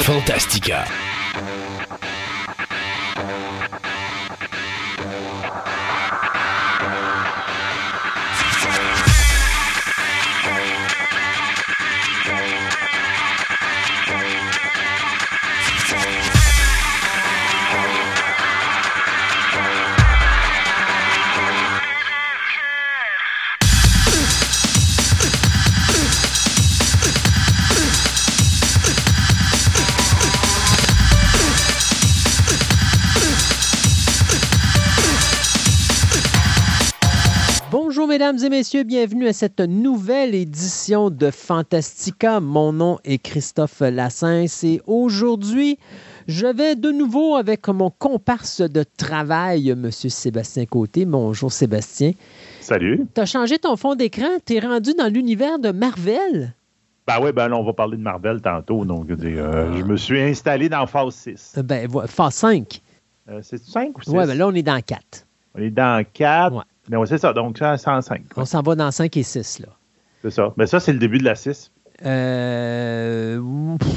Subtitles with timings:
[0.00, 0.86] Fantastica.
[38.32, 42.40] Mesdames et messieurs, bienvenue à cette nouvelle édition de Fantastica.
[42.40, 45.78] Mon nom est Christophe Lassens et aujourd'hui,
[46.28, 49.90] je vais de nouveau avec mon comparse de travail, M.
[49.90, 51.04] Sébastien Côté.
[51.04, 52.12] Bonjour Sébastien.
[52.60, 53.06] Salut.
[53.14, 56.54] Tu as changé ton fond d'écran, tu es rendu dans l'univers de Marvel?
[57.06, 58.86] Ben oui, ben là, on va parler de Marvel tantôt.
[58.86, 61.58] Donc, euh, je me suis installé dans phase 6.
[61.64, 62.80] Ben, phase 5.
[63.28, 64.10] Euh, c'est 5 ou 6?
[64.10, 65.26] Oui, ben là, on est dans 4.
[65.54, 66.56] On est dans 4.
[66.56, 66.62] Ouais.
[66.88, 68.22] Mais c'est ça, donc ça, 105.
[68.36, 69.68] On s'en va dans 5 et 6, là.
[70.22, 70.52] C'est ça.
[70.56, 71.70] Mais ça, c'est le début de la 6.
[72.04, 73.40] Euh,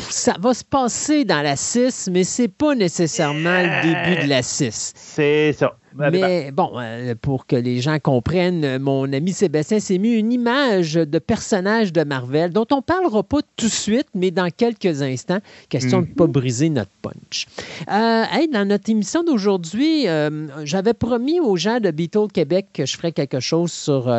[0.09, 4.43] ça va se passer dans la 6, mais c'est pas nécessairement le début de la
[4.43, 4.93] 6.
[4.95, 5.75] C'est ça.
[5.97, 10.95] Mais bon, euh, pour que les gens comprennent, mon ami Sébastien s'est mis une image
[10.95, 15.01] de personnage de Marvel dont on ne parlera pas tout de suite, mais dans quelques
[15.01, 16.31] instants, question de ne pas mhm.
[16.31, 17.47] briser notre punch.
[17.91, 22.97] Euh, dans notre émission d'aujourd'hui, euh, j'avais promis aux gens de Beatles Québec que je
[22.97, 24.13] ferais quelque chose sur,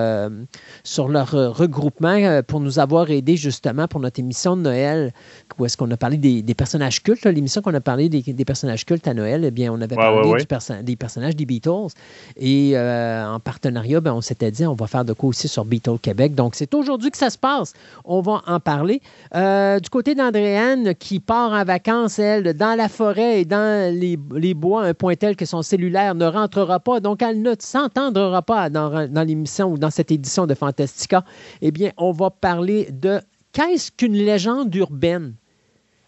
[0.83, 5.13] sur leur regroupement pour nous avoir aidés justement pour notre émission de Noël,
[5.59, 7.25] où est-ce qu'on a parlé des, personnages cultes.
[7.25, 10.45] L'émission qu'on a parlé des, personnages cultes à Noël, eh bien, on avait parlé
[10.83, 11.66] des personnages des Beatles
[12.37, 15.65] et euh, en partenariat, ben, on s'était dit, on va faire de quoi aussi sur
[15.65, 16.35] Beatles Québec.
[16.35, 17.73] Donc, c'est aujourd'hui que ça se passe.
[18.05, 19.01] On va en parler.
[19.35, 24.55] Euh, du côté d'Andréane, qui part en vacances, elle, dans la forêt et dans les,
[24.55, 27.01] bois, un point tel que son cellulaire ne rentrera pas.
[27.01, 31.25] Donc, elle ne s'entendra pas dans l'émission ou dans cette édition de Fantastica.
[31.63, 33.21] Eh bien, on va parler de
[33.53, 35.35] qu'est-ce qu'une légende urbaine?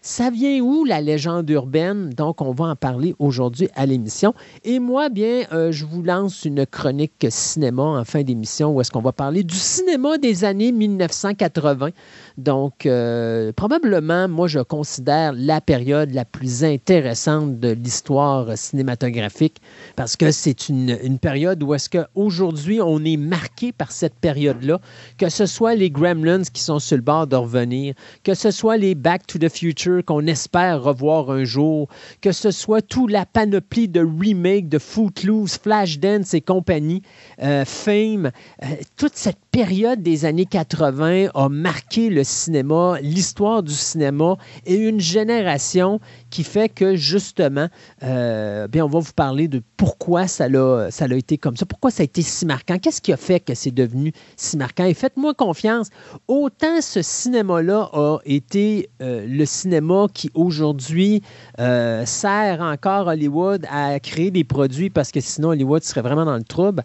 [0.01, 2.11] Ça vient où la légende urbaine?
[2.11, 4.33] Donc, on va en parler aujourd'hui à l'émission.
[4.63, 8.91] Et moi, bien, euh, je vous lance une chronique cinéma en fin d'émission où est-ce
[8.91, 11.89] qu'on va parler du cinéma des années 1980.
[12.37, 19.57] Donc, euh, probablement, moi, je considère la période la plus intéressante de l'histoire cinématographique
[19.97, 24.79] parce que c'est une, une, période où est-ce qu'aujourd'hui, on est marqué par cette période-là,
[25.17, 28.77] que ce soit les Gremlins qui sont sur le bord de revenir, que ce soit
[28.77, 31.87] les Back to the Future qu'on espère revoir un jour,
[32.21, 37.01] que ce soit toute la panoplie de remakes de Footloose, Flashdance et compagnie,
[37.41, 38.31] euh, Fame,
[38.63, 38.67] euh,
[38.97, 44.99] toute cette période des années 80 a marqué le cinéma, l'histoire du cinéma et une
[44.99, 47.67] génération qui fait que justement,
[48.03, 51.65] euh, bien, on va vous parler de pourquoi ça a, ça a été comme ça,
[51.65, 54.85] pourquoi ça a été si marquant, qu'est-ce qui a fait que c'est devenu si marquant.
[54.85, 55.89] Et faites-moi confiance,
[56.27, 59.78] autant ce cinéma-là a été le cinéma
[60.13, 61.21] qui aujourd'hui
[61.59, 66.37] euh, sert encore Hollywood à créer des produits parce que sinon Hollywood serait vraiment dans
[66.37, 66.83] le trouble.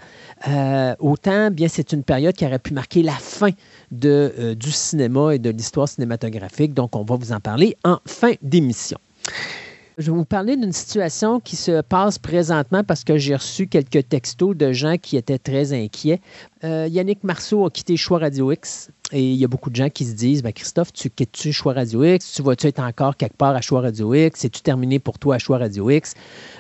[0.49, 3.51] Euh, autant, bien, c'est une période qui aurait pu marquer la fin
[3.91, 6.75] de, euh, du cinéma et de l'histoire cinématographique.
[6.75, 8.99] Donc, on va vous en parler en fin d'émission.
[9.97, 14.09] Je vais vous parler d'une situation qui se passe présentement parce que j'ai reçu quelques
[14.09, 16.21] textos de gens qui étaient très inquiets.
[16.65, 18.91] Yannick Marceau a quitté Choix Radio X.
[19.17, 21.73] Et il y a beaucoup de gens qui se disent ben Christophe, tu quittes-tu Choix
[21.73, 22.33] Radio X?
[22.33, 24.41] Tu vas-tu être encore quelque part à Choix Radio X?
[24.41, 26.15] C'est-tu terminé pour toi à Choix Radio X?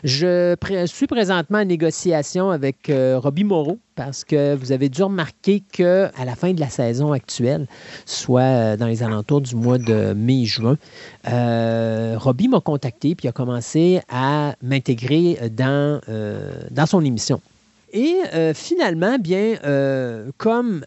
[0.04, 0.54] Je
[0.86, 6.12] suis présentement en négociation avec euh, Robbie Moreau parce que vous avez dû remarquer qu'à
[6.24, 7.66] la fin de la saison actuelle,
[8.06, 10.78] soit euh, dans les alentours du mois de mai-juin,
[11.26, 16.00] euh, Robbie m'a contacté puis a commencé à m'intégrer dans,
[16.70, 17.40] dans son émission.
[17.92, 18.14] Et
[18.54, 19.54] finalement, bien,
[20.36, 20.84] comme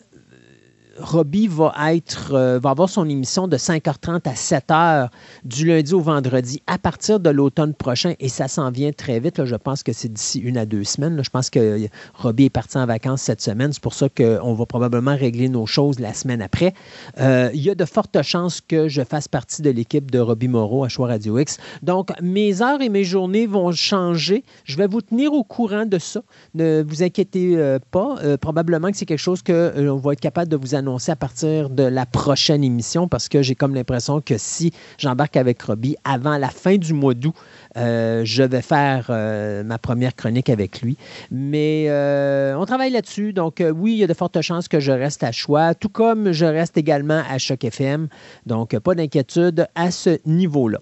[0.99, 5.09] Robbie va être euh, avoir son émission de 5h30 à 7h
[5.43, 9.45] du lundi au vendredi à partir de l'automne prochain et ça s'en vient très vite.
[9.45, 11.21] je pense que c'est d'ici une à deux semaines.
[11.23, 13.73] Je pense que Robbie est parti en vacances cette semaine.
[13.73, 16.73] C'est pour ça qu'on va probablement régler nos choses la semaine après.
[17.19, 20.47] Euh, il y a de fortes chances que je fasse partie de l'équipe de Robbie
[20.47, 21.57] Moreau à Choix Radio X.
[21.83, 24.43] Donc, mes heures et mes journées vont changer.
[24.63, 26.21] Je vais vous tenir au courant de ça.
[26.55, 28.15] Ne vous inquiétez euh, pas.
[28.41, 31.83] probablement que c'est quelque chose qu'on va être capable de vous annoncer à partir de
[31.83, 36.49] la prochaine émission parce que j'ai comme l'impression que si j'embarque avec Robbie avant la
[36.49, 37.35] fin du mois d'août,
[37.75, 40.95] euh, je vais faire euh, ma première chronique avec lui.
[41.29, 43.33] Mais euh, on travaille là-dessus.
[43.33, 46.31] Donc, oui, il y a de fortes chances que je reste à choix, tout comme
[46.31, 48.07] je reste également à Choc FM.
[48.45, 50.79] Donc, pas d'inquiétude à ce niveau-là.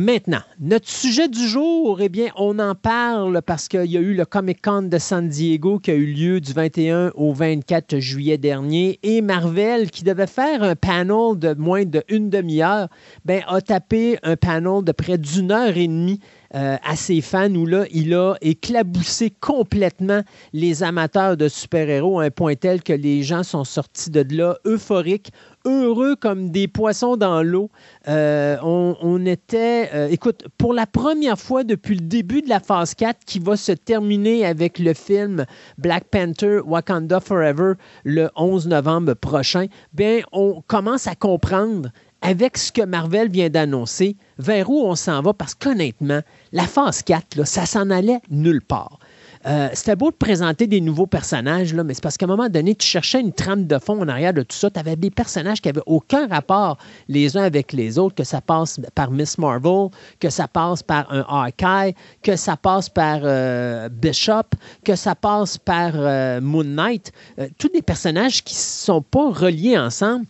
[0.00, 4.14] Maintenant, notre sujet du jour, eh bien, on en parle parce qu'il y a eu
[4.14, 8.38] le Comic Con de San Diego qui a eu lieu du 21 au 24 juillet
[8.38, 12.86] dernier et Marvel, qui devait faire un panel de moins d'une demi-heure,
[13.24, 16.20] ben, a tapé un panel de près d'une heure et demie
[16.54, 20.22] euh, à ses fans où là, il a éclaboussé complètement
[20.52, 24.56] les amateurs de super-héros à un point tel que les gens sont sortis de là
[24.64, 25.30] euphoriques,
[25.66, 27.70] heureux comme des poissons dans l'eau.
[28.08, 32.94] Euh, on, était, euh, écoute, pour la première fois depuis le début de la phase
[32.94, 35.44] 4 qui va se terminer avec le film
[35.76, 37.74] Black Panther Wakanda Forever
[38.04, 41.90] le 11 novembre prochain, bien, on commence à comprendre
[42.22, 46.20] avec ce que Marvel vient d'annoncer, vers où on s'en va, parce qu'honnêtement,
[46.52, 48.98] la phase 4, ça s'en allait nulle part.
[49.46, 52.48] Euh, c'était beau de présenter des nouveaux personnages, là, mais c'est parce qu'à un moment
[52.48, 54.70] donné, tu cherchais une trame de fond en arrière de tout ça.
[54.70, 56.76] Tu avais des personnages qui n'avaient aucun rapport
[57.08, 59.88] les uns avec les autres, que ça passe par Miss Marvel,
[60.18, 65.56] que ça passe par un Hawkeye, que ça passe par euh, Bishop, que ça passe
[65.56, 67.12] par euh, Moon Knight.
[67.58, 70.26] tous des personnages qui ne sont pas reliés ensemble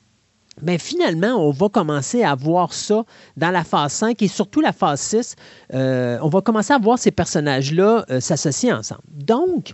[0.62, 3.05] mais finalement, on va commencer à voir ça
[3.37, 5.37] dans la phase 5 et surtout la phase 6.
[5.75, 9.02] Euh, on va commencer à voir ces personnages-là euh, s'associer ensemble.
[9.12, 9.72] Donc,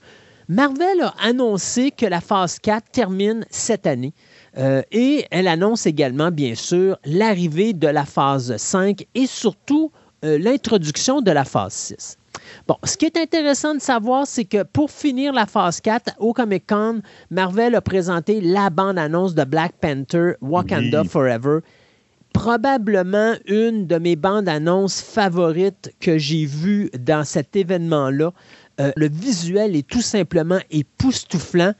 [0.49, 4.13] Marvel a annoncé que la phase 4 termine cette année.
[4.59, 9.91] Euh, et elle annonce également, bien sûr, l'arrivée de la phase 5 et surtout
[10.23, 12.17] l'introduction de la phase 6.
[12.67, 16.33] Bon, ce qui est intéressant de savoir, c'est que pour finir la phase 4, au
[16.33, 21.59] Comic Con, Marvel a présenté la bande-annonce de Black Panther Wakanda Forever.
[22.33, 28.33] Probablement une de mes bandes-annonces favorites que j'ai vues dans cet événement-là.
[28.81, 31.75] Euh, le visuel est tout simplement époustouflant.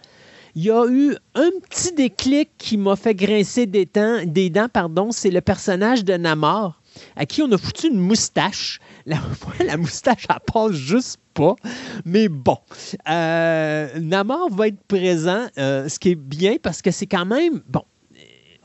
[0.55, 3.89] Il y a eu un petit déclic qui m'a fait grincer des,
[4.27, 6.79] des dents, pardon, c'est le personnage de Namor
[7.17, 8.81] à qui on a foutu une moustache.
[9.07, 9.19] La,
[9.65, 11.57] la moustache, elle passe juste pas.
[12.05, 12.57] Mais bon,
[13.09, 17.61] euh, Namor va être présent, euh, ce qui est bien parce que c'est quand même.
[17.69, 17.83] Bon,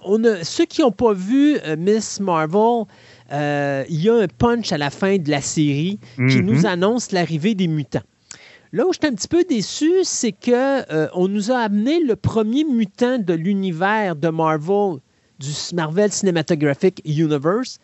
[0.06, 2.86] on a, ceux qui n'ont pas vu euh, Miss Marvel,
[3.32, 6.46] il y a un punch à la fin de la série qui mhm.
[6.46, 8.04] nous annonce l'arrivée des mutants.
[8.72, 12.16] Là où je suis un petit peu déçu, c'est que on nous a amené le
[12.16, 15.00] premier mutant de l'univers de Marvel,
[15.40, 17.80] du Marvel Cinematographic Universe,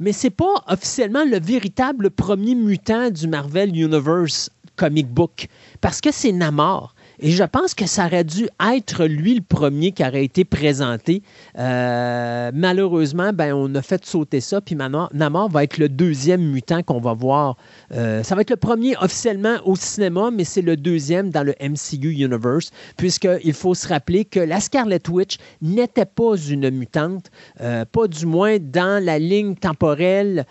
[0.00, 5.48] mais c'est pas officiellement le véritable premier mutant du Marvel Universe comic book
[5.80, 6.94] parce que c'est Namor.
[7.20, 11.22] Et je pense que ça aurait dû être lui le premier qui aurait été présenté.
[11.58, 14.60] Euh, malheureusement, ben, on a fait sauter ça.
[14.60, 17.56] Puis Namor va être le deuxième mutant qu'on va voir.
[17.92, 21.54] Euh, ça va être le premier officiellement au cinéma, mais c'est le deuxième dans le
[21.60, 27.30] MCU Universe, puisqu'il faut se rappeler que la Scarlet Witch n'était pas une mutante,
[27.60, 30.44] euh, pas du moins dans la ligne temporelle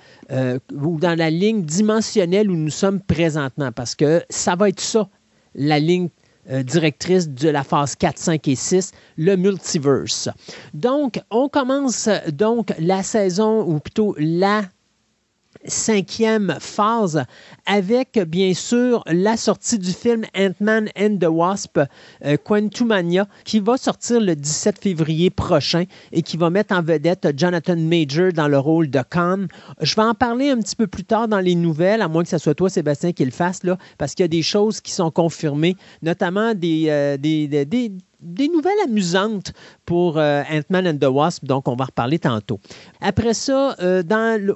[0.73, 5.07] ou dans la ligne dimensionnelle où nous sommes présentement, parce que ça va être ça,
[5.53, 6.09] la ligne
[6.51, 10.29] euh, directrice de la phase 4, 5 et 6, le multiverse.
[10.73, 14.63] Donc, on commence donc la saison, ou plutôt la
[15.67, 17.23] cinquième phase
[17.65, 21.79] avec bien sûr la sortie du film Ant-Man and the Wasp
[22.25, 27.27] euh, Quantumania qui va sortir le 17 février prochain et qui va mettre en vedette
[27.35, 29.45] Jonathan Major dans le rôle de Khan.
[29.81, 32.29] Je vais en parler un petit peu plus tard dans les nouvelles, à moins que
[32.29, 34.91] ce soit toi Sébastien qui le fasse là, parce qu'il y a des choses qui
[34.91, 37.17] sont confirmées, notamment des, euh,
[38.21, 39.53] nouvelles amusantes
[39.85, 42.59] pour euh, Ant-Man and the Wasp, donc on va reparler tantôt.
[43.01, 44.03] Après ça, euh,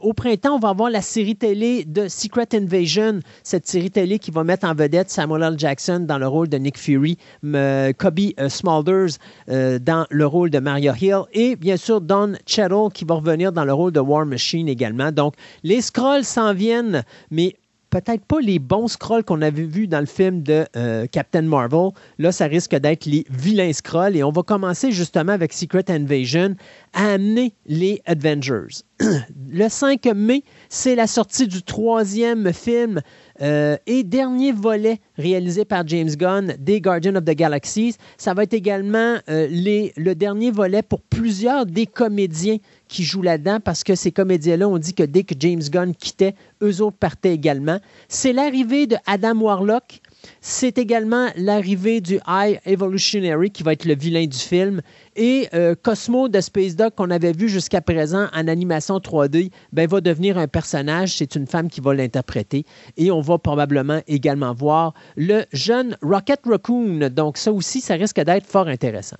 [0.01, 4.31] au printemps, on va avoir la série télé de Secret Invasion, cette série télé qui
[4.31, 5.55] va mettre en vedette Samuel L.
[5.57, 10.93] Jackson dans le rôle de Nick Fury, Kobe euh, Smulders dans le rôle de Mario
[10.99, 14.67] Hill et bien sûr Don Cheadle qui va revenir dans le rôle de War Machine
[14.67, 15.11] également.
[15.11, 17.55] Donc les scrolls s'en viennent, mais
[17.89, 21.89] peut-être pas les bons scrolls qu'on avait vus dans le film de euh, Captain Marvel.
[22.17, 24.15] Là, ça risque d'être les vilains scrolls.
[24.15, 26.55] Et on va commencer justement avec Secret Invasion
[26.93, 28.83] à amener les Avengers.
[29.51, 33.01] le 5 mai, c'est la sortie du troisième film
[33.41, 37.95] euh, et dernier volet réalisé par James Gunn des Guardians of the Galaxies.
[38.17, 42.57] Ça va être également euh, les, le dernier volet pour plusieurs des comédiens
[42.89, 46.35] qui jouent là-dedans parce que ces comédiens-là ont dit que dès que James Gunn quittait,
[46.61, 47.79] eux autres partaient également.
[48.09, 50.01] C'est l'arrivée de Adam Warlock.
[50.41, 54.81] C'est également l'arrivée du High Evolutionary qui va être le vilain du film.
[55.15, 59.87] Et euh, Cosmo de Space Dog qu'on avait vu jusqu'à présent en animation 3D ben,
[59.87, 61.15] va devenir un personnage.
[61.15, 62.65] C'est une femme qui va l'interpréter.
[62.97, 67.09] Et on va probablement également voir le jeune Rocket Raccoon.
[67.09, 69.17] Donc ça aussi, ça risque d'être fort intéressant.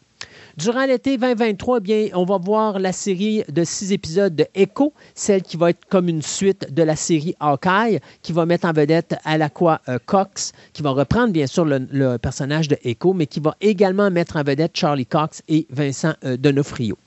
[0.59, 4.91] Durant l'été 2023, eh bien, on va voir la série de six épisodes de Echo,
[5.15, 8.73] celle qui va être comme une suite de la série Hawkeye, qui va mettre en
[8.73, 13.39] vedette Alaqua euh, Cox, qui va reprendre bien sûr le, personnage de Echo, mais qui
[13.39, 16.97] va également mettre en vedette Charlie Cox et Vincent euh, Donofrio.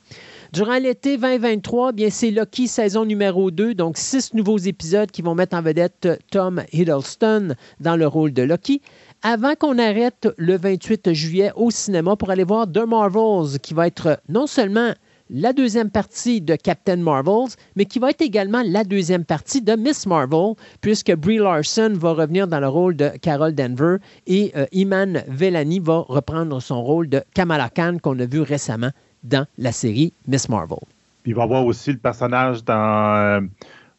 [0.55, 5.21] Durant l'été 2023, eh bien c'est Lucky saison numéro 2, donc six nouveaux épisodes qui
[5.21, 8.81] vont mettre en vedette euh, Tom Hiddleston dans le rôle de Lucky
[9.23, 13.87] avant qu'on arrête le 28 juillet au cinéma pour aller voir The Marvels, qui va
[13.87, 14.93] être non seulement
[15.31, 19.75] la deuxième partie de Captain Marvels, mais qui va être également la deuxième partie de
[19.75, 24.67] Miss Marvel, puisque Brie Larson va revenir dans le rôle de Carol Denver et euh,
[24.73, 28.91] Iman Vellani va reprendre son rôle de Kamala Khan qu'on a vu récemment
[29.23, 30.79] dans la série Miss Marvel.
[31.25, 33.41] il va y avoir aussi le personnage dans, euh,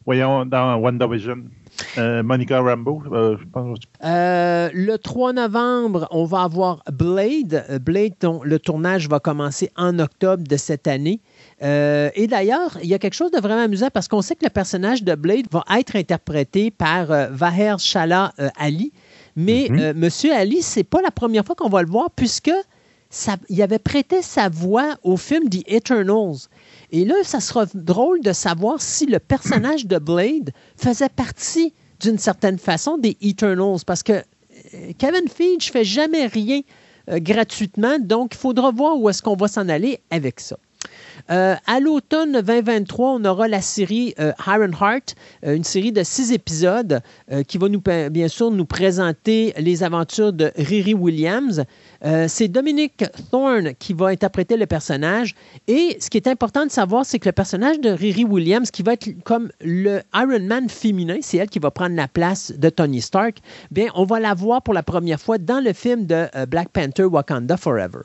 [0.04, 1.44] voyons, dans WandaVision.
[1.98, 3.78] Euh, Monica Rambeau, euh, je pense.
[4.04, 7.80] Euh, le 3 novembre, on va avoir Blade.
[7.82, 11.20] Blade, le tournage va commencer en octobre de cette année.
[11.60, 14.50] et d'ailleurs, il y a quelque chose de vraiment amusant parce qu'on sait que le
[14.50, 18.92] personnage de Blade va être interprété par Vaher Shala Ali.
[19.36, 19.94] Mais mm-hmm.
[19.94, 22.52] Monsieur Ali, c'est pas la première fois qu'on va le voir puisque
[23.48, 26.48] il avait prêté sa voix au film The Eternals.
[26.90, 32.18] Et là, ça sera drôle de savoir si le personnage de Blade faisait partie d'une
[32.18, 36.60] certaine façon des Eternals, parce que euh, Kevin Feige fait jamais rien
[37.10, 40.56] euh, gratuitement, donc il faudra voir où est-ce qu'on va s'en aller avec ça.
[41.30, 45.14] Euh, à l'automne 2023, on aura la série euh, Iron Heart,
[45.46, 47.00] euh, une série de six épisodes
[47.48, 51.64] qui va nous, bien sûr nous présenter les aventures de Riri Williams.
[52.28, 55.34] c'est Dominic Thorne qui va interpréter le personnage.
[55.66, 58.82] Et ce qui est important de savoir, c'est que le personnage de Riri Williams, qui
[58.82, 62.68] va être comme le Iron Man féminin, c'est elle qui va prendre la place de
[62.68, 63.38] Tony Stark,
[63.70, 67.04] bien, on va la voir pour la première fois dans le film de Black Panther
[67.04, 68.00] Wakanda Forever.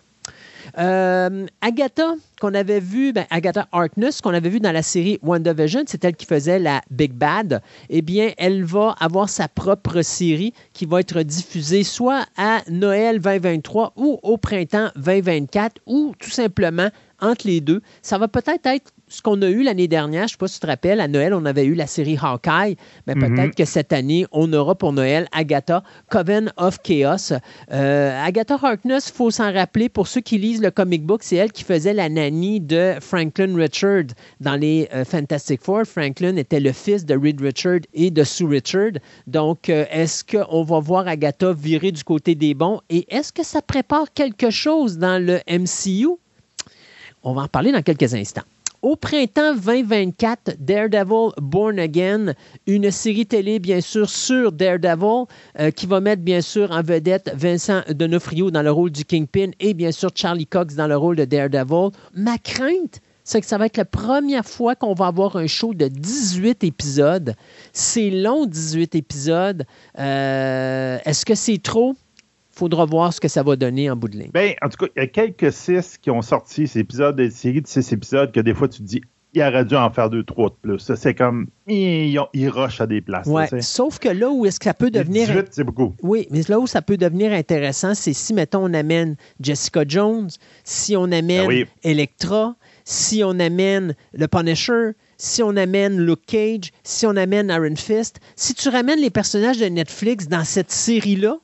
[0.78, 5.84] Euh, Agatha, qu'on avait vu, ben, Agatha Harkness, qu'on avait vu dans la série WandaVision,
[5.88, 7.62] c'est elle qui faisait la Big Bad.
[7.90, 13.20] Eh bien, elle va avoir sa propre série qui va être diffusée soit à Noël
[13.20, 16.90] 2023 ou au printemps 2024 ou tout simplement
[17.22, 17.82] entre les deux.
[18.02, 20.56] Ça va peut-être être ce qu'on a eu l'année dernière, je ne sais pas si
[20.56, 23.36] tu te rappelles, à Noël, on avait eu la série Hawkeye, mais mhm.
[23.36, 27.34] peut-être que cette année, on aura pour Noël Agatha, Coven of Chaos.
[27.72, 31.36] Euh, Agatha Harkness, il faut s'en rappeler, pour ceux qui lisent le comic book, c'est
[31.36, 34.06] elle qui faisait la nanny de Franklin Richard
[34.39, 35.86] dans les euh, Fantastic Four.
[35.86, 38.92] Franklin était le fils de Reed Richard et de Sue Richard.
[39.28, 42.80] Donc, euh, est-ce qu'on va voir Agatha virer du côté des bons?
[42.89, 46.10] Et est-ce que ça prépare quelque chose dans le MCU?
[47.24, 48.44] On va en parler dans quelques instants.
[48.82, 52.34] Au printemps 2024, Daredevil Born Again,
[52.66, 55.26] une série télé bien sûr sur Daredevil
[55.60, 59.52] euh, qui va mettre bien sûr en vedette Vincent Donofrio dans le rôle du Kingpin
[59.60, 61.90] et bien sûr Charlie Cox dans le rôle de Daredevil.
[62.14, 65.74] Ma crainte, c'est que ça va être la première fois qu'on va avoir un show
[65.74, 67.36] de 18 épisodes.
[67.74, 69.66] C'est long, 18 épisodes.
[70.00, 71.96] Euh, est-ce que c'est trop?
[72.60, 74.32] Faudra voir ce que ça va donner en bout de ligne.
[74.34, 77.32] Ben, en tout cas, il y a quelques six qui ont sorti ces épisodes, des
[77.32, 79.01] séries de six épisodes que des fois tu te dis,
[79.34, 80.92] il aurait dû en faire deux, trois de plus.
[80.96, 83.28] C'est comme, ils, ils rushent à des places.
[83.28, 85.28] Ouais, sauf que là où est-ce que ça peut devenir.
[85.28, 85.94] 18, c'est beaucoup.
[86.01, 90.30] Oui, mais là où ça peut devenir intéressant, c'est si, mettons, on amène Jessica Jones,
[90.63, 96.72] si on amène ben Electra, si on amène le Punisher, si on amène Luke Cage,
[96.84, 101.38] si on amène Iron Fist, si tu ramènes les personnages de Netflix dans cette série-là,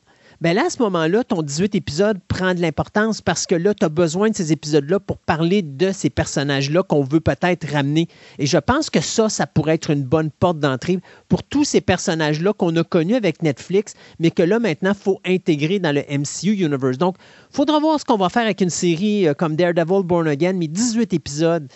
[0.46, 3.84] ben là, à ce moment-là, ton 18 épisodes prend de l'importance parce que là, tu
[3.84, 8.08] as besoin de ces épisodes-là pour parler de ces personnages-là qu'on veut peut-être ramener.
[8.38, 11.00] Et je pense que ça, ça pourrait être une bonne porte d'entrée
[11.30, 15.20] pour tous ces personnages-là qu'on a connus avec Netflix, mais que là, maintenant, il faut
[15.26, 17.00] intégrer dans le MCU Universe.
[17.00, 17.16] Donc,
[17.50, 20.68] faudra voir ce qu'on va faire avec une série euh, comme Daredevil Born Again, mais
[20.68, 21.68] 18 épisodes.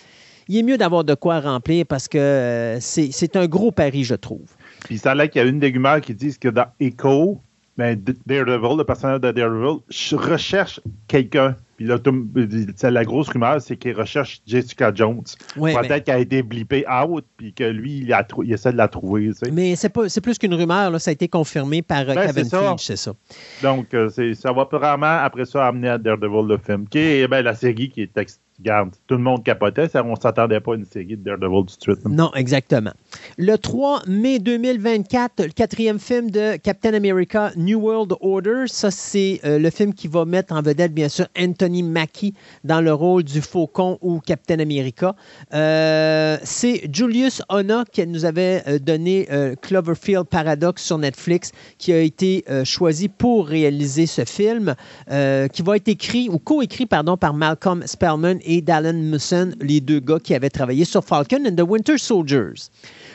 [0.46, 4.14] Il est mieux d'avoir de quoi remplir parce que euh, c'est un gros pari, je
[4.14, 4.46] trouve.
[4.84, 7.40] Puis ça là qu'il y a une des rumeurs qui disent que dans Echo,
[7.76, 9.80] ben, Daredevil, le personnage de Daredevil,
[10.12, 11.56] recherche quelqu'un.
[11.76, 11.96] Puis là,
[12.90, 15.22] la grosse rumeur, c'est qu'il recherche Jessica Jones.
[15.54, 19.30] Peut-être qu'elle a été blippée out, puis que lui, il, essaie de la trouver.
[19.50, 22.80] Mais c'est, plus qu'une rumeur, là, ça a été confirmé par euh, ben, Kevin Feige,
[22.80, 23.12] c'est ça.
[23.62, 27.40] Donc, euh, ça va vraiment, après ça, amener à Daredevil le film, qui est ben,
[27.40, 28.18] la série qui est
[28.62, 31.76] garde, tout le monde capotait, on ne s'attendait pas à une série de Daredevil tout
[31.76, 32.04] de suite.
[32.06, 32.92] Non, exactement.
[33.38, 38.64] Le 3 mai 2024, le quatrième film de Captain America, New World Order.
[38.66, 42.80] Ça, c'est euh, le film qui va mettre en vedette, bien sûr, Anthony Mackie dans
[42.80, 45.14] le rôle du Faucon ou Captain America.
[45.54, 49.28] Euh, c'est Julius Ona qui nous avait euh, donné
[49.62, 54.74] Cloverfield Paradox sur Netflix, qui a été choisi pour réaliser ce film,
[55.08, 60.18] qui va être écrit ou co-écrit, pardon, par Malcolm Spellman Dallin Musson, les deux gars
[60.18, 62.68] qui avaient travaillé sur Falcon and the Winter Soldiers.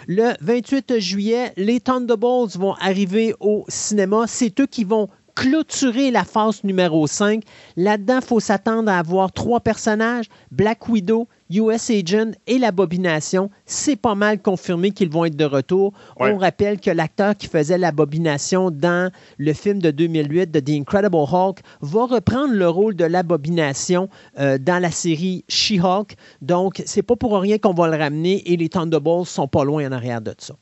[0.08, 4.24] Le 28 juillet, les Thunderbolts vont arriver au cinéma.
[4.28, 7.44] C'est eux qui vont clôturer la phase numéro 5.
[7.76, 13.52] Là-dedans, il faut s'attendre à avoir trois personnages, Black Widow, US Agent et l'abomination.
[13.66, 15.94] C'est pas mal confirmé qu'ils vont être de retour.
[16.18, 21.16] On rappelle que l'acteur qui faisait l'abomination dans le film de 2008 de The Incredible
[21.16, 26.16] Hulk va reprendre le rôle de l'abomination euh, dans la série She-Hulk.
[26.42, 29.86] Donc, c'est pas pour rien qu'on va le ramener et les Thunderbolts sont pas loin
[29.88, 30.56] en arrière de ça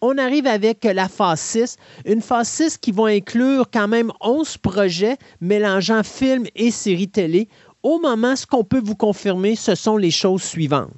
[0.00, 1.76] on arrive avec la phase 6,
[2.06, 7.48] une phase 6 qui va inclure quand même 11 projets mélangeant films et séries télé.
[7.82, 10.90] Au moment, ce qu'on peut vous confirmer, ce sont les choses suivantes.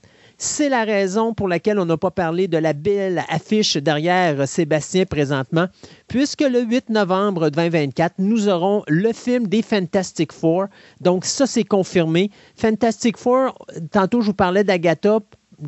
[0.44, 5.04] C'est la raison pour laquelle on n'a pas parlé de la belle affiche derrière Sébastien
[5.04, 5.66] présentement,
[6.08, 10.66] puisque le 8 novembre 2024, nous aurons le film des Fantastic Four.
[11.00, 12.32] Donc ça, c'est confirmé.
[12.56, 13.54] Fantastic Four,
[13.92, 15.20] tantôt je vous parlais d'Agatha,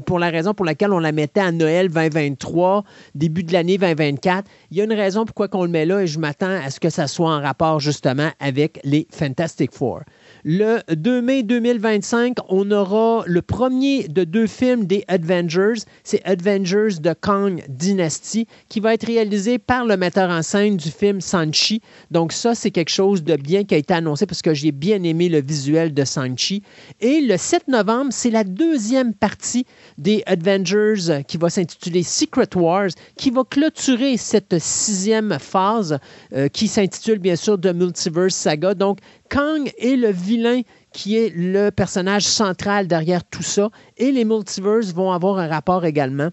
[0.06, 2.84] pour la raison pour laquelle on la mettait à Noël 2023,
[3.14, 4.48] début de l'année 2024.
[4.70, 6.80] Il y a une raison pourquoi on le met là et je m'attends à ce
[6.80, 10.00] que ça soit en rapport justement avec les Fantastic Four.
[10.46, 15.84] Le 2 mai 2025, on aura le premier de deux films des Avengers.
[16.02, 20.90] C'est Avengers de Kang Dynasty, qui va être réalisé par le metteur en scène du
[20.90, 21.80] film Sanchi.
[22.10, 25.02] Donc ça, c'est quelque chose de bien qui a été annoncé parce que j'ai bien
[25.02, 26.62] aimé le visuel de Sanchi.
[27.00, 29.64] Et le 7 novembre, c'est la deuxième partie
[29.96, 35.98] des Avengers qui va s'intituler Secret Wars, qui va clôturer cette sixième phase
[36.34, 38.74] euh, qui s'intitule bien sûr The Multiverse Saga.
[38.74, 38.98] Donc
[39.34, 40.60] Kang est le vilain
[40.92, 43.68] qui est le personnage central derrière tout ça.
[43.96, 46.30] Et les multiverses vont avoir un rapport également.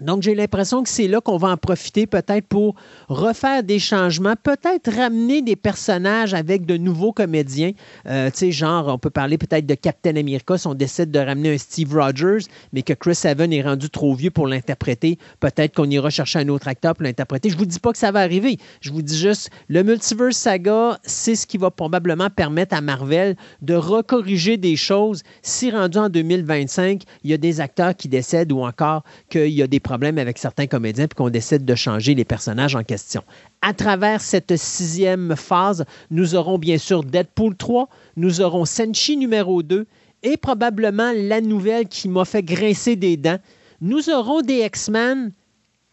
[0.00, 2.74] Donc, j'ai l'impression que c'est là qu'on va en profiter peut-être pour
[3.08, 7.72] refaire des changements, peut-être ramener des personnages avec de nouveaux comédiens.
[8.06, 11.18] Euh, tu sais, genre, on peut parler peut-être de Captain America si on décide de
[11.18, 15.18] ramener un Steve Rogers, mais que Chris Evans est rendu trop vieux pour l'interpréter.
[15.40, 17.50] Peut-être qu'on ira chercher un autre acteur pour l'interpréter.
[17.50, 18.58] Je vous dis pas que ça va arriver.
[18.80, 23.36] Je vous dis juste, le Multiverse Saga, c'est ce qui va probablement permettre à Marvel
[23.62, 28.52] de recorriger des choses si rendu en 2025, il y a des acteurs qui décèdent
[28.52, 32.14] ou encore qu'il y a des problème avec certains comédiens puis qu'on décide de changer
[32.14, 33.22] les personnages en question.
[33.62, 39.62] À travers cette sixième phase, nous aurons bien sûr Deadpool 3, nous aurons Senshi numéro
[39.62, 39.86] 2
[40.24, 43.38] et probablement la nouvelle qui m'a fait grincer des dents.
[43.80, 45.32] Nous aurons des X-Men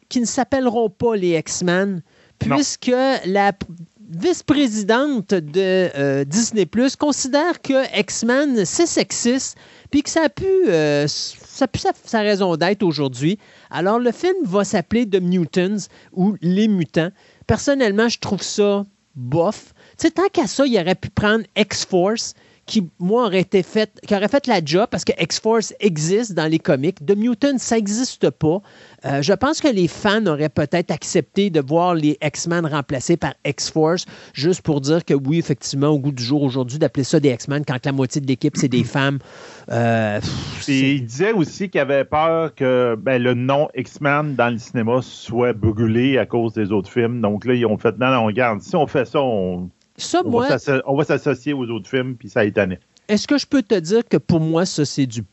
[0.10, 2.02] qui ne s'appelleront pas les X-Men
[2.38, 2.92] puisque
[3.26, 3.54] la
[4.10, 9.58] vice-présidente de euh, Disney Plus considère que X-Men, c'est sexiste,
[9.92, 13.40] puis que ça a pu, euh, ça a sa, raison d'être aujourd'hui.
[13.70, 17.12] Alors, le film va s'appeler The Mutants ou Les Mutants.
[17.48, 18.84] Personnellement, je trouve ça
[19.16, 19.74] bof.
[19.98, 22.34] Tu sais, tant qu'à ça, il aurait pu prendre X-Force,
[22.66, 26.50] qui, moi, aurait été fait, qui aurait fait la job parce que X-Force existe dans
[26.50, 26.98] les comics.
[27.06, 28.62] The Mutant, ça n'existe pas.
[29.06, 33.36] Euh, je pense que les fans auraient peut-être accepté de voir les X-Men remplacés par
[33.46, 37.30] X-Force, juste pour dire que oui, effectivement, au goût du jour aujourd'hui, d'appeler ça des
[37.30, 39.20] X-Men quand la moitié de l'équipe, c'est des femmes.
[39.72, 40.20] Euh,
[40.68, 45.54] il disait aussi qu'il avait peur que ben, le nom X-Men dans le cinéma soit
[45.54, 47.22] brûlé à cause des autres films.
[47.22, 50.96] Donc là, ils ont fait, non, non, regarde, si on fait ça, on, ça, on,
[50.96, 52.80] va s'associer aux autres films, puis ça étonnait.
[53.08, 55.24] Est-ce que je peux te dire que pour moi, ça, c'est du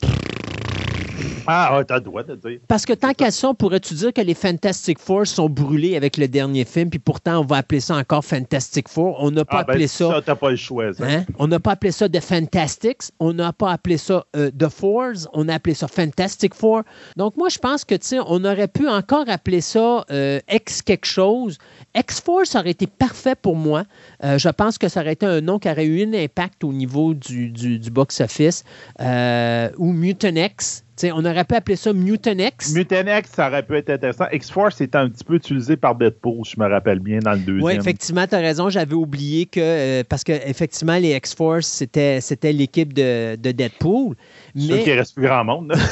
[1.46, 2.60] ah, ouais, t'as le droit de dire.
[2.68, 6.28] Parce que tant qu'à ça, pourrais-tu dire que les Fantastic Four sont brûlés avec le
[6.28, 9.16] dernier film, puis pourtant, on va appeler ça encore Fantastic Four?
[9.18, 10.10] On n'a pas ah, ben, appelé ça.
[10.10, 11.24] Ça, t'as pas le choix, hein?
[11.38, 13.10] On n'a pas appelé ça The Fantastics.
[13.18, 15.28] On n'a pas appelé ça euh, The Fours.
[15.32, 16.82] On a appelé ça Fantastic Four.
[17.16, 20.82] Donc, moi, je pense que, tu sais, on aurait pu encore appeler ça euh, X
[20.82, 21.58] quelque chose.
[21.96, 23.84] X-Force aurait été parfait pour moi.
[24.24, 26.72] Euh, je pense que ça aurait été un nom qui aurait eu un impact au
[26.72, 28.64] niveau du, du, du box-office.
[28.98, 32.74] ou Mutant X on aurait pu appeler ça Mutanex.
[32.74, 34.26] Mutanex, ça aurait pu être intéressant.
[34.30, 37.64] X-Force est un petit peu utilisé par Deadpool, je me rappelle bien, dans le deuxième.
[37.64, 38.68] Oui, effectivement, tu as raison.
[38.68, 44.14] J'avais oublié que, euh, parce que effectivement, les X-Force, c'était, l'équipe de, Deadpool.
[44.54, 44.62] Mais...
[44.62, 45.72] Ceux qui reste plus grand monde.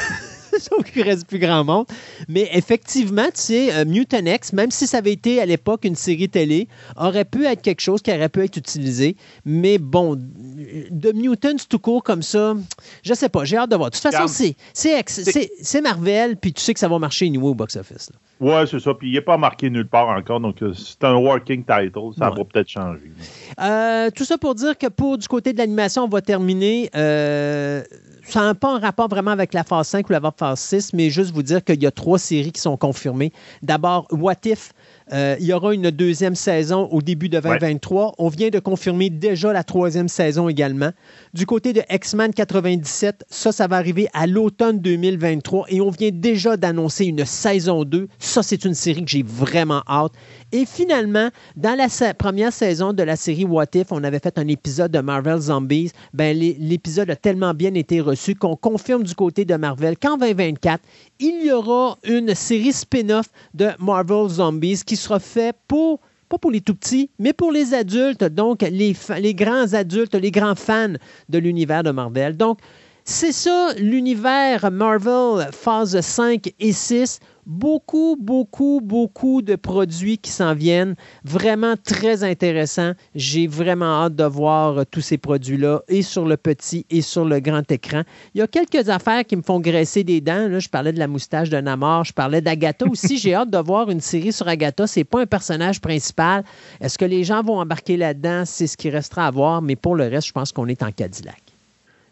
[0.58, 1.86] sauf qu'il reste plus grand monde.
[2.28, 5.96] Mais effectivement, tu sais, euh, Mutant X, même si ça avait été à l'époque une
[5.96, 9.16] série télé, aurait pu être quelque chose qui aurait pu être utilisé.
[9.44, 12.54] Mais bon, de Mutants tout court comme ça,
[13.02, 13.90] je sais pas, j'ai hâte de voir.
[13.90, 14.26] De toute façon,
[14.74, 18.10] c'est Marvel, puis tu sais que ça va marcher niveau au box-office.
[18.40, 18.94] Ouais, c'est ça.
[18.94, 20.40] Puis il n'est pas marqué nulle part encore.
[20.40, 22.14] Donc, euh, c'est un working title.
[22.18, 23.12] Ça va peut-être changer.
[23.60, 26.90] Euh, tout ça pour dire que pour du côté de l'animation, on va terminer.
[26.96, 27.82] Euh,
[28.30, 31.10] ça n'a pas un rapport vraiment avec la phase 5 ou la phase 6, mais
[31.10, 33.32] juste vous dire qu'il y a trois séries qui sont confirmées.
[33.62, 34.72] D'abord, What If,
[35.12, 38.14] euh, il y aura une deuxième saison au début de 2023.
[38.18, 40.90] On vient de confirmer déjà la troisième saison également.
[41.34, 46.10] Du côté de X-Men 97, ça, ça va arriver à l'automne 2023 et on vient
[46.12, 48.08] déjà d'annoncer une saison 2.
[48.18, 50.12] Ça, c'est une série que j'ai vraiment hâte.
[50.52, 54.48] Et finalement, dans la première saison de la série What If, on avait fait un
[54.48, 55.92] épisode de Marvel Zombies.
[56.12, 60.82] Ben, l'épisode a tellement bien été reçu qu'on confirme du côté de Marvel qu'en 2024,
[61.18, 66.52] il y aura une série spin-off de Marvel Zombies qui sera faite pour pas pour
[66.52, 70.94] les tout petits, mais pour les adultes, donc les, les grands adultes, les grands fans
[71.28, 72.36] de l'univers de Marvel.
[72.36, 72.60] Donc,
[73.04, 80.54] c'est ça l'univers Marvel phase 5 et 6 beaucoup, beaucoup, beaucoup de produits qui s'en
[80.54, 80.94] viennent.
[81.24, 82.92] Vraiment très intéressant.
[83.14, 87.24] J'ai vraiment hâte de voir euh, tous ces produits-là, et sur le petit et sur
[87.24, 88.02] le grand écran.
[88.34, 90.58] Il y a quelques affaires qui me font graisser des dents.
[90.58, 93.18] Je parlais de la moustache de Namor, je parlais d'Agatha aussi.
[93.18, 94.86] J'ai hâte de voir une série sur Agatha.
[94.86, 96.44] C'est pas un personnage principal.
[96.80, 98.44] Est-ce que les gens vont embarquer là-dedans?
[98.46, 99.62] C'est ce qui restera à voir.
[99.62, 101.49] Mais pour le reste, je pense qu'on est en Cadillac.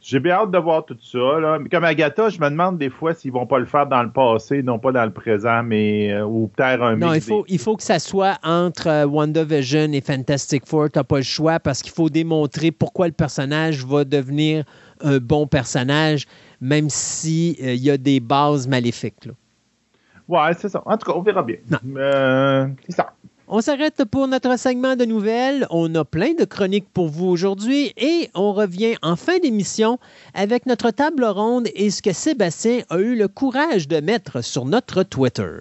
[0.09, 1.59] J'ai bien hâte de voir tout ça.
[1.61, 4.11] Mais comme Agatha, je me demande des fois s'ils vont pas le faire dans le
[4.11, 7.59] passé, non pas dans le présent, mais euh, ou peut-être un Non, il faut, il
[7.59, 10.91] faut que ça soit entre euh, WandaVision et Fantastic Four.
[10.91, 14.65] Tu n'as pas le choix parce qu'il faut démontrer pourquoi le personnage va devenir
[15.03, 16.25] un bon personnage,
[16.59, 19.27] même s'il euh, y a des bases maléfiques.
[19.27, 19.33] Là.
[20.27, 20.83] Ouais, c'est ça.
[20.87, 21.59] En tout cas, on verra bien.
[22.87, 23.13] c'est ça.
[23.51, 25.67] On s'arrête pour notre segment de nouvelles.
[25.71, 29.99] On a plein de chroniques pour vous aujourd'hui et on revient en fin d'émission
[30.35, 34.67] avec notre table ronde et ce que Sébastien a eu le courage de mettre sur
[34.67, 35.61] notre Twitter.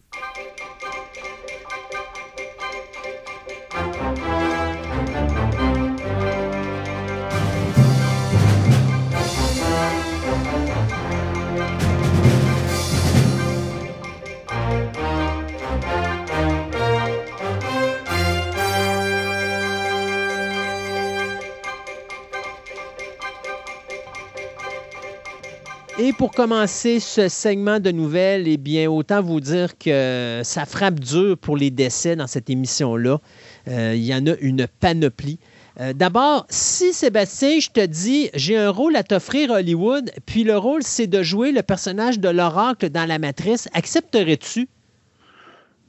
[26.00, 31.00] Et pour commencer ce segment de nouvelles, eh bien, autant vous dire que ça frappe
[31.00, 33.20] dur pour les décès dans cette émission-là.
[33.68, 35.38] Euh, il y en a une panoplie.
[35.80, 40.58] Euh, d'abord, si Sébastien, je te dis, j'ai un rôle à t'offrir Hollywood, puis le
[40.58, 44.68] rôle, c'est de jouer le personnage de l'oracle dans La Matrice, accepterais-tu?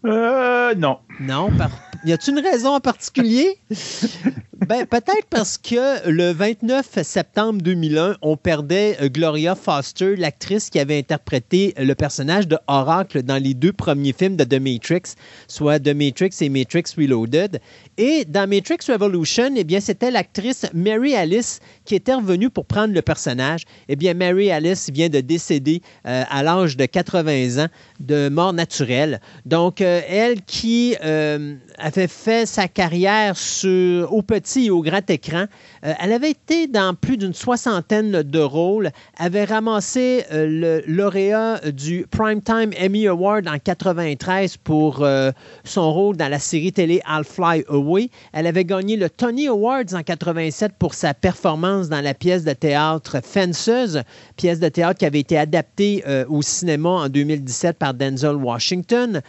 [0.05, 0.99] Euh, non.
[1.19, 1.51] Non.
[1.57, 1.71] Par...
[2.05, 3.59] Y a-t-il une raison en particulier?
[4.61, 10.79] ben, peut-être parce que le 29 septembre 2001, on perdait euh, Gloria Foster, l'actrice qui
[10.79, 15.15] avait interprété le personnage de Oracle dans les deux premiers films de The Matrix,
[15.49, 17.61] soit The Matrix et Matrix Reloaded.
[17.99, 22.95] Et dans Matrix Revolution, eh bien, c'était l'actrice Mary Alice qui était revenue pour prendre
[22.95, 23.65] le personnage.
[23.89, 27.69] Eh bien, Mary Alice vient de décéder euh, à l'âge de 80 ans
[28.01, 29.21] de mort naturelle.
[29.47, 35.47] Donc, euh, elle qui avait fait sa carrière sur, au petit au grand écran.
[35.85, 41.61] Euh, elle avait été dans plus d'une soixantaine de rôles, avait ramassé euh, le lauréat
[41.73, 45.31] du Primetime Emmy Award en 93 pour euh,
[45.65, 48.09] son rôle dans la série télé I'll Fly Away.
[48.33, 52.53] Elle avait gagné le Tony Awards en 87 pour sa performance dans la pièce de
[52.53, 53.99] théâtre Fences,
[54.37, 59.21] pièce de théâtre qui avait été adaptée au cinéma en 2017 par Denzel Washington.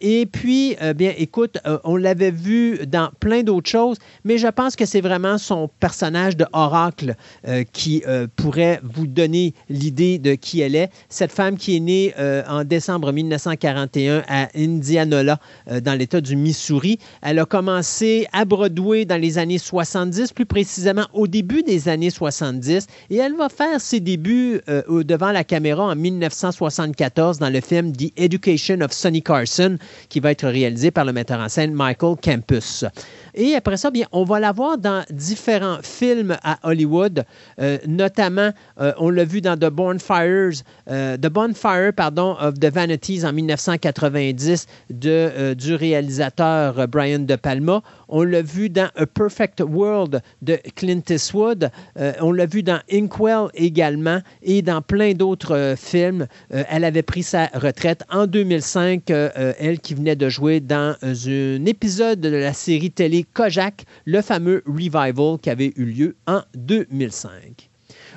[0.00, 4.84] et puis, bien, écoute, on l'avait vu dans plein d'autres choses, mais je pense que
[4.84, 7.16] c'est vraiment son personnage de Oracle
[7.48, 10.90] euh, qui euh, pourrait vous donner l'idée de qui elle est.
[11.08, 15.40] Cette femme qui est née euh, en décembre 1941 à Indianola,
[15.82, 16.98] dans l'État du Missouri.
[17.20, 22.10] Elle a commencé à Broadway dans les années 70, plus précisément au début des années
[22.10, 27.92] 70, et elle va faire ses débuts devant la caméra en 1974 dans le film
[27.92, 32.16] The Education of Sonny Carson, qui va être réalisé par le metteur en scène Michael
[32.22, 32.84] Campus.
[33.34, 37.24] Et après ça, bien, on va la voir dans différents films à Hollywood,
[37.60, 42.66] euh, notamment, euh, on l'a vu dans The Bonfires, euh, The Bonfire, pardon, of the
[42.66, 47.82] Vanities en 1990 de, du réalisateur Brian De Palma.
[48.14, 51.70] On l'a vu dans A Perfect World de Clint Eastwood.
[52.20, 56.26] on l'a vu dans Inkwell également et dans plein d'autres films.
[56.50, 62.20] elle avait pris sa retraite en 2005, elle qui venait de jouer dans un épisode
[62.20, 67.71] de la série télé Kojak, le fameux revival qui avait eu lieu en 2005.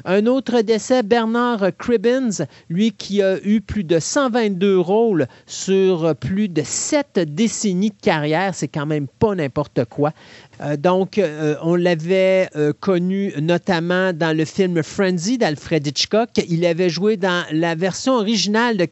[0.08, 6.48] Un autre décès, Bernard Cribbins, lui qui a eu plus de 122 rôles sur plus
[6.48, 10.12] de sept décennies de carrière, c'est quand même pas n'importe quoi.
[10.62, 16.30] Euh, donc, euh, on l'avait euh, connu notamment dans le film Frenzy d'Alfred Hitchcock.
[16.50, 18.86] Il avait joué dans la version originale de...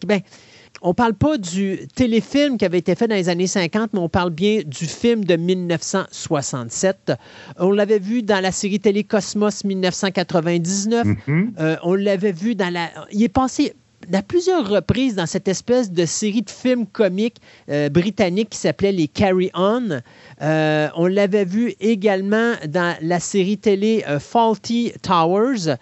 [0.84, 4.00] on ne parle pas du téléfilm qui avait été fait dans les années 50, mais
[4.00, 7.14] on parle bien du film de 1967.
[7.58, 11.08] On l'avait vu dans la série télé Cosmos 1999.
[11.08, 11.52] Mm-hmm.
[11.60, 12.90] Euh, on l'avait vu dans la...
[13.14, 13.74] Il est passé
[14.12, 17.38] à plusieurs reprises dans cette espèce de série de films comiques
[17.70, 20.02] euh, britanniques qui s'appelait les Carry On.
[20.42, 25.78] Euh, on l'avait vu également dans la série télé Faulty Towers.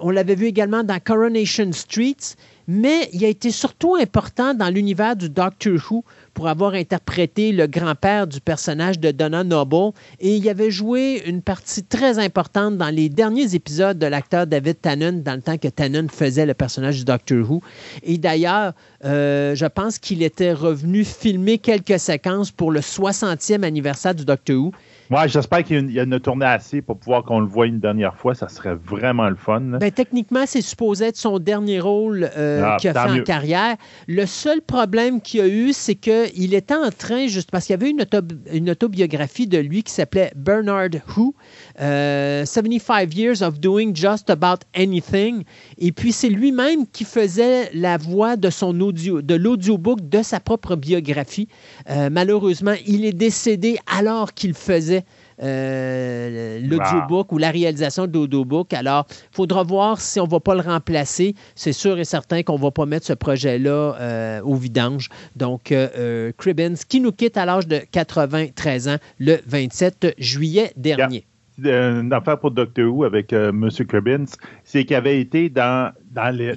[0.00, 2.36] on l'avait vu également dans Coronation Streets
[2.68, 7.66] mais il a été surtout important dans l'univers du Doctor Who pour avoir interprété le
[7.66, 12.90] grand-père du personnage de Donna Noble et il avait joué une partie très importante dans
[12.90, 16.98] les derniers épisodes de l'acteur David Tennant dans le temps que Tennant faisait le personnage
[16.98, 17.62] du Doctor Who.
[18.02, 18.74] Et d'ailleurs,
[19.04, 24.56] euh, je pense qu'il était revenu filmer quelques séquences pour le 60e anniversaire du Doctor
[24.56, 24.72] Who.
[25.08, 28.16] Moi, j'espère qu'il y a une tournée assez pour pouvoir qu'on le voie une dernière
[28.16, 28.34] fois.
[28.34, 29.60] Ça serait vraiment le fun.
[29.60, 33.76] Ben, techniquement, c'est supposé être son dernier rôle euh, ah, qu'il a fait en carrière.
[34.08, 37.78] Le seul problème qu'il a eu, c'est qu'il était en train, juste parce qu'il y
[37.80, 38.04] avait une,
[38.52, 41.34] une autobiographie de lui qui s'appelait Bernard Who,
[41.78, 45.44] 75 euh, Years of Doing Just About Anything.
[45.78, 50.40] Et puis, c'est lui-même qui faisait la voix de son audio, de l'audiobook de sa
[50.40, 51.48] propre biographie.
[51.90, 54.95] Euh, malheureusement, il est décédé alors qu'il faisait
[55.42, 58.72] euh, l'audiobook ou la réalisation de l'audiobook.
[58.72, 61.34] Alors, il faudra voir si on ne va pas le remplacer.
[61.54, 65.08] C'est sûr et certain qu'on ne va pas mettre ce projet-là euh, au vidange.
[65.34, 71.26] Donc, euh, Cribbins, qui nous quitte à l'âge de 93 ans le 27 juillet dernier.
[71.58, 73.70] Une affaire pour Doctor Who avec M.
[73.88, 74.26] Cribbins,
[74.66, 76.54] c'est qu'il avait été dans dans les,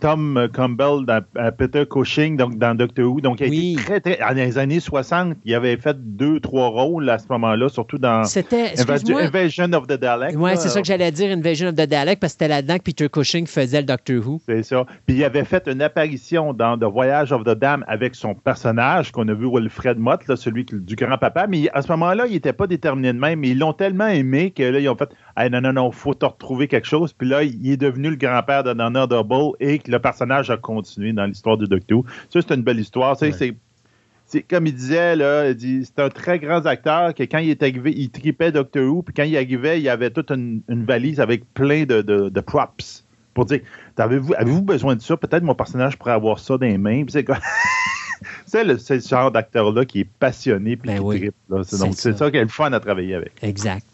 [0.00, 1.22] Tom Campbell, dans,
[1.56, 3.20] Peter Cushing, donc dans Doctor Who.
[3.20, 4.16] Donc, il a été très, très.
[4.16, 8.24] Dans les années 60, il avait fait deux, trois rôles à ce moment-là, surtout dans
[8.24, 10.34] C'était, Invasion of the Dalek.
[10.38, 12.82] Oui, c'est ça que j'allais dire, Invasion of the Dalek, parce que c'était là-dedans que
[12.82, 14.40] Peter Cushing faisait le Doctor Who.
[14.46, 14.86] C'est ça.
[15.06, 19.12] Puis il avait fait une apparition dans The Voyage of the Dam avec son personnage
[19.12, 21.46] qu'on a vu, Wilfred Mott, celui du grand-papa.
[21.46, 23.40] Mais à ce moment-là, il n'était pas déterminé de même.
[23.40, 25.94] Mais ils l'ont tellement aimé que là, ils ont fait hey, non, non, non, il
[25.94, 27.12] faut te retrouver quelque chose.
[27.12, 30.56] Puis là, il est devenu le grand-père de Nana Double et que le personnage a
[30.56, 32.06] continué dans l'histoire du Doctor Who.
[32.30, 33.16] Ça, c'est une belle histoire.
[33.16, 37.92] C'est comme il disait, là, c'est un très grand acteur que quand il est arrivé,
[37.94, 41.84] il tripait Doctor Who, puis quand il arrivait, il avait toute une, valise avec plein
[41.84, 43.60] de, props pour dire
[43.96, 45.16] avez-vous avez besoin de ça?
[45.16, 47.04] Peut-être mon personnage pourrait avoir ça dans les mains.
[47.08, 47.26] c'est
[48.46, 51.34] c'est le, ce genre d'acteur-là qui est passionné puis ben qui tripe.
[51.48, 53.32] Donc, c'est ça, qui est le fun à travailler avec.
[53.42, 53.86] Exact.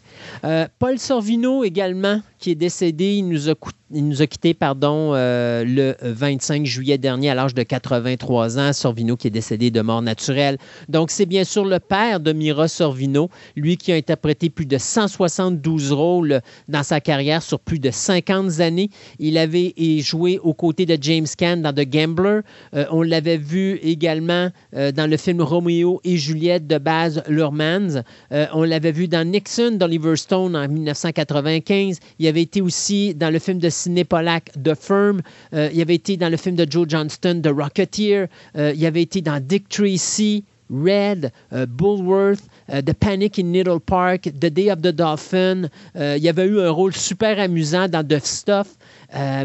[0.43, 3.53] Euh, Paul Sorvino également, qui est décédé, il nous a,
[3.93, 8.73] il quitté pardon, euh, le 25 juillet dernier à l'âge de 83 ans.
[8.73, 10.57] Sorvino qui est décédé de mort naturelle.
[10.89, 14.77] Donc, c'est bien sûr le père de Mira Sorvino, lui qui a interprété plus de
[14.79, 18.89] 172 rôles dans sa carrière sur plus de 50 années.
[19.19, 22.39] Il avait joué aux côtés de James Caan dans The Gambler.
[22.73, 28.03] Euh, on l'avait vu également euh, dans le film Roméo et Juliette de Baz Luhrmann.
[28.31, 31.99] on l'avait vu dans Nixon d'Oliver Stone en 1995.
[32.17, 35.21] Il avait été aussi dans le film de Sidney Pollack, The Firm.
[35.53, 38.27] Euh, il avait été dans le film de Joe Johnston, The Rocketeer.
[38.57, 44.29] Euh, il avait été dans Dick Tracy, Red, euh, Bullworth, The Panic in Needle Park,
[44.39, 45.67] The Day of the Dolphin.
[45.95, 48.77] il avait eu un rôle super amusant dans The Stuff.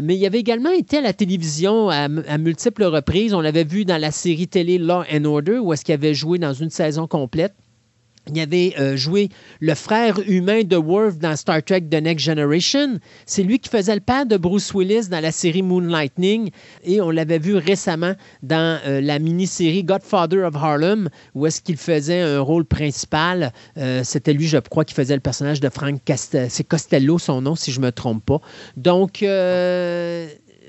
[0.01, 3.33] mais il avait également été à la télévision à, à multiples reprises.
[3.33, 6.39] On l'avait vu dans la série télé Law and Order, où est-ce qu'il avait joué
[6.39, 7.53] dans une saison complète.
[8.29, 12.99] Il avait euh, joué le frère humain de Worf dans Star Trek The Next Generation.
[13.25, 16.51] C'est lui qui faisait le père de Bruce Willis dans la série Moonlightning.
[16.83, 18.13] Et on l'avait vu récemment
[18.43, 23.53] dans euh, la mini-série Godfather of Harlem, où est-ce qu'il faisait un rôle principal.
[23.77, 26.47] Euh, c'était lui, je crois, qui faisait le personnage de Frank Castello.
[26.49, 28.41] C'est Costello, son nom, si je ne me trompe pas.
[28.75, 29.23] Donc,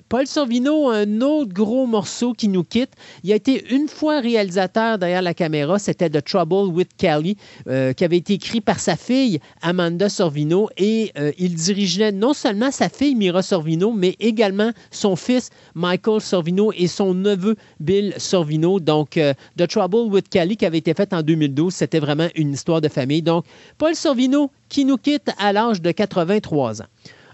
[0.09, 2.92] Paul Sorvino, un autre gros morceau qui nous quitte.
[3.25, 5.79] Il a été une fois réalisateur derrière la caméra.
[5.79, 10.71] C'était The Trouble with Kelly, euh, qui avait été écrit par sa fille Amanda Sorvino.
[10.79, 16.23] Et euh, il dirigeait non seulement sa fille Mira Sorvino, mais également son fils Michael
[16.23, 18.81] Sorvino et son neveu Bill Sorvino.
[18.81, 22.55] Donc, euh, The Trouble with Kelly, qui avait été fait en 2012, c'était vraiment une
[22.55, 23.21] histoire de famille.
[23.21, 23.44] Donc,
[23.77, 26.87] Paul Sorvino qui nous quitte à l'âge de 83 ans.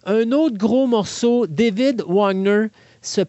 [0.07, 2.67] Un autre gros morceau, David Wagner,
[3.05, 3.21] ce,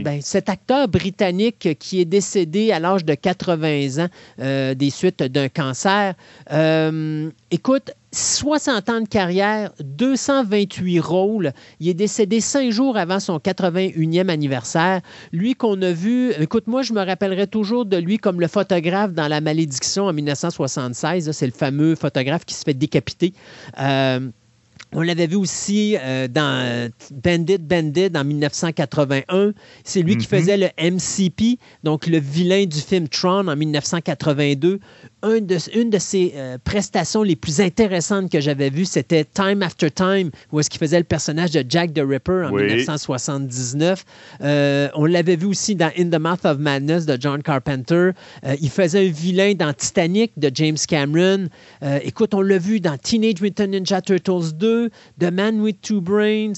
[0.00, 4.08] ben, cet acteur britannique qui est décédé à l'âge de 80 ans
[4.40, 6.14] euh, des suites d'un cancer.
[6.52, 11.52] Euh, écoute, 60 ans de carrière, 228 rôles.
[11.80, 15.00] Il est décédé cinq jours avant son 81e anniversaire.
[15.32, 19.12] Lui qu'on a vu, écoute, moi, je me rappellerai toujours de lui comme le photographe
[19.12, 21.30] dans La Malédiction en 1976.
[21.32, 23.32] C'est le fameux photographe qui se fait décapiter.
[23.78, 24.30] Euh,
[24.92, 29.52] on l'avait vu aussi euh, dans Bandit Bandit en 1981.
[29.84, 30.38] C'est lui qui mhm.
[30.38, 34.80] faisait le MCP, donc le vilain du film Tron en 1982
[35.24, 40.30] une de ses euh, prestations les plus intéressantes que j'avais vues, c'était Time After Time,
[40.52, 44.04] où est-ce qu'il faisait le personnage de Jack the Ripper en 1979.
[44.42, 48.10] Euh, on l'avait vu aussi dans In the Mouth of Madness de John Carpenter.
[48.44, 51.48] Euh, il faisait un vilain dans Titanic de James Cameron.
[52.02, 56.54] écoute, on l'a vu dans Teenage Mutant Ninja Turtles 2, The Man with Two Brains,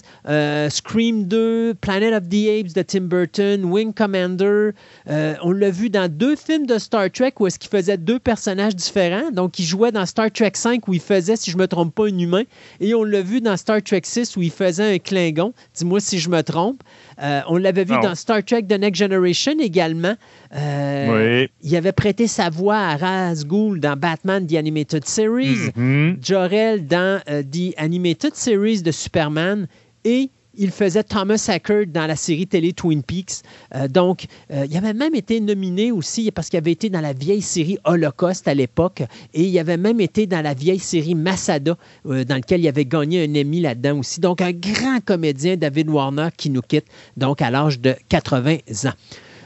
[0.71, 4.71] Scream 2, Planet of the Apes de Tim Burton, Wing Commander.
[5.07, 8.50] on l'a vu dans deux films de Star Trek où est-ce qu'il faisait deux personnages
[8.75, 9.31] différents.
[9.31, 11.95] Donc, il jouait dans Star Trek 5 où il faisait, si je ne me trompe
[11.95, 12.43] pas, un humain.
[12.81, 15.53] Et on l'a vu dans Star Trek 6 où il faisait un Klingon.
[15.75, 16.83] Dis-moi si je me trompe.
[17.23, 20.15] Euh, on l'avait vu dans Star Trek The Next Generation également.
[20.57, 26.17] Euh, il avait prêté sa voix à Raz Ghul dans Batman The Animated Series, mm
[26.23, 29.67] Jor-El dans euh, The Animated Series de Superman
[30.05, 33.43] et il faisait Thomas Hackert dans la série télé Twin Peaks.
[33.75, 37.13] Euh, donc, euh, il avait même été nominé aussi parce qu'il avait été dans la
[37.13, 39.03] vieille série Holocaust à l'époque
[39.35, 42.85] et il avait même été dans la vieille série Masada euh, dans laquelle il avait
[42.85, 44.21] gagné un Emmy là-dedans aussi.
[44.21, 46.87] Donc, un grand comédien, David Warner, qui nous quitte
[47.17, 48.93] donc à l'âge de 80 ans.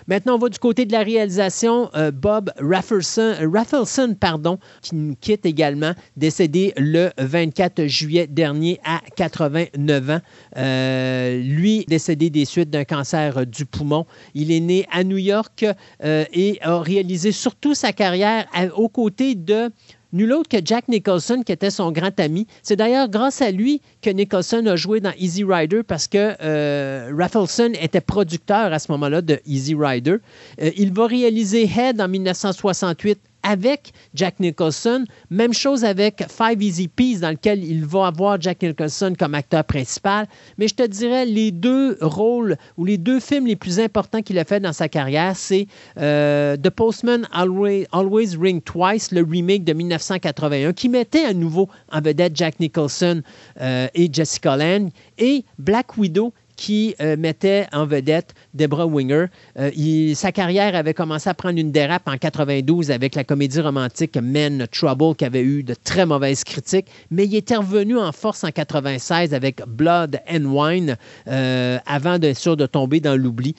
[0.06, 1.90] Maintenant, on va du côté de la réalisation.
[1.94, 10.10] Euh, Bob Raffleson, pardon, qui nous quitte également, décédé le 24 juillet dernier à 89
[10.10, 10.20] ans.
[10.56, 14.06] Euh, lui, décédé des suites d'un cancer du poumon.
[14.34, 15.64] Il est né à New York
[16.02, 19.70] euh, et a réalisé surtout sa carrière aux côtés de
[20.14, 22.46] nul autre que Jack Nicholson, qui était son grand ami.
[22.62, 27.12] C'est d'ailleurs grâce à lui que Nicholson a joué dans Easy Rider parce que euh,
[27.18, 30.16] Raffleson était producteur à ce moment-là de Easy Rider.
[30.62, 35.04] Euh, il va réaliser Head en 1968 avec Jack Nicholson.
[35.30, 39.62] Même chose avec Five Easy Peas, dans lequel il va avoir Jack Nicholson comme acteur
[39.62, 40.26] principal.
[40.58, 44.38] Mais je te dirais, les deux rôles ou les deux films les plus importants qu'il
[44.38, 49.74] a fait dans sa carrière, c'est euh, The Postman Always, Ring Twice, le remake de
[49.74, 53.22] 1981, qui mettait à nouveau en vedette Jack Nicholson
[53.60, 59.26] euh, et Jessica Lange, et Black Widow, qui euh, mettait en vedette Deborah Winger.
[59.58, 64.16] Euh, sa carrière avait commencé à prendre une dérape en 92 avec la comédie romantique
[64.16, 68.44] Men Trouble qui avait eu de très mauvaises critiques, mais il était revenu en force
[68.44, 70.96] en 96 avec Blood and Wine
[71.28, 73.54] euh, avant de sûr de tomber dans l'oubli.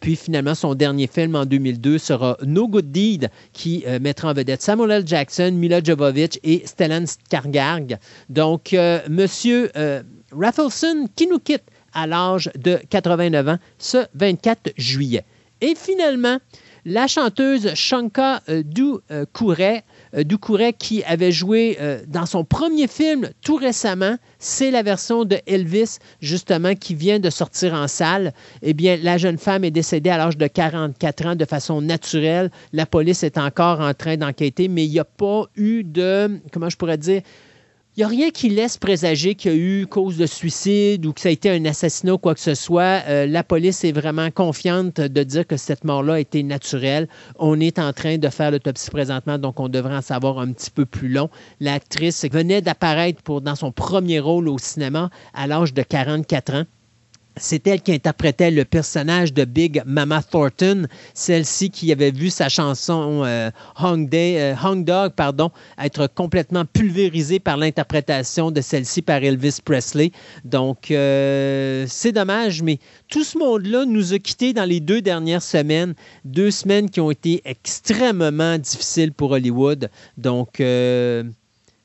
[0.00, 4.62] puis finalement, son dernier film en 2002 sera No Good Deed qui mettra en vedette
[4.62, 5.02] Samuel L.
[5.06, 7.96] Jackson, Mila Jovovich et Stellan Skarsgård.
[8.28, 8.74] Donc,
[9.08, 9.70] Monsieur
[10.32, 11.64] Raffleson qui nous quitte?
[11.94, 15.24] À l'âge de 89 ans ce 24 juillet.
[15.60, 16.38] Et finalement,
[16.86, 23.56] la chanteuse Shanka euh, Doucouré, euh, qui avait joué euh, dans son premier film tout
[23.56, 28.34] récemment, c'est la version de Elvis, justement, qui vient de sortir en salle.
[28.60, 32.50] Eh bien, la jeune femme est décédée à l'âge de 44 ans de façon naturelle.
[32.74, 36.68] La police est encore en train d'enquêter, mais il n'y a pas eu de, comment
[36.68, 37.22] je pourrais dire,
[37.96, 41.12] il n'y a rien qui laisse présager qu'il y a eu cause de suicide ou
[41.12, 43.04] que ça a été un assassinat ou quoi que ce soit.
[43.06, 47.06] Euh, la police est vraiment confiante de dire que cette mort-là a été naturelle.
[47.38, 50.72] On est en train de faire l'autopsie présentement, donc on devrait en savoir un petit
[50.72, 51.30] peu plus long.
[51.60, 56.64] L'actrice venait d'apparaître dans son premier rôle au cinéma à l'âge de 44 ans.
[57.36, 62.48] C'est elle qui interprétait le personnage de Big Mama Thornton, celle-ci qui avait vu sa
[62.48, 63.50] chanson euh,
[63.82, 70.12] euh, Dog pardon, être complètement pulvérisée par l'interprétation de celle-ci par Elvis Presley.
[70.44, 72.78] Donc, euh, c'est dommage, mais
[73.08, 75.94] tout ce monde-là nous a quittés dans les deux dernières semaines,
[76.24, 79.90] deux semaines qui ont été extrêmement difficiles pour Hollywood.
[80.16, 80.60] Donc,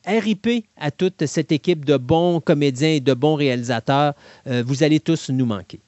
[0.10, 4.14] RIP à toute cette équipe de bons comédiens et de bons réalisateurs.
[4.48, 5.80] Euh, vous allez tous nous manquer.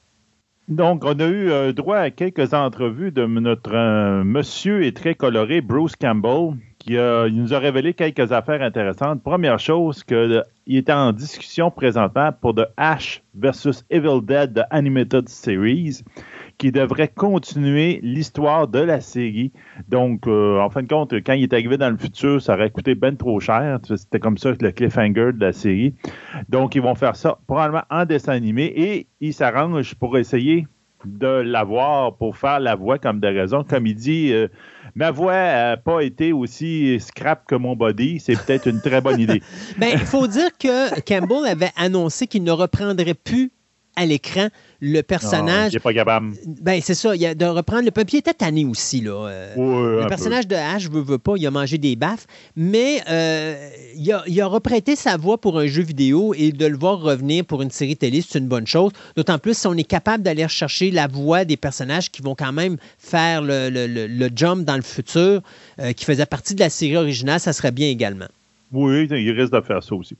[0.67, 5.15] Donc, on a eu euh, droit à quelques entrevues de notre euh, monsieur et très
[5.15, 9.21] coloré Bruce Campbell, qui nous a révélé quelques affaires intéressantes.
[9.21, 15.29] Première chose, qu'il était en discussion présentement pour The Ash versus Evil Dead, The Animated
[15.29, 16.01] Series
[16.61, 19.51] qui devrait continuer l'histoire de la série.
[19.89, 22.69] Donc, euh, en fin de compte, quand il est arrivé dans le futur, ça aurait
[22.69, 23.79] coûté bien trop cher.
[23.83, 25.95] C'était comme ça le cliffhanger de la série.
[26.49, 30.67] Donc, ils vont faire ça probablement en dessin animé et ils s'arrangent pour essayer
[31.03, 33.63] de l'avoir, pour faire la voix comme des raisons.
[33.67, 34.47] Comme il dit, euh,
[34.93, 38.19] ma voix n'a pas été aussi scrap que mon body.
[38.19, 39.41] C'est peut-être une très bonne idée.
[39.79, 43.51] Bien, il faut dire que Campbell avait annoncé qu'il ne reprendrait plus
[43.95, 45.73] à l'écran le personnage.
[45.73, 46.21] il n'est pas.
[46.45, 47.15] Ben, c'est ça.
[47.15, 48.17] Il a de reprendre le papier.
[48.17, 49.01] Il était tanné aussi.
[49.01, 49.27] Là.
[49.27, 51.33] Euh, le personnage de Ash veut, veut pas.
[51.37, 52.25] Il a mangé des baffes.
[52.55, 56.65] Mais euh, il, a, il, a, reprêté sa voix pour un jeu vidéo et de
[56.65, 58.91] le voir revenir pour une série télé, c'est une bonne chose.
[59.15, 62.51] D'autant plus si on est capable d'aller chercher la voix des personnages qui vont quand
[62.51, 65.41] même faire le, le, le, jump dans le futur,
[65.79, 68.27] euh, qui faisait partie de la série originale, ça serait bien également.
[68.71, 70.15] Oui, il risque de faire ça aussi.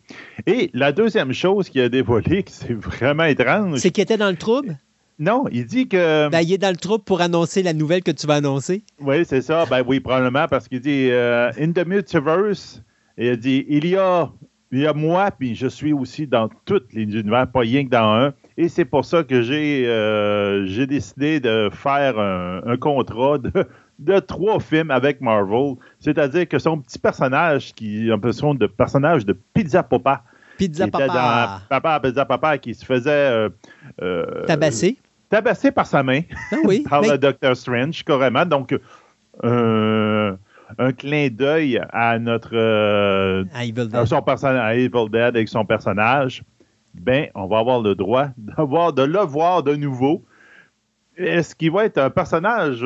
[0.46, 3.80] Et la deuxième chose qu'il a dévoilée, qui c'est vraiment étrange.
[3.80, 4.78] C'est qu'il était dans le trouble?
[5.20, 6.30] Non, il dit que.
[6.30, 8.82] Ben, il est dans le trouble pour annoncer la nouvelle que tu vas annoncer.
[9.00, 9.66] Oui, c'est ça.
[9.70, 12.82] Ben oui, probablement, parce qu'il dit euh, In the multiverse,
[13.18, 14.32] il dit il y a,
[14.72, 17.90] il y a moi, puis je suis aussi dans tous les univers, pas rien que
[17.90, 18.34] dans un.
[18.58, 23.52] Et c'est pour ça que j'ai euh, décidé de faire un, un contrat de,
[24.02, 25.76] de trois films avec Marvel.
[26.00, 30.24] C'est-à-dire que son petit personnage, qui a l'impression de personnage de Pizza Papa,
[30.58, 31.08] Pizza Papa.
[31.08, 33.50] Dans Papa, Pizza Papa, qui se faisait euh,
[34.02, 34.98] euh tabasser.
[35.30, 36.22] Tabasser par sa main.
[36.52, 38.46] Ah oui, par le Doctor Strange, carrément.
[38.46, 38.78] Donc,
[39.44, 40.36] euh,
[40.78, 42.56] un clin d'œil à notre.
[43.54, 44.06] À Evil Dead.
[44.06, 46.44] son personnage, Evil Dead avec son personnage.
[46.94, 50.24] Ben, on va avoir le droit d'avoir, de le voir de nouveau.
[51.18, 52.86] Est-ce qu'il va être un personnage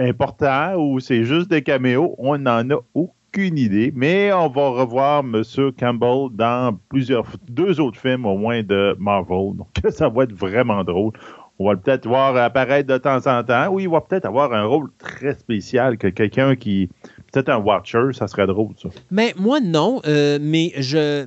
[0.00, 3.92] important ou c'est juste des caméos, on n'en a aucune idée.
[3.94, 5.42] Mais on va revoir M.
[5.78, 9.56] Campbell dans plusieurs, deux autres films au moins de Marvel.
[9.56, 11.12] Donc ça va être vraiment drôle.
[11.62, 13.68] On va peut-être voir apparaître de temps en temps.
[13.68, 16.88] Oui, il va peut-être avoir un rôle très spécial que quelqu'un qui.
[17.32, 18.88] Peut-être un Watcher, ça serait drôle, ça.
[19.10, 20.00] Mais moi, non.
[20.06, 21.26] Euh, mais je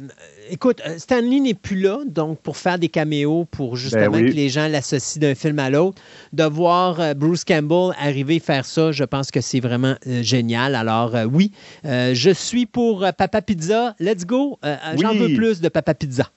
[0.50, 4.34] écoute, euh, Stanley n'est plus là, donc pour faire des caméos, pour justement ben que
[4.34, 8.92] les gens l'associent d'un film à l'autre, de voir euh, Bruce Campbell arriver faire ça,
[8.92, 10.76] je pense que c'est vraiment euh, génial.
[10.76, 11.52] Alors oui,
[11.84, 13.96] je suis pour Papa Pizza.
[14.00, 14.60] Let's go.
[15.00, 16.30] J'en veux plus de Papa Pizza.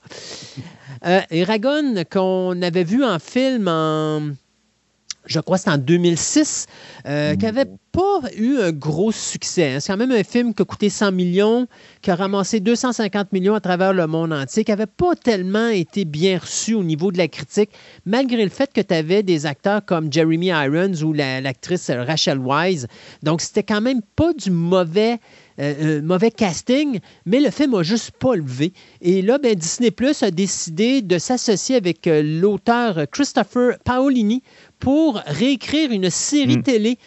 [1.30, 4.30] Eragon, qu'on avait vu en film en
[5.26, 6.66] je crois que c'est en 2006,
[7.06, 9.74] euh, qui n'avait pas eu un gros succès.
[9.74, 9.80] Hein.
[9.80, 11.66] C'est quand même un film qui a coûté 100 millions,
[12.02, 16.04] qui a ramassé 250 millions à travers le monde entier, qui n'avait pas tellement été
[16.04, 17.70] bien reçu au niveau de la critique,
[18.04, 22.86] malgré le fait que tu avais des acteurs comme Jeremy Irons ou l'actrice Rachel Wise.
[23.22, 25.18] Donc, c'était quand même pas du mauvais
[25.58, 28.74] euh, euh, mauvais casting, mais le film n'a juste pas levé.
[29.00, 34.42] Et là, ben, Disney Plus a décidé de s'associer avec euh, l'auteur Christopher Paolini
[34.78, 36.62] pour réécrire une série mm.
[36.62, 36.98] télé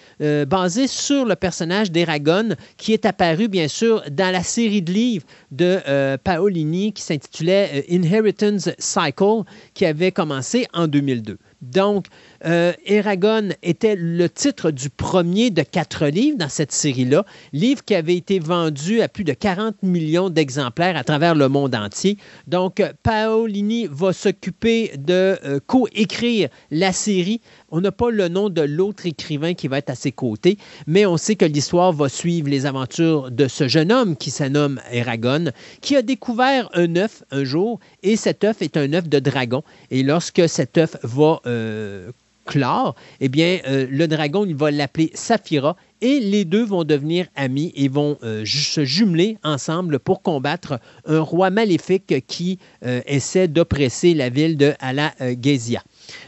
[0.47, 5.25] basée sur le personnage d'Eragon qui est apparu, bien sûr, dans la série de livres
[5.51, 9.43] de Paolini qui s'intitulait Inheritance Cycle,
[9.73, 11.37] qui avait commencé en 2002.
[11.61, 12.07] Donc,
[12.45, 17.95] Euh, Eragon était le titre du premier de quatre livres dans cette série-là, livre qui
[17.95, 22.17] avait été vendu à plus de 40 millions d'exemplaires à travers le monde entier.
[22.47, 27.41] Donc, Paolini va s'occuper de euh, co-écrire la série
[27.71, 30.57] on n'a pas le nom de l'autre écrivain qui va être à ses côtés,
[30.87, 34.43] mais on sait que l'histoire va suivre les aventures de ce jeune homme qui se
[34.43, 35.51] nomme Eragon,
[35.81, 39.63] qui a découvert un œuf un jour, et cet œuf est un œuf de dragon.
[39.91, 42.11] Et lorsque cet œuf va euh,
[42.45, 47.27] clore, eh bien, euh, le dragon, il va l'appeler Saphira, et les deux vont devenir
[47.35, 52.57] amis et vont euh, se jumeler ensemble pour combattre un roi maléfique qui
[53.05, 55.13] essaie d'oppresser la ville de Ala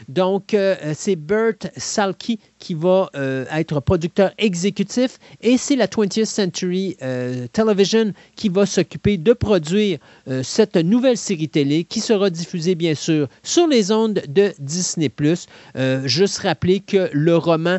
[0.08, 6.24] donc, euh, c'est Bert Salke qui va euh, être producteur exécutif et c'est la 20th
[6.24, 9.98] Century euh, Television qui va s'occuper de produire
[10.42, 15.10] cette nouvelle série télé qui sera diffusée, bien sûr, sur les ondes de Disney+.
[16.04, 17.78] juste rappeler que le roman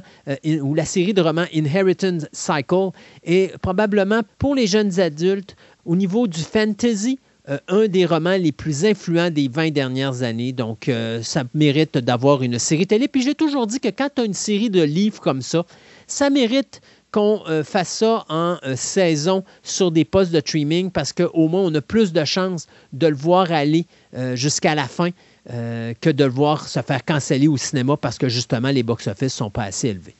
[0.61, 2.89] ou la série de romans Inheritance Cycle
[3.23, 7.19] est probablement pour les jeunes adultes au niveau du fantasy
[7.49, 10.53] euh, un des romans les plus influents des 20 dernières années.
[10.53, 13.09] Donc, euh, ça mérite d'avoir une série télé.
[13.09, 15.65] Puis j'ai toujours dit que quand tu as une série de livres comme ça,
[16.07, 16.79] ça mérite
[17.11, 21.75] qu'on euh, fasse ça en saison sur des postes de streaming parce qu'au moins, on
[21.75, 23.85] a plus de chances de le voir aller
[24.35, 25.09] jusqu'à la fin
[25.47, 29.27] que de le voir se faire canceller au cinéma parce que justement, les box-office ne
[29.45, 30.15] sont pas assez élevés.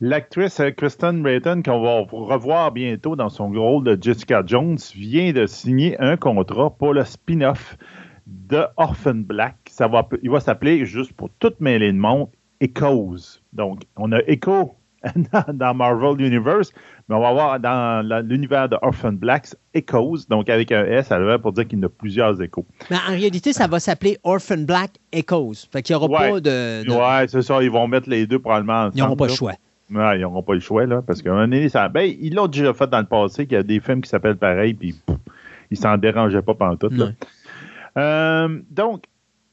[0.00, 5.32] L'actrice euh, Kristen Brayton, qu'on va revoir bientôt dans son rôle de Jessica Jones, vient
[5.32, 7.76] de signer un contrat pour le spin-off
[8.26, 9.56] de Orphan Black.
[9.70, 12.28] Ça va, il va s'appeler, juste pour toute mêlée de monde,
[12.60, 13.40] Echoes.
[13.52, 14.74] Donc, on a Echo
[15.52, 16.72] dans Marvel Universe,
[17.08, 21.18] mais on va voir dans l'univers de Orphan Black Echoes, donc avec un S à
[21.18, 22.66] l'heure pour dire qu'il y a plusieurs échos.
[22.90, 25.66] Mais en réalité, ça va s'appeler Orphan Black Echoes.
[25.70, 26.90] Fait qu'il n'y aura pas de, de...
[26.90, 27.62] Ouais, c'est ça.
[27.62, 28.96] Ils vont mettre les deux probablement ensemble.
[28.96, 29.52] Ils n'auront pas le choix
[29.90, 32.74] ils n'auront pas le choix, là, parce qu'à un moment ça, ben, ils l'ont déjà
[32.74, 34.94] fait dans le passé, qu'il y a des films qui s'appellent pareil, puis
[35.70, 36.90] ils s'en dérangeaient pas pendant tout.
[37.96, 39.04] Euh, donc,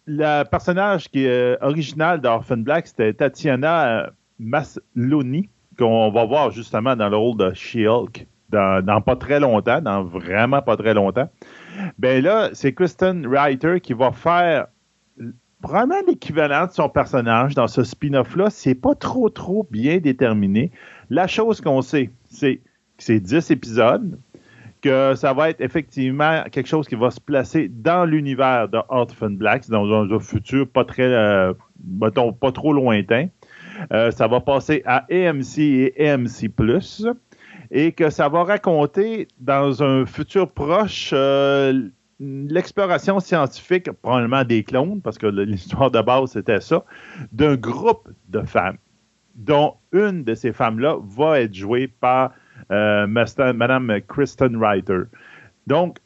[0.06, 7.10] le personnage qui est original d'Orphan Black, c'était Tatiana Masloni, qu'on va voir justement dans
[7.10, 11.30] le rôle de She-Hulk dans, dans, pas très longtemps, dans vraiment pas très longtemps.
[11.98, 14.68] Ben là, c'est Kristen Reiter qui va faire
[15.64, 20.72] vraiment l'équivalent de son personnage dans ce spin-off-là, c'est pas trop, trop bien déterminé.
[21.09, 22.57] La chose qu'on sait, c'est
[22.97, 24.20] que c'est 10 épisodes,
[24.82, 29.32] que ça va être effectivement quelque chose qui va se placer dans l'univers de Orphan
[29.32, 31.53] Blacks, dans un, futur pas très, euh,
[31.99, 33.28] pas trop lointain.
[33.91, 36.49] Euh, ça va passer à AMC et AMC+,
[37.72, 41.89] et que ça va raconter dans un futur proche euh,
[42.20, 46.84] l'exploration scientifique, probablement des clones, parce que l'histoire de base c'était ça,
[47.32, 48.78] d'un groupe de femmes,
[49.36, 52.32] dont une de ces femmes-là va être jouée par
[52.72, 55.03] euh, Madame Kristen Reiter.
[55.68, 55.99] Donc,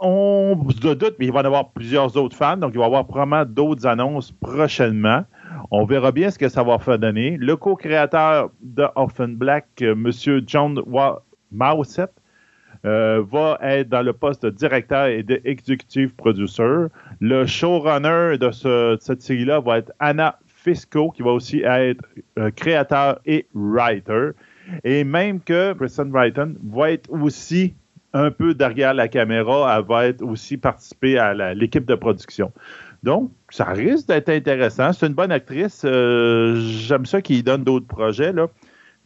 [0.00, 2.86] on se doute, mais il va y avoir plusieurs autres femmes, donc il va y
[2.86, 5.24] avoir probablement d'autres annonces prochainement.
[5.70, 7.36] On verra bien ce que ça va faire donner.
[7.38, 10.10] Le co-créateur de Orphan Black, euh, M.
[10.46, 10.80] John
[11.50, 12.08] Mauset,
[12.86, 16.86] euh, va être dans le poste de directeur et d'executive producer.
[17.20, 18.50] Le showrunner de,
[19.00, 22.04] cette série-là va être Anna Fisco, qui va aussi être
[22.38, 24.30] euh, créateur et writer.
[24.84, 27.74] Et même que Kristen Brighton va être aussi
[28.12, 32.52] un peu derrière la caméra, elle va être aussi participer à l'équipe de production.
[33.02, 34.92] Donc, ça risque d'être intéressant.
[34.92, 35.82] C'est une bonne actrice.
[35.84, 38.32] Euh, j'aime ça qu'il donne d'autres projets.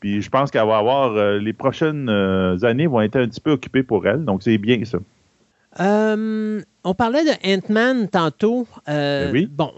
[0.01, 3.41] Puis je pense qu'elle va avoir euh, les prochaines euh, années vont être un petit
[3.41, 4.25] peu occupées pour elle.
[4.25, 4.99] Donc c'est bien ça.
[5.79, 8.67] Euh, on parlait de Ant-Man tantôt.
[8.87, 9.47] Ben oui.
[9.47, 9.71] Bon,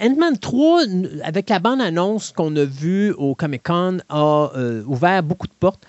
[0.00, 0.82] Ant-Man 3,
[1.24, 4.50] avec la bande-annonce qu'on a vue au Comic-Con, a
[4.86, 5.84] ouvert beaucoup de portes.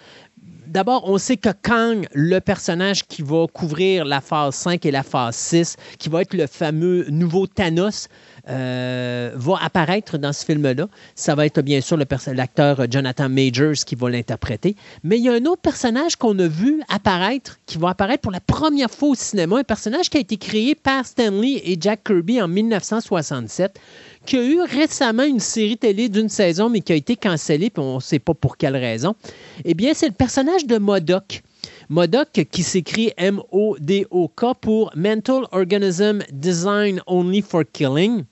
[0.73, 5.03] D'abord, on sait que Kang, le personnage qui va couvrir la phase 5 et la
[5.03, 8.07] phase 6, qui va être le fameux nouveau Thanos,
[8.49, 10.87] euh, va apparaître dans ce film-là.
[11.15, 14.75] Ça va être bien sûr l'acteur Jonathan Majors qui va l'interpréter.
[15.03, 18.31] Mais il y a un autre personnage qu'on a vu apparaître, qui va apparaître pour
[18.31, 22.03] la première fois au cinéma, un personnage qui a été créé par Stanley et Jack
[22.03, 23.79] Kirby en 1967
[24.25, 27.83] qui a eu récemment une série télé d'une saison, mais qui a été cancellée, puis
[27.83, 29.15] on ne sait pas pour quelle raison.
[29.65, 31.43] Eh bien, c'est le personnage de Modoc.
[31.89, 38.23] Modoc qui s'écrit M-O-D-O-K pour Mental Organism Design Only for Killing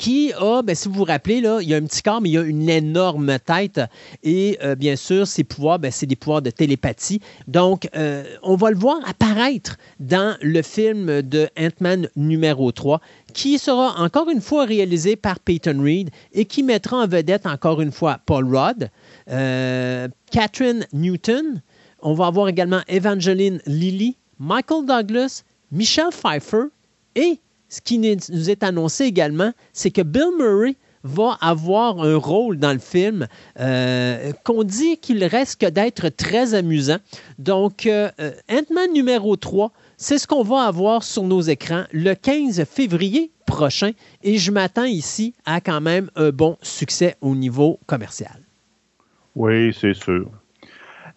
[0.00, 2.30] qui a, ben, si vous vous rappelez, là, il y a un petit corps, mais
[2.30, 3.82] il a une énorme tête.
[4.22, 7.20] Et euh, bien sûr, ses pouvoirs, ben, c'est des pouvoirs de télépathie.
[7.46, 13.02] Donc, euh, on va le voir apparaître dans le film de Ant-Man numéro 3,
[13.34, 17.82] qui sera encore une fois réalisé par Peyton Reed et qui mettra en vedette encore
[17.82, 18.88] une fois Paul Rudd,
[19.30, 21.60] euh, Catherine Newton.
[22.00, 26.68] On va avoir également Evangeline Lilly, Michael Douglas, Michelle Pfeiffer
[27.16, 27.38] et
[27.70, 32.72] ce qui nous est annoncé également, c'est que Bill Murray va avoir un rôle dans
[32.72, 33.26] le film
[33.58, 36.98] euh, qu'on dit qu'il risque d'être très amusant.
[37.38, 38.10] Donc, euh,
[38.50, 43.92] Ant-Man numéro 3, c'est ce qu'on va avoir sur nos écrans le 15 février prochain
[44.22, 48.40] et je m'attends ici à quand même un bon succès au niveau commercial.
[49.34, 50.30] Oui, c'est sûr.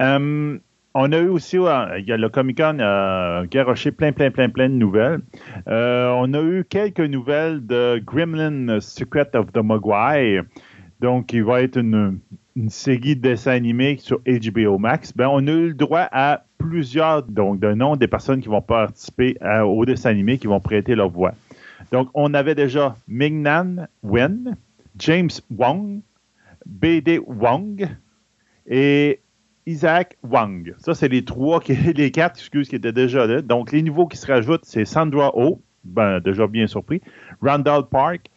[0.02, 0.58] Euh,
[0.94, 4.50] on a eu aussi, il y a le Comic Con a garoché plein, plein, plein,
[4.50, 5.22] plein de nouvelles.
[5.68, 10.42] Euh, on a eu quelques nouvelles de Gremlin Secret of the Mogwai.
[11.02, 12.20] Donc, il va être une,
[12.68, 15.12] série de dessins animés sur HBO Max.
[15.16, 18.62] Ben, on a eu le droit à plusieurs, donc, de noms des personnes qui vont
[18.62, 19.36] participer
[19.66, 21.34] au dessin animé, qui vont prêter leur voix.
[21.92, 24.56] Donc, on avait déjà Ming-Nan Wen,
[25.00, 26.02] James Wong,
[26.66, 27.20] B.D.
[27.26, 27.88] Wong
[28.68, 29.20] et
[29.66, 30.74] Isaac Wang.
[30.78, 31.62] Ça, c'est les trois,
[31.96, 33.42] les quatre, excuse, qui étaient déjà là.
[33.42, 37.02] Donc, les nouveaux qui se rajoutent, c'est Sandra Oh, ben, déjà bien surpris,
[37.42, 38.30] Randall Park,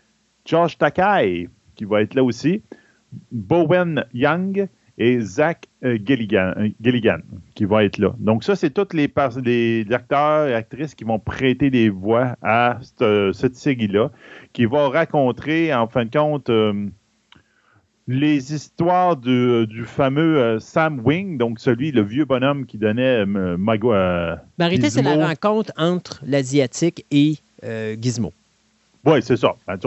[0.45, 2.63] Josh Takai, qui va être là aussi,
[3.31, 4.69] Bowen Young
[4.99, 7.19] et Zach euh, euh, Gilligan,
[7.55, 8.15] qui va être là.
[8.19, 9.13] Donc, ça, c'est tous les,
[9.93, 14.11] acteurs et actrices qui vont prêter des voix à cette, série-là,
[14.53, 16.87] qui va raconter, en fin de compte, euh,
[18.09, 23.57] les histoires du, fameux euh, Sam Wing, donc celui, le vieux bonhomme qui donnait euh,
[23.57, 23.93] Mago.
[23.93, 28.33] Euh, ben, c'est la rencontre entre l'Asiatique et euh, Gizmo.
[29.05, 29.55] Oui, c'est ça.
[29.67, 29.79] Ben,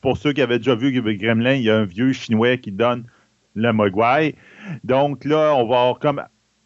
[0.00, 3.04] pour ceux qui avaient déjà vu Gremlin, il y a un vieux Chinois qui donne
[3.54, 4.34] le Mogwai.
[4.84, 6.22] Donc là, on va avoir comme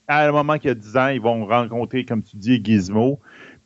[0.08, 3.20] à un moment qu'il y a 10 ans, ils vont rencontrer, comme tu dis, Gizmo.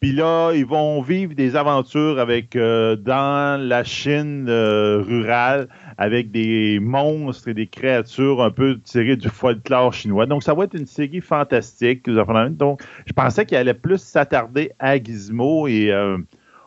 [0.04, 7.48] Puis là, ils vont vivre des aventures avec dans la Chine rurale avec des monstres
[7.48, 10.26] et des créatures un peu tirées du folklore chinois.
[10.26, 12.04] Donc, ça va être une série fantastique.
[12.04, 16.18] Donc, je pensais qu'il allait plus s'attarder à Gizmo et, euh,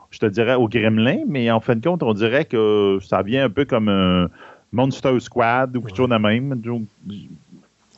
[0.10, 3.46] je te dirais, au Gremlin, mais en fin de compte, on dirait que ça vient
[3.46, 4.30] un peu comme un
[4.72, 6.56] Monster Squad ou quelque chose de même.
[6.56, 6.88] Donc,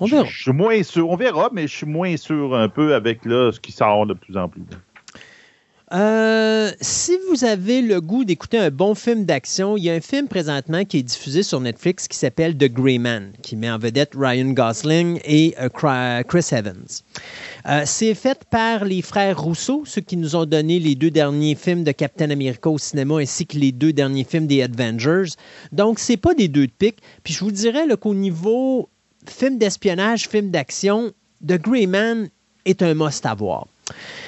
[0.02, 0.26] on verra.
[0.26, 1.10] Je, suis moins sûr.
[1.10, 4.14] On verra, mais je suis moins sûr un peu avec là, ce qui sort de
[4.14, 4.64] plus en plus.
[5.92, 10.02] Euh, si vous avez le goût d'écouter un bon film d'action, il y a un
[10.02, 13.80] film présentement qui est diffusé sur Netflix qui s'appelle The Grey Man, qui met en
[13.80, 16.86] vedette Ryan Gosling et euh, Chris Evans.
[17.68, 21.56] Euh, c'est fait par les frères Rousseau, ceux qui nous ont donné les deux derniers
[21.56, 25.32] films de Captain America au cinéma ainsi que les deux derniers films des Avengers.
[25.72, 27.00] Donc, c'est pas des deux de pique.
[27.24, 28.90] Puis je vous dirais qu'au niveau
[29.28, 31.14] film d'espionnage, film d'action,
[31.46, 32.30] The Grey Man
[32.66, 33.66] est un must à voir.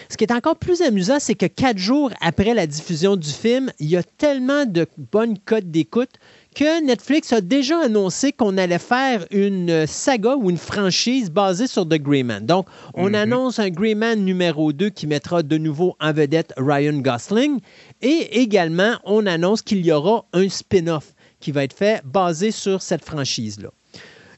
[0.09, 3.71] Ce qui est encore plus amusant, c'est que quatre jours après la diffusion du film,
[3.79, 6.11] il y a tellement de bonnes codes d'écoute
[6.55, 11.87] que Netflix a déjà annoncé qu'on allait faire une saga ou une franchise basée sur
[11.87, 12.45] The Grey Man.
[12.45, 13.15] Donc, on mhm.
[13.15, 17.59] annonce un Grey Man numéro 2 qui mettra de nouveau en vedette Ryan Gosling.
[18.01, 22.81] Et également, on annonce qu'il y aura un spin-off qui va être fait basé sur
[22.81, 23.69] cette franchise-là.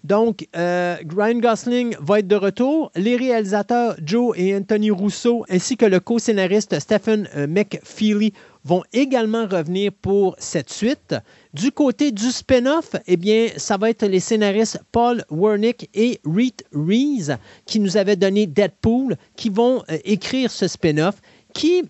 [0.04, 2.92] Donc, euh, Ryan Gosling va être de retour.
[2.96, 8.34] Les réalisateurs Joe et Anthony Rousseau, ainsi que le co-scénariste Stephen euh, McFeely,
[8.66, 11.16] vont également revenir pour cette suite.
[11.54, 16.64] Du côté du spin-off, eh bien, ça va être les scénaristes Paul Wernick et Reed
[16.74, 21.22] Rees qui nous avaient donné Deadpool, qui vont euh, écrire ce spin-off,
[21.54, 21.84] qui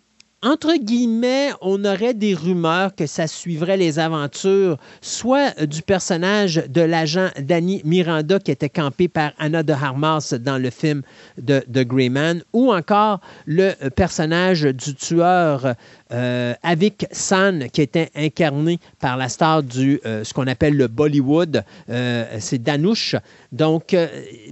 [0.44, 6.82] entre guillemets, on aurait des rumeurs que ça suivrait les aventures, soit du personnage de
[6.82, 11.02] l'agent Danny Miranda qui était campé par Anna de Harmas dans le film
[11.38, 15.76] de, de Greyman, ou encore le personnage du tueur
[16.14, 20.88] euh, avec San, qui était incarné par la star du euh, ce qu'on appelle le
[20.88, 23.16] Bollywood, euh, c'est Danouche.
[23.51, 23.95] Donc,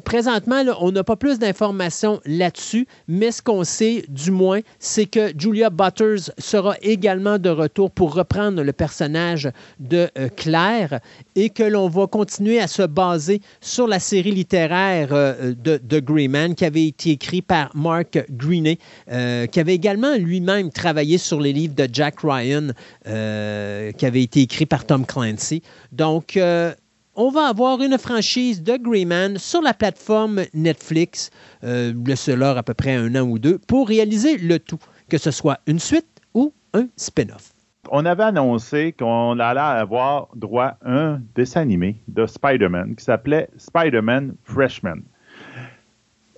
[0.03, 5.31] présentement, on n'a pas plus d'informations là-dessus, mais ce qu'on sait, du moins, c'est que
[5.37, 9.49] Julia Butters sera également de retour pour reprendre le personnage
[9.79, 10.99] de Claire
[11.35, 16.53] et que l'on va continuer à se baser sur la série littéraire de, de Greyman
[16.53, 21.75] qui avait été écrite par Mark Greeney, qui avait également lui-même travaillé sur les livre
[21.75, 22.69] de Jack Ryan
[23.07, 25.61] euh, qui avait été écrit par Tom Clancy.
[25.91, 26.73] Donc, euh,
[27.15, 31.29] on va avoir une franchise de Greyman sur la plateforme Netflix,
[31.63, 34.79] euh, cela à peu près un an ou deux, pour réaliser le tout,
[35.09, 37.51] que ce soit une suite ou un spin-off.
[37.91, 43.49] on avait annoncé qu'on allait avoir droit à un dessin animé de Spider-Man qui s'appelait
[43.57, 45.01] Spider-Man Freshman.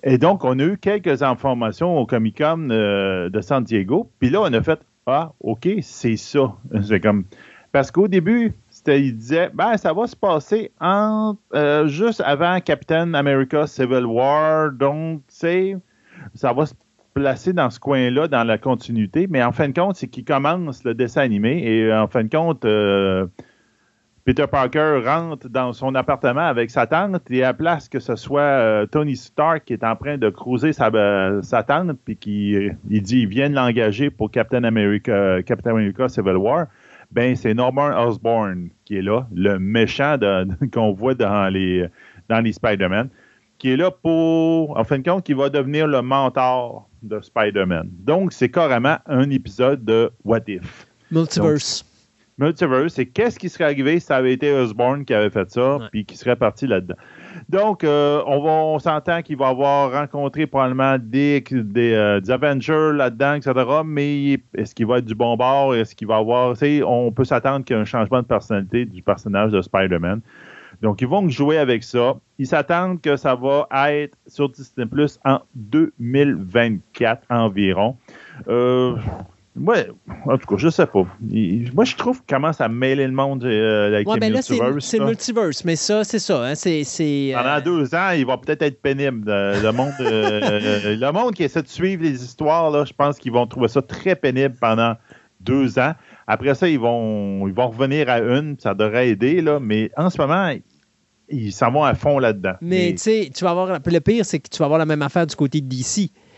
[0.03, 4.11] Et donc, on a eu quelques informations au Comic Con de San Diego.
[4.19, 6.55] Puis là, on a fait Ah, OK, c'est ça.
[7.01, 7.25] Comme.
[7.71, 8.53] Parce qu'au début,
[8.87, 14.71] il disait ben, ça va se passer euh, juste avant Captain America Civil War.
[14.71, 15.77] Donc, tu
[16.35, 16.75] ça va se
[17.13, 19.27] placer dans ce coin-là, dans la continuité.
[19.27, 21.63] Mais en fin de compte, c'est qu'il commence le dessin animé.
[21.63, 22.63] Et euh, en fin de compte,
[24.25, 28.41] Peter Parker rentre dans son appartement avec sa tante et à place que ce soit
[28.41, 32.55] euh, Tony Stark qui est en train de creuser sa, euh, sa tante puis qui
[32.89, 36.67] il dit il vient de l'engager pour Captain America, Captain America Civil War,
[37.11, 40.17] ben c'est Norman Osborn qui est là, le méchant
[40.73, 41.85] qu'on voit dans les
[42.29, 43.09] dans les Spider-Man,
[43.57, 47.89] qui est là pour en fin de compte qui va devenir le mentor de Spider-Man.
[47.91, 50.87] Donc c'est carrément un épisode de What If.
[51.11, 51.85] Multiverse.
[52.37, 55.79] Multiverse, c'est qu'est-ce qui serait arrivé si ça avait été Osborne qui avait fait ça,
[55.91, 56.95] puis qui serait parti là-dedans.
[57.49, 63.35] Donc, euh, on, on s'entend qu'il va avoir rencontré probablement des, euh, des, Avengers là-dedans,
[63.35, 63.53] etc.
[63.85, 65.75] Mais est-ce qu'il va être du bon bord?
[65.75, 66.55] Est-ce qu'il va avoir.
[66.87, 70.21] On peut s'attendre qu'il y ait un changement de personnalité du personnage de Spider-Man.
[70.81, 72.15] Donc, ils vont jouer avec ça.
[72.39, 77.95] Ils s'attendent que ça va être sur Disney Plus en 2024 environ.
[78.47, 78.95] Euh,
[79.55, 79.87] Ouais,
[80.25, 81.05] en tout cas, je sais pas.
[81.73, 84.83] moi, je trouve qu'il commence à mêler le monde euh, avec ouais, ben multiverse.
[84.83, 86.43] C'est multiverse, mais ça, c'est ça.
[86.43, 89.29] Hein, c'est, Pendant euh, deux ans, il va peut-être être pénible.
[89.29, 93.31] Le monde, euh, le monde qui essaie de suivre les histoires, là, je pense qu'ils
[93.31, 94.95] vont trouver ça très pénible pendant
[95.39, 95.93] deux ans.
[96.25, 100.09] Après ça, ils vont, ils vont revenir à une, ça devrait aider, là, mais en
[100.09, 100.51] ce moment,
[101.29, 102.53] ils s'en vont à fond là-dedans.
[102.61, 103.79] Mais, tu sais, tu vas avoir.
[103.85, 105.67] Le pire, c'est que tu vas avoir la même affaire du côté de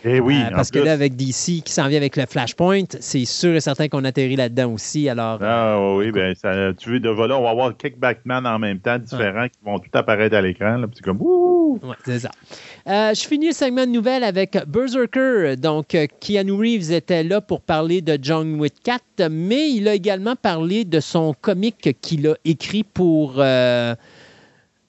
[0.08, 3.26] Eh oui, euh, parce que là, avec DC qui s'en vient avec le Flashpoint, c'est
[3.26, 5.10] sûr et certain qu'on atterrit là-dedans aussi.
[5.10, 8.60] Alors, ah oui, ben, ça, tu veux, de voilà, on va avoir quelques Batman en
[8.60, 10.80] même temps, différents, qui vont tout apparaître à l'écran.
[10.94, 11.80] C'est comme ouh!
[11.82, 12.30] Ouais, c'est ça.
[12.88, 15.56] Euh, je finis le segment de nouvelles avec Berserker.
[15.58, 19.96] Donc, euh, Keanu Reeves était là pour parler de John Wick 4, mais il a
[19.96, 23.42] également parlé de son comic qu'il a écrit pour.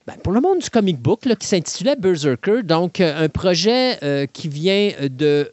[0.06, 4.26] Ben, pour le monde du comic book qui s'intitulait Berserker, donc euh, un projet euh,
[4.32, 5.50] qui vient de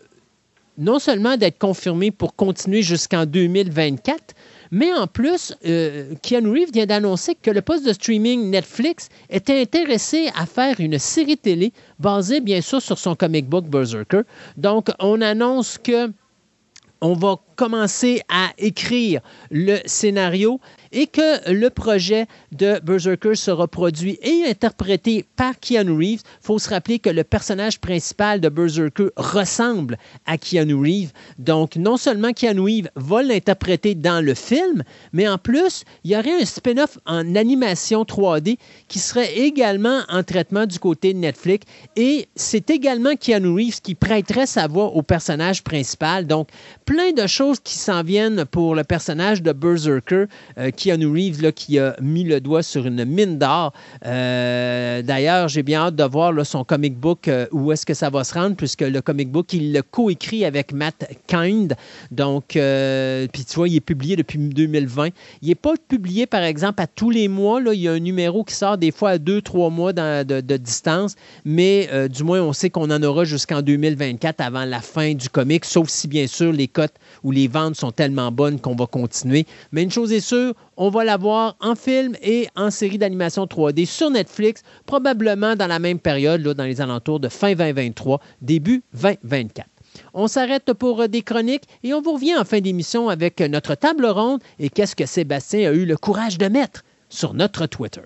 [0.77, 4.35] non seulement d'être confirmé pour continuer jusqu'en 2024,
[4.69, 9.59] mais en plus, euh, Keanu Reeves vient d'annoncer que le poste de streaming Netflix était
[9.59, 14.21] intéressé à faire une série télé basée bien sûr sur son comic book Berserker.
[14.57, 16.11] Donc, on annonce que
[17.01, 20.59] on va commencer à écrire le scénario
[20.93, 26.21] et que le projet de Berserker sera produit et interprété par Keanu Reeves.
[26.41, 31.11] Il faut se rappeler que le personnage principal de Berserker ressemble à Keanu Reeves.
[31.39, 36.15] Donc, non seulement Keanu Reeves va l'interpréter dans le film, mais en plus, il y
[36.15, 41.65] aurait un spin-off en animation 3D qui serait également en traitement du côté de Netflix.
[41.95, 46.27] Et c'est également Keanu Reeves qui prêterait sa voix au personnage principal.
[46.27, 46.49] Donc,
[46.85, 50.25] plein de choses qui s'en viennent pour le personnage de Berserker.
[50.57, 53.73] Euh, Keanu Reeves là, qui a mis le doigt sur une mine d'or.
[54.05, 58.09] Euh, d'ailleurs, j'ai bien hâte de voir son comic book, euh, où est-ce que ça
[58.09, 61.75] va se rendre, puisque le comic book, il le coécrit avec Matt Kind.
[62.11, 65.09] Donc, euh, puis tu vois, il est publié depuis 2020.
[65.41, 67.61] Il n'est pas publié, par exemple, à tous les mois.
[67.61, 70.57] Là, il y a un numéro qui sort des fois à deux, trois mois de,
[70.57, 71.15] distance,
[71.45, 75.65] mais du moins, on sait qu'on en aura jusqu'en 2024 avant la fin du comic,
[75.65, 79.45] sauf si, bien sûr, les cotes ou les ventes sont tellement bonnes qu'on va continuer.
[79.71, 83.45] Mais une chose est sûre, on va la voir en film et en série d'animation
[83.45, 88.19] 3D sur Netflix, probablement dans la même période, là, dans les alentours de fin 2023,
[88.41, 89.67] début 2024.
[90.13, 94.05] On s'arrête pour des chroniques et on vous revient en fin d'émission avec notre table
[94.05, 98.01] ronde et qu'est-ce que Sébastien a eu le courage de mettre sur notre Twitter.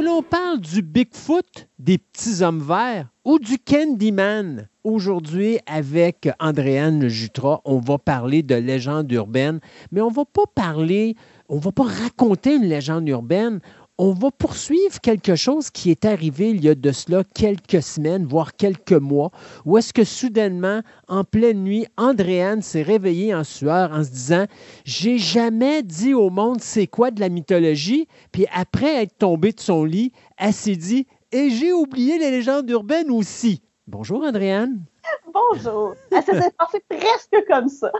[0.00, 7.60] L'on parle du Bigfoot, des petits hommes verts ou du Candyman, aujourd'hui avec Andréane Jutra,
[7.64, 11.16] on va parler de légende urbaine, mais on ne va pas parler,
[11.48, 13.60] on ne va pas raconter une légende urbaine,
[13.98, 18.24] on va poursuivre quelque chose qui est arrivé il y a de cela quelques semaines,
[18.24, 19.32] voire quelques mois,
[19.64, 24.46] où est-ce que soudainement, en pleine nuit, Andréane s'est réveillée en sueur en se disant
[24.84, 29.60] J'ai jamais dit au monde c'est quoi de la mythologie, puis après être tombée de
[29.60, 33.62] son lit, elle s'est dit et j'ai oublié les légendes urbaines aussi.
[33.88, 34.84] Bonjour, Andréane.
[35.32, 35.94] Bonjour.
[36.10, 37.90] Ça s'est passé presque comme ça.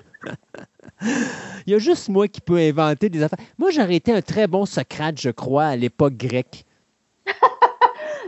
[1.02, 3.38] Il y a juste moi qui peux inventer des affaires.
[3.58, 6.64] Moi, j'aurais été un très bon Socrate, je crois, à l'époque grecque.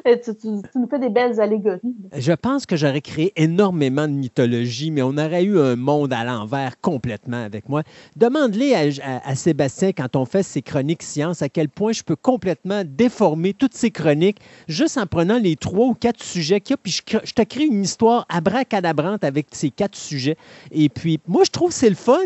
[0.04, 1.80] tu, nous fais des belles allégories.
[2.16, 6.24] Je pense que j'aurais créé énormément de mythologie, mais on aurait eu un monde à
[6.24, 7.82] l'envers complètement avec moi.
[8.16, 12.82] Demande-les à, Sébastien, quand on fait ses chroniques sciences, à quel point je peux complètement
[12.84, 16.78] déformer toutes ces chroniques juste en prenant les trois ou quatre sujets qu'il y a,
[16.78, 20.36] puis je, te crée une histoire abracadabrante avec ces quatre sujets.
[20.72, 22.18] Et puis, moi, je trouve que c'est le fun,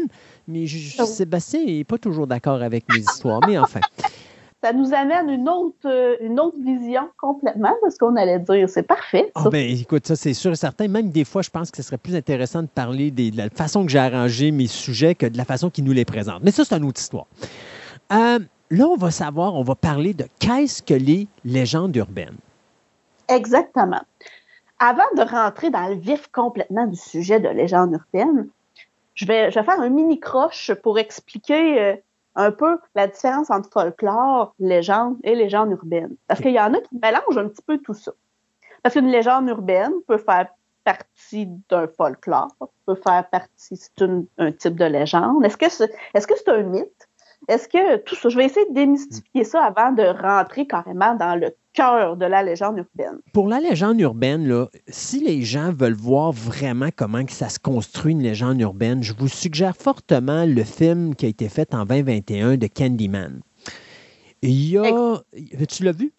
[0.49, 0.64] mais
[0.99, 1.05] oh.
[1.05, 3.40] Sébastien n'est pas toujours d'accord avec mes histoires.
[3.47, 3.80] Mais enfin
[4.64, 8.66] ça nous amène une autre, euh, une autre vision complètement de ce qu'on allait dire.
[8.66, 9.30] C'est parfait.
[9.34, 10.88] Ah, ben, écoute, ça, c'est sûr et certain.
[10.88, 13.84] Même des fois, je pense que ce serait plus intéressant de parler de la façon
[13.84, 16.42] que j'ai arrangé mes sujets que de la façon qu'ils nous les présentent.
[16.42, 17.26] Mais ça, c'est une autre histoire.
[18.11, 18.38] Euh,
[18.70, 22.38] là, on va savoir, on va parler de qu'est-ce que les légendes urbaines.
[23.28, 24.01] Exactement.
[24.78, 28.49] Avant de rentrer dans le vif complètement du sujet de légendes urbaines,
[29.14, 31.96] je vais, je vais faire un mini croche pour expliquer euh,
[32.34, 36.16] un peu la différence entre folklore, légende et légende urbaine.
[36.26, 38.12] Parce qu'il y en a qui mélangent un petit peu tout ça.
[38.82, 40.48] Parce qu'une légende urbaine peut faire
[40.84, 42.54] partie d'un folklore,
[42.86, 44.04] peut faire partie, c'est
[44.38, 45.44] un type de légende.
[45.44, 47.08] Est-ce que c'est est -ce c'est un mythe?
[47.49, 51.38] Est-ce que tout ça, je vais essayer de démystifier ça avant de rentrer carrément dans
[51.38, 53.18] le cœur de la légende urbaine.
[53.32, 57.59] Pour la légende urbaine, là, si les gens veulent voir vraiment comment que ça se
[57.59, 61.84] construit une légende urbaine, je vous suggère fortement le film qui a été fait en
[61.84, 63.40] 2021 de Candyman.
[64.42, 65.22] Il y a.
[65.68, 66.12] Tu l'as vu?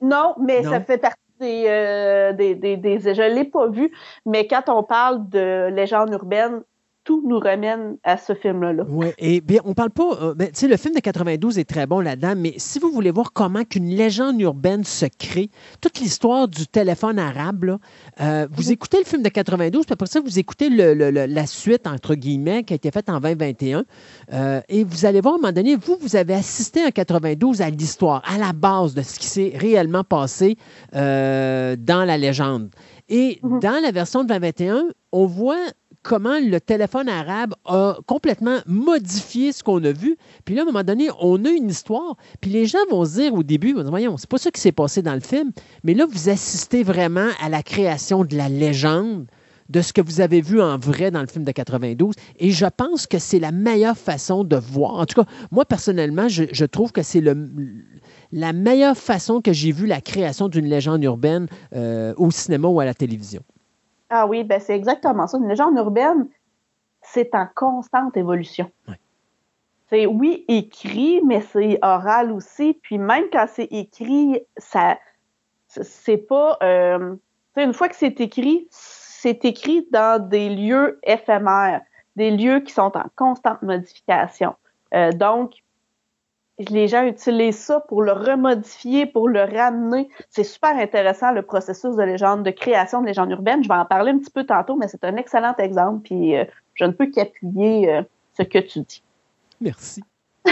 [0.00, 3.92] Non, mais ça fait partie des, euh, des, des, des, Je ne l'ai pas vu,
[4.24, 6.62] mais quand on parle de légende urbaine,
[7.04, 8.84] tout nous ramène à ce film-là.
[8.88, 10.18] Oui, et bien, on parle pas.
[10.20, 12.90] Euh, ben, tu sais, le film de 92 est très bon là-dedans, mais si vous
[12.90, 17.78] voulez voir comment qu'une légende urbaine se crée, toute l'histoire du téléphone arabe,
[18.20, 18.72] euh, vous mhm.
[18.72, 22.74] écoutez le film de 92, puis après ça, vous écoutez la suite, entre guillemets, qui
[22.74, 23.84] a été faite en 2021,
[24.32, 27.62] euh, et vous allez voir à un moment donné, vous, vous avez assisté en 92
[27.62, 30.56] à l'histoire, à la base de ce qui s'est réellement passé
[30.92, 32.70] dans la légende.
[33.08, 33.58] Et mhm.
[33.58, 35.56] dans la version de 2021, on voit
[36.02, 40.16] comment le téléphone arabe a complètement modifié ce qu'on a vu.
[40.44, 42.16] Puis là, à un moment donné, on a une histoire.
[42.40, 45.02] Puis les gens vont se dire au début, voyons, c'est pas ça qui s'est passé
[45.02, 45.52] dans le film.
[45.84, 49.26] Mais là, vous assistez vraiment à la création de la légende
[49.68, 52.14] de ce que vous avez vu en vrai dans le film de 92.
[52.38, 54.94] Et je pense que c'est la meilleure façon de voir.
[54.94, 57.22] En tout cas, moi, personnellement, je, trouve que c'est
[58.32, 62.80] la meilleure façon que j'ai vu la création d'une légende urbaine euh, au cinéma ou
[62.80, 63.42] à la télévision.
[64.10, 65.38] Ah oui, ben c'est exactement ça.
[65.38, 66.28] Une légende urbaine,
[67.00, 68.70] c'est en constante évolution.
[69.88, 72.74] C'est oui écrit, mais c'est oral aussi.
[72.82, 74.98] Puis même quand c'est écrit, ça
[75.68, 76.58] c'est pas.
[76.62, 77.14] Euh,
[77.56, 81.82] une fois que c'est écrit, c'est écrit dans des lieux éphémères,
[82.16, 84.54] des lieux qui sont en constante modification.
[84.94, 85.54] Euh, donc,
[86.68, 90.08] les gens utilisent ça pour le remodifier, pour le ramener.
[90.28, 93.62] C'est super intéressant le processus de légende, de création de légende urbaine.
[93.62, 96.44] Je vais en parler un petit peu tantôt, mais c'est un excellent exemple, puis euh,
[96.74, 98.02] je ne peux qu'appuyer euh,
[98.36, 99.02] ce que tu dis.
[99.60, 100.02] Merci.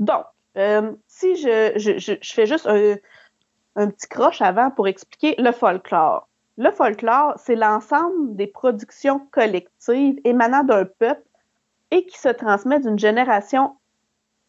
[0.00, 0.24] Donc,
[0.56, 2.96] euh, si je, fais juste un,
[3.76, 6.28] un petit croche avant pour expliquer le folklore.
[6.56, 11.22] Le folklore, c'est l'ensemble des productions collectives émanant d'un peuple
[11.90, 13.76] et qui se transmet d'une génération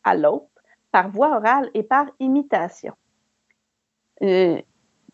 [0.04, 0.50] à l'autre
[0.92, 2.94] par voie orale et par imitation.
[4.22, 4.62] Euh,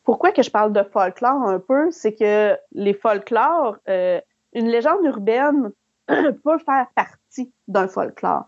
[0.04, 4.22] pourquoi que je parle de folklore un peu, c'est que les folklores, euh,
[4.54, 5.72] une légende urbaine
[6.08, 8.46] peut faire partie d'un folklore.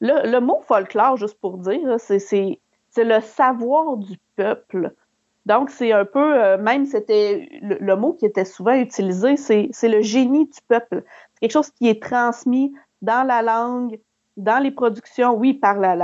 [0.00, 2.58] Le, mot folklore, juste pour dire, c'est
[2.96, 4.94] le savoir du peuple.
[5.46, 10.02] Donc, c'est un peu, euh, même c'était le, mot qui était souvent utilisé, c'est le
[10.02, 11.02] génie du peuple.
[11.32, 12.72] C'est quelque chose qui est transmis
[13.02, 13.98] dans la langue,
[14.38, 15.94] dans les productions, oui, par la,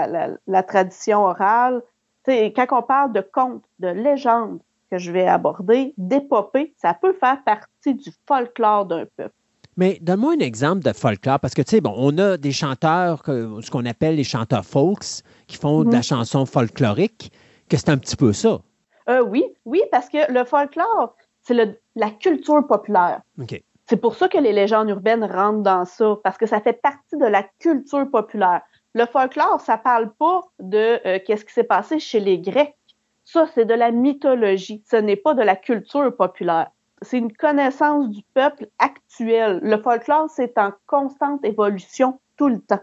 [0.47, 1.82] la, tradition orale.
[2.26, 4.59] quand on parle de contes, de légendes
[4.91, 9.35] que je vais aborder, d'épopées, ça peut faire partie du folklore d'un peuple.
[9.76, 13.22] Mais donne-moi un exemple de folklore, parce que, tu sais, bon, on a des chanteurs,
[13.24, 16.05] ce qu'on appelle les chanteurs folks, qui font de la mhm.
[16.05, 17.32] chanson folklorique,
[17.68, 18.61] que c'est un petit peu ça.
[19.09, 23.20] Euh, oui, oui, parce que le folklore, c'est la culture populaire.
[23.41, 23.62] OK.
[23.87, 27.16] C'est pour ça que les légendes urbaines rentrent dans ça, parce que ça fait partie
[27.16, 28.62] de la culture populaire.
[28.95, 32.76] Le folklore, ça parle pas de euh, qu'est-ce qui s'est passé chez les Grecs.
[33.24, 34.82] Ça, c'est de la mythologie.
[34.89, 36.70] Ce n'est pas de la culture populaire.
[37.03, 39.61] C'est une connaissance du peuple actuel.
[39.62, 42.80] Le folklore, c'est en constante évolution tout le temps.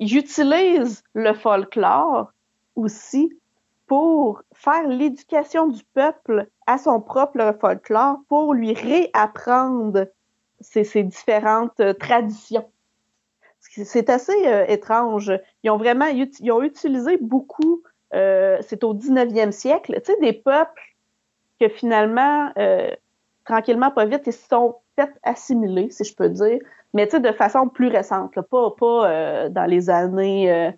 [0.00, 2.32] J'utilise le folklore
[2.74, 3.32] aussi
[3.90, 10.06] pour faire l'éducation du peuple à son propre folklore, pour lui réapprendre
[10.60, 12.70] ces, différentes euh, traditions.
[13.58, 15.32] C'est assez euh, étrange.
[15.64, 17.82] Ils ont vraiment ils ont utilisé beaucoup,
[18.14, 20.94] euh, c'est au 19e siècle, tu sais, des peuples
[21.58, 22.52] que finalement,
[23.44, 26.60] tranquillement, pas vite, ils se sont fait assimiler, si je peux dire,
[26.94, 30.72] mais tu sais, de façon plus récente, pas, pas dans les années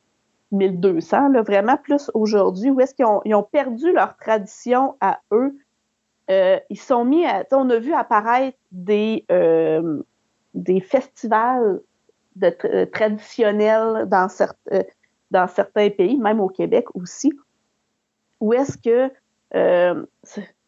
[0.53, 5.57] 1200, là, vraiment plus aujourd'hui, où est-ce qu'ils ont, perdu leur tradition à eux,
[6.31, 7.45] euh, ils sont mis à.
[7.53, 10.03] On a vu apparaître des, euh,
[10.55, 11.81] des festivals
[12.43, 14.29] euh, traditionnels dans,
[15.31, 17.33] dans certains pays, même au Québec aussi,
[18.41, 19.11] où est-ce que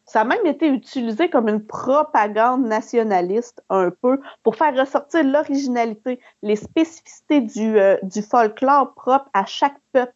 [0.07, 6.21] ça a même été utilisé comme une propagande nationaliste un peu pour faire ressortir l'originalité,
[6.43, 10.15] les spécificités du, du folklore propre à chaque peuple.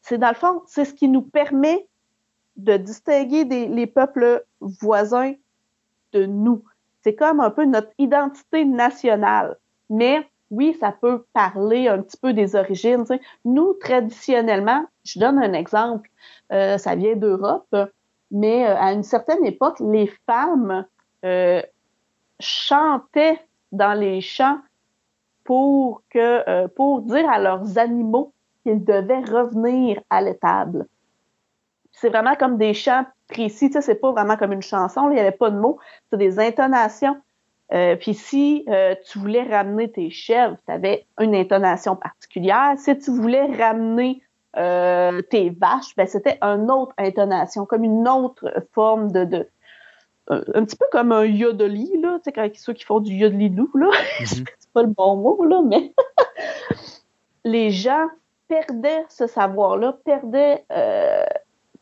[0.00, 1.86] C'est dans le fond, c'est ce qui nous permet
[2.56, 5.34] de distinguer les peuples voisins
[6.12, 6.64] de nous.
[7.02, 9.56] C'est comme un peu notre identité nationale.
[9.90, 13.04] Mais oui, ça peut parler un petit peu des origines.
[13.44, 16.10] Nous, traditionnellement, je donne un exemple,
[16.52, 17.76] euh, ça vient d'Europe,
[18.36, 20.86] mais euh, à une certaine époque, les femmes
[21.24, 21.62] euh,
[22.40, 23.40] chantaient
[23.72, 24.58] dans les champs
[25.44, 28.32] pour que pour dire à leurs animaux
[28.62, 30.86] qu'ils devaient revenir à l'étable
[31.96, 33.70] c'est vraiment comme des chants précis.
[33.80, 35.08] C'est pas vraiment comme une chanson.
[35.10, 35.78] il n'y avait pas de mots.
[36.10, 37.16] C'est des intonations.
[37.72, 42.74] Euh, puis si euh, tu voulais ramener tes chèvres, tu avais une intonation particulière.
[42.76, 44.22] Si tu voulais ramener
[44.56, 49.48] euh, tes vaches, ben, c'était une autre intonation, comme une autre forme de, de
[50.28, 53.70] un petit peu comme un yodeli, là, tu sais, ceux qui font du yodeli loup,
[53.74, 53.90] là.
[54.20, 54.46] Mm-hmm.
[54.58, 55.92] c'est pas le bon mot, là, mais
[57.44, 58.08] les gens
[58.48, 60.64] perdaient ce savoir-là, perdaient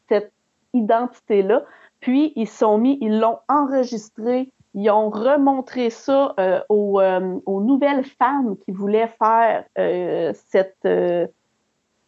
[0.08, 0.32] cette
[0.74, 1.64] identité-là.
[2.00, 8.04] Puis, ils sont mis, ils l'ont enregistré, ils ont remontré ça euh, euh, aux, nouvelles
[8.04, 9.64] femmes qui voulaient faire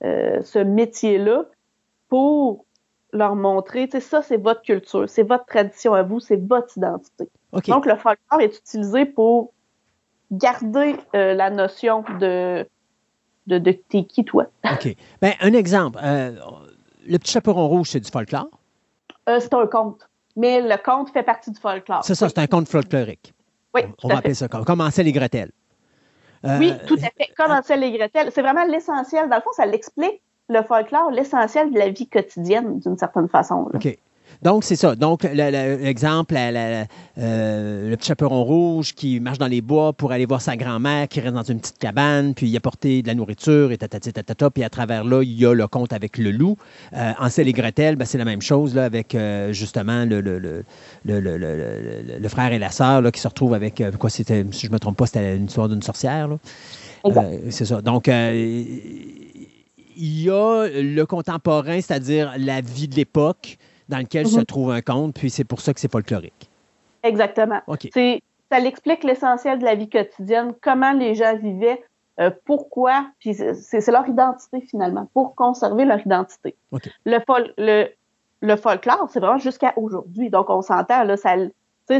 [0.05, 1.44] euh, ce métier-là
[2.09, 2.64] pour
[3.12, 6.76] leur montrer, tu sais, ça, c'est votre culture, c'est votre tradition à vous, c'est votre
[6.76, 7.28] identité.
[7.66, 9.53] Donc, le folklore est utilisé pour
[10.30, 12.66] garder la notion de,
[13.47, 14.47] de, de t'es qui, toi.
[14.70, 14.94] OK.
[15.22, 15.99] Ben, un exemple
[17.07, 18.49] le petit chaperon rouge, c'est du folklore?
[19.28, 20.09] Euh, c'est un conte.
[20.36, 22.05] Mais le conte fait partie du folklore.
[22.05, 23.32] C'est ça, c'est un conte folklorique.
[23.74, 23.82] Oui.
[24.03, 25.51] On, va appeler ça comme, comme Ansel et Gretel.
[26.47, 27.32] Euh, oui, tout à fait.
[27.36, 28.30] Comme Ansel et Gretel.
[28.32, 29.28] C'est vraiment l'essentiel.
[29.28, 33.68] Dans le fond, ça l'explique, le folklore, l'essentiel de la vie quotidienne, d'une certaine façon.
[33.74, 33.99] OK.
[34.43, 34.97] Donc, c'est ça.
[34.97, 40.41] Donc, l'exemple, euh, le petit chaperon rouge qui marche dans les bois pour aller voir
[40.41, 43.79] sa grand-mère qui reste dans une petite cabane, puis il apporter de la nourriture et
[43.79, 46.57] tatati tatata, puis à travers là, il y a le conte avec le loup.
[46.95, 52.29] Euh, Ansel et Gretel, ben, c'est la même chose là, avec euh, justement le, le,
[52.29, 54.74] frère et la sœur là, qui se retrouvent avec, euh, quoi, c'était, si je ne
[54.74, 56.29] me trompe pas, c'était une histoire d'une sorcière.
[57.51, 57.81] c'est ça.
[57.83, 59.47] Donc, il
[59.97, 63.59] y a le contemporain, c'est-à-dire la vie de l'époque,
[63.89, 64.45] dans lequel se mhm.
[64.45, 66.51] trouve un conte, puis c'est pour ça que c'est folklorique.
[67.03, 67.61] Exactement.
[68.49, 71.82] Ça l'explique l'essentiel de la vie quotidienne, comment les gens vivaient,
[72.20, 76.55] euh, pourquoi, puis c'est leur identité finalement, pour conserver leur identité.
[77.05, 77.18] Le,
[77.59, 77.89] le,
[78.41, 80.30] le, folklore, c'est vraiment jusqu'à aujourd'hui.
[80.30, 81.34] Donc on s'entend, là, ça,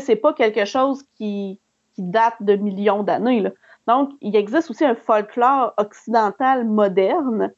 [0.01, 1.59] c'est pas quelque chose qui,
[1.95, 3.43] qui date de millions d'années.
[3.89, 7.53] Donc, il existe aussi un folklore occidental moderne,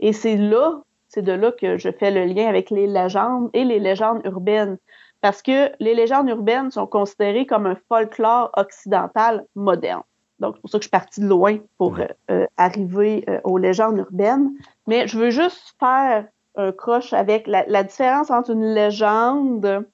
[0.00, 0.82] et c'est là
[1.14, 4.78] c'est de là que je fais le lien avec les légendes et les légendes urbaines.
[5.20, 10.02] Parce que les légendes urbaines sont considérées comme un folklore occidental moderne.
[10.40, 11.98] Donc, c'est pour ça que je suis partie de loin pour
[12.30, 14.50] euh, arriver euh, aux légendes urbaines.
[14.88, 19.86] Mais je veux juste faire un croche avec la, la différence entre une légende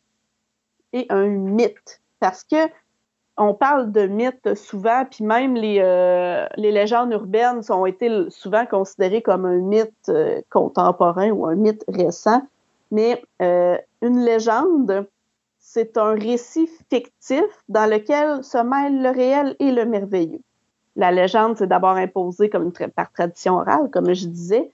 [0.95, 2.01] et un mythe.
[2.19, 2.57] Parce que
[3.37, 8.67] on parle de mythes souvent, puis même les, euh, les légendes urbaines ont été souvent
[8.67, 12.43] considérées comme un mythe euh, contemporain ou un mythe récent.
[12.91, 15.07] Mais euh, une légende,
[15.59, 20.41] c'est un récit fictif dans lequel se mêlent le réel et le merveilleux.
[20.97, 24.71] La légende, c'est d'abord imposée comme par tradition orale, comme je disais,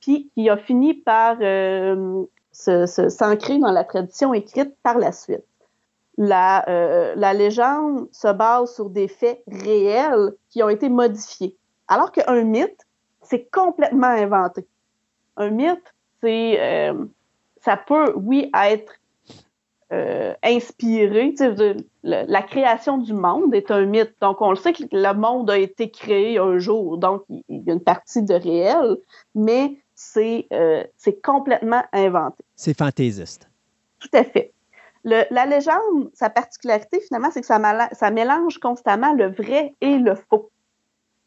[0.00, 1.36] puis qui a fini par
[2.52, 5.44] s'ancrer dans la tradition écrite par la suite
[6.20, 11.56] la, euh, la légende se base sur des faits réels qui ont été modifiés.
[11.88, 12.86] Alors qu'un mythe,
[13.22, 14.66] c'est complètement inventé.
[15.38, 17.06] Un mythe, c'est euh,
[17.62, 18.92] ça peut, oui, être
[19.92, 21.34] euh, inspiré.
[22.02, 24.14] la création du monde est un mythe.
[24.20, 27.70] Donc, on le sait que le monde a été créé un jour, donc il y
[27.70, 28.98] a une partie de réel,
[29.34, 32.44] mais c'est euh, c'est complètement inventé.
[32.56, 33.48] C'est fantaisiste.
[34.00, 34.52] Tout à fait.
[35.04, 40.14] Le- la légende, sa particularité finalement, c'est que ça, mélange constamment le vrai et le
[40.14, 40.50] faux.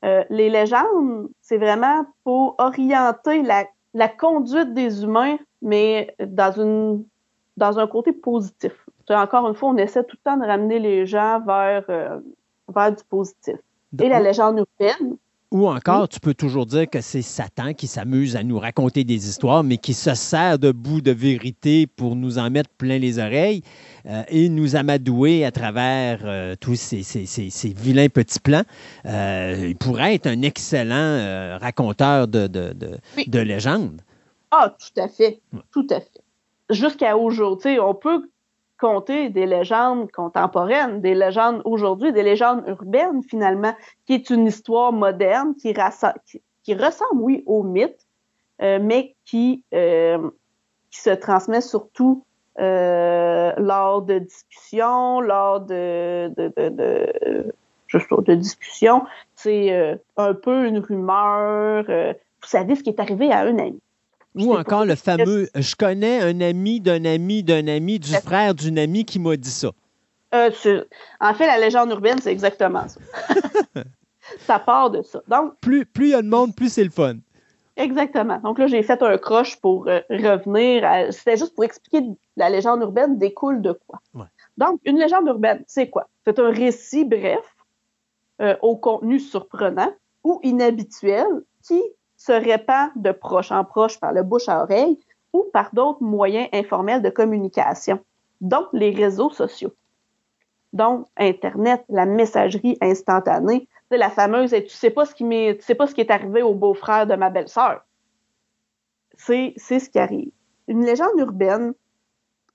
[0.05, 7.05] Euh, les légendes, c'est vraiment pour orienter la, la conduite des humains, mais dans, une,
[7.57, 8.73] dans un côté positif.
[9.09, 12.19] Encore une fois, on essaie tout le temps de ramener les gens vers, euh,
[12.67, 13.55] vers du positif.
[14.01, 15.17] Et la légende urbaine,
[15.53, 19.29] Ou encore, tu peux toujours dire que c'est Satan qui s'amuse à nous raconter des
[19.29, 23.19] histoires, mais qui se sert de bouts de vérité pour nous en mettre plein les
[23.19, 23.61] oreilles
[24.07, 28.63] euh, et nous amadouer à travers euh, tous ces, ces- ces- ces vilains petits plans.
[29.05, 33.25] Euh, il pourrait être un excellent raconteur de, de, de- Oui.
[33.27, 34.01] de légendes.
[34.49, 35.39] Ah, tout à fait.
[35.71, 36.21] Tout à fait.
[36.71, 38.27] Jusqu'à aujourd'hui, on peut
[38.83, 43.73] compter des légendes contemporaines, des légendes aujourd'hui, des légendes urbaines finalement,
[44.05, 48.05] qui est une histoire moderne qui, ressemble, oui, au mythe,
[48.61, 50.29] euh, mais qui, euh,
[50.91, 52.25] qui se transmet surtout
[52.59, 59.03] euh, lors de discussions, lors de, de, discussions.
[59.33, 61.85] C'est un peu une rumeur.
[61.85, 63.79] vous savez ce qui est arrivé à un ami.
[64.35, 68.79] Ou encore le fameux Je connais un ami d'un ami d'un ami du frère d'une
[68.79, 69.71] amie qui m'a dit ça.
[70.33, 70.49] Euh,
[71.19, 72.99] en fait, la légende urbaine, c'est exactement ça.
[74.39, 75.21] ça part de ça.
[75.27, 77.15] Donc, Plus plus il y a de monde, plus c'est le fun.
[77.77, 78.39] exactement.
[78.39, 80.83] Donc là, j'ai fait un croche pour euh, revenir.
[80.85, 82.01] à- C'était juste pour expliquer
[82.35, 83.99] la légende urbaine découle de quoi.
[84.15, 84.25] Ouais.
[84.57, 86.07] Donc, une légende urbaine, c'est quoi?
[86.25, 87.43] C'est un récit bref,
[88.41, 89.91] euh, au contenu surprenant
[90.23, 91.27] ou inhabituel
[91.67, 91.81] qui
[92.25, 94.97] se répand de proche en proche par le bouche à oreille
[95.33, 97.99] ou par d'autres moyens informels de communication,
[98.39, 99.73] donc les réseaux sociaux.
[100.71, 105.75] Donc, Internet, la messagerie instantanée, sais, la fameuse tu sais pas ce qui tu sais
[105.75, 107.83] pas ce qui est arrivé au beau-frère de ma belle-sœur.
[109.17, 110.31] C'est, c'est ce qui arrive.
[110.69, 111.73] Une légende urbaine,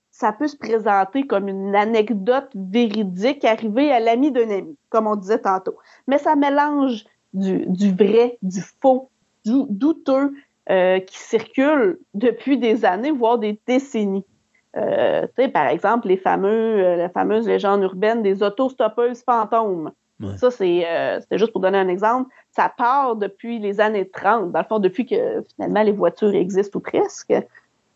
[0.09, 5.15] ça peut se présenter comme une anecdote véridique arrivée à l'ami d'un ami, comme on
[5.15, 5.77] disait tantôt.
[6.07, 9.11] Mais ça mélange du, vrai, du faux,
[9.69, 10.33] douteux
[10.69, 14.25] euh, qui circule depuis des années, voire des décennies.
[14.77, 19.91] Euh, par exemple, les fameux, euh, la fameuse légende urbaine des autostoppeuses fantômes.
[20.19, 20.37] Ouais.
[20.37, 22.29] Ça, c'est, euh, c'était juste pour donner un exemple.
[22.51, 26.77] Ça part depuis les années 30, dans le fond, depuis que finalement les voitures existent
[26.77, 27.33] ou presque.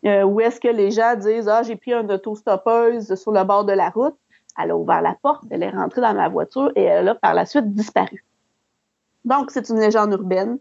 [0.04, 3.64] Euh, où est-ce que les gens disent Ah, j'ai pris une autostoppeuse sur le bord
[3.64, 4.16] de la route.
[4.60, 7.34] Elle a ouvert la porte, elle est rentrée dans ma voiture et elle a par
[7.34, 8.24] la suite disparu.
[9.24, 10.58] Donc, c'est une légende urbaine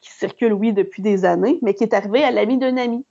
[0.00, 3.04] qui circule, oui, depuis des années, mais qui est arrivée à l'ami d'un ami.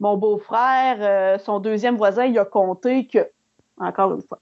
[0.00, 3.28] Mon beau-frère, euh, son deuxième voisin, il a compté que,
[3.76, 4.38] encore une fois,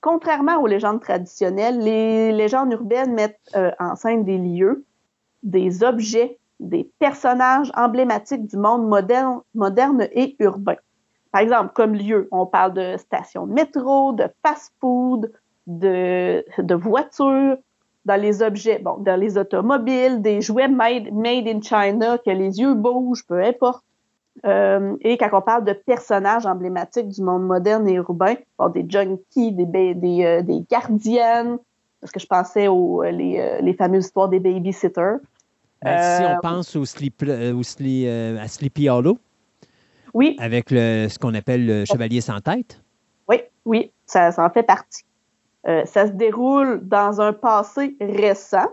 [0.00, 4.84] contrairement aux légendes traditionnelles, les légendes urbaines mettent euh, en scène des lieux,
[5.44, 10.76] des objets, des personnages emblématiques du monde moderne, et urbain.
[11.30, 15.32] Par exemple, comme lieu, on parle de stations de métro, de fast-food,
[15.66, 17.56] de voitures,
[18.04, 22.58] dans les objets, bon, dans les automobiles, des jouets made, made in China, que les
[22.58, 23.84] yeux bougent, peu importe.
[24.44, 28.84] Euh, et quand on parle de personnages emblématiques du monde moderne et urbain, bon, des
[28.88, 31.58] junkies, des, des, euh, des gardiennes,
[32.00, 35.18] parce que je pensais aux les, euh, les fameuses histoires des babysitters.
[35.82, 39.18] Ben, Si on pense au sleep, au euh, à Sleepy Hollow,
[40.14, 42.80] Oui, avec le, ce qu'on appelle le chevalier sans tête,
[43.28, 45.04] Oui, oui, ça, ça en fait partie.
[45.68, 48.66] Euh, ça se déroule dans un passé récent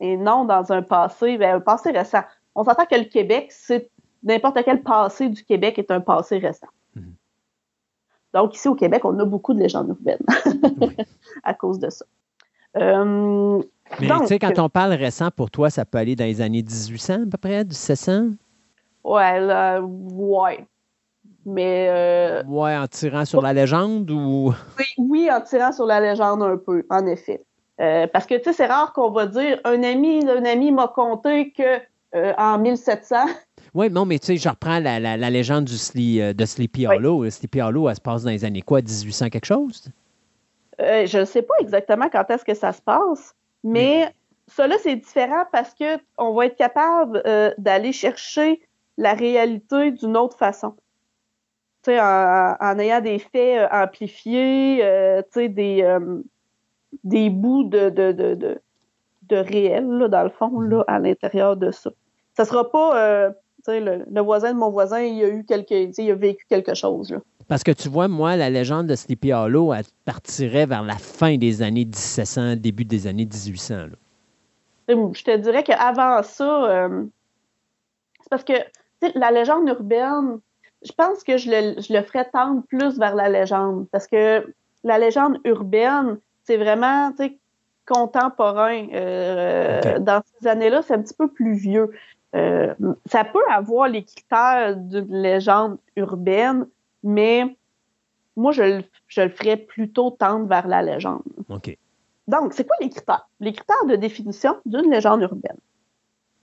[0.00, 2.22] et non dans un passé, ben, un passé récent.
[2.54, 3.90] On s'entend que le Québec, c'est
[4.22, 6.66] n'importe quel passé du Québec est un passé récent.
[6.94, 7.14] Mhm.
[8.34, 10.18] Donc, ici au Québec, on a beaucoup de légendes urbaines
[11.44, 12.04] à cause de ça.
[12.76, 13.62] Euh,
[14.00, 16.62] Mais tu sais, quand on parle récent, pour toi, ça peut aller dans les années
[16.62, 18.30] 1800 à peu près, 1700?
[19.04, 20.66] ouais, là, ouais.
[21.48, 24.52] Mais euh, Ouais, en tirant sur la légende ou...
[24.78, 27.42] Oui, oui, en tirant sur la légende un peu, en effet.
[27.80, 30.88] Euh, parce que, tu sais, c'est rare qu'on va dire un ami, un ami m'a
[30.88, 31.78] conté que
[32.16, 33.16] euh, en 1700,
[33.74, 36.44] Oui, non, mais tu sais, je reprends la, la- la légende du Sli- euh, de
[36.46, 36.96] Sleepy Oui.
[36.96, 37.30] Hollow.
[37.30, 39.88] Sleepy Hollow, elle se passe dans les années quoi, 1800 quelque chose?
[40.78, 43.34] je ne sais pas exactement quand est-ce que ça se passe,
[43.64, 44.12] mais
[44.46, 47.22] ça là, c'est différent parce que on va être capable
[47.58, 48.60] d'aller chercher
[48.98, 50.74] la réalité d'une autre façon.
[51.88, 56.22] En, en ayant des faits euh, amplifiés, euh, tu sais, des, euh,
[57.04, 58.60] des bouts de, de, de, de,
[59.22, 61.90] de réel, là, dans le fond, là, à l'intérieur de ça.
[62.36, 63.30] Ça sera pas, euh,
[63.68, 67.10] le, le voisin de mon voisin, il a eu quelque, il a vécu quelque chose,
[67.10, 67.18] là.
[67.48, 71.36] Parce que tu vois, moi, la légende de Sleepy Hollow, elle partirait vers la fin
[71.36, 73.74] des années 1700, début des années 1800.
[73.76, 73.86] là.
[74.88, 76.88] Tu sais, Je te dirais qu'avant ça,
[78.20, 78.54] C'est parce que
[79.14, 80.40] la légende urbaine,
[80.86, 83.86] je pense que je le, je le ferais tendre plus vers la légende.
[83.90, 84.46] Parce que
[84.84, 87.12] la légende urbaine, c'est vraiment
[87.86, 88.86] contemporain.
[88.92, 91.90] Euh, dans ces années-là, c'est un petit peu plus vieux.
[92.34, 92.74] Euh,
[93.06, 96.66] ça peut avoir les critères d'une légende urbaine,
[97.02, 97.56] mais
[98.36, 101.22] moi, je, je le ferais plutôt tendre vers la légende.
[101.48, 101.76] OK.
[102.28, 103.28] Donc, c'est quoi les critères?
[103.40, 105.58] Les critères de définition d'une légende urbaine?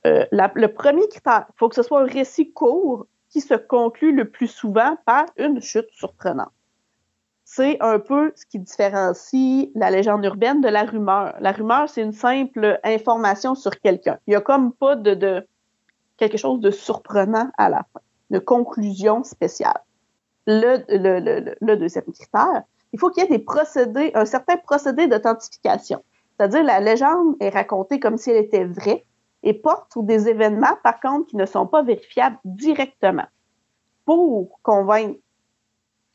[0.05, 4.15] Euh, le premier critère, il faut que ce soit un récit court qui se conclut
[4.15, 6.51] le plus souvent par une chute surprenante.
[7.43, 11.35] C'est un peu ce qui différencie la légende urbaine de la rumeur.
[11.39, 14.19] La rumeur, c'est une simple information sur quelqu'un.
[14.27, 15.45] Il n'y a comme pas de,
[16.17, 19.81] quelque chose de surprenant à la fin, de conclusion spéciale.
[20.45, 26.03] Le, deuxième critère, il faut qu'il y ait un certain procédé d'authentification.
[26.37, 29.05] C'est-à-dire la légende est racontée comme si elle était vraie
[29.43, 33.25] et porte sur des événements, par contre, qui ne sont pas vérifiables directement.
[34.05, 35.19] Pour convaincre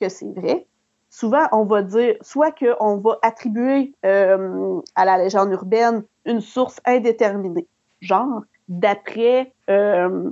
[0.00, 0.66] que c'est vrai,
[1.10, 6.80] souvent on va dire soit qu'on va attribuer euh, à la légende urbaine une source
[6.84, 7.66] indéterminée,
[8.00, 10.30] genre d'après euh,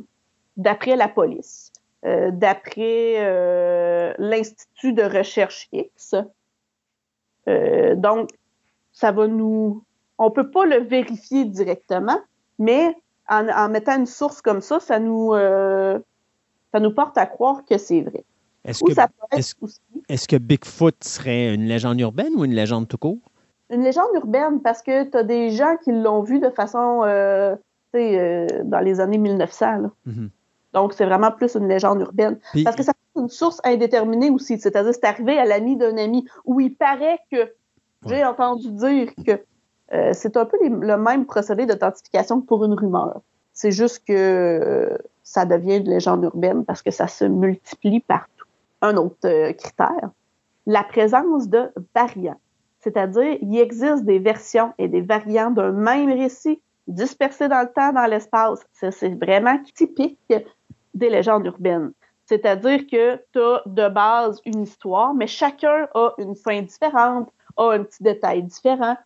[0.57, 1.73] d'après la police,
[2.05, 3.15] euh, d'après
[4.19, 6.15] l'Institut de recherche X.
[7.97, 8.31] donc,
[8.93, 9.85] ça va nous...
[10.19, 12.19] On peut pas le vérifier directement,
[12.59, 12.95] mais
[13.29, 18.03] en, mettant une source comme ça, ça nous, ça nous porte à croire que c'est
[18.03, 18.25] vrai.
[18.67, 19.67] Est-ce que,
[20.09, 23.19] est que, Bigfoot serait une légende urbaine ou une légende tout court?
[23.71, 27.55] Une légende urbaine parce que tu as des gens qui l'ont vu de façon, euh,
[27.95, 29.67] euh, dans les années 1900.
[30.07, 30.29] Mm-hmm.
[30.73, 32.39] Donc, c'est vraiment plus une légende urbaine.
[32.65, 34.59] parce que ça c'est une source indéterminée aussi.
[34.59, 37.53] C'est-à-dire, c'est arrivé à l'ami d'un ami où il paraît que,
[38.07, 39.41] j'ai entendu dire que
[39.93, 43.21] euh, c'est un peu le même procédé d'authentification pour une rumeur.
[43.53, 48.37] C'est juste que ça devient une légende urbaine parce que ça se multiplie partout
[48.83, 50.11] un autre euh, critère,
[50.67, 52.41] la présence de variants.
[52.81, 57.93] C'est-à-dire, il existe des versions et des variants d'un même récit dispersés dans le temps,
[57.93, 58.61] dans l'espace.
[58.73, 60.19] C'est vraiment typique
[60.95, 61.93] des légendes urbaines.
[62.27, 67.71] C'est-à-dire que tu as de base une histoire, mais chacun a une fin différente, a
[67.71, 68.97] un petit détail différent.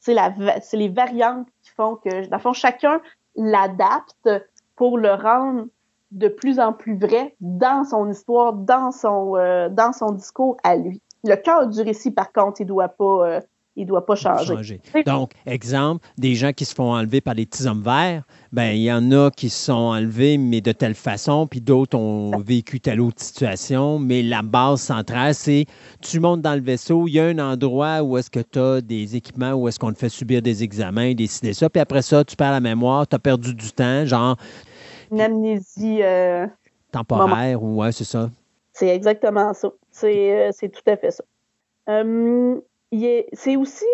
[0.00, 3.00] C'est les variantes qui font que, dans le fond, chacun
[3.36, 4.28] l'adapte
[4.76, 5.66] pour le rendre
[6.10, 10.76] de plus en plus vrai dans son histoire, dans son, euh, dans son discours à
[10.76, 11.00] lui.
[11.22, 13.40] Le cœur du récit, par contre, il doit pas, euh,
[13.80, 14.80] il doit pas changer.
[15.06, 18.82] Donc, exemple, des gens qui se font enlever par les petits hommes verts, ben il
[18.82, 22.78] y en a qui se sont enlevés, mais de telle façon, puis d'autres ont vécu
[22.78, 23.98] telle autre situation.
[23.98, 25.64] Mais la base centrale, c'est
[26.02, 28.80] tu montes dans le vaisseau, il y a un endroit où est-ce que tu as
[28.82, 32.22] des équipements, où est-ce qu'on te fait subir des examens, décider ça, puis après ça,
[32.22, 34.36] tu perds la mémoire, tu as perdu du temps, genre
[35.10, 36.46] une amnésie euh,
[36.92, 38.30] temporaire, ou ouais, c'est ça.
[38.72, 39.70] C'est exactement ça.
[39.90, 41.24] C'est euh, tout à fait ça.
[41.86, 42.60] Hum,
[42.92, 43.84] c'est aussi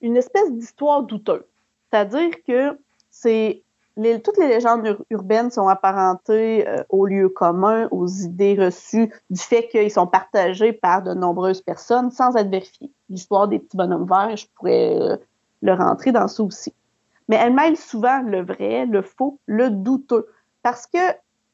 [0.00, 1.44] une espèce d'histoire douteuse.
[1.90, 2.78] C'est-à-dire que
[3.10, 3.62] c'est
[4.22, 9.68] toutes les légendes urbaines sont apparentées euh, aux lieux communs, aux idées reçues du fait
[9.68, 12.92] qu'ils sont partagés par de nombreuses personnes sans être vérifiés.
[13.08, 15.18] L'histoire des petits bonhommes verts, je pourrais
[15.62, 16.74] le rentrer dans ça aussi.
[17.28, 20.26] Mais elle mêle souvent le vrai, le faux, le douteux.
[20.62, 20.98] Parce que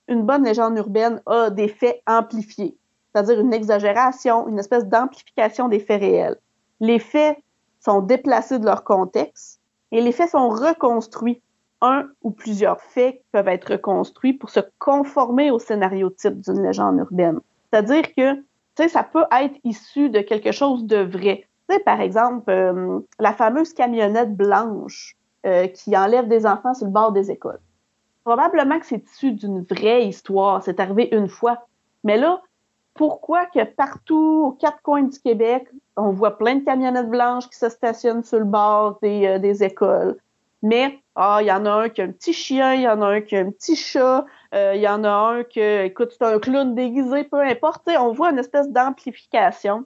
[0.09, 2.77] une bonne légende urbaine a des faits amplifiés,
[3.13, 6.39] c'est-à-dire une exagération, une espèce d'amplification des faits réels.
[6.83, 7.39] Les faits
[7.79, 9.61] sont déplacés de leur contexte
[9.93, 11.41] et les faits sont reconstruits.
[11.81, 16.99] Un ou plusieurs faits peuvent être reconstruits pour se conformer au scénario type d'une légende
[16.99, 17.41] urbaine.
[17.71, 18.43] C'est-à-dire que
[18.89, 21.47] ça peut être issu de quelque chose de vrai.
[21.85, 27.13] par exemple, euh, la fameuse camionnette blanche euh, qui enlève des enfants sur le bord
[27.13, 27.61] des écoles.
[28.25, 30.63] Probablement que c'est issu d'une vraie histoire.
[30.63, 31.67] C'est arrivé une fois.
[32.05, 32.43] Mais là,
[32.95, 37.57] pourquoi que partout, aux quatre coins du Québec, on voit plein de camionnettes blanches qui
[37.57, 40.17] se stationnent sur le bord des, euh, des écoles?
[40.63, 43.03] Mais, ah, il y en a un qui a un petit chien, il y en
[43.03, 44.25] a un qui a un petit chat,
[44.55, 47.89] euh, il y en a un qui, écoute, c'est un clown déguisé, peu importe.
[47.99, 49.85] On voit une espèce d'amplification.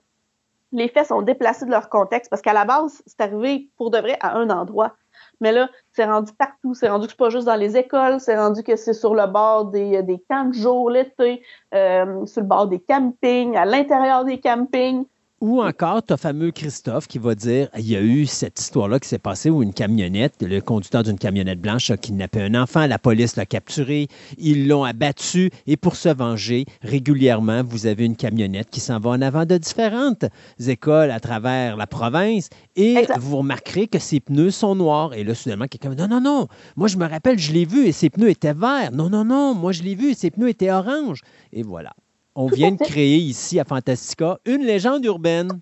[0.72, 3.98] Les faits sont déplacés de leur contexte parce qu'à la base, c'est arrivé pour de
[3.98, 4.94] vrai à un endroit.
[5.40, 6.74] Mais là, c'est rendu partout.
[6.74, 9.26] C'est rendu que c'est pas juste dans les écoles, c'est rendu que c'est sur le
[9.26, 11.42] bord des, camps de jour l'été,
[11.74, 15.04] euh, sur le bord des campings, à l'intérieur des campings.
[15.42, 18.98] Ou encore, tu as fameux Christophe qui va dire il y a eu cette histoire-là
[18.98, 22.86] qui s'est passée où une camionnette, le conducteur d'une camionnette blanche a kidnappé un enfant,
[22.86, 24.08] la police l'a capturé,
[24.38, 29.10] ils l'ont abattu et pour se venger, régulièrement, vous avez une camionnette qui s'en va
[29.10, 30.24] en avant de différentes
[30.58, 35.12] écoles à travers la province et vous remarquerez que ses pneus sont noirs.
[35.12, 37.84] Et là, soudainement, quelqu'un dit non, non, non, moi je me rappelle, je l'ai vu
[37.84, 38.90] et ses pneus étaient verts.
[38.90, 41.20] Non, non, non, moi je l'ai vu et ses pneus étaient oranges.
[41.52, 41.92] Et voilà
[42.36, 45.60] on vient de créer ici à Fantastica une légende urbaine.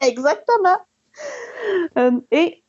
[0.00, 0.78] Exactement.
[1.98, 2.62] Euh, et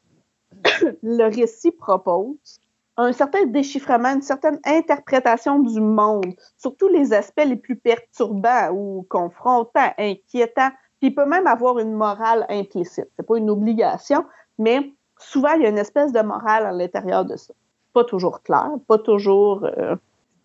[1.03, 2.59] le récit propose
[2.97, 9.05] un certain déchiffrement, une certaine interprétation du monde, surtout les aspects les plus perturbants ou
[9.09, 10.69] confrontants, inquiétants.
[10.99, 13.07] Puis il peut même avoir une morale implicite.
[13.17, 14.25] C'est pas une obligation,
[14.57, 17.53] mais souvent il y a une espèce de morale à l'intérieur de ça.
[17.93, 19.95] Pas toujours clair, pas toujours euh,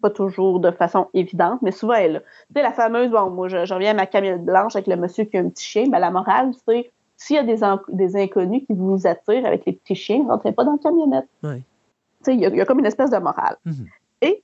[0.07, 2.21] pas toujours de façon évidente, mais souvent elle est là.
[2.21, 5.25] Tu sais, la fameuse, bon, moi, je, reviens à ma camionnette blanche avec le monsieur
[5.25, 8.63] qui a un petit chien, ben, la morale, c'est s'il y a des, des inconnus
[8.67, 11.29] qui vous attirent avec les petits chiens, rentrez pas dans la camionnette.
[11.43, 11.49] Tu
[12.23, 13.57] sais, il y, a comme une espèce de morale.
[13.67, 13.87] Mm-hmm.
[14.23, 14.43] Et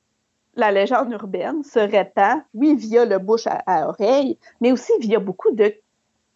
[0.56, 5.52] la légende urbaine se répand, oui, via le bouche à, oreille, mais aussi via beaucoup
[5.52, 5.74] de,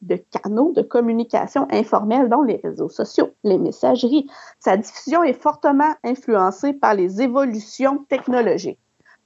[0.02, 4.28] de canaux de communication informels, dont les réseaux sociaux, les messageries.
[4.60, 8.78] Sa diffusion est fortement influencée par les évolutions technologiques.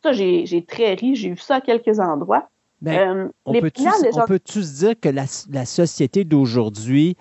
[0.02, 2.48] Ça, j'ai très ri, j'ai vu ça à quelques endroits.
[2.80, 5.26] Ben, euh, on peut-tu se dire que la,
[5.66, 7.16] société d'aujourd'hui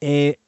[0.00, 0.38] est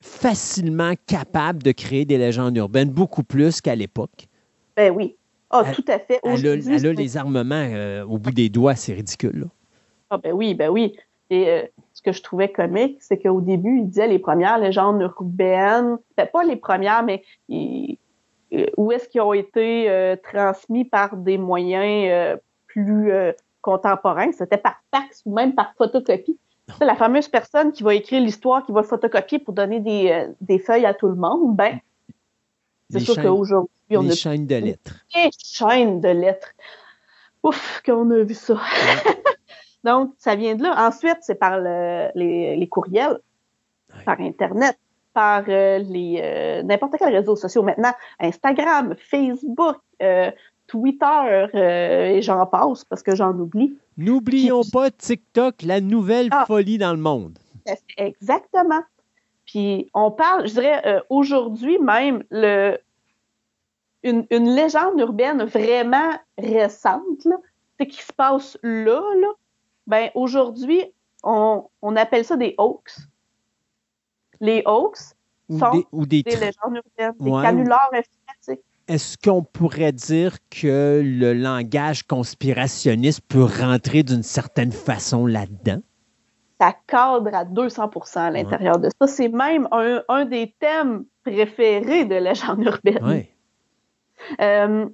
[0.00, 4.28] facilement capable de créer des légendes urbaines, beaucoup plus qu'à l'époque?
[4.76, 5.16] Ben oui.
[5.50, 6.20] Ah, tout à fait.
[6.24, 9.48] Elle a, les armements euh, au bout des doigts, c'est ridicule.
[10.08, 10.96] Ah, ben oui, ben oui.
[11.28, 11.62] Et euh,
[11.92, 16.26] ce que je trouvais comique, c'est qu'au début, il disait les premières légendes urbaines, ben,
[16.26, 17.98] pas les premières, mais il,
[18.76, 23.12] où est-ce qu'ils ont été euh, transmis par des moyens euh, plus
[23.60, 24.32] contemporains.
[24.32, 26.38] C'était par fax ou même par photocopie.
[26.78, 29.80] C'est la fameuse personne qui va écrire l'histoire, qui va photocopier pour donner
[30.40, 31.54] des, feuilles à tout le monde.
[31.54, 31.80] Ben,
[32.88, 34.12] c'est sûr qu'aujourd'hui, on a.
[34.12, 35.04] chaînes de lettres.
[35.14, 36.52] Des chaînes de lettres.
[37.42, 38.58] Ouf, qu'on a vu ça.
[39.84, 40.88] Donc, ça vient de là.
[40.88, 43.18] Ensuite, c'est par les, courriels,
[44.06, 44.78] par Internet
[45.12, 50.30] par euh, les euh, n'importe quel réseau social maintenant, Instagram, Facebook, euh,
[50.66, 53.76] Twitter et j'en passe parce que j'en oublie.
[53.98, 56.44] N'oublions pas TikTok, la nouvelle ah.
[56.46, 57.38] folie dans le monde.
[57.98, 58.80] Exactement.
[59.44, 62.78] Puis on parle, je dirais aujourd'hui même le
[64.02, 67.28] une, légende urbaine vraiment récente,
[67.78, 69.28] ce qui se passe là, là
[69.86, 70.84] ben aujourd'hui,
[71.22, 73.08] on, on appelle ça des hoax
[74.42, 75.14] les hoax
[75.48, 78.64] sont des, légendes urbaines, des canulars informatiques.
[78.88, 85.80] Est-ce qu'on pourrait dire que le langage conspirationniste peut rentrer d'une certaine façon là-dedans?
[86.60, 89.06] Ça cadre à 200% à l'intérieur de ça.
[89.06, 93.04] C'est même un, des thèmes préférés de légendes urbaines.
[93.04, 93.28] Oui.
[94.40, 94.86] Euh,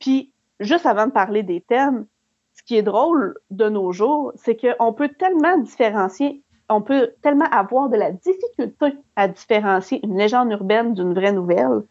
[0.00, 2.06] puis, juste avant de parler des thèmes,
[2.54, 7.48] ce qui est drôle de nos jours, c'est qu'on peut tellement différencier on peut tellement
[7.50, 11.82] avoir de la difficulté à différencier une légende urbaine d'une vraie nouvelle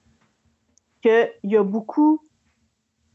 [1.01, 2.21] qu'il y a beaucoup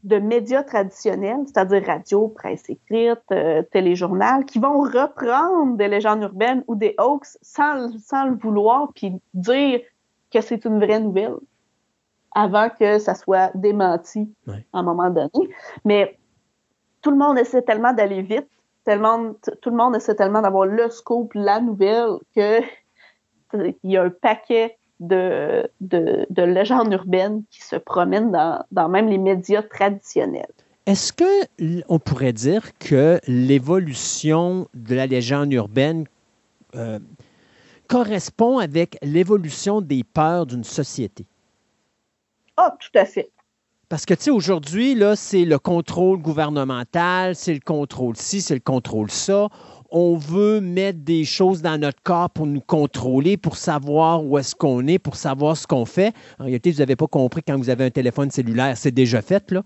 [0.03, 6.63] de médias traditionnels, c'est-à-dire radio, presse écrite, euh, téléjournal, qui vont reprendre des légendes urbaines
[6.67, 9.81] ou des hoax sans, sans le vouloir, puis dire
[10.33, 11.35] que c'est une vraie nouvelle
[12.33, 15.53] avant que ça soit démenti à un moment donné.
[15.85, 16.17] Mais
[17.01, 18.47] tout le monde essaie tellement d'aller vite
[18.83, 22.61] tellement, tout le monde essaie tellement d'avoir le scoop, la nouvelle, que
[23.53, 29.17] il y a un paquet de, de, légendes urbaines qui se promènent dans, même les
[29.17, 30.51] médias traditionnels.
[30.85, 36.05] Est-ce que on pourrait dire que l'évolution de la légende urbaine
[36.75, 36.99] euh,
[37.87, 41.25] correspond avec l'évolution des peurs d'une société?
[42.57, 43.31] Ah, tout à fait.
[43.91, 48.53] Parce que, tu sais, aujourd'hui, là, c'est le contrôle gouvernemental, c'est le contrôle ci, c'est
[48.53, 49.49] le contrôle ça.
[49.89, 54.55] On veut mettre des choses dans notre corps pour nous contrôler, pour savoir où est-ce
[54.55, 56.13] qu'on est, pour savoir ce qu'on fait.
[56.39, 59.51] En réalité, vous n'avez pas compris quand vous avez un téléphone cellulaire, c'est déjà fait,
[59.51, 59.61] là.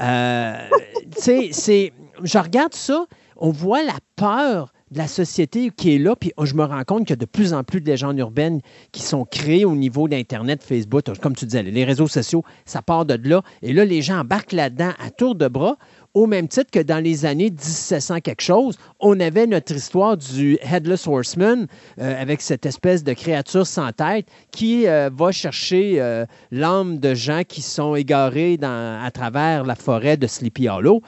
[0.00, 0.56] Euh,
[1.14, 1.92] tu sais, c'est...
[2.22, 3.04] Je regarde ça,
[3.36, 7.00] on voit la peur de la société qui est là, puis je me rends compte
[7.00, 8.60] qu'il y a de plus en plus de légendes urbaines
[8.92, 13.04] qui sont créées au niveau d'Internet, Facebook, comme tu disais, les réseaux sociaux, ça part
[13.04, 13.42] de là.
[13.62, 15.76] Et là, les gens embarquent là-dedans à tour de bras,
[16.16, 20.56] au même titre que dans les années 1700 quelque chose, on avait notre histoire du
[20.62, 21.66] Headless Horseman
[22.00, 27.14] euh, avec cette espèce de créature sans tête qui euh, va chercher euh, l'âme de
[27.14, 31.02] gens qui sont égarés dans, à travers la forêt de Sleepy Hollow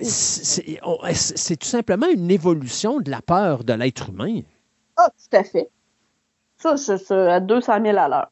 [0.00, 4.40] c'est tout simplement une évolution de la peur de l'être humain?
[4.96, 5.70] Ah, tout à fait.
[6.58, 8.30] Ça, c'est à 200 000 à l'heure.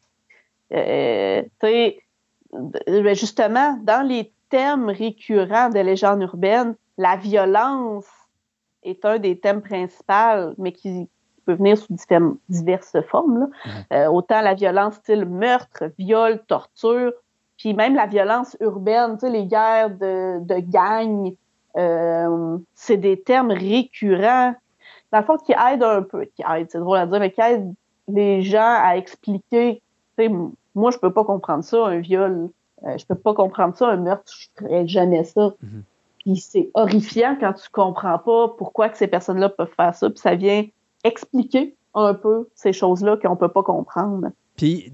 [0.73, 8.07] Euh, ben, justement, dans les thèmes récurrents des légendes urbaines, la violence
[8.83, 11.09] est un des thèmes principaux, mais qui
[11.45, 11.95] peut venir sous
[12.49, 13.51] diverses formes.
[13.93, 17.13] Euh, autant la violence style meurtre, viol, torture,
[17.59, 21.35] puis même la violence urbaine, les guerres de, de gangs,
[21.77, 24.55] euh, c'est des termes récurrents,
[25.13, 27.41] dans le fond, qui aident un peu, qui aident, c'est drôle à dire, mais qui
[27.41, 27.75] aident
[28.09, 29.81] les gens à expliquer,
[30.75, 32.51] moi, je peux pas comprendre ça, un viol,
[32.85, 35.49] euh, je peux pas comprendre ça, un meurtre, je ferais jamais ça.
[35.65, 35.83] Mm-hmm.
[36.19, 40.19] Puis c'est horrifiant quand tu comprends pas pourquoi que ces personnes-là peuvent faire ça, puis
[40.19, 40.65] ça vient
[41.05, 44.29] expliquer un peu ces choses-là qu'on peut pas comprendre.
[44.57, 44.93] Puis,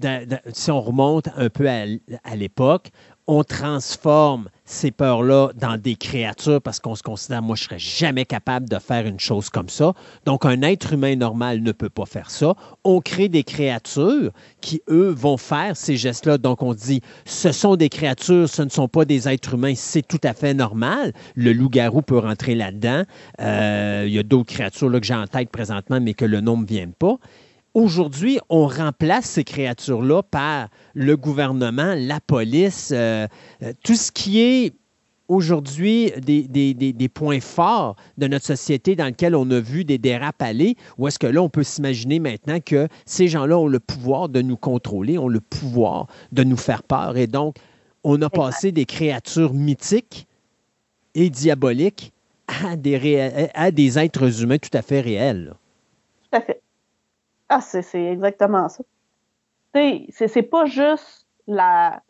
[0.53, 2.91] si on remonte un peu à, l'époque,
[3.27, 8.25] on transforme ces peurs-là dans des créatures parce qu'on se considère, moi, je serais jamais
[8.25, 9.93] capable de faire une chose comme ça.
[10.25, 12.55] Donc, un être humain normal ne peut pas faire ça.
[12.83, 14.31] On crée des créatures
[14.61, 16.37] qui, eux, vont faire ces gestes-là.
[16.37, 20.07] Donc, on dit, ce sont des créatures, ce ne sont pas des êtres humains, c'est
[20.07, 21.13] tout à fait normal.
[21.35, 23.03] Le loup-garou peut rentrer là-dedans.
[23.39, 26.41] Euh, il y a d'autres créatures là, que j'ai en tête présentement, mais que le
[26.41, 27.17] nom ne vient pas.
[27.73, 33.27] Aujourd'hui, on remplace ces créatures-là par le gouvernement, la police, euh,
[33.63, 34.73] euh, tout ce qui est
[35.29, 40.75] aujourd'hui des, points forts de notre société dans lequel on a vu des dérapes aller,
[40.97, 44.41] ou est-ce que là, on peut s'imaginer maintenant que ces gens-là ont le pouvoir de
[44.41, 47.15] nous contrôler, ont le pouvoir de nous faire peur.
[47.15, 47.55] Et donc,
[48.03, 50.27] on a passé des créatures mythiques
[51.15, 52.11] et diaboliques
[52.47, 55.53] à des, à des êtres humains tout à fait réels.
[56.29, 56.61] Tout à fait.
[57.51, 58.81] Ah, c'est exactement ça.
[59.73, 62.01] C'est pas juste la,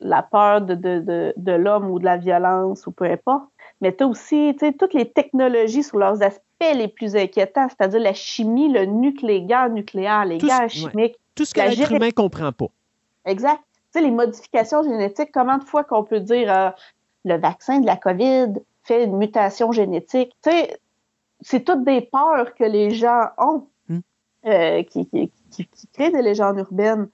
[0.00, 3.44] la peur de, de, de, l'homme ou de la violence ou peu importe,
[3.80, 8.12] mais tu as aussi toutes les technologies sur leurs aspects les plus inquiétants, c'est-à-dire la
[8.12, 11.16] chimie, le nucléaire, nucléaire, les gaz chimiques.
[11.36, 12.66] Tout ce que l'être humain ne comprend pas.
[13.24, 13.60] Exact.
[13.92, 16.70] Tu sais, les modifications génétiques, comment de fois qu'on peut dire euh,
[17.24, 20.34] le vaccin de la COVID fait une mutation génétique?
[20.42, 20.76] Tu sais,
[21.40, 23.66] c'est toutes des peurs que les gens ont.
[24.44, 27.08] Euh, qui, qui, qui, crée des légendes urbaines.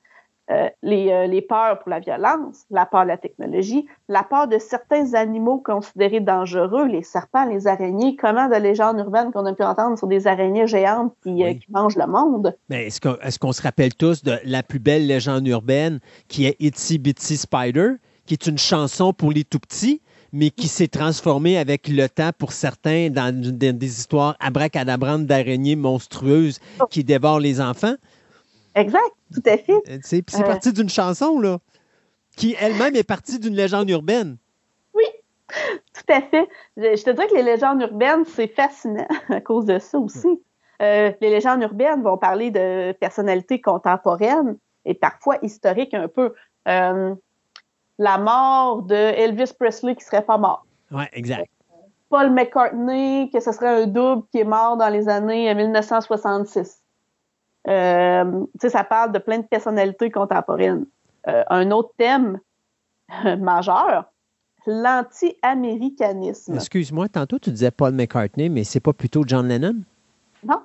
[0.50, 4.48] Euh, les, euh, les, peurs pour la violence, la peur de la technologie, la peur
[4.48, 9.52] de certains animaux considérés dangereux, les serpents, les araignées, comment de légendes urbaines qu'on a
[9.52, 12.56] pu entendre sur des araignées géantes qui, qui mangent le monde?
[12.70, 16.56] Mais est-ce qu'on est se rappelle tous de la plus belle légende urbaine qui est
[16.60, 20.00] Itsy Bitsy Spider, qui est une chanson pour les tout petits?
[20.32, 26.60] Mais qui s'est transformé avec le temps pour certains dans, des histoires abracadabrantes d'araignées monstrueuses
[26.90, 27.94] qui dévorent les enfants.
[28.74, 29.72] Exact, tout à fait.
[29.88, 30.42] Euh, c'est euh.
[30.42, 31.59] parti d'une chanson, là,
[32.36, 34.36] qui elle-même est partie d'une légende urbaine.
[34.94, 35.05] Oui,
[35.48, 36.48] tout à fait.
[36.76, 40.42] Je te dirais que les légendes urbaines, c'est fascinant à cause de ça aussi.
[40.80, 46.34] Euh, les légendes urbaines vont parler de personnalités contemporaines et parfois historiques un peu
[47.99, 50.65] la mort de Elvis Presley qui serait pas mort.
[50.91, 51.51] Oui, exact.
[52.09, 56.81] Paul McCartney, que ce serait un double qui est mort dans les années 1966.
[57.69, 60.87] Euh, ça parle de plein de personnalités contemporaines.
[61.27, 62.39] Euh, un autre thème
[63.39, 64.05] majeur,
[64.66, 66.55] l'anti-américanisme.
[66.55, 69.83] Excuse-moi, tantôt tu disais Paul McCartney, mais c'est pas plutôt John Lennon?
[70.45, 70.62] Non,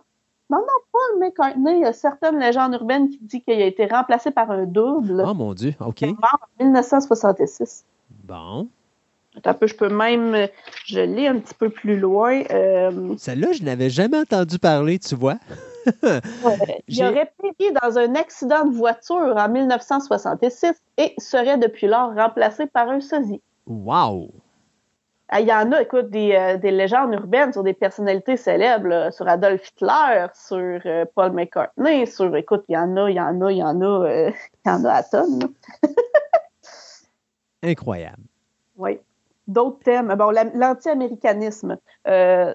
[0.54, 3.88] non, non, Paul McCartney, il y a certaines légendes urbaines qui disent qu'il a été
[3.88, 5.24] remplacé par un double.
[5.26, 6.02] Oh mon Dieu, OK.
[6.02, 7.86] Il est mort en 1966.
[8.24, 8.68] Bon.
[9.42, 10.48] Peu, je peux même,
[10.86, 12.44] je l'ai un petit peu plus loin.
[12.52, 15.38] Euh, Celle-là, je n'avais jamais entendu parler, tu vois.
[16.88, 22.68] il aurait péri dans un accident de voiture en 1966 et serait depuis lors remplacé
[22.68, 23.42] par un sosie.
[23.66, 24.30] Wow!
[25.36, 29.12] Ah, il y en a, écoute, des, euh, des, légendes urbaines sur des personnalités célèbres,
[29.12, 33.20] sur Adolf Hitler, sur euh, Paul McCartney, sur, écoute, il y en a, il y
[33.20, 34.32] en a, il y en a, euh,
[34.64, 35.52] il y en a à tonnes.
[37.64, 38.22] Incroyable.
[38.78, 39.00] Oui.
[39.48, 40.14] D'autres thèmes.
[40.14, 41.78] Bon, l'anti-américanisme.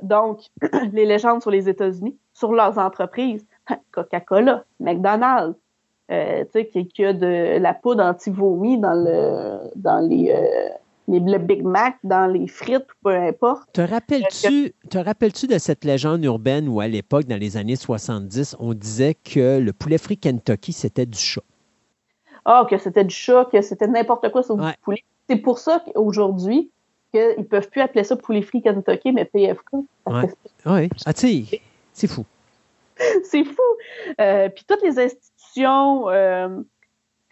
[0.03, 0.43] donc,
[0.93, 3.45] les légendes sur les États-Unis, sur leurs entreprises.
[3.91, 5.59] Coca-Cola, McDonald's,
[6.09, 6.15] tu
[6.53, 10.33] sais, qu'il y a de la poudre anti-vomi dans, le, dans les
[11.09, 13.73] le Big Mac dans les frites, peu importe.
[13.73, 18.57] Te rappelles-tu, te rappelles-tu de cette légende urbaine où, à l'époque, dans les années 70,
[18.61, 21.43] on disait que le poulet frit Kentucky, c'était du chat?
[22.45, 25.03] Ah, que c'était du chat, que c'était n'importe quoi sur du poulet.
[25.29, 26.71] C'est pour ça qu'aujourd'hui,
[27.13, 29.73] qu'ils ne peuvent plus appeler ça poulet frit Kentucky, mais PFK.
[30.67, 31.47] Oui, ah, tu
[31.93, 32.25] c'est fou.
[33.25, 33.63] c'est fou.
[34.21, 36.11] Euh, puis toutes les institutions...
[36.11, 36.49] Euh,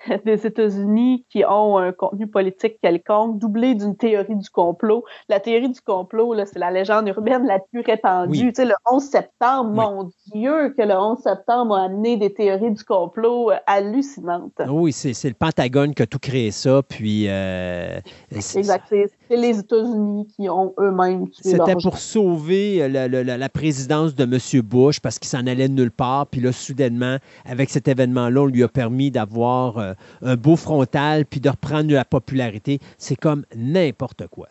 [0.25, 5.05] des États-Unis qui ont un contenu politique quelconque, doublé d'une théorie du complot.
[5.29, 8.53] La théorie du complot, c'est la légende urbaine la plus répandue.
[8.53, 12.73] Tu sais, le 11 septembre, mon Dieu, que le 11 septembre a amené des théories
[12.73, 14.61] du complot euh, hallucinantes.
[14.69, 17.27] Oui, c'est le Pentagone qui a tout créé ça, puis...
[17.29, 17.99] Euh,
[18.31, 24.63] exact, c'est les États-Unis qui ont eux-mêmes C'était pour sauver la, la, présidence de M.
[24.63, 28.47] Bush, parce qu'il s'en allait de nulle part, puis là, soudainement, avec cet événement-là, on
[28.47, 29.79] lui a permis d'avoir...
[29.79, 32.79] Euh, un beau frontal puis de reprendre la popularité.
[32.99, 34.49] C'est comme n'importe quoi.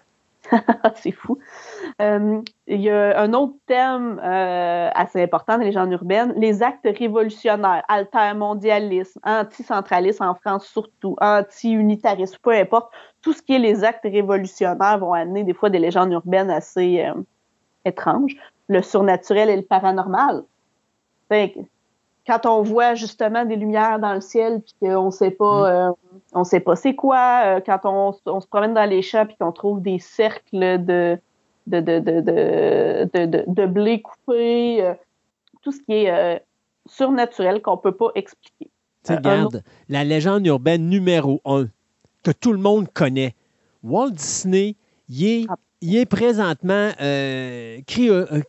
[0.96, 1.38] c'est fou.
[2.02, 6.64] Euh, il y a un autre thème euh, assez important dans les légendes urbaines, les
[6.64, 12.92] actes révolutionnaires, altermondialisme, anticentralisme en France surtout, anti-unitarisme, peu importe.
[13.22, 17.04] Tout ce qui est les actes révolutionnaires vont amener des fois des légendes urbaines assez
[17.04, 17.14] euh,
[17.86, 18.36] étranges.
[18.68, 20.44] Le surnaturel et le paranormal
[22.26, 25.74] quand on voit justement des lumières dans le ciel puis qu'on sait pas mm.
[25.74, 25.92] euh,
[26.34, 29.52] on sait pas c'est quoi euh, quand on, se promène dans les champs puis qu'on
[29.52, 31.18] trouve des cercles de
[31.68, 34.94] de, de, de, de blé coupé euh,
[35.64, 36.44] tout ce qui est
[36.88, 38.70] surnaturel qu'on peut pas expliquer.
[39.10, 41.66] regarde, la légende urbaine numéro un
[42.22, 43.34] que tout le monde connaît.
[43.82, 44.76] Walt Disney,
[45.10, 45.56] il est, ah.
[45.82, 46.92] est présentement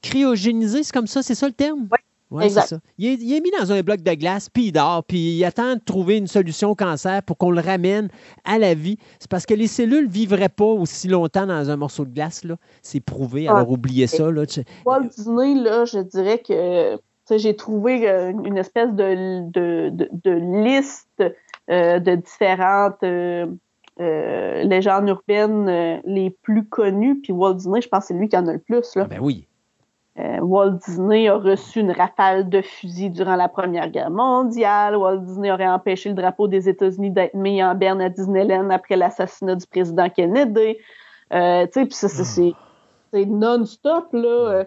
[0.02, 1.88] cryogénisé, c'est comme ça, c'est ça le terme?
[1.90, 1.98] Oui.
[2.30, 2.78] Ouais, ça.
[2.98, 5.80] Il est, mis dans un bloc de glace, puis il dort, puis il attend de
[5.80, 8.08] trouver une solution au cancer pour qu'on le ramène
[8.44, 8.98] à la vie.
[9.20, 12.42] C'est parce que les cellules ne vivraient pas aussi longtemps dans un morceau de glace.
[12.42, 12.56] Là.
[12.82, 14.30] C'est prouvé, alors oubliez ça.
[14.30, 14.42] Là.
[14.84, 16.98] Walt Disney, là, je dirais que
[17.30, 21.22] j'ai trouvé euh, une espèce de, de, liste
[21.70, 23.46] euh, de différentes euh,
[24.64, 27.20] légendes urbaines les plus connues.
[27.20, 28.94] Puis Walt Disney, je pense que c'est lui qui en a le plus.
[28.96, 29.02] Là.
[29.04, 29.46] Ah ben oui.
[30.18, 34.96] Euh, Walt Disney a reçu une rafale de fusils durant la Première Guerre mondiale.
[34.96, 38.96] Walt Disney aurait empêché le drapeau des États-Unis d'être mis en berne à Disneyland après
[38.96, 40.76] l'assassinat du président Kennedy.
[41.34, 42.54] Euh, tu sais, puis
[43.12, 44.28] c'est non-stop, là.
[44.28, 44.64] Euh,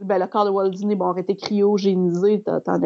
[0.00, 2.80] ben, le corps de Walt Disney bon, aurait été cryogénisé, t'en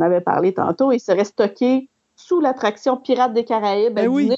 [0.00, 3.94] avais parlé tantôt, il serait stocké sous l'attraction Pirates des Caraïbes.
[3.94, 4.32] Ben oui.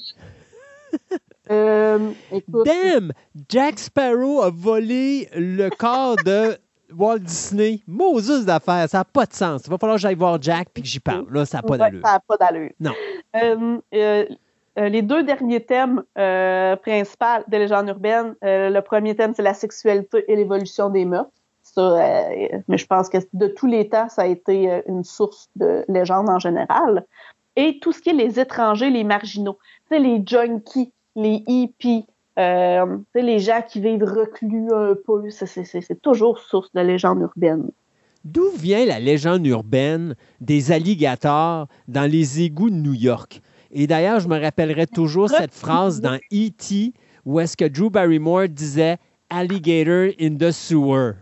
[1.50, 2.10] Euh,
[2.48, 3.12] Damn!
[3.48, 6.56] Jack Sparrow a volé le corps de
[6.96, 7.80] Walt Disney.
[7.86, 9.62] Moses d'affaires, ça n'a pas de sens.
[9.66, 11.26] Il va falloir que j'aille voir Jack puis que j'y parle.
[11.30, 12.02] Là, ça n'a pas d'allure.
[12.04, 12.70] ça n'a pas d'allure.
[12.80, 12.92] Non.
[13.36, 14.24] Euh, euh,
[14.76, 20.36] les deux derniers thèmes principaux des légendes urbaines, le premier thème, c'est la sexualité et
[20.36, 21.26] l'évolution des mœurs.
[21.76, 26.28] mais je pense que de tous les temps, ça a été une source de légendes
[26.28, 27.06] en général.
[27.56, 29.58] Et tout ce qui est les étrangers, les marginaux,
[29.90, 32.06] les junkies, les hippies,
[32.38, 37.70] euh, les gens qui vivent reclus un peu, c'est toujours source de légende urbaine.
[38.24, 43.40] D'où vient la légende urbaine des alligators dans les égouts de New York?
[43.72, 46.92] Et d'ailleurs, je me rappellerai toujours cette phrase dans E.T.
[47.24, 48.98] où est-ce que Drew Barrymore disait
[49.30, 51.14] Alligator in the sewer.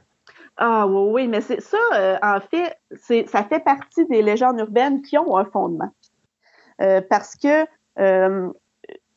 [0.56, 2.78] Ah oui, oui, mais c'est ça, euh, en fait,
[3.26, 5.90] ça fait partie des légendes urbaines qui ont un fondement.
[6.80, 7.66] Euh, parce que
[7.98, 8.48] euh,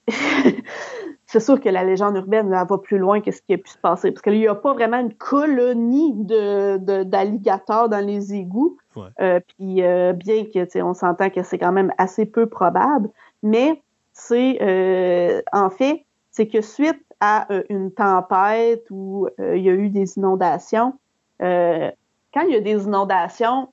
[1.28, 3.78] c'est sûr que la légende urbaine va plus loin que ce qui a pu se
[3.78, 4.12] passer.
[4.12, 8.78] Parce qu'il n'y a pas vraiment une colonie d'alligators de, dans les égouts.
[9.20, 13.10] Euh, puis euh, bien que on s'entend que c'est quand même assez peu probable,
[13.44, 13.82] mais
[14.14, 19.90] c'est euh, en fait, c'est que suite à une tempête où il y a eu
[19.90, 20.94] des inondations,
[21.40, 23.70] quand il y a des inondations,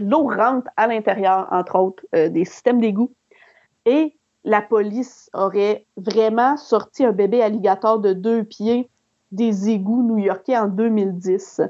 [0.00, 3.12] l'eau rentre à l'intérieur, entre autres, des systèmes d'égouts.
[3.84, 4.17] Et
[4.48, 8.88] la police aurait vraiment sorti un bébé alligator de deux pieds
[9.30, 11.60] des égouts new-yorkais en 2010.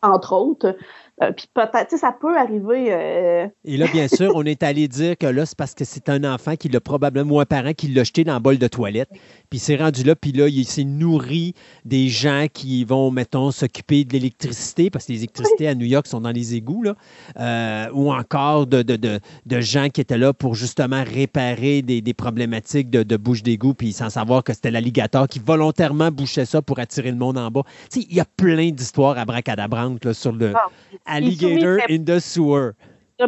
[0.00, 0.76] Entre autres.
[1.22, 2.86] Euh, puis peut-être, ça peut arriver.
[2.90, 6.08] Euh, Et là, bien sûr, on est allé dire que là, c'est parce que c'est
[6.08, 8.68] un enfant qui l'a probablement, ou un parent qui l'a jeté dans le bol de
[8.68, 9.10] toilette.
[9.50, 11.54] Puis c'est rendu là, puis là, il s'est nourri
[11.84, 16.06] des gens qui vont, mettons, s'occuper de l'électricité, parce que les électricités à New York
[16.06, 16.94] sont dans les égouts, là.
[17.38, 22.14] Euh, ou encore de, de, de, gens qui étaient là pour justement réparer des, des
[22.14, 26.78] problématiques de, bouche d'égout, puis sans savoir que c'était l'alligator qui volontairement bouchait ça pour
[26.78, 27.62] attirer le monde en bas.
[27.90, 30.52] Tu sais, il y a plein d'histoires à bracadabrantes sur le.
[30.54, 30.68] Ah,
[31.08, 32.72] Alligator in the sewer.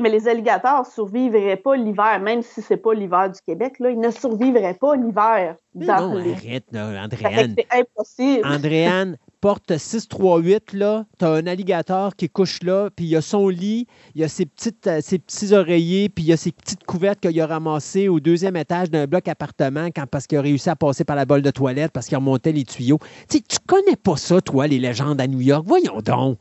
[0.01, 3.79] mais les alligators ne survivraient pas l'hiver, même si c'est pas l'hiver du Québec.
[3.81, 5.57] Là, ils ne survivraient pas l'hiver.
[5.75, 7.55] Non, arrête, là, Andréane.
[7.57, 8.47] C'est impossible.
[8.47, 13.23] Andréane, porte 638, là, tu as un alligator qui couche là, puis il y a
[13.23, 16.37] son lit, il y a ses, petites, euh, ses petits oreillers, puis il y a
[16.37, 20.39] ses petites couvertes qu'il a ramassées au deuxième étage d'un bloc appartement quand, parce qu'il
[20.39, 22.99] a réussi à passer par la bolle de toilette, parce qu'il remontait les tuyaux.
[23.29, 25.65] Tu sais, tu connais pas ça, toi, les légendes à New York?
[25.67, 26.39] Voyons donc.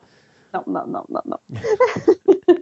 [0.54, 1.38] Non, non, non, non, non.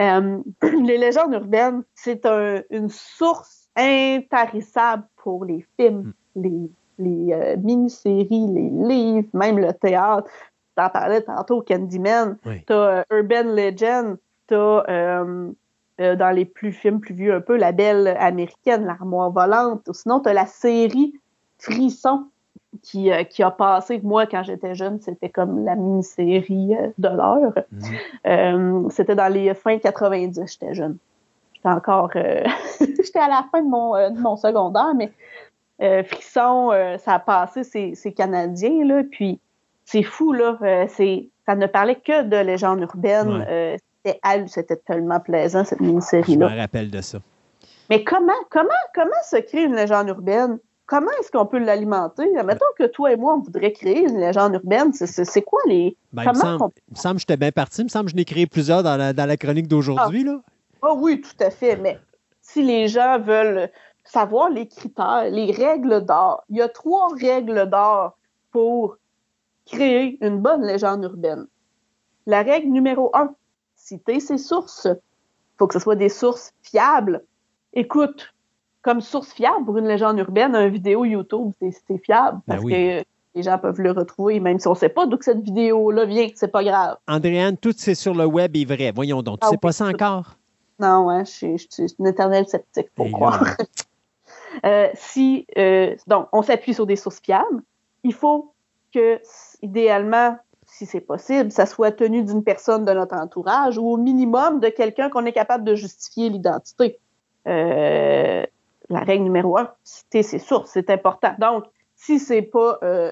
[0.00, 0.42] Euh,
[0.84, 2.26] les légendes urbaines, c'est
[2.70, 6.42] une source intarissable pour les films, hmm.
[6.42, 10.28] les, les euh, mini-séries, les livres, même le théâtre.
[10.76, 12.36] Tu en parlais tantôt, Candyman.
[12.44, 12.62] Oui.
[12.66, 15.24] Tu as Urban Legend, tu as
[15.98, 19.90] dans les plus films plus vieux un peu, La Belle américaine, L'Armoire volante.
[19.92, 21.14] Sinon, tu as la série
[21.58, 22.26] Frisson
[22.82, 27.08] qui, euh, qui a passé, moi, quand j'étais jeune, c'était comme la mini-série euh, de
[27.08, 27.52] l'heure.
[27.72, 27.82] Mhm.
[28.26, 30.96] Euh, c'était dans les fins 90, j'étais jeune.
[31.54, 32.10] J'étais encore...
[32.80, 35.12] j'étais à la fin de mon, de mon secondaire, mais
[36.04, 39.40] Frisson, ça a passé, c'est canadien, là, puis
[39.84, 40.58] c'est fou, là.
[40.88, 43.78] c'est ça ne parlait que de légendes urbaines.
[44.46, 46.48] c'était tellement plaisant, cette mini-série-là.
[46.48, 47.18] Je me rappelle de ça.
[47.90, 50.58] Mais comment, comment, comment se crée une légende urbaine?
[50.86, 52.30] Comment est-ce qu'on peut l'alimenter?
[52.44, 54.92] Mettons que toi et moi, on voudrait créer une légende urbaine.
[54.92, 55.96] C'est quoi les.
[56.12, 56.34] Ben, il, me
[56.94, 57.82] semble, que j'étais bien parti.
[57.82, 60.26] Il me semble que je n'ai créé plusieurs dans la, chronique d'aujourd'hui.
[60.28, 60.40] Ah.
[60.82, 60.94] ah.
[60.94, 61.76] oui, tout à fait.
[61.76, 61.98] Mais
[62.40, 63.70] si les gens veulent
[64.04, 68.16] savoir les critères, les règles d'or, il y a trois règles d'or
[68.52, 68.96] pour
[69.66, 71.46] créer une bonne légende urbaine.
[72.26, 73.34] La règle numéro un,
[73.74, 74.86] citer ses sources.
[74.86, 77.24] Il faut que ce soit des sources fiables.
[77.72, 78.32] Écoute,
[78.86, 83.02] comme source fiable pour une légende urbaine, un vidéo YouTube, c'est fiable ben parce que
[83.34, 86.28] les gens peuvent le retrouver, même si on ne sait pas d'où cette vidéo-là vient,
[86.36, 86.96] c'est pas grave.
[87.08, 88.92] Andréane, tout c'est sur le web est vrai.
[88.94, 90.36] Voyons donc, tu ne ah sais pas ça encore?
[90.78, 93.44] Non, ouais, je, suis une éternelle sceptique pour croire.
[94.64, 97.62] Euh, si, euh, donc, on s'appuie sur des sources fiables.
[98.04, 98.54] Il faut
[98.94, 99.20] que,
[99.60, 104.60] idéalement, si c'est possible, ça soit tenu d'une personne de notre entourage ou au minimum
[104.60, 106.98] de quelqu'un qu'on est capable de justifier l'identité.
[107.46, 108.46] Euh,
[108.88, 111.34] la règle numéro un, citer ses sources, c'est important.
[111.38, 111.64] Donc,
[111.96, 113.10] si c'est pas euh,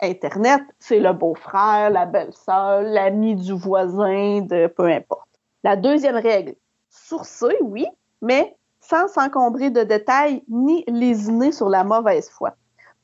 [0.00, 5.28] Internet, c'est le beau-frère, la belle-sœur, l'ami du voisin, de peu importe.
[5.62, 6.54] La deuxième règle,
[6.88, 7.86] sourcer, oui,
[8.22, 12.54] mais sans s'encombrer de détails ni lésiner sur la mauvaise foi.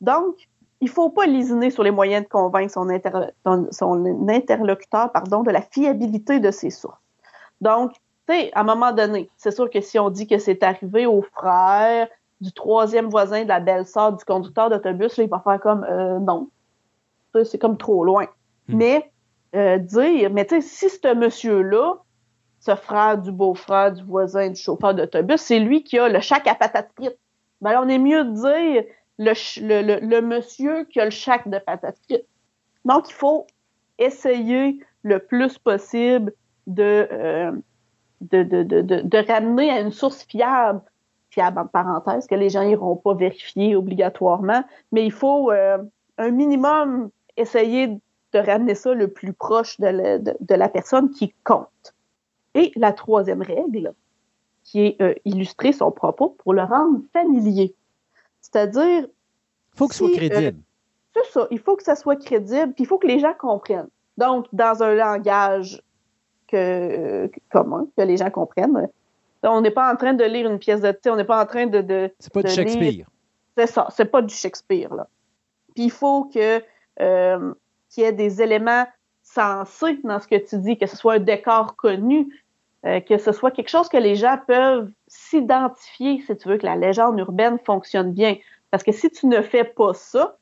[0.01, 0.37] Donc,
[0.81, 5.63] il faut pas lésiner sur les moyens de convaincre son, son interlocuteur pardon, de la
[5.63, 7.01] fiabilité de ses sources.
[7.61, 7.93] Donc,
[8.33, 11.23] sais, à un moment donné, c'est sûr que si on dit que c'est arrivé au
[11.23, 12.09] frère
[12.41, 16.51] du troisième voisin de la belle-sœur du conducteur d'autobus, il va faire comme euh, non.
[17.45, 18.27] C'est comme trop loin.
[18.69, 18.77] Hmm.
[18.77, 19.13] Mais
[19.55, 21.97] euh, dire, mais tu sais, si ce monsieur-là,
[22.61, 26.47] ce frère du beau-frère du voisin du chauffeur d'autobus, c'est lui qui a le chac
[26.47, 27.19] à patates frites.
[27.61, 28.85] Ben on est mieux de dire
[29.19, 32.27] le, le, monsieur qui a le chac de patates frites.
[32.85, 33.47] Donc, il faut
[33.99, 36.33] essayer le plus possible
[36.67, 37.53] de, euh,
[38.21, 40.81] de, de, de, de, ramener à une source fiable,
[41.31, 45.79] fiable en parenthèse, que les gens n'iront pas vérifier obligatoirement, mais il faut euh,
[46.19, 51.33] un minimum essayer de ramener ça le plus proche de la, de, la personne qui
[51.45, 51.95] compte.
[52.55, 53.93] Et la troisième règle,
[54.65, 57.75] qui est euh, illustrer son propos pour le rendre familier.
[58.41, 59.07] C'est-à-dire.
[59.75, 60.59] Il faut que ce soit crédible.
[60.59, 61.47] Euh, c'est ça.
[61.51, 63.89] Il faut que ça soit crédible, puis il faut que les gens comprennent.
[64.17, 65.83] Donc, dans un langage
[66.49, 68.89] que, commun, que les gens comprennent.
[69.43, 71.47] On n'est pas en train de lire une pièce de thé, on n'est pas en
[71.47, 71.81] train de.
[71.81, 73.07] de c'est pas du Shakespeare.
[73.57, 74.95] C'est ça, c'est pas du Shakespeare.
[74.95, 75.09] Là.
[75.75, 76.63] Puis il faut que
[77.01, 77.55] euh,
[77.91, 78.87] qu'il y ait des éléments
[79.23, 82.29] sensés dans ce que tu dis, que ce soit un décor connu,
[82.85, 86.67] euh, que ce soit quelque chose que les gens peuvent s'identifier si tu veux que
[86.67, 88.37] la légende urbaine fonctionne bien.
[88.71, 90.37] Parce que si tu ne fais pas ça,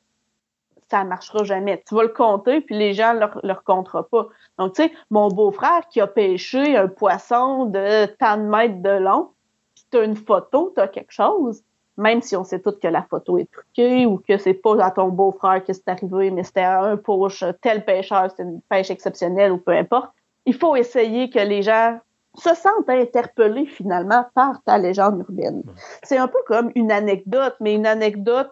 [0.89, 1.83] ça ne marchera jamais.
[1.87, 4.27] Tu vas le compter, puis les gens ne le, le compteront pas.
[4.59, 8.97] Donc, tu sais, mon beau-frère qui a pêché un poisson de tant de mètres de
[8.97, 9.29] long,
[9.75, 11.63] puis tu as une photo, tu as quelque chose,
[11.97, 14.91] même si on sait tous que la photo est truquée ou que c'est pas à
[14.91, 18.91] ton beau-frère que c'est arrivé, mais c'était à un poche, tel pêcheur, c'est une pêche
[18.91, 20.11] exceptionnelle ou peu importe,
[20.45, 21.99] il faut essayer que les gens
[22.35, 25.63] se sentent interpellés finalement par ta légende urbaine.
[26.03, 28.51] C'est un peu comme une anecdote, mais une anecdote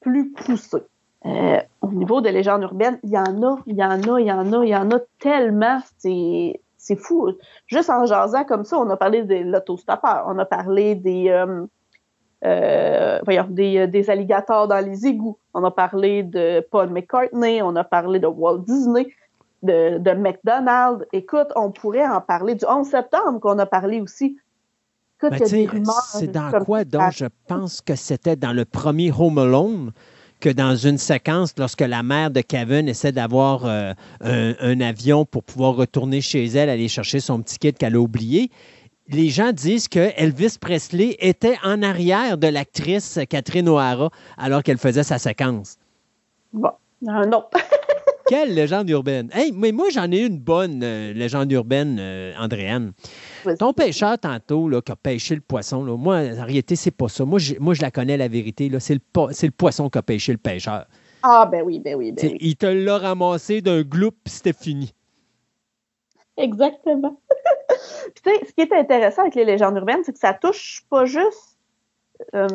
[0.00, 0.84] plus poussée.
[1.24, 4.26] Euh, au niveau de légendes urbaines, il y en a, il y en a, il
[4.26, 5.78] y en a, il y en a tellement.
[5.98, 7.30] C'est, c'est fou.
[7.66, 11.64] Juste en jasant comme ça, on a parlé de l'autostoppeur, on a parlé des, euh,
[12.44, 17.76] euh, voyons, des, des, alligators dans les égouts, on a parlé de Paul McCartney, on
[17.76, 19.14] a parlé de Walt Disney,
[19.62, 21.06] de, de McDonald's.
[21.12, 24.38] Écoute, on pourrait en parler du 11 septembre qu'on a parlé aussi.
[25.30, 29.92] Ben, c'est dans quoi donc je pense que c'était dans le premier Home Alone?
[30.42, 35.44] Que dans une séquence, lorsque la mère de Kevin essaie d'avoir euh, un, avion pour
[35.44, 38.50] pouvoir retourner chez elle, aller chercher son petit kit qu'elle a oublié,
[39.08, 44.78] les gens disent que Elvis Presley était en arrière de l'actrice Catherine O'Hara alors qu'elle
[44.78, 45.76] faisait sa séquence.
[46.52, 47.44] Bon, non.
[48.26, 49.28] Quelle légende urbaine.
[49.32, 52.92] Hey, mais moi, j'en ai une bonne euh, légende urbaine, euh, Andréane.
[53.58, 57.08] Ton pêcheur, tantôt, là, qui a pêché le poisson, là, moi, en réalité, c'est pas
[57.08, 57.24] ça.
[57.24, 58.68] Moi, je, moi, je la connais, la vérité.
[58.68, 58.80] là.
[58.80, 60.86] C'est le, po- c'est le poisson qui a pêché le pêcheur.
[61.22, 62.38] Ah, ben oui, ben oui, ben oui.
[62.40, 64.92] Il te l'a ramassé d'un gloup, puis c'était fini.
[66.36, 67.20] Exactement.
[68.14, 70.82] Puis, tu sais, ce qui est intéressant avec les légendes urbaines, c'est que ça touche
[70.90, 71.58] pas juste
[72.34, 72.46] euh,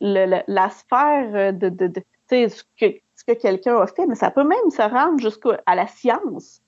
[0.00, 2.86] le- le- la sphère de, de, de- tu sais, ce que,
[3.28, 6.62] que quelqu'un a fait, mais ça peut même se rendre jusqu'à la science.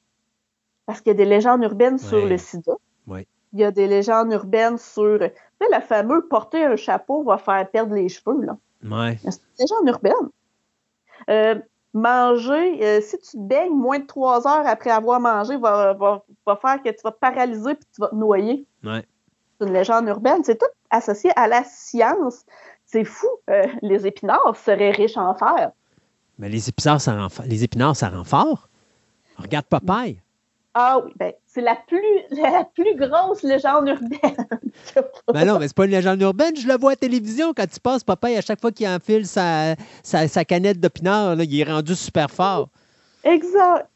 [0.86, 2.72] Parce qu'il y a des légendes urbaines sur le sida.
[3.06, 3.26] Ouais.
[3.52, 5.18] Il y a des légendes urbaines sur.
[5.18, 8.56] Tu sais, le fameux porter un chapeau va faire perdre les cheveux, là.
[8.84, 9.18] Ouais.
[9.22, 10.28] C'est une légende urbaine.
[11.28, 11.54] Euh,
[11.92, 16.24] manger, euh, si tu te baignes moins de trois heures après avoir mangé, va, va,
[16.46, 18.66] va faire que tu vas te paralyser puis tu vas te noyer.
[18.84, 19.04] Ouais.
[19.58, 20.42] C'est une légende urbaine.
[20.44, 22.44] C'est tout associé à la science.
[22.86, 23.28] C'est fou.
[23.50, 25.72] Euh, les épinards seraient riches en fer.
[26.40, 28.68] Mais les épinards, ça rend, les épinards, ça rend fort.
[29.36, 30.18] Regarde Popeye.
[30.72, 32.00] Ah oui, ben, c'est la plus,
[32.30, 34.36] la plus grosse légende urbaine.
[35.32, 36.56] Ben non, mais c'est pas une légende urbaine.
[36.56, 39.26] Je le vois à la télévision quand tu passes, Popeye, à chaque fois qu'il enfile
[39.26, 42.70] sa, sa, sa canette d'épinards, là, il est rendu super fort.
[43.22, 43.86] Exact.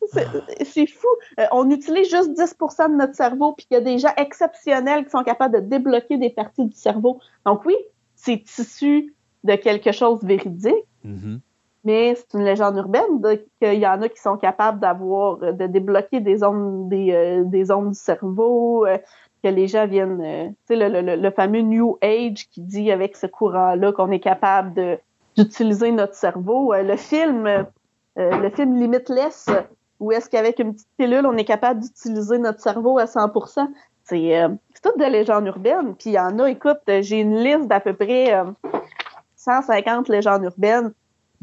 [0.64, 1.08] C'est fou.
[1.40, 5.04] Euh, on utilise juste 10% de notre cerveau, puis il y a des gens exceptionnels
[5.04, 7.18] qui sont capables de débloquer des parties du cerveau.
[7.46, 7.74] Donc oui,
[8.14, 9.14] c'est issu
[9.44, 11.40] de quelque chose de véridique, Mhm.
[11.84, 15.52] Mais c'est une légende urbaine de- qu'il y en a qui sont capables d'avoir, euh,
[15.52, 18.98] de débloquer des ondes, des, euh, des ondes du cerveau, euh,
[19.42, 22.90] que les gens viennent, euh, tu sais, le, le- le- fameux New Age qui dit
[22.90, 24.98] avec ce courant-là qu'on est capable de-
[25.36, 26.72] d'utiliser notre cerveau.
[26.72, 27.62] Euh, le film, euh,
[28.16, 29.50] le film Limitless,
[30.00, 33.68] où est-ce qu'avec une petite pilule, on est capable d'utiliser notre cerveau à 100%.
[34.04, 34.48] C'est
[34.82, 35.94] toutes des légendes urbaines.
[35.94, 38.44] Puis il y en a, écoute, j'ai une liste d'à peu près euh,
[39.36, 40.92] 150 légendes urbaines.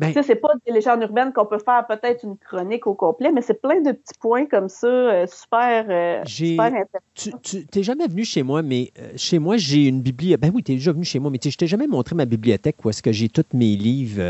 [0.01, 2.95] Ben, Tu sais, c'est pas des légendes urbaines qu'on peut faire peut-être une chronique au
[2.95, 6.99] complet, mais c'est plein de petits points comme ça, euh, super, euh, super intéressants.
[7.13, 10.41] tu tu- t'es jamais venu chez moi, mais euh, chez moi, j'ai une bibliothèque.
[10.41, 12.83] Ben oui, t'es déjà venu chez moi, mais tu je t'ai jamais montré ma bibliothèque
[12.83, 14.21] où est-ce que j'ai tous mes livres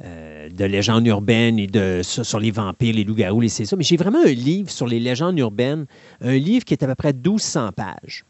[0.00, 3.76] de légendes urbaines et de sur, sur les vampires, les loups-garous, les c'est ça.
[3.76, 5.86] Mais j'ai vraiment un livre sur les légendes urbaines,
[6.20, 8.24] un livre qui est à peu près 1200 pages.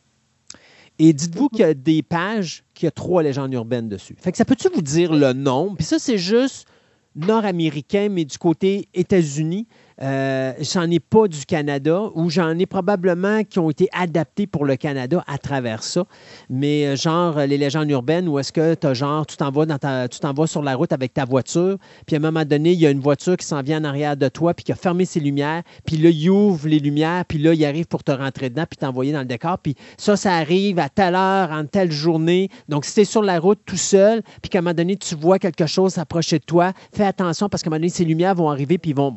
[1.04, 4.14] Et dites-vous qu'il y a des pages qui a trois légendes urbaines dessus.
[4.16, 5.74] Fait que ça peut-tu vous dire le nombre?
[5.76, 6.68] Puis ça, c'est juste
[7.16, 9.66] nord-américain, mais du côté États-Unis.
[10.00, 14.64] Euh, j'en ai pas du Canada, ou j'en ai probablement qui ont été adaptés pour
[14.64, 16.04] le Canada à travers ça.
[16.48, 19.66] Mais euh, genre euh, les légendes urbaines, où est-ce que tu genre, tu t'en vas
[19.66, 22.80] dans ta, tu sur la route avec ta voiture, puis à un moment donné, il
[22.80, 25.04] y a une voiture qui s'en vient en arrière de toi, puis qui a fermé
[25.04, 28.50] ses lumières, puis là, il ouvre les lumières, puis là, il arrive pour te rentrer
[28.50, 31.92] dedans, puis t'envoyer dans le décor, puis ça, ça arrive à telle heure, en telle
[31.92, 32.48] journée.
[32.68, 35.14] Donc, si tu es sur la route tout seul, puis qu'à un moment donné, tu
[35.14, 38.34] vois quelque chose s'approcher de toi, fais attention parce qu'à un moment donné, ces lumières
[38.34, 39.14] vont arriver, puis ils vont.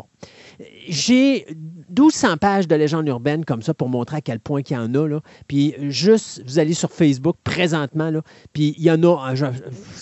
[0.87, 1.45] J'ai
[1.89, 4.93] 1200 pages de légendes urbaines comme ça pour montrer à quel point qu'il y en
[4.93, 5.07] a.
[5.07, 5.19] Là.
[5.47, 8.21] Puis juste, vous allez sur Facebook présentement, là,
[8.53, 9.45] puis il y en a, euh, je,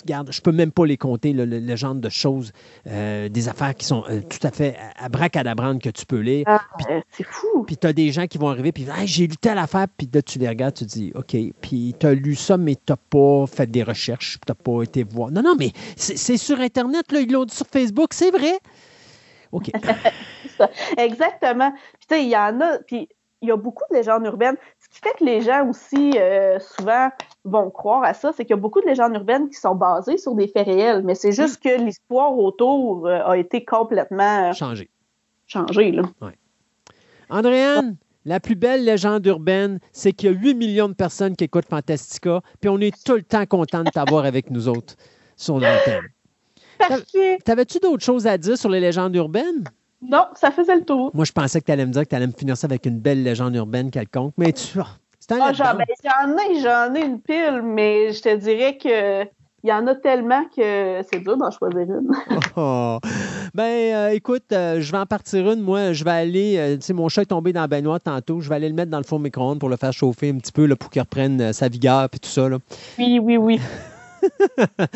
[0.02, 2.52] regarde, je peux même pas les compter, là, le, genre de choses,
[2.88, 6.46] euh, des affaires qui sont euh, tout à fait abracadabrantes que tu peux lire.
[6.48, 7.64] Ah, euh, c'est fou.
[7.66, 10.08] Puis tu as des gens qui vont arriver, puis Hey, j'ai lu telle affaire, puis
[10.14, 12.94] là, tu les regardes, tu te dis, OK, puis tu as lu ça, mais tu
[13.10, 15.32] pas fait des recherches, tu n'as pas été voir.
[15.32, 18.54] Non, non, mais c'est c'est sur Internet, là, ils l'ont dit sur Facebook, c'est vrai.
[19.54, 19.72] OK.
[20.98, 21.72] Exactement.
[21.72, 23.08] Puis tu sais, il y en a, puis
[23.42, 24.56] il y a beaucoup de légendes urbaines.
[24.80, 27.10] Ce qui fait que les gens aussi, euh, souvent,
[27.44, 30.18] vont croire à ça, c'est qu'il y a beaucoup de légendes urbaines qui sont basées
[30.18, 34.54] sur des faits réels, mais c'est juste que l'histoire autour euh, a été complètement euh,
[34.54, 34.90] Changé.
[35.46, 35.92] changée.
[35.92, 36.04] Là.
[37.30, 41.44] Andréane, la plus belle légende urbaine, c'est qu'il y a 8 millions de personnes qui
[41.44, 44.96] écoutent Fantastica, puis on est tout le temps content de t'avoir avec nous autres
[45.36, 46.13] sur l'antenne.
[47.46, 49.64] T'avais-tu d'autres choses à dire sur les légendes urbaines?
[50.02, 51.12] Non, ça faisait le tour.
[51.14, 52.86] Moi, je pensais que tu allais me dire que tu allais me finir ça avec
[52.86, 54.80] une belle légende urbaine quelconque, mais tu.
[55.20, 59.24] C'est un Ah, j'en, ben, ai, j'en ai une pile, mais je te dirais que
[59.66, 62.12] il y en a tellement que c'est dur d'en choisir une.
[62.58, 63.00] Oh.
[63.54, 63.64] Ben,
[63.96, 65.62] euh, écoute, euh, je vais en partir une.
[65.62, 66.56] Moi, je vais aller.
[66.58, 68.42] euh, tu sais, mon chat est tombé dans la baignoire tantôt.
[68.42, 70.52] Je vais aller le mettre dans le four micro-ondes pour le faire chauffer un petit
[70.52, 72.50] peu là, pour qu'il reprenne sa vigueur et tout ça.
[72.50, 72.58] Là.
[73.00, 73.62] Oui, oui, oui.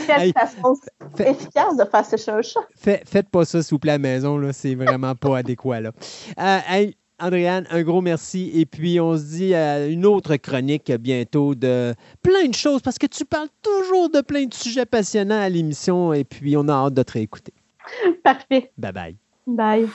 [0.08, 0.76] Quelle façon
[1.16, 2.60] fait- efficace de faire sécher un chat.
[2.76, 4.38] Fait- faites pas ça, s'il vous plaît, à la maison.
[4.38, 4.54] Là.
[4.54, 5.82] C'est vraiment pas adéquat.
[5.82, 5.92] Là.
[6.40, 8.52] Euh, hey, Andréane, un gros merci.
[8.54, 12.98] Et puis, on se dit à une autre chronique bientôt de plein de choses parce
[12.98, 16.14] que tu parles toujours de plein de sujets passionnants à l'émission.
[16.14, 17.54] Et puis, on a hâte de te réécouter.
[18.24, 18.72] Parfait.
[18.78, 19.16] Bye bye.
[19.48, 19.88] Bye.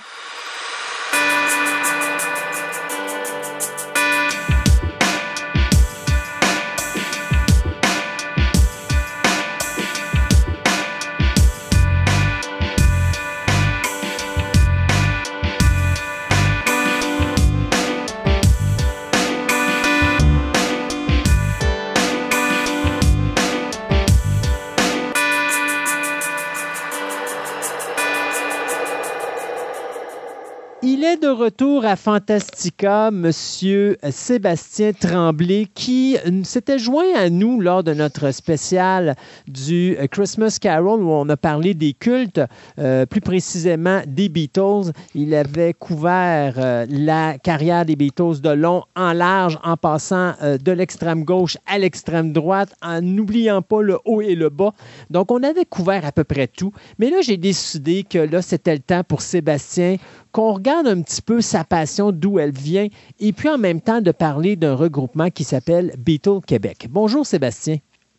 [31.21, 38.31] De retour à Fantastica, Monsieur Sébastien Tremblay, qui s'était joint à nous lors de notre
[38.31, 39.17] spécial
[39.47, 42.41] du Christmas Carol où on a parlé des cultes,
[42.79, 44.93] euh, plus précisément des Beatles.
[45.15, 50.57] Il avait couvert euh, la carrière des Beatles de long en large, en passant euh,
[50.57, 54.73] de l'extrême gauche à l'extrême droite, en n'oubliant pas le haut et le bas.
[55.11, 56.73] Donc, on avait couvert à peu près tout.
[56.99, 59.97] Mais là, j'ai décidé que là, c'était le temps pour Sébastien
[60.33, 62.89] qu'on regarde un petit peu sa passion, d'où elle vient,
[63.21, 66.87] et puis en même temps de parler d'un regroupement qui s'appelle Beatles Québec.
[66.91, 67.77] Bonjour Sébastien.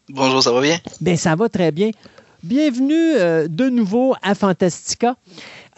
[0.10, 0.78] Bonjour, ça va bien?
[1.02, 1.92] Bien, ça va très bien.
[2.44, 5.16] Bienvenue euh, de nouveau à Fantastica.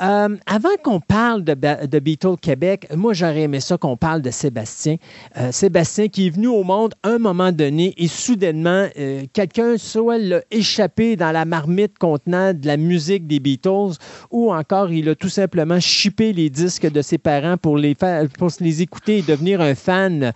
[0.02, 4.98] Euh, avant qu'on parle de, Beatles Québec, moi j'aurais aimé ça qu'on parle de Sébastien.
[5.38, 8.88] Euh, Sébastien qui est venu au monde à un moment donné et soudainement,
[9.34, 13.98] quelqu'un soit l'a échappé dans la marmite contenant de la musique des Beatles
[14.32, 18.50] ou encore il a tout simplement chippé les disques de ses parents pour les, pour
[18.60, 20.34] les écouter et devenir un fan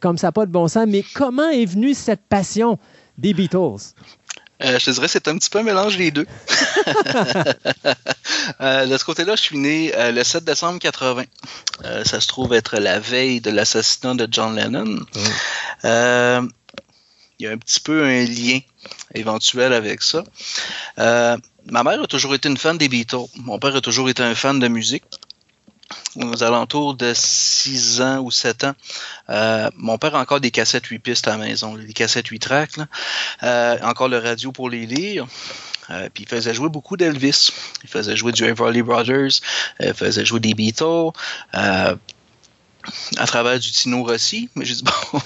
[0.00, 0.86] comme ça, pas de bon sens.
[0.88, 2.78] Mais comment est venue cette passion
[3.18, 3.94] des Beatles?
[4.64, 6.26] Euh, je te dirais c'est un petit peu un mélange des deux.
[8.60, 11.24] euh, de ce côté-là, je suis né euh, le 7 décembre 80.
[11.84, 15.00] Euh, ça se trouve être la veille de l'assassinat de John Lennon.
[17.38, 18.60] Il y a un petit peu un lien
[19.14, 20.22] éventuel avec ça.
[20.96, 23.26] ma mère a toujours été une fan des Beatles.
[23.36, 25.04] Mon père a toujours été un fan de musique
[26.16, 28.72] aux alentours de 6 ans ou 7 ans.
[29.30, 32.38] Euh, mon père a encore des cassettes 8 pistes à la maison, des cassettes 8
[32.38, 32.70] tracks,
[33.42, 35.26] euh, encore le radio pour les lire.
[35.90, 37.50] Euh, puis il faisait jouer beaucoup d'Elvis.
[37.82, 39.40] Il faisait jouer du Everly Brothers,
[39.80, 41.12] il faisait jouer des Beatles
[43.16, 45.20] à travers du Tino Rossi, mais j'ai dit bon,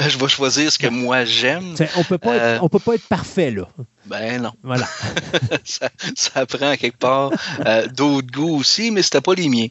[0.00, 1.74] je vais choisir ce que moi j'aime.
[1.96, 3.68] On peut pas être, on peut pas être parfait là.
[4.06, 4.52] Ben non.
[4.62, 4.86] Voilà.
[5.64, 7.30] ça, ça, prend quelque part
[7.66, 9.68] euh, d'autres goûts aussi, mais c'était pas les miens.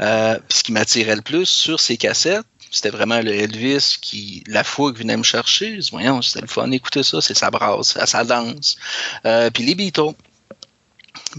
[0.00, 4.44] Euh, puis ce qui m'attirait le plus sur ces cassettes, c'était vraiment le Elvis qui,
[4.48, 5.76] la fougue venait me chercher.
[5.76, 8.76] Je dis, voyons, c'était le fun, écoutez ça, c'est sa brasse, ça danse.
[9.24, 10.14] Euh, puis les Beatles.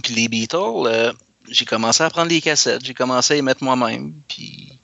[0.03, 1.14] Puis les Beatles, euh,
[1.49, 4.14] j'ai commencé à prendre les cassettes, j'ai commencé à y mettre moi-même.
[4.28, 4.80] Puis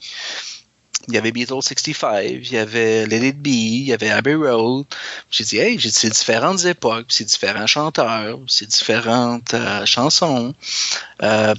[1.08, 4.36] il y avait Beatles 65, il y avait Let It Be, il y avait Abbey
[4.36, 4.86] Road.
[5.30, 10.54] J'ai dit, hey, c'est différentes époques, c'est différents chanteurs, c'est différentes euh, chansons.
[11.22, 11.54] Euh,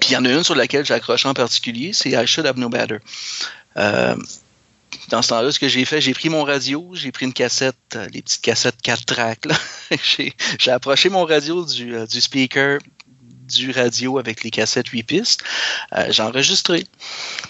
[0.00, 2.46] puis il y en a une sur laquelle j'ai accroché en particulier, c'est I Should
[2.46, 2.98] Have No Better.
[3.76, 4.14] Euh,
[5.08, 7.98] dans ce temps-là, ce que j'ai fait, j'ai pris mon radio, j'ai pris une cassette,
[8.12, 9.46] les petites cassettes 4 tracks.
[10.58, 12.78] j'ai approché mon radio du, du speaker
[13.48, 15.40] du radio avec les cassettes 8 pistes.
[15.96, 16.86] Euh, j'ai enregistré.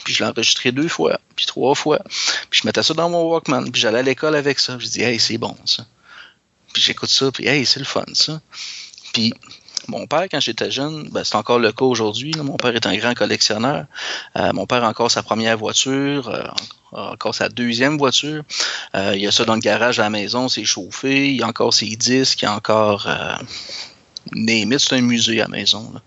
[0.05, 2.01] Puis je l'ai enregistré deux fois, puis trois fois.
[2.51, 4.77] Puis je mettais ça dans mon Walkman, puis j'allais à l'école avec ça.
[4.79, 5.85] Je dis, hey, c'est bon ça.
[6.73, 8.41] Puis j'écoute ça, puis hey, c'est le fun ça.
[9.12, 9.35] Puis
[9.89, 12.33] mon père, quand j'étais jeune, ben, c'est encore le cas aujourd'hui.
[12.37, 13.87] Mon père est un grand collectionneur.
[14.37, 16.43] Euh, mon père a encore sa première voiture, euh,
[16.93, 18.43] encore sa deuxième voiture.
[18.95, 21.31] Il y a ça dans le garage à la maison, c'est chauffé.
[21.31, 23.09] Il y a encore ses disques, il y a encore
[24.79, 25.93] c'est un musée à la maison.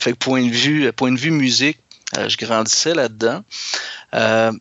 [0.00, 1.78] fait que point de vue, point de vue musique,
[2.16, 3.42] euh, je grandissais là-dedans.
[4.14, 4.52] Euh,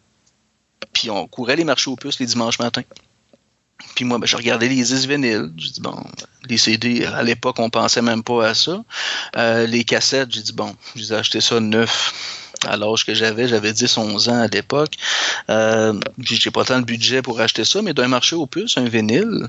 [0.94, 2.84] puis on courait les marchés aux puces les dimanches matins.
[3.96, 5.52] Puis moi, ben, je regardais les 10 vinyles.
[5.58, 5.96] J'ai dit, bon,
[6.46, 8.84] les CD, à l'époque, on pensait même pas à ça.
[9.36, 13.72] Euh, les cassettes, j'ai dit, bon, j'ai acheté ça neuf à l'âge que j'avais, j'avais
[13.72, 14.94] 10-11 ans à l'époque.
[15.50, 18.86] Euh, j'ai pas tant de budget pour acheter ça, mais d'un marché au plus, un
[18.86, 19.48] vinyle.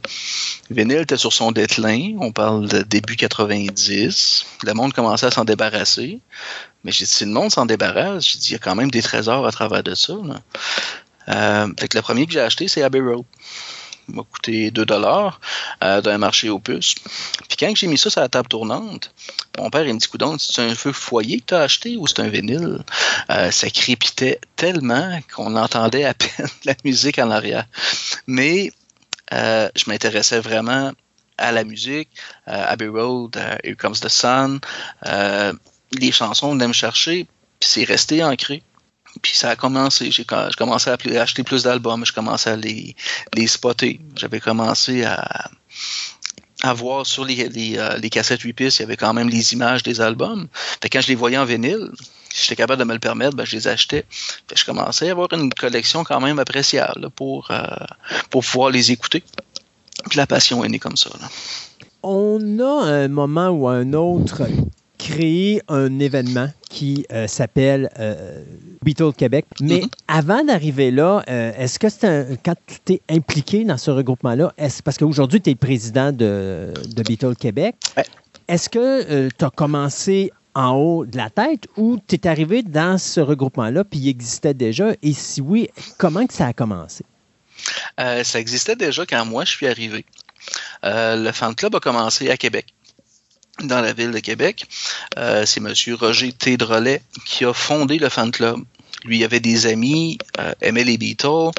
[0.71, 2.17] Le vinyle était sur son déclin.
[2.21, 4.47] On parle de début 90.
[4.65, 6.21] Le monde commençait à s'en débarrasser.
[6.85, 8.91] Mais j'ai dit, si le monde s'en débarrasse, j'ai dit, il y a quand même
[8.91, 10.15] des trésors à travers de ça.
[11.29, 13.25] Euh, fait que le premier que j'ai acheté, c'est Abbey Road
[14.09, 15.41] m'a coûté 2 dollars
[15.83, 16.95] euh, d'un marché aux puces.
[17.49, 19.13] Puis quand j'ai mis ça sur la table tournante,
[19.59, 22.07] mon père il me dit coudon, c'est un feu foyer que tu as acheté ou
[22.07, 22.85] c'est un vinyle?
[23.31, 27.67] Euh, Ça crépitait tellement qu'on entendait à peine la musique en arrière.
[28.27, 28.73] Mais
[29.33, 30.93] euh, je m'intéressais vraiment
[31.37, 32.11] à la musique,
[32.47, 34.61] Abbey Road, Here Comes the Sun,
[35.99, 37.27] les chansons venaient me chercher,
[37.59, 38.63] puis c'est resté ancré.
[39.25, 40.11] Puis ça a commencé.
[40.11, 40.27] J'ai
[40.59, 42.05] commencé à acheter plus d'albums.
[42.05, 42.95] Je commençais à les,
[43.33, 43.99] les spotter.
[44.17, 45.51] J'avais commencé à,
[46.75, 50.03] voir sur les, euh, cassettes 8 pistes, il y avait quand même les images des
[50.03, 50.47] albums.
[50.83, 51.91] Fait quand je les voyais en vinyle,
[52.35, 54.05] j'étais capable de me le permettre, ben, je les achetais.
[54.55, 57.65] Je commençais à avoir une collection quand même appréciable pour, euh,
[58.29, 59.25] pour pouvoir les écouter.
[60.11, 61.09] Puis la passion est née comme ça.
[62.03, 64.43] On a un moment ou un autre
[64.99, 68.43] créé un événement qui euh, s'appelle euh,
[68.83, 69.47] Beatles Québec.
[69.61, 69.91] Mais mm-hmm.
[70.09, 74.53] avant d'arriver là, euh, est-ce que c'est un, quand tu t'es impliqué dans ce regroupement-là,
[74.59, 77.77] est parce qu'aujourd'hui tu es président de, de Beatles Québec,
[78.49, 82.99] est-ce que tu as commencé en haut de la tête ou tu es arrivé dans
[82.99, 84.93] ce regroupement-là puis il existait déjà?
[85.03, 85.69] Et si oui,
[85.99, 87.05] comment que ça a commencé?
[88.01, 90.05] Euh, ça existait déjà quand moi je suis arrivé.
[90.85, 92.74] Euh, le fan club a commencé à Québec
[93.63, 94.67] dans la ville de Québec.
[95.17, 95.73] Euh, c'est M.
[96.01, 96.59] Roger T.
[97.25, 98.61] qui a fondé le fan club.
[99.05, 100.19] Lui, il avait des amis,
[100.63, 101.51] aimait les Beatles.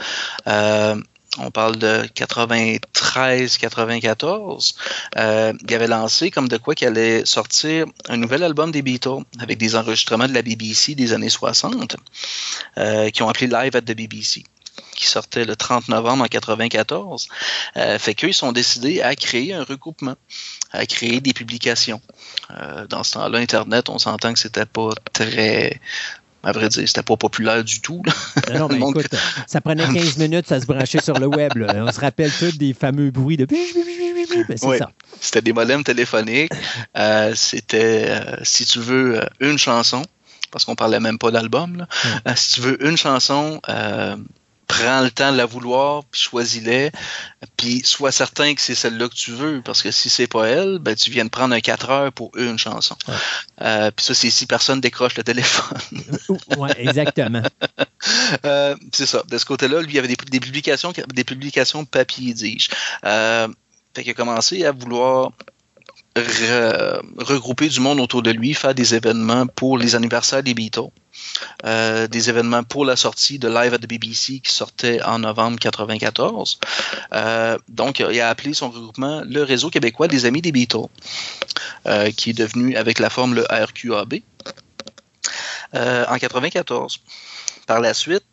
[1.38, 4.74] on parle de 93-94.
[5.16, 9.60] il avait lancé comme de quoi qu'il allait sortir un nouvel album des Beatles avec
[9.60, 11.98] des enregistrements de la BBC des années 60
[13.14, 14.44] qui ont appelé Live at the BBC
[14.96, 17.28] qui sortait le 30 novembre en 94.
[17.78, 20.16] Euh, fait qu'eux, ils sont décidés à créer un recoupement,
[20.72, 22.02] à créer des publications.
[22.52, 25.80] Euh, dans ce temps-là, Internet, on s'entend que c'était pas très
[26.46, 28.04] à vrai dire, c'était pas populaire du tout.
[28.54, 29.08] Non, mais écoute,
[29.48, 31.52] ça prenait 15 minutes, ça se branchait sur le web.
[31.58, 33.48] On se rappelle tous des fameux bruits de...
[33.50, 34.92] c'est ça.
[35.20, 36.52] C'était des modems téléphoniques.
[36.98, 40.04] Euh, c'était, euh, si tu veux, une chanson,
[40.52, 41.88] parce qu'on parlait même pas d'album.
[42.36, 43.60] si tu veux une chanson,
[44.68, 46.92] prends le temps de la vouloir, puis choisis-les,
[47.58, 50.80] puis sois certain que c'est celle-là que tu veux, parce que si c'est pas elle,
[50.80, 52.96] ben tu viens de prendre un 4 heures pour une chanson.
[53.62, 55.78] Euh, puis ça, c'est si personne décroche le téléphone.
[56.58, 57.44] oui, exactement.
[58.46, 59.24] Euh, c'est ça.
[59.28, 62.70] De ce côté-là, lui, il y avait des, publications, des publications papier, dis-je.
[63.04, 63.48] Euh,
[63.96, 65.32] fait qu'il a commencé à vouloir
[66.16, 70.90] regrouper du monde autour de lui, faire des événements pour les anniversaires des Beatles.
[71.66, 75.58] Euh, des événements pour la sortie de Live at the BBC qui sortait en novembre
[75.60, 76.60] 94.
[77.14, 80.88] Euh, donc, il a appelé son regroupement le Réseau québécois des Amis des Beatles,
[81.88, 84.16] euh, qui est devenu avec la forme le RQAB
[85.74, 87.00] en 94.
[87.68, 88.24] Par la suite,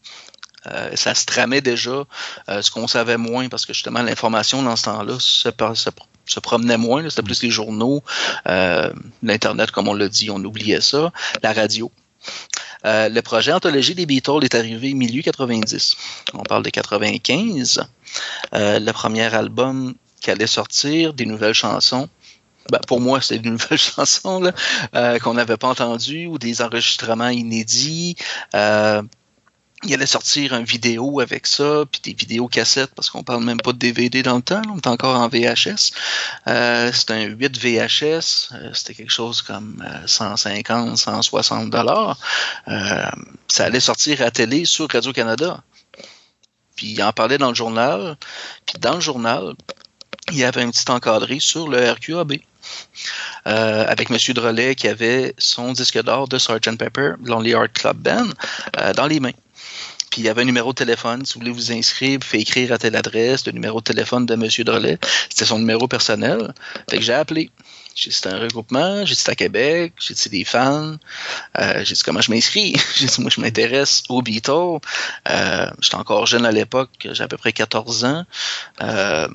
[0.95, 2.05] ça se tramait déjà,
[2.49, 5.91] ce qu'on savait moins, parce que justement, l'information dans ce temps-là se, se
[6.41, 8.03] promenait moins, c'était plus les journaux,
[8.47, 11.13] l'Internet, comme on l'a dit, on oubliait ça,
[11.43, 11.91] la radio.
[12.85, 15.97] Euh, le projet Anthologie des Beatles est arrivé milieu 90.
[16.35, 17.85] On parle de 95.
[18.55, 22.09] Euh, le premier album qui allait sortir, des nouvelles chansons.
[22.71, 24.53] Ben, pour moi, c'était des nouvelles chansons
[24.95, 28.17] euh, qu'on n'avait pas entendues ou des enregistrements inédits
[29.85, 33.61] il allait sortir une vidéo avec ça, puis des vidéos cassettes, parce qu'on parle même
[33.61, 35.93] pas de DVD dans le temps, on est encore en VHS.
[36.47, 42.17] Euh, c'était un 8 VHS, euh, c'était quelque chose comme 150, euh, 160 dollars.
[42.69, 43.05] Euh,
[43.49, 45.63] ça allait sortir à télé sur Radio-Canada.
[46.77, 48.17] Puis il en parlait dans le journal,
[48.67, 49.55] puis dans le journal,
[50.31, 52.35] il y avait un petit encadré sur le RQAB.
[53.49, 54.17] Euh, avec M.
[54.35, 56.79] Drolet qui avait son disque d'or de Sgt.
[56.79, 58.29] Pepper, Lonely Heart Club Band,
[58.95, 59.33] dans les mains.
[60.13, 61.25] Puis il y avait un numéro de téléphone.
[61.25, 64.27] Si vous voulez vous inscrire, vous faites écrire à telle adresse, le numéro de téléphone
[64.27, 64.47] de M.
[64.59, 64.99] Drolet.
[65.31, 66.53] C'était son numéro personnel.
[66.91, 67.51] Fait que j'ai appelé.
[67.95, 69.07] J'ai dit, un regroupement.
[69.07, 69.95] J'ai dit, à Québec.
[69.99, 70.97] J'ai dit, c'est des fans.
[71.59, 72.77] Euh, j'ai dit, comment je m'inscris?
[72.97, 74.81] j'ai dit, moi, je m'intéresse aux Beatles.
[75.31, 76.91] Euh, j'étais encore jeune à l'époque.
[77.11, 78.27] J'ai à peu près 14 ans.
[78.83, 79.29] Euh,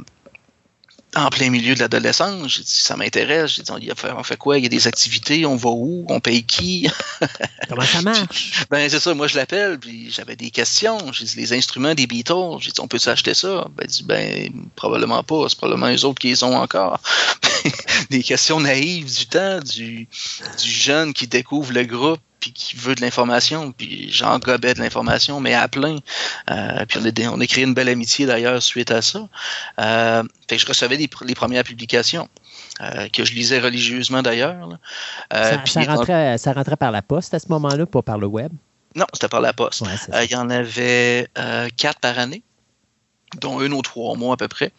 [1.16, 2.52] en plein milieu de l'adolescence.
[2.54, 3.52] J'ai dit, ça m'intéresse.
[3.52, 4.58] J'ai dit, on, fait quoi?
[4.58, 6.06] Il y a des activités, on va où?
[6.10, 6.90] On paye qui?
[7.70, 8.66] Comment ça marche?
[8.70, 9.14] ben, c'est ça.
[9.14, 11.12] Moi, je l'appelle, puis j'avais des questions.
[11.14, 13.68] J'ai dit, les instruments des Beatles, j'ai dit, on peut s'acheter ça?
[13.76, 15.48] Ben, dit, ben, probablement pas.
[15.50, 17.00] C'est probablement eux autres qui les ont encore.
[18.10, 20.08] des questions naïves du temps, du,
[20.62, 24.12] du jeune qui découvre le groupe puis qui veut de l'information, puis
[24.44, 25.98] gobais de l'information, mais à plein.
[26.50, 29.28] Euh, puis on a, créé une belle amitié d'ailleurs suite à ça.
[29.80, 32.30] Euh, fait que je recevais les premières publications.
[32.80, 34.70] Euh, que je lisais religieusement d'ailleurs.
[35.34, 38.52] Euh, ça, rentrait, ça, rentrait, par la poste à ce moment-là, pas par le web?
[38.96, 39.84] Non, c'était par la poste.
[40.24, 41.28] il y en avait
[41.76, 42.44] quatre par année
[43.42, 44.72] dont un ou trois mois à peu près.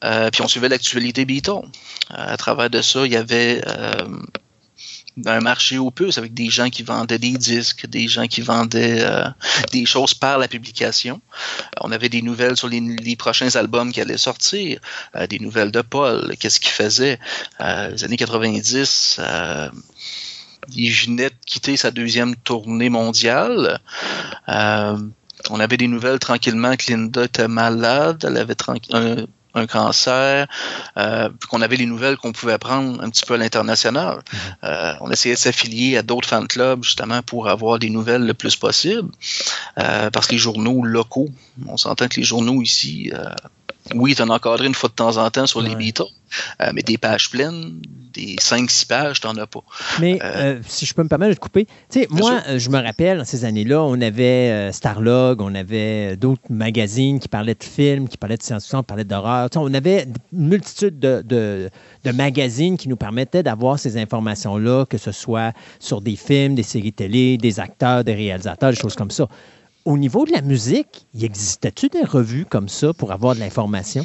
[0.00, 1.66] puis on suivait l'actualité Beatles.
[2.10, 3.62] à travers de ça, il y avait
[5.24, 9.00] un marché aux puces avec des gens qui vendaient des disques, des gens qui vendaient
[9.00, 9.24] euh,
[9.72, 11.20] des choses par la publication.
[11.80, 14.78] On avait des nouvelles sur les, prochains albums qui allaient sortir,
[15.14, 17.18] euh, des nouvelles de Paul, qu'est-ce qu'il faisait.
[17.60, 19.70] Euh, les années 90, euh,
[20.74, 23.80] il venait de quitter sa deuxième tournée mondiale.
[24.48, 29.14] on avait des nouvelles tranquillement que Linda était malade, elle avait un,
[29.56, 30.46] un cancer,
[30.96, 34.16] euh, qu'on avait les nouvelles qu'on pouvait prendre un petit peu à l'international.
[34.32, 34.38] Mhm.
[34.64, 38.34] Euh, on essayait de s'affilier à d'autres fan clubs justement pour avoir des nouvelles le
[38.34, 39.10] plus possible,
[39.78, 41.28] euh, parce que les journaux locaux,
[41.66, 43.10] on s'entend que les journaux ici,
[43.94, 45.74] oui, tu en as encadré une fois de temps en temps sur les.
[45.76, 46.02] Beatles,
[46.60, 47.80] euh, mais des pages pleines,
[48.12, 49.60] des 5-6 pages, tu n'en as pas.
[50.00, 52.42] Mais Euh, euh, si je peux me permettre de te couper, tu sais, Bien moi,
[52.42, 52.58] sûr.
[52.58, 57.54] je me rappelle, dans ces années-là, on avait Starlog, on avait d'autres magazines qui parlaient
[57.54, 59.48] de films, qui parlaient de science-fiction, qui parlaient d'horreur.
[59.56, 61.70] On avait une multitude de, de-
[62.04, 66.62] de magazines qui nous permettaient d'avoir ces informations-là, que ce soit sur des films, des
[66.62, 69.28] séries télé, des acteurs, des réalisateurs, des choses comme ça.
[69.86, 74.04] Au niveau de la musique, y existait-tu des revues comme ça pour avoir de l'information?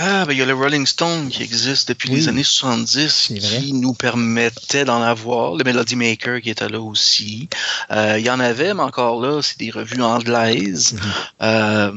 [0.00, 2.16] Ah, ben il y a le Rolling Stone qui existe depuis Oui.
[2.16, 3.58] les années 70 C'est vrai.
[3.62, 5.56] qui nous permettait d'en avoir.
[5.56, 7.48] Le Melody Maker qui était là aussi.
[7.90, 10.92] Euh, Il y en avait, mais encore là, c'est des revues anglaises.
[10.92, 11.00] Mhm.
[11.42, 11.92] Euh,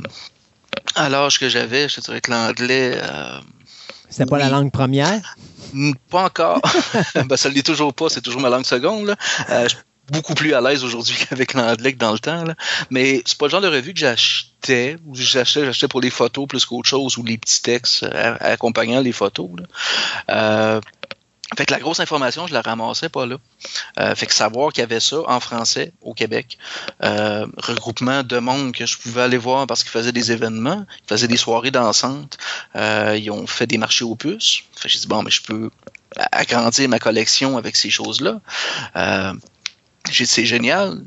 [0.95, 3.39] à l'âge que j'avais, je te dirais que l'anglais, euh,
[4.09, 5.35] C'était pas la langue première?
[6.09, 6.59] Pas encore.
[7.27, 9.05] ben, ça ne l'est toujours pas, c'est toujours ma langue seconde.
[9.07, 9.15] là.
[9.51, 9.77] Euh, je suis
[10.11, 12.43] beaucoup plus à l'aise aujourd'hui qu'avec l'anglais que dans le temps.
[12.43, 12.55] là.
[12.89, 16.47] Mais c'est pas le genre de revue que j'achetais, ou j'achetais, j'achetais pour les photos
[16.47, 19.49] plus qu'autre chose, ou les petits textes euh, accompagnant les photos.
[19.57, 19.65] là.
[20.29, 20.81] Euh,
[21.57, 23.35] fait que la grosse information, je la ramassais pas là.
[23.99, 26.57] Euh, fait que savoir qu'il y avait ça en français au Québec,
[27.03, 31.09] euh, regroupement de monde que je pouvais aller voir parce qu'ils faisaient des événements, ils
[31.09, 32.37] faisaient des soirées dansantes,
[32.77, 34.63] euh, ils ont fait des marchés aux puces.
[34.77, 35.69] Fait que j'ai dit bon, mais je peux
[36.31, 38.39] agrandir ma collection avec ces choses-là.
[40.09, 41.01] J'ai dit c'est génial.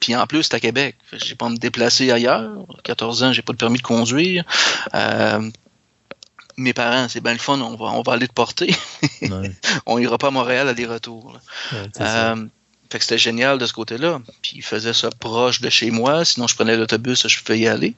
[0.00, 0.96] Puis en plus, c'est à Québec.
[1.12, 2.66] J'ai pas à me déplacer ailleurs.
[2.82, 4.44] 14 ans, j'ai pas de permis de conduire.
[4.94, 5.50] Euh,
[6.56, 8.74] mes parents, c'est bien le fun, on va, on va aller te porter.
[9.22, 9.50] Ouais,
[9.86, 11.38] on ira pas à Montréal aller-retour.
[11.72, 11.80] ouais.
[12.00, 12.46] Euh,
[12.90, 14.20] fait que c'était génial de ce côté-là.
[14.40, 17.66] Puis ils faisaient ça proche de chez moi, sinon je prenais l'autobus, je pouvais y
[17.66, 17.94] aller.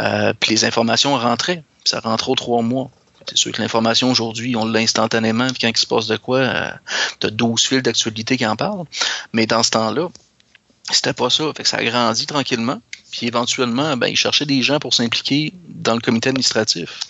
[0.00, 1.62] Euh, puis les informations rentraient.
[1.84, 2.90] Puis ça rentrait aux trois mois.
[3.28, 6.38] C'est sûr que l'information aujourd'hui, on l'a instantanément, puis quand il se passe de quoi,
[6.38, 6.70] euh,
[7.20, 8.86] t'as 12 fils d'actualité qui en parlent.
[9.32, 10.08] Mais dans ce temps-là,
[10.90, 11.44] c'était pas ça.
[11.54, 12.80] Fait que ça a grandi tranquillement.
[13.10, 17.00] Puis éventuellement, ben, ils cherchaient des gens pour s'impliquer dans le comité administratif.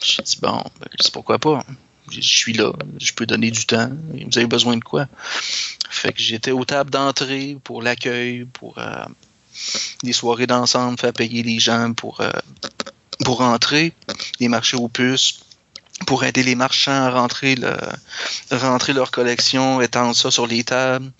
[0.00, 1.64] J'ai dit, bon, ben, dis, pourquoi pas?
[2.10, 3.90] Je suis là, je peux donner du temps.
[4.12, 5.06] Vous avez besoin de quoi?
[5.88, 9.04] Fait que j'étais aux tables d'entrée pour l'accueil, pour euh,
[10.02, 12.30] des soirées d'ensemble, faire payer les gens pour, euh,
[13.22, 13.92] pour rentrer,
[14.40, 15.40] les marchés aux puces,
[16.06, 17.74] pour aider les marchands à rentrer, le,
[18.50, 21.10] rentrer leur collection, étendre ça sur les tables,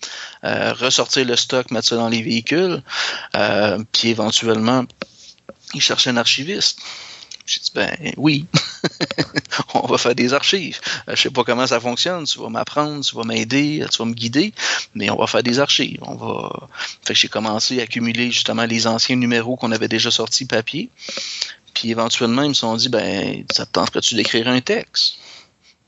[0.43, 2.81] euh, ressortir le stock, mettre ça dans les véhicules,
[3.35, 4.85] euh, puis éventuellement,
[5.73, 6.79] ils cherchaient un archiviste.
[7.45, 8.45] J'ai dit, ben oui,
[9.73, 10.79] on va faire des archives.
[11.09, 14.05] Euh, Je sais pas comment ça fonctionne, tu vas m'apprendre, tu vas m'aider, tu vas
[14.05, 14.53] me guider,
[14.95, 15.99] mais on va faire des archives.
[16.03, 16.69] On va.
[17.05, 20.89] Fait que j'ai commencé à accumuler justement les anciens numéros qu'on avait déjà sortis papier.
[21.73, 25.17] Puis éventuellement, ils me sont dit, ben, ça te tenterait-tu d'écrire un texte?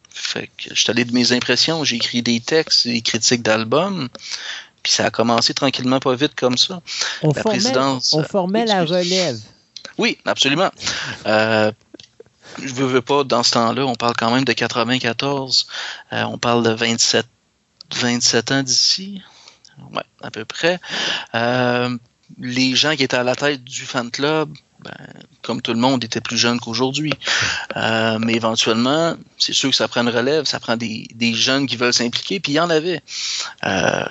[0.10, 4.08] Fait que je suis allé de mes impressions, j'ai écrit des textes, des critiques d'albums.
[4.82, 6.82] Puis ça a commencé tranquillement pas vite comme ça.
[7.22, 8.98] on la formait, présidence, on euh, formait la excuse.
[8.98, 9.40] relève.
[9.98, 10.70] Oui, absolument.
[11.26, 11.72] Euh,
[12.62, 15.68] je veux, veux pas, dans ce temps-là, on parle quand même de 94.
[16.14, 17.26] Euh, on parle de 27,
[17.96, 19.22] 27 ans d'ici.
[19.92, 20.80] Ouais, à peu près.
[21.34, 21.98] Euh,
[22.40, 24.54] les gens qui étaient à la tête du fan club,
[24.86, 27.14] ben, comme tout le monde, étaient plus jeunes qu'aujourd'hui.
[27.76, 31.68] Euh, mais éventuellement, c'est sûr que ça prend une relève, ça prend des, des jeunes
[31.68, 33.02] qui veulent s'impliquer, puis il y en avait.
[33.66, 34.06] Euh,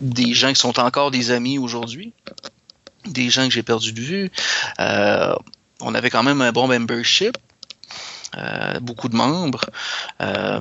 [0.00, 2.12] des gens qui sont encore des amis aujourd'hui,
[3.06, 4.30] des gens que j'ai perdu de vue.
[4.80, 5.34] Euh,
[5.80, 7.36] on avait quand même un bon membership,
[8.80, 9.64] beaucoup de membres,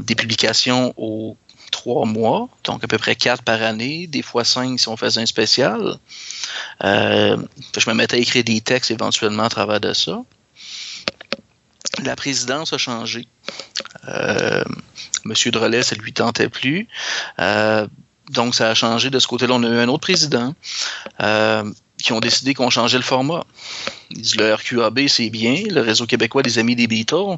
[0.02, 1.35] des publications aux
[1.74, 5.22] trois mois, donc à peu près quatre par année, des fois cinq si on faisait
[5.22, 5.98] un spécial.
[6.84, 7.38] Euh,
[7.78, 10.22] je me mettais à écrire des textes éventuellement à travers de ça.
[12.04, 13.28] La présidence a changé.
[14.08, 14.64] Euh,
[15.26, 16.88] Monsieur Drolet, ça lui tentait plus.
[17.40, 17.88] Euh,
[18.30, 19.56] donc, ça a changé de ce côté-là.
[19.56, 20.54] On a eu un autre président
[21.22, 21.64] euh,
[22.04, 23.46] qui ont décidé qu'on changeait le format.
[24.12, 27.38] Ils disent le RQAB, c'est bien, le réseau québécois des amis des Beatles,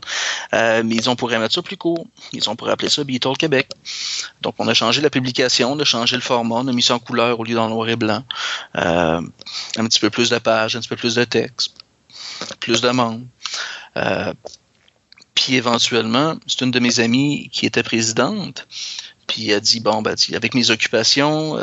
[0.53, 2.07] euh, mais ils ont pourrait mettre ça plus court.
[2.33, 3.69] Ils ont pourrait appeler ça Beatles Québec.
[4.41, 6.95] Donc, on a changé la publication, on a changé le format, on a mis ça
[6.95, 8.23] en couleur au lieu d'en noir et blanc.
[8.77, 9.21] Euh,
[9.77, 11.75] un petit peu plus de pages, un petit peu plus de texte,
[12.59, 13.25] plus de membres.
[13.97, 14.33] Euh,
[15.35, 18.67] puis éventuellement, c'est une de mes amies qui était présidente.
[19.27, 21.55] Puis elle dit bon, ben, avec mes occupations,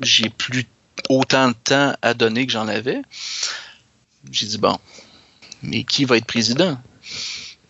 [0.00, 0.66] j'ai plus
[1.08, 3.02] autant de temps à donner que j'en avais.
[4.30, 4.78] J'ai dit bon,
[5.62, 6.78] mais qui va être président?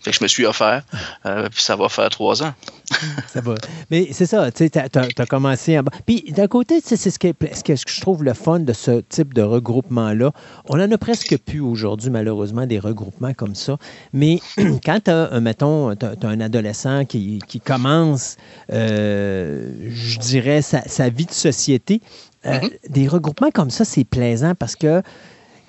[0.04, 0.82] Fait que je me suis offert,
[1.24, 2.52] euh, puis ça va faire trois ans.
[3.32, 3.54] Ça va.
[3.90, 5.90] Mais c'est ça, tu sais, tu as, commencé en bas.
[6.04, 9.32] Puis d'un côté, c'est ce que, ce que je trouve le fun de ce type
[9.32, 10.32] de regroupement-là.
[10.68, 13.78] On en a presque plus aujourd'hui, malheureusement, des regroupements comme ça.
[14.12, 14.40] Mais
[14.84, 18.36] quand tu as, mettons, tu as, un adolescent qui, commence,
[18.70, 22.02] euh, je dirais, sa, vie de société,
[22.46, 22.70] euh, Mhm.
[22.88, 25.02] des regroupements comme ça, c'est plaisant parce que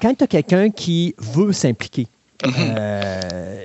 [0.02, 2.07] quand tu as quelqu'un qui veut s'impliquer,
[2.45, 3.61] euh,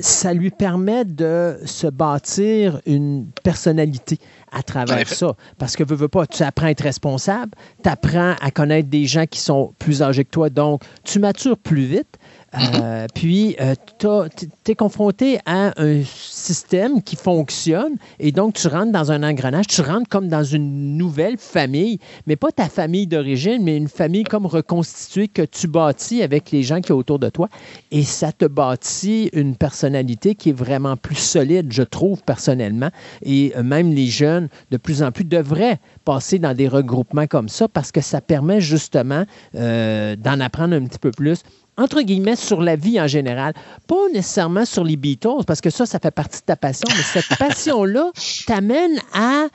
[0.00, 4.18] ça lui permet de se bâtir une personnalité
[4.52, 5.34] à travers ça.
[5.58, 7.52] Parce que, veux, veux pas, tu apprends à être responsable,
[7.82, 11.58] tu apprends à connaître des gens qui sont plus âgés que toi, donc tu matures
[11.58, 12.18] plus vite.
[12.56, 18.92] Euh, puis, euh, tu es confronté à un système qui fonctionne et donc tu rentres
[18.92, 23.62] dans un engrenage, tu rentres comme dans une nouvelle famille, mais pas ta famille d'origine,
[23.62, 27.28] mais une famille comme reconstituée que tu bâtis avec les gens qui sont autour de
[27.28, 27.48] toi.
[27.90, 32.90] Et ça te bâtit une personnalité qui est vraiment plus solide, je trouve personnellement.
[33.22, 37.48] Et euh, même les jeunes, de plus en plus, devraient passer dans des regroupements comme
[37.48, 39.24] ça parce que ça permet justement
[39.54, 41.42] d'en apprendre un petit peu plus
[41.76, 43.54] entre guillemets, sur la vie en général.
[43.86, 47.02] Pas nécessairement sur les Beatles, parce que ça, ça fait partie de ta passion, mais
[47.02, 48.10] cette passion-là
[48.46, 49.48] t'amène à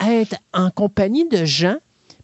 [0.00, 1.76] être en compagnie de gens,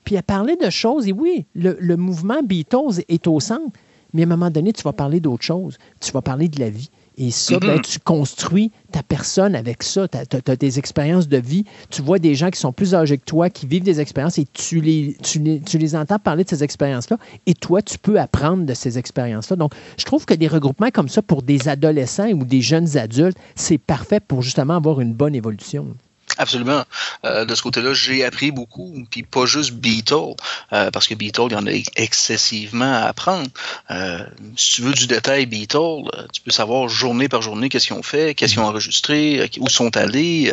[0.05, 1.09] puis à parler de choses.
[1.09, 3.71] Et oui, le, le mouvement Beatles est au centre,
[4.13, 5.79] mais à un moment donné, tu vas parler d'autre chose.
[6.01, 6.91] Tu vas parler de la vie.
[7.19, 10.09] Et ça, ben, tu construis ta personne avec ça.
[10.09, 11.65] Tu as, des expériences de vie.
[11.91, 14.47] Tu vois des gens qui sont plus âgés que toi, qui vivent des expériences et
[14.53, 17.19] tu les, tu les, entends parler de ces expériences-là.
[17.47, 19.57] Et toi, tu peux apprendre de ces expériences-là.
[19.57, 23.37] Donc, je trouve que des regroupements comme ça pour des adolescents ou des jeunes adultes,
[23.57, 25.89] c'est parfait pour justement avoir une bonne évolution.
[26.39, 26.85] Absolument.
[27.25, 30.35] Euh, de ce côté-là, j'ai appris beaucoup, puis pas juste Beatle,
[30.73, 33.49] euh, parce que Beatle, il y en a excessivement à apprendre.
[33.91, 34.25] Euh,
[34.57, 38.03] si tu veux du détail Beatle, tu peux savoir journée par journée qu'est-ce qu'ils ont
[38.03, 40.53] fait, qu'est-ce qu'ils ont enregistré, où sont allés.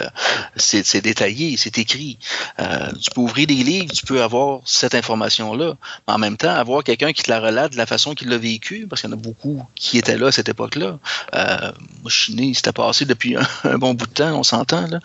[0.56, 2.18] c'est détaillé, c'est écrit.
[2.58, 5.76] tu peux ouvrir des livres, tu peux avoir cette information-là.
[6.08, 8.38] Mais en même temps, avoir quelqu'un qui te la relate de la façon qu'il l'a
[8.38, 11.00] vécu, parce qu'il y en a beaucoup qui étaient là à cette époque-là.
[11.34, 11.74] moi,
[12.08, 14.88] je suis né, c'était passé depuis un, bon bout de temps, on s'entend.
[14.88, 15.00] là.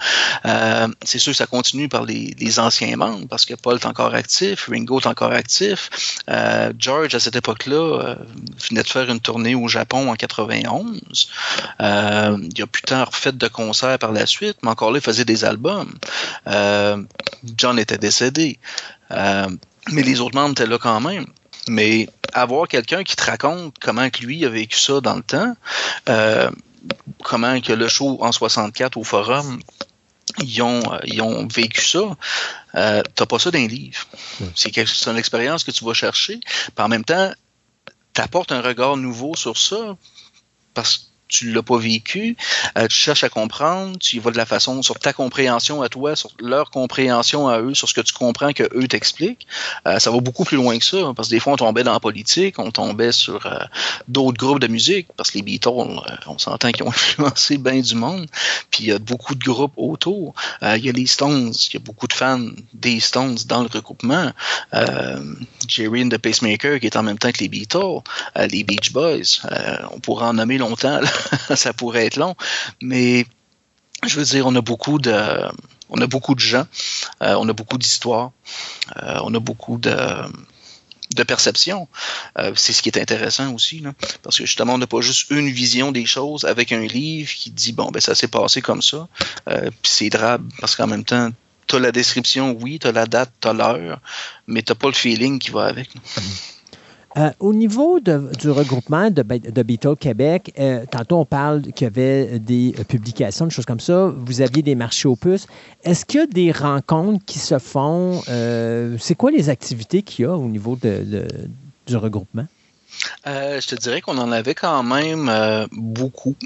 [0.64, 4.14] Euh, c'est sûr que ça continue par les, anciens membres, parce que Paul est encore
[4.14, 6.22] actif, Ringo est encore actif.
[6.30, 8.14] Euh, George, à cette époque-là, euh,
[8.68, 11.28] venait de faire une tournée au Japon en 91.
[11.80, 15.24] il a plus tard fait de concerts par la suite, mais encore là, il faisait
[15.24, 15.92] des albums.
[17.56, 18.58] John était décédé.
[19.10, 21.26] mais les autres membres étaient là quand même.
[21.68, 25.56] Mais avoir quelqu'un qui te raconte comment que lui a vécu ça dans le temps,
[27.22, 29.58] comment que le show en 64 au Forum
[30.42, 32.16] ils ont, euh, ils ont vécu ça.
[32.74, 34.06] Euh, t'as pas ça dans les livres.
[34.54, 36.40] C'est une expérience que tu vas chercher.
[36.40, 37.32] Puis en même temps,
[38.14, 39.96] tu apportes un regard nouveau sur ça
[40.72, 42.36] parce que tu l'as pas vécu,
[42.76, 45.88] euh, tu cherches à comprendre, tu y vas de la façon sur ta compréhension à
[45.88, 49.46] toi, sur leur compréhension à eux, sur ce que tu comprends que eux t'expliquent.
[49.88, 51.92] Euh, ça va beaucoup plus loin que ça, parce que des fois on tombait dans
[51.92, 53.58] la politique, on tombait sur euh,
[54.08, 55.70] d'autres groupes de musique, parce que les Beatles,
[56.26, 58.26] on s'entend qu'ils ont influencé bien du monde,
[58.70, 60.34] puis il y a beaucoup de groupes autour.
[60.62, 63.68] Il y a les Stones, il y a beaucoup de fans des Stones dans le
[63.72, 64.30] regroupement.
[65.66, 68.02] Jerry and the Pacemaker qui est en même temps que les Beatles,
[68.50, 69.40] les Beach Boys,
[69.92, 71.00] on pourrait en nommer longtemps.
[71.54, 72.36] ça pourrait être long,
[72.80, 73.26] mais
[74.06, 75.12] je veux dire, on a beaucoup de,
[75.90, 76.66] on a beaucoup de gens,
[77.22, 78.32] euh, on a beaucoup d'histoires,
[79.02, 79.96] euh, on a beaucoup de,
[81.16, 81.88] de perception.
[82.38, 83.82] Euh, c'est ce qui est intéressant aussi,
[84.22, 87.50] parce que justement, on n'a pas juste une vision des choses avec un livre qui
[87.50, 89.08] dit bon, ben ça s'est passé comme ça,
[89.46, 91.30] puis c'est drabe, parce qu'en même temps,
[91.66, 94.00] tu as la description, oui, tu as la date, tu as l'heure,
[94.46, 95.88] mais tu pas le feeling qui va avec.
[97.16, 102.40] Euh, au niveau du regroupement de, de Québec, euh, tantôt on parle qu'il y avait
[102.40, 104.12] des euh, publications, des choses comme ça.
[104.16, 105.46] Vous aviez des marchés aux puces.
[105.84, 108.20] Est-ce qu'il y a des rencontres qui se font?
[108.98, 111.26] c'est quoi les activités qu'il y a au niveau de,
[111.86, 112.46] du regroupement?
[113.26, 115.30] je te dirais qu'on en avait quand même
[115.72, 116.36] beaucoup.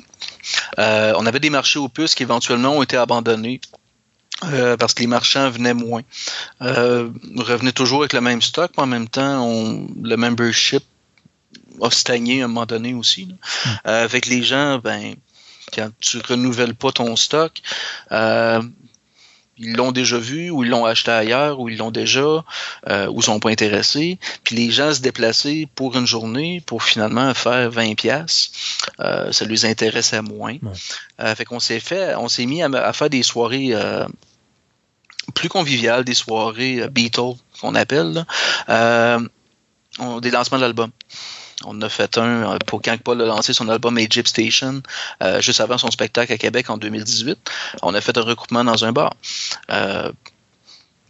[0.77, 3.61] on avait des marchés aux puces qui éventuellement ont été abandonnés
[4.45, 6.03] euh, parce que les marchands venaient moins.
[6.63, 10.85] Euh, revenaient toujours avec le même stock, mais en même temps, on, le membership
[11.81, 13.27] a stagné à un moment donné aussi.
[13.27, 13.69] Hmm.
[13.87, 15.15] Euh, avec les gens, ben,
[15.75, 17.61] quand tu renouvelles pas ton stock,
[18.13, 18.63] euh,
[19.59, 22.45] ils l'ont déjà vu, ou ils l'ont acheté ailleurs, ou ils l'ont déjà,
[22.89, 24.19] euh, ou sont pas intéressés.
[24.45, 28.51] Puis les gens se déplacer pour une journée pour finalement faire 20 pièces,
[29.01, 30.57] euh, ça les intéressait moins.
[31.21, 34.07] Euh, fait qu'on s'est fait, on s'est mis à, faire des soirées euh,
[35.39, 38.27] plus conviviales, des soirées euh, Beatles qu'on appelle,
[38.69, 39.21] euh,
[40.21, 40.91] des lancements d'albums.
[41.65, 44.83] On a fait un euh, pour quand Paul a lancé son album Egypt Station,
[45.41, 47.39] juste avant son spectacle à Québec en 2018.
[47.83, 49.15] On a fait un recoupement dans un bar.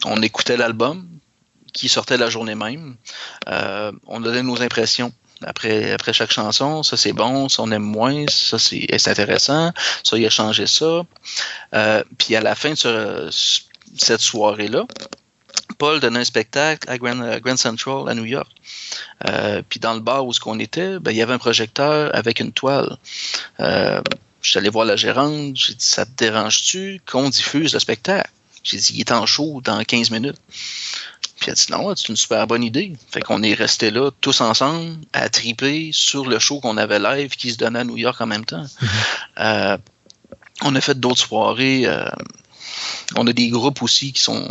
[0.05, 1.09] on écoutait l'album
[1.73, 2.97] qui sortait la journée même.
[4.07, 5.13] on donnait nos impressions
[5.45, 6.83] après, après chaque chanson.
[6.83, 9.73] Ça, c'est bon, ça, on aime moins, ça, c'est intéressant,
[10.03, 11.03] ça, il a changé ça.
[12.19, 14.87] puis à la fin de ce, cette soirée-là,
[15.79, 18.51] Paul donnait un spectacle à Grand, Central à New York.
[19.69, 22.41] puis dans le bar où ce qu'on était, ben, il y avait un projecteur avec
[22.41, 22.97] une toile.
[23.59, 24.01] je
[24.43, 28.31] suis allé voir la gérante, j'ai dit Ça te dérange-tu qu'on diffuse le spectacle?
[28.65, 30.39] J'ai dit Il est en show dans 15 minutes.
[31.39, 32.95] Puis elle a dit non, c'est une super bonne idée.
[33.11, 37.31] Fait qu'on est restés là tous ensemble à triper sur le show qu'on avait live
[37.37, 38.67] qui se donnait à New York en même temps.
[38.81, 38.89] Mhm.
[39.39, 39.79] Euh,
[40.63, 41.87] on a fait d'autres soirées.
[43.13, 44.49] Euh, on a des groupes aussi qui sont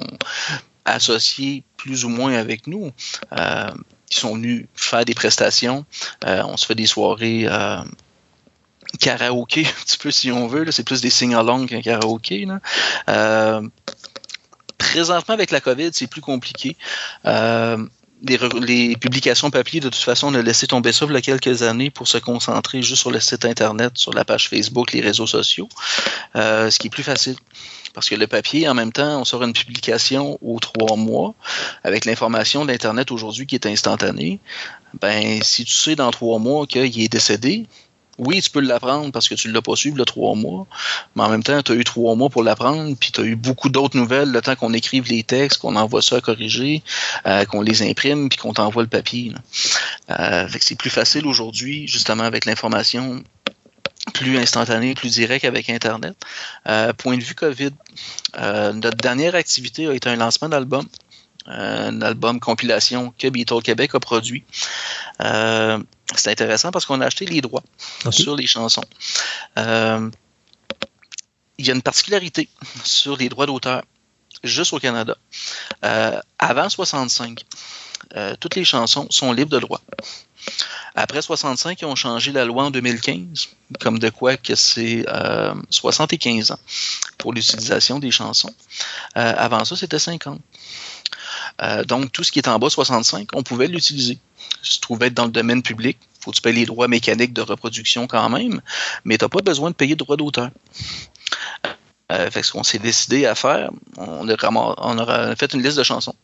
[0.85, 2.91] associés plus ou moins avec nous.
[3.37, 3.71] Euh,
[4.09, 5.85] qui sont venus faire des prestations.
[6.23, 7.45] on se fait des soirées
[9.01, 10.71] karaoké, un petit peu si on veut.
[10.71, 12.47] C'est plus des sing-along qu'un karaoké.
[14.77, 16.75] Présentement, avec la COVID, c'est plus compliqué.
[17.25, 17.77] Euh,
[18.21, 21.61] les, publications papier, de toute façon, on a laissé tomber ça il y a quelques
[21.63, 25.27] années pour se concentrer juste sur le site Internet, sur la page Facebook, les réseaux
[25.27, 25.69] sociaux,
[26.35, 27.35] euh, ce qui est plus facile.
[27.97, 31.33] Parce que le papier, en même temps, on sort une publication aux trois mois
[31.83, 34.39] avec l'information d'Internet aujourd'hui qui est instantanée.
[35.01, 37.65] Ben, si tu sais dans trois mois qu'il est décédé,
[38.19, 40.67] oui, tu peux l'apprendre parce que tu ne l'as pas su le trois mois,
[41.15, 43.35] mais en même temps, tu as eu trois mois pour l'apprendre, puis tu as eu
[43.35, 46.83] beaucoup d'autres nouvelles le temps qu'on écrive les textes, qu'on envoie ça à corriger,
[47.25, 49.33] euh, qu'on les imprime, puis qu'on t'envoie le papier.
[50.11, 53.23] Euh, c'est plus facile aujourd'hui, justement, avec l'information
[54.13, 56.15] plus instantanée, plus directe avec Internet.
[56.67, 57.71] Euh, point de vue COVID,
[58.37, 60.85] notre dernière activité a été un lancement d'album
[61.47, 64.43] un album compilation que Beatle Québec a produit.
[65.21, 65.81] Euh,
[66.15, 67.63] c'est intéressant parce qu'on a acheté les droits
[68.11, 68.83] sur les chansons.
[69.57, 70.09] Euh,
[71.57, 72.49] il y a une particularité
[72.83, 73.83] sur les droits d'auteur,
[74.43, 75.17] juste au Canada.
[75.83, 77.45] Euh, avant 65,
[78.39, 79.81] toutes les chansons sont libres de droit.
[80.99, 83.49] Après 65, ils ont changé la loi en 2015,
[83.79, 85.05] comme de quoi que c'est
[85.69, 86.59] 75 ans
[87.17, 88.53] pour l'utilisation des chansons.
[89.13, 90.41] avant ça, c'était 50.
[91.61, 94.19] Euh, donc, tout ce qui est en bas 65, on pouvait l'utiliser.
[94.61, 95.97] Se trouvait dans le domaine public.
[96.19, 98.61] faut que tu payes les droits mécaniques de reproduction quand même,
[99.05, 100.49] mais tu n'as pas besoin de payer de droits d'auteur.
[102.11, 105.83] Euh, ce qu'on s'est décidé à faire, on a, on a fait une liste de
[105.83, 106.15] chansons.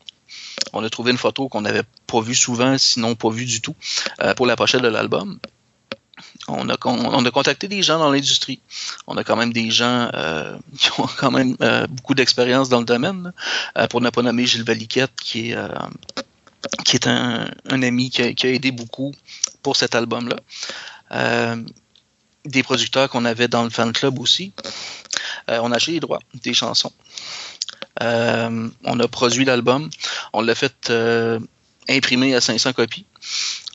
[0.73, 3.75] On a trouvé une photo qu'on n'avait pas vue souvent, sinon pas vue du tout,
[4.21, 5.39] euh, pour la pochette de l'album
[6.47, 8.59] on a, on a contacté des gens dans l'industrie.
[9.07, 12.79] On a quand même des gens euh, qui ont quand même euh, beaucoup d'expérience dans
[12.79, 13.33] le domaine.
[13.89, 15.57] Pour ne pas nommer Gilles Valiquette, qui est,
[16.85, 19.13] qui est un, ami qui a, aidé beaucoup
[19.61, 21.55] pour cet album-là.
[22.45, 24.53] des producteurs qu'on avait dans le fan club aussi.
[25.47, 26.93] on a acheté les droits des chansons.
[28.01, 29.89] On a produit l'album.
[30.33, 30.91] On l'a fait
[31.89, 33.05] imprimer à 500 copies.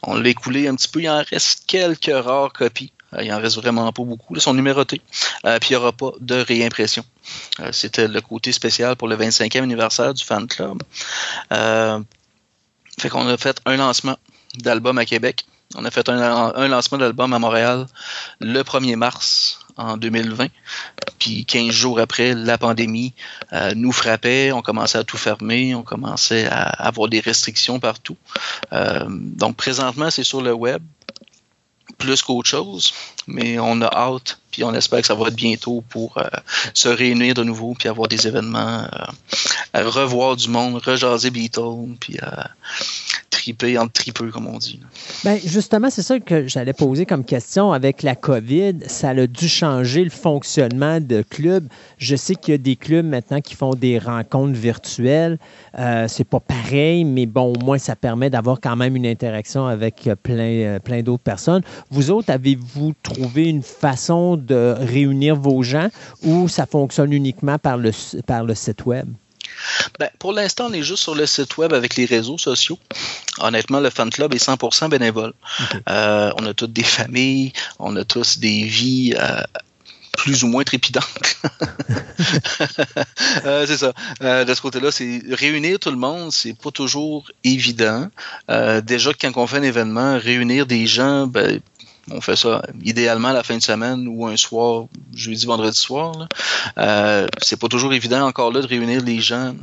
[0.02, 1.00] On l'a écoulé un petit peu.
[1.00, 2.92] Il en reste quelques rares copies.
[3.14, 4.34] Euh, il en reste vraiment pas beaucoup.
[4.34, 5.00] Ils sont numérotés.
[5.46, 7.04] Euh, puis il n'y aura pas de réimpression.
[7.60, 10.82] Euh, c'était le côté spécial pour le 25e anniversaire du fan club.
[12.98, 14.18] fait qu'on a fait un lancement
[14.56, 15.46] d'album à Québec.
[15.74, 17.86] On a fait un lancement d'album à Montréal
[18.40, 20.48] le 1er mars en 2020.
[21.18, 23.14] Puis 15 jours après, la pandémie
[23.52, 28.16] euh, nous frappait, on commençait à tout fermer, on commençait à avoir des restrictions partout.
[28.72, 30.82] Euh, donc présentement, c'est sur le web
[31.96, 32.92] plus qu'autre chose,
[33.26, 36.24] mais on a hâte, puis on espère que ça va être bientôt pour euh,
[36.74, 38.86] se réunir de nouveau, puis avoir des événements,
[39.74, 42.18] revoir du monde, rejaser Beatles, puis
[43.30, 44.80] triper entre tripeux, comme on dit.
[45.24, 47.72] Bien, justement, c'est ça que j'allais poser comme question.
[47.72, 51.68] Avec la COVID, ça a dû changer le fonctionnement de clubs.
[51.98, 55.38] Je sais qu'il y a des clubs maintenant qui font des rencontres virtuelles.
[55.78, 59.66] Euh, c'est pas pareil, mais bon, au moins, ça permet d'avoir quand même une interaction
[59.66, 61.62] avec plein, euh, plein d'autres personnes.
[61.90, 65.89] Vous autres, avez-vous trouvé une façon de réunir vos gens
[66.23, 67.93] ou ça fonctionne uniquement par le,
[68.27, 69.09] par le site web?
[69.98, 72.78] Ben, pour l'instant, on est juste sur le site web avec les réseaux sociaux.
[73.39, 75.32] Honnêtement, le fan club est 100% bénévole.
[75.89, 79.43] Euh, on a toutes des familles, on a tous des vies euh,
[80.12, 81.05] plus ou moins trépidantes.
[83.44, 83.93] Euh, c'est ça.
[84.20, 88.09] de ce côté-là, c'est réunir tout le monde, c'est pas toujours évident.
[88.82, 91.60] déjà quand on fait un événement, réunir des gens, ben,
[92.10, 96.28] on fait ça idéalement la fin de semaine ou un soir, jeudi, vendredi soir.
[96.78, 99.55] Euh, c'est pas toujours évident encore là de réunir les gens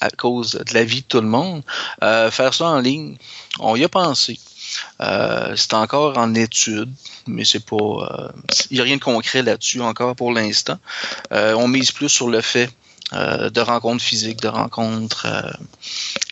[0.00, 1.62] à cause de la vie de tout le monde.
[2.02, 3.16] Euh, faire ça en ligne,
[3.58, 4.38] on y a pensé.
[5.00, 6.92] Euh, c'est encore en étude,
[7.26, 8.32] mais c'est pas.
[8.70, 10.78] Il n'y a rien de concret là-dessus encore pour l'instant.
[11.30, 12.70] on mise plus sur le fait
[13.14, 15.50] euh, de rencontres physiques, de rencontres euh,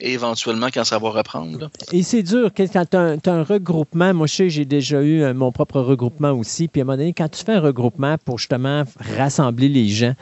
[0.01, 1.71] éventuellement quand ça va reprendre.
[1.93, 5.35] Et c'est dur, quand tu as, un regroupement, moi je sais, j'ai déjà eu euh,
[5.35, 8.39] mon propre regroupement aussi, puis à un moment donné, quand tu fais un regroupement pour
[8.39, 8.85] justement
[9.17, 10.15] rassembler les gens,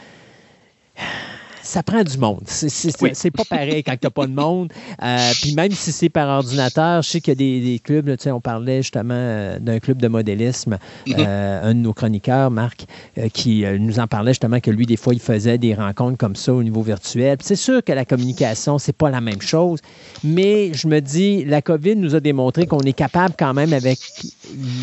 [1.68, 2.40] ça prend du monde.
[2.46, 4.72] C'est pas pareil quand t'as pas de monde.
[5.00, 8.16] Euh, puis même si c'est par ordinateur, je sais qu'il y a des, des clubs,
[8.18, 11.14] sais, on parlait justement euh, d'un club de modélisme, mm-hmm.
[11.18, 12.86] euh, un de nos chroniqueurs, Marc,
[13.32, 16.52] qui nous en parlait justement que lui, des fois, il faisait des rencontres comme ça
[16.52, 17.38] au niveau virtuel.
[17.42, 19.78] C'est sûr que la communication, c'est pas la même chose,
[20.24, 23.98] mais je me dis, la COVID nous a démontré qu'on est capable quand même, avec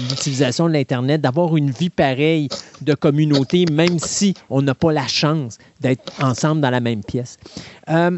[0.10, 2.48] l'utilisation de l'Internet, d'avoir une vie pareille
[2.82, 7.38] de communauté, même si on n'a pas la chance d'être ensemble dans la même pièce.
[7.89, 8.18] Euh,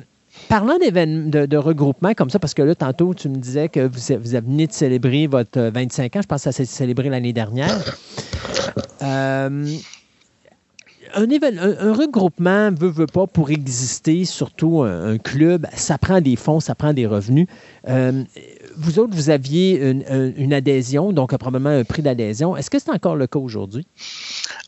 [0.50, 4.00] parlant de, de, regroupement comme ça, parce que là, tantôt, tu me disais que vous,
[4.20, 6.22] vous venez de célébrer votre 25 ans.
[6.22, 7.78] Je pense que ça s'est célébré l'année dernière.
[9.02, 9.78] Euh,
[11.16, 16.60] un, un, regroupement veut, veut pas pour exister, surtout un, club, ça prend des fonds,
[16.60, 17.48] ça prend des revenus.
[17.88, 18.24] Euh,
[18.76, 22.56] vous autres, vous aviez une, adhésion, donc probablement un prix d'adhésion.
[22.56, 23.88] Est-ce que c'est encore le cas aujourd'hui?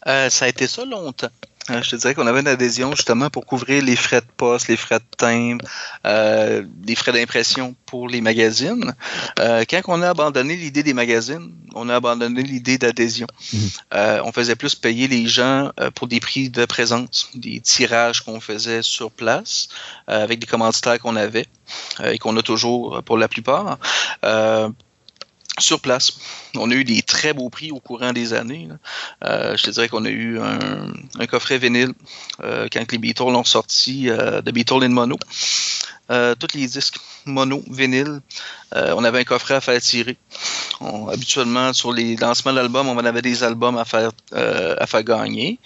[0.06, 1.28] ça a été ça longtemps.
[1.70, 4.68] Euh, je te dirais qu'on avait une adhésion justement pour couvrir les frais de poste,
[4.68, 5.66] les frais de timbre,
[6.06, 8.94] euh, les frais d'impression pour les magazines.
[9.40, 13.28] Euh, quand on a abandonné l'idée des magazines, on a abandonné l'idée d'adhésion.
[13.54, 13.70] Mhm.
[13.94, 18.40] Euh, on faisait plus payer les gens pour des prix de présence, des tirages qu'on
[18.40, 19.68] faisait sur place
[20.08, 21.46] avec des commanditaires qu'on avait
[22.04, 23.78] et qu'on a toujours pour la plupart
[25.60, 26.14] sur place.
[26.56, 28.68] On a eu des très beaux prix au courant des années.
[29.24, 31.94] Euh, je te dirais qu'on a eu un, coffret vinyle
[32.44, 35.18] euh, quand les Beatles l'ont sorti euh, Beatles in Mono.
[36.08, 38.22] tous les disques mono, vinyle,
[38.74, 40.18] on avait un coffret à faire tirer.
[41.12, 45.60] habituellement, sur les lancements d'albums, on avait des albums à faire, à faire gagner.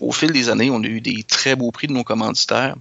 [0.00, 2.74] au fil des années, on a eu des très beaux prix de nos commanditaires.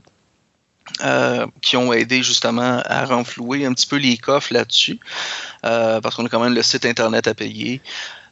[1.01, 4.99] Euh, qui ont aidé justement à renflouer un petit peu les coffres là-dessus,
[5.65, 7.81] euh, parce qu'on a quand même le site Internet à payer.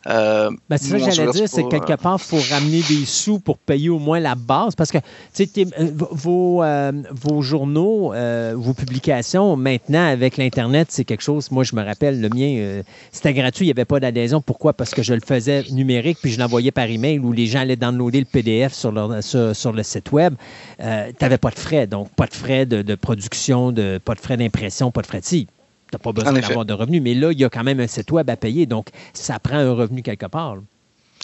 [0.08, 3.40] Euh, ben, c'est ça que j'allais dire, c'est quelque part, il faut ramener des sous
[3.40, 4.76] pour payer au moins la base.
[4.76, 8.14] Parce que euh, vos, euh, vos journaux,
[8.56, 11.52] vos publications, maintenant, avec l'Internet, c'est quelque chose.
[11.52, 14.42] Moi, je me rappelle, le mien, c'était gratuit, il n'y avait pas d'adhésion.
[14.42, 14.74] Pourquoi?
[14.74, 17.76] Parce que je le faisais numérique, puis je l'envoyais par email où les gens allaient
[17.76, 20.34] downloader le PDF sur, leur, sur, le site web.
[20.80, 20.86] tu
[21.22, 24.92] n'avais pas de frais, donc pas de frais de, production, de, pas de frais d'impression,
[24.92, 25.48] pas de frais de tu
[25.94, 27.02] n'as pas besoin d'avoir de revenus.
[27.02, 29.58] Mais là, il y a quand même un site web à payer, donc ça prend
[29.58, 30.58] un revenu quelque part.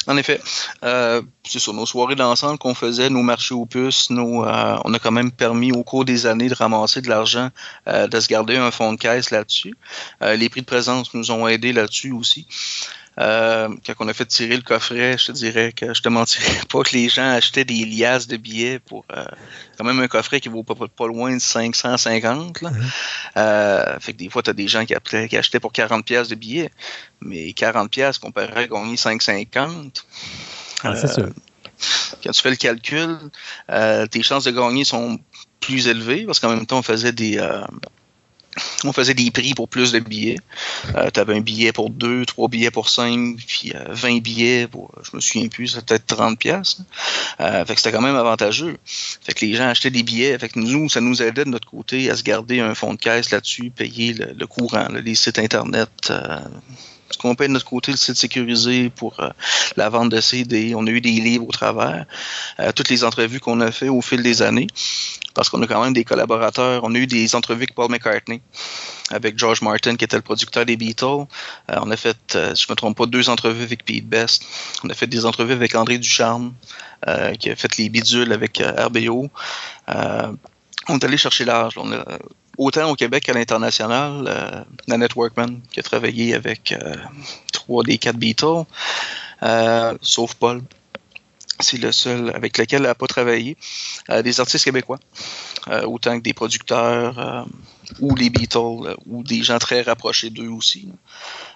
[0.08, 0.40] En effet.
[0.84, 4.94] Euh, c'est sur nos soirées d'ensemble qu'on faisait, nos marchés aux puces, nos, euh, on
[4.94, 7.50] a quand même permis au cours des années de ramasser de l'argent,
[7.88, 9.76] euh, de se garder un fonds de caisse là-dessus.
[10.22, 12.48] les prix de présence nous ont aidés là-dessus aussi.
[13.20, 16.60] Euh, quand on a fait tirer le coffret, je te dirais que je te mentirais
[16.70, 19.26] pas que les gens achetaient des liasses de billets pour euh,
[19.78, 22.62] quand même un coffret qui vaut pas, pas loin de 550.
[22.62, 22.72] Là.
[23.38, 26.36] Euh, fait que des fois, tu as des gens qui, achetaient pour 40 pièces de
[26.36, 26.72] billets,
[27.22, 30.06] mais 40 pièces comparé à gagner 550.
[30.84, 31.30] Ah, c'est sûr.
[32.24, 33.18] Quand tu fais le calcul,
[34.12, 35.20] tes chances de gagner sont
[35.60, 37.40] plus élevées parce qu'en même temps, on faisait des
[38.84, 40.40] on faisait des prix pour plus de billets.
[40.96, 44.68] Euh, tu avais un billet pour deux, trois billets pour cinq, puis 20 euh, billets
[44.68, 46.78] pour, je me souviens plus, c'était peut-être 30 pièces.
[47.40, 48.78] Euh, fait que c'était quand même avantageux.
[48.86, 50.38] Fait que les gens achetaient des billets.
[50.40, 53.00] Fait que nous, ça nous aidait de notre côté à se garder un fonds de
[53.00, 56.12] caisse là-dessus, payer le, courant, les sites Internet.
[57.08, 59.18] Euh, ce qu'on paye de notre côté le site sécurisé pour
[59.76, 60.74] la vente de CD.
[60.76, 62.06] On a eu des livres au travers.
[62.76, 64.68] toutes les entrevues qu'on a fait au fil des années
[65.38, 66.82] parce qu'on a quand même des collaborateurs.
[66.84, 68.42] On a eu des entrevues avec Paul McCartney,
[69.12, 71.06] avec George Martin, qui était le producteur des Beatles.
[71.06, 74.44] Euh, on a fait, euh, si je me trompe pas, deux entrevues avec Pete Best.
[74.84, 76.54] On a fait des entrevues avec André Ducharme,
[77.08, 79.30] euh, qui a fait les bidules avec RBO.
[80.90, 81.76] on est allé chercher l'âge.
[82.58, 86.76] Autant au Québec qu'à l'international, Nanette Workman, qui a travaillé avec
[87.54, 88.66] trois des quatre Beatles,
[90.02, 90.62] sauf Paul
[91.60, 93.58] c'est le seul avec lequel elle n'a pas travaillé.
[94.10, 95.00] Euh, des artistes québécois,
[95.68, 97.44] euh, autant que des producteurs euh,
[98.00, 100.90] ou les Beatles ou des gens très rapprochés d'eux aussi.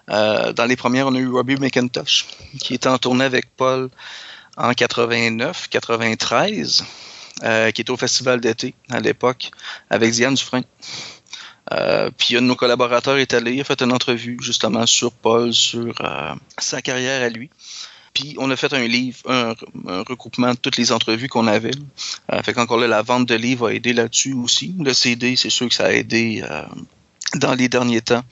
[0.07, 2.26] dans les premières, on a eu Robbie McIntosh,
[2.60, 3.90] qui était en tournée avec Paul
[4.57, 5.69] en 89,
[7.41, 9.51] 93, qui était au festival d'été à l'époque
[9.89, 10.63] avec Diane Dufresne.
[12.18, 15.53] puis un de nos collaborateurs est allé, il a fait une entrevue justement sur Paul,
[15.53, 15.93] sur
[16.57, 17.49] sa carrière à lui.
[18.13, 19.55] Puis on a fait un livre, un,
[20.03, 21.72] recoupement de toutes les entrevues qu'on avait.
[22.31, 24.76] Euh, fait qu'encore là, la vente de livres a aidé là-dessus aussi.
[24.80, 26.63] Le CD, c'est sûr que ça a aidé euh,
[27.35, 28.23] dans les derniers temps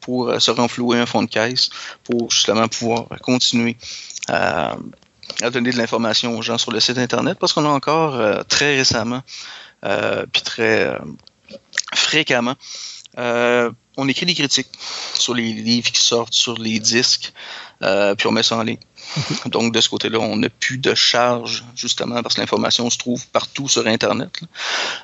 [0.00, 1.70] pour euh, se renflouer un fonds de caisse,
[2.04, 3.76] pour justement pouvoir continuer
[5.50, 9.22] donner de l'information aux gens sur le site Internet, parce qu'on a encore très récemment,
[9.82, 10.98] puis très
[11.94, 12.54] fréquemment.
[13.16, 14.70] on écrit des critiques
[15.14, 17.32] sur les livres qui sortent, sur les disques,
[17.80, 18.78] puis on met ça en ligne.
[19.46, 23.26] Donc, de ce côté-là, on n'a plus de charge, justement, parce que l'information se trouve
[23.28, 24.40] partout sur Internet.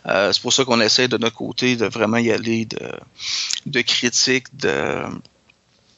[0.07, 2.93] c'est pour ça qu'on essaie de notre côté de vraiment y aller de,
[3.67, 5.05] de critiques, de,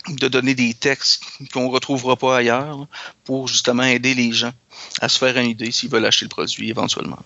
[0.08, 1.22] de donner des textes
[1.52, 2.86] qu'on ne retrouvera pas ailleurs
[3.24, 4.52] pour justement aider les gens
[5.00, 7.18] à se faire une idée s'ils veulent acheter le produit éventuellement.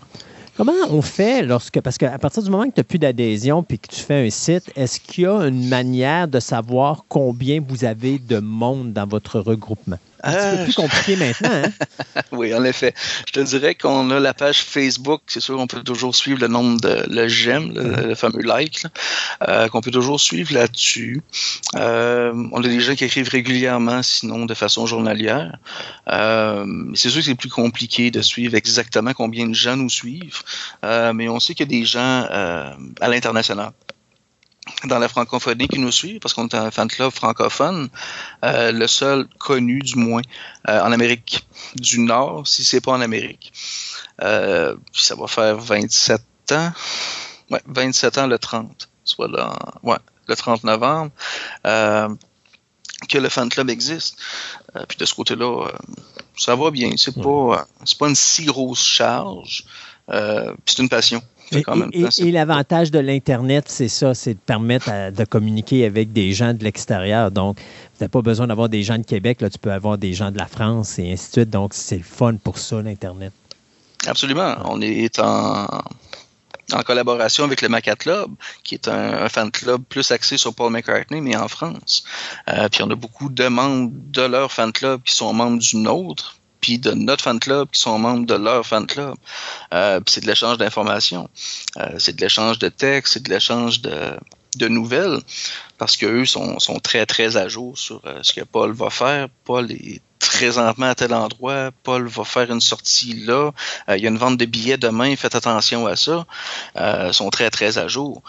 [0.56, 3.78] Comment on fait lorsque, parce qu'à partir du moment que tu n'as plus d'adhésion puis
[3.78, 7.84] que tu fais un site, est-ce qu'il y a une manière de savoir combien vous
[7.84, 9.98] avez de monde dans votre regroupement?
[10.22, 11.50] Un petit peu plus compliqué maintenant.
[11.50, 12.22] Hein?
[12.32, 12.94] oui, en effet.
[13.26, 15.22] Je te dirais qu'on a la page Facebook.
[15.26, 18.84] C'est sûr qu'on peut toujours suivre le nombre de le j'aime, le, fameux like,
[19.46, 21.22] euh, qu'on peut toujours suivre là-dessus.
[21.76, 25.56] Euh, on a des gens qui écrivent régulièrement, sinon de façon journalière.
[26.08, 30.42] Euh, c'est sûr que c'est plus compliqué de suivre exactement combien de gens nous suivent,
[30.82, 32.26] mais on sait qu'il y a des gens
[33.00, 33.72] à l'international
[34.84, 37.88] dans la francophonie qui nous suit, parce qu'on est un fan club francophone,
[38.44, 40.22] euh, le seul connu du moins
[40.68, 43.52] euh, en Amérique du Nord, si c'est pas en Amérique.
[44.22, 46.22] Euh, ça va faire 27
[46.52, 46.72] ans,
[47.50, 49.42] ouais, 27 ans le 30, soit le,
[49.82, 51.10] ouais, le 30 novembre,
[51.64, 54.18] que le fan club existe.
[54.88, 55.68] puis de ce côté-là,
[56.36, 56.90] ça va bien.
[56.96, 59.64] C'est pas, c'est pas une si grosse charge.
[60.08, 61.22] c'est une passion.
[61.52, 66.62] Et, l'avantage de l'Internet, c'est ça, c'est de permettre de communiquer avec des gens de
[66.62, 67.30] l'extérieur.
[67.30, 70.12] Donc, tu n'as pas besoin d'avoir des gens de Québec, là, tu peux avoir des
[70.12, 71.50] gens de la France et ainsi de suite.
[71.50, 73.32] Donc, c'est le fun pour ça, l'Internet.
[74.06, 74.56] Absolument.
[74.64, 75.66] On est en,
[76.84, 78.30] collaboration avec le Maca Club,
[78.62, 82.04] qui est un, fan club plus axé sur Paul McCartney, mais en France.
[82.48, 85.76] Euh, puis on a beaucoup de membres de leur fan club qui sont membres du
[85.76, 89.14] nôtre, puis de notre fan club qui sont membres de leur fan club.
[89.72, 91.28] Euh, c'est de l'échange d'informations,
[91.76, 94.16] euh, c'est de l'échange de textes, c'est de l'échange de,
[94.56, 95.18] de nouvelles,
[95.78, 99.28] parce qu'eux sont, sont très, très à jour sur euh, ce que Paul va faire.
[99.44, 103.52] Paul est présentement à tel endroit, Paul va faire une sortie là,
[103.88, 106.26] il y a une vente de billets demain, faites attention à ça.
[106.76, 108.22] Ils sont très, très à jour.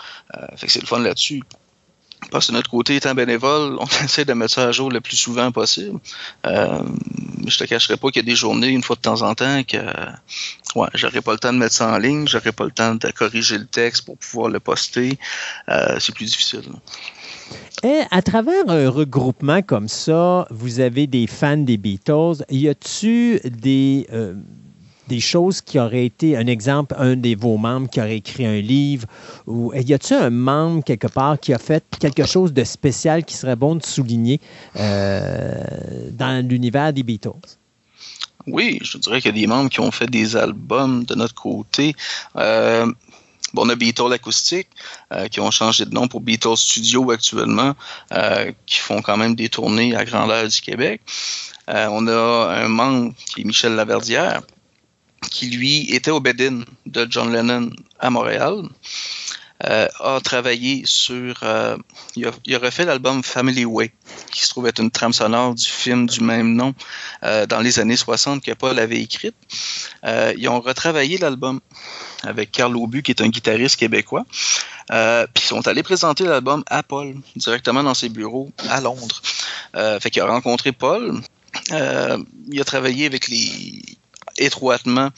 [0.56, 1.42] fait que c'est le fun là-dessus.
[2.32, 5.18] Parce que notre côté étant bénévole, on essaie de mettre ça à jour le plus
[5.18, 6.00] souvent possible.
[6.46, 6.84] Euh,
[7.48, 9.64] je te cacherai pas qu'il y a des journées, une fois de temps en temps,
[9.64, 9.78] que
[10.76, 13.12] ouais, j'aurais pas le temps de mettre ça en ligne, j'aurais pas le temps de
[13.12, 15.18] corriger le texte pour pouvoir le poster.
[15.70, 16.64] Euh, c'est plus difficile.
[17.84, 22.44] Et à travers un regroupement comme ça, vous avez des fans des Beatles.
[22.50, 24.36] Y a-tu des, euh,
[25.10, 28.62] des choses qui auraient été, un exemple, un de vos membres qui aurait écrit un
[28.62, 29.08] livre,
[29.48, 33.36] ou y a-t-il un membre quelque part qui a fait quelque chose de spécial qui
[33.36, 34.40] serait bon de souligner
[34.78, 35.62] euh,
[36.12, 37.58] dans l'univers des Beatles?
[38.48, 41.36] Oui, je dirais qu'il y a des membres qui ont fait des albums de notre
[41.36, 41.96] côté.
[42.36, 42.86] Euh,
[43.54, 44.70] bon, on a Beatles Acoustique,
[45.12, 47.74] euh, qui ont changé de nom pour Beatles Studio actuellement,
[48.68, 51.02] qui font quand même des tournées à grandeur du Québec.
[51.68, 54.42] on a un membre qui est Michel Laverdière,
[55.32, 57.70] qui lui était au Bedin de John Lennon
[58.00, 58.64] à Montréal.
[59.66, 61.36] Euh, a travaillé sur.
[61.44, 61.76] Euh,
[62.16, 63.92] il, a, refait l'album Family Way,
[64.32, 66.74] qui se trouve être une trame sonore du film du même nom
[67.24, 69.36] euh, dans les années 60 que Paul avait écrite.
[70.06, 71.60] ils ont retravaillé l'album
[72.24, 74.26] avec Carl Aubu, qui est un guitariste québécois.
[74.88, 79.22] Puis ils sont allés présenter l'album à Paul, directement dans ses bureaux à Londres.
[79.74, 81.20] fait qu'il a rencontré Paul.
[81.70, 83.99] il a travaillé avec les
[84.40, 85.10] étroitement.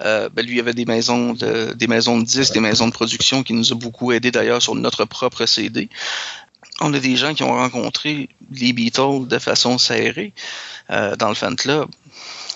[0.00, 2.92] Euh, ben, lui, il avait des maisons de, des maisons de disques, des maisons de
[2.92, 5.88] production qui nous ont beaucoup aidé d'ailleurs sur notre propre CD.
[6.80, 10.32] On a des gens qui ont rencontré les Beatles de façon serrée
[10.90, 11.88] euh, dans le fan club.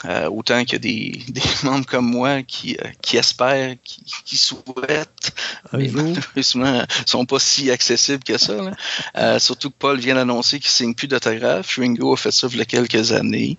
[0.05, 5.33] Euh, autant que des, des membres comme moi qui, euh, qui espèrent, qui, qui souhaitent,
[5.73, 8.55] mais malheureusement sont pas si accessibles que ça.
[8.55, 8.71] Là.
[9.17, 11.77] Euh, surtout que Paul vient d'annoncer qu'il signe plus d'autographe.
[11.77, 13.59] Ringo a fait ça il y a quelques années.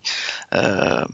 [0.54, 1.04] Euh,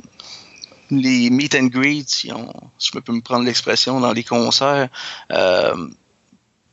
[0.91, 4.89] les meet and greets, si, je peux me prendre l'expression, dans les concerts,
[5.33, 5.89] euh,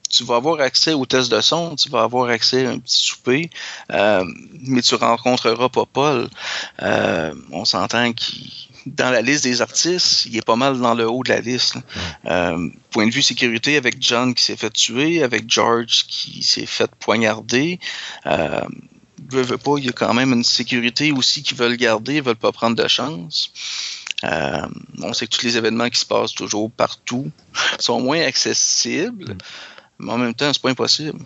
[0.10, 3.04] tu vas avoir accès aux tests de son, tu vas avoir accès à un petit
[3.04, 3.50] souper,
[3.92, 4.24] euh,
[4.62, 6.30] mais tu rencontreras pas Paul.
[6.82, 8.52] Euh, on s'entend qu'il
[8.86, 11.78] dans la liste des artistes, il est pas mal dans le haut de la liste.
[12.24, 16.92] point de vue sécurité, avec John qui s'est fait tuer, avec George qui s'est fait
[17.00, 17.80] poignarder.
[18.26, 18.60] Euh,
[19.30, 22.36] veut, pas, il y a quand même une sécurité aussi qu'ils veulent garder, ils veulent
[22.36, 23.52] pas prendre de chance.
[24.24, 24.68] Euh,
[25.02, 27.32] on sait que tous les événements qui se passent toujours partout
[27.80, 29.38] sont moins accessibles.
[30.00, 31.20] Mais en même temps, c'est pas impossible.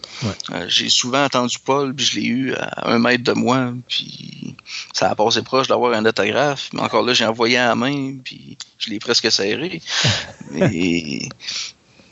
[0.51, 4.55] Euh, j'ai souvent entendu Paul, puis je l'ai eu à un mètre de moi, puis
[4.93, 6.69] ça a passé proche d'avoir un autographe.
[6.73, 9.81] Mais encore là, j'ai envoyé à la main, puis je l'ai presque serré.
[10.51, 11.29] mais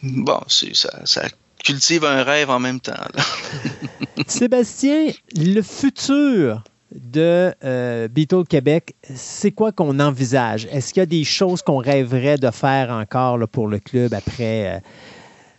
[0.01, 1.27] bon, ça, ça
[1.63, 2.93] cultive un rêve en même temps.
[4.27, 6.63] Sébastien, le futur
[6.95, 8.07] de euh,
[8.49, 10.67] Québec, c'est quoi qu'on envisage?
[10.71, 14.75] Est-ce qu'il y a des choses qu'on rêverait de faire encore pour le club après,
[14.75, 14.79] euh,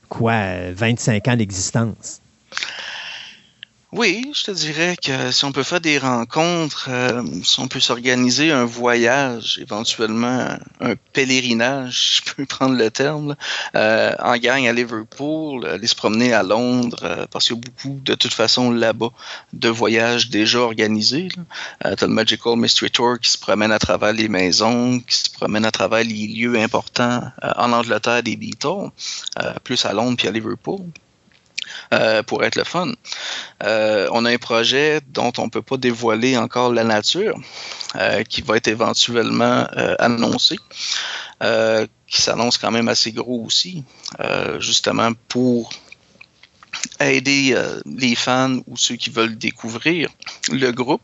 [0.08, 2.20] quoi, 25 ans d'existence?
[3.96, 7.80] Oui, je te dirais que si on peut faire des rencontres, euh, si on peut
[7.80, 13.36] s'organiser un voyage, éventuellement un pèlerinage, je peux prendre le terme,
[13.74, 17.62] euh, en gang à Liverpool, aller se promener à Londres, euh, parce qu'il y a
[17.62, 19.12] beaucoup, de toute façon, là-bas,
[19.54, 21.28] de voyages déjà organisés.
[21.28, 21.40] Tu
[21.82, 25.64] as le Magical Mystery Tour qui se promène à travers les maisons, qui se promène
[25.64, 28.90] à travers les lieux importants en Angleterre des Beatles,
[29.64, 30.82] plus à Londres puis à Liverpool.
[31.92, 32.92] Euh, pour être le fun.
[33.62, 37.38] Euh, on a un projet dont on ne peut pas dévoiler encore la nature,
[37.94, 39.66] euh, qui va être éventuellement
[39.98, 40.56] annoncé,
[42.08, 43.84] qui s'annonce quand même assez gros aussi,
[44.58, 45.70] justement pour
[47.00, 50.08] aider les fans ou ceux qui veulent découvrir
[50.50, 51.02] le groupe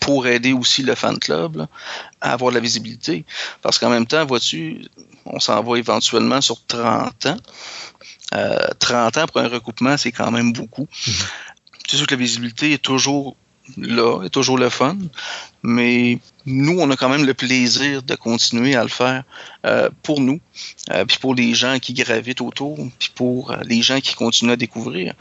[0.00, 1.66] pour aider aussi le fan club
[2.20, 3.24] à avoir de la visibilité.
[3.62, 4.84] Parce qu'en même temps, vois-tu,
[5.24, 7.36] on s'en va éventuellement sur 30 ans.
[8.30, 10.88] 30 euh, ans pour un recoupement, c'est quand même beaucoup.
[11.06, 11.14] Mhm.
[11.88, 13.36] C'est sûr que la visibilité est toujours
[13.76, 14.96] là, est toujours le fun,
[15.66, 19.24] mais nous, on a quand même le plaisir de continuer à le faire
[19.66, 20.40] euh, pour nous,
[20.92, 24.52] euh, puis pour les gens qui gravitent autour, puis pour euh, les gens qui continuent
[24.52, 25.14] à découvrir.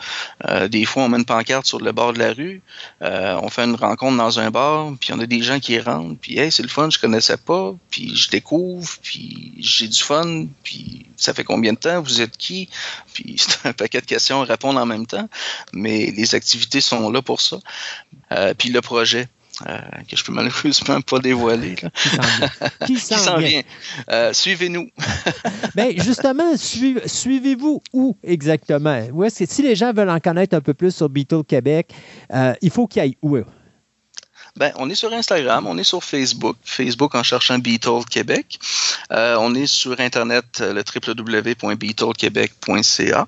[0.70, 2.62] des fois, on met une pancarte sur le bord de la rue,
[3.02, 6.38] on fait une rencontre dans un bar, puis on a des gens qui rentrent, puis
[6.38, 11.08] hey, c'est le fun, je connaissais pas, puis je découvre, puis j'ai du fun, puis
[11.18, 12.70] ça fait combien de temps, vous êtes qui,
[13.16, 15.28] puis c'est un paquet de questions à répondre en même temps,
[15.74, 17.58] mais les activités sont là pour ça.
[18.60, 19.28] puis le projet,
[19.68, 19.78] euh,
[20.10, 21.76] que je peux malheureusement pas dévoiler.
[22.86, 23.62] Qui s'en vient?
[24.10, 24.90] Euh, suivez-nous.
[25.76, 29.06] ben, justement, suivez-vous où exactement?
[29.12, 31.92] Où est que, si les gens veulent en connaître un peu plus sur Beatles Québec,
[32.34, 33.38] euh, il faut qu'ils aillent où?
[34.58, 38.60] Ben, on est sur Instagram, on est sur Facebook, Facebook en cherchant Beatles Québec.
[39.10, 43.28] on est sur Internet, le www.beatlequebec.ca.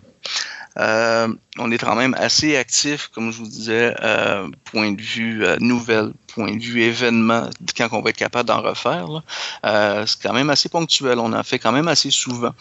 [0.79, 5.43] Euh, on est quand même assez actif, comme je vous disais, euh, point de vue
[5.43, 9.07] euh, nouvelle, point de vue événement, quand on va être capable d'en refaire.
[9.63, 12.53] c'est quand même assez ponctuel, on en fait quand même assez souvent.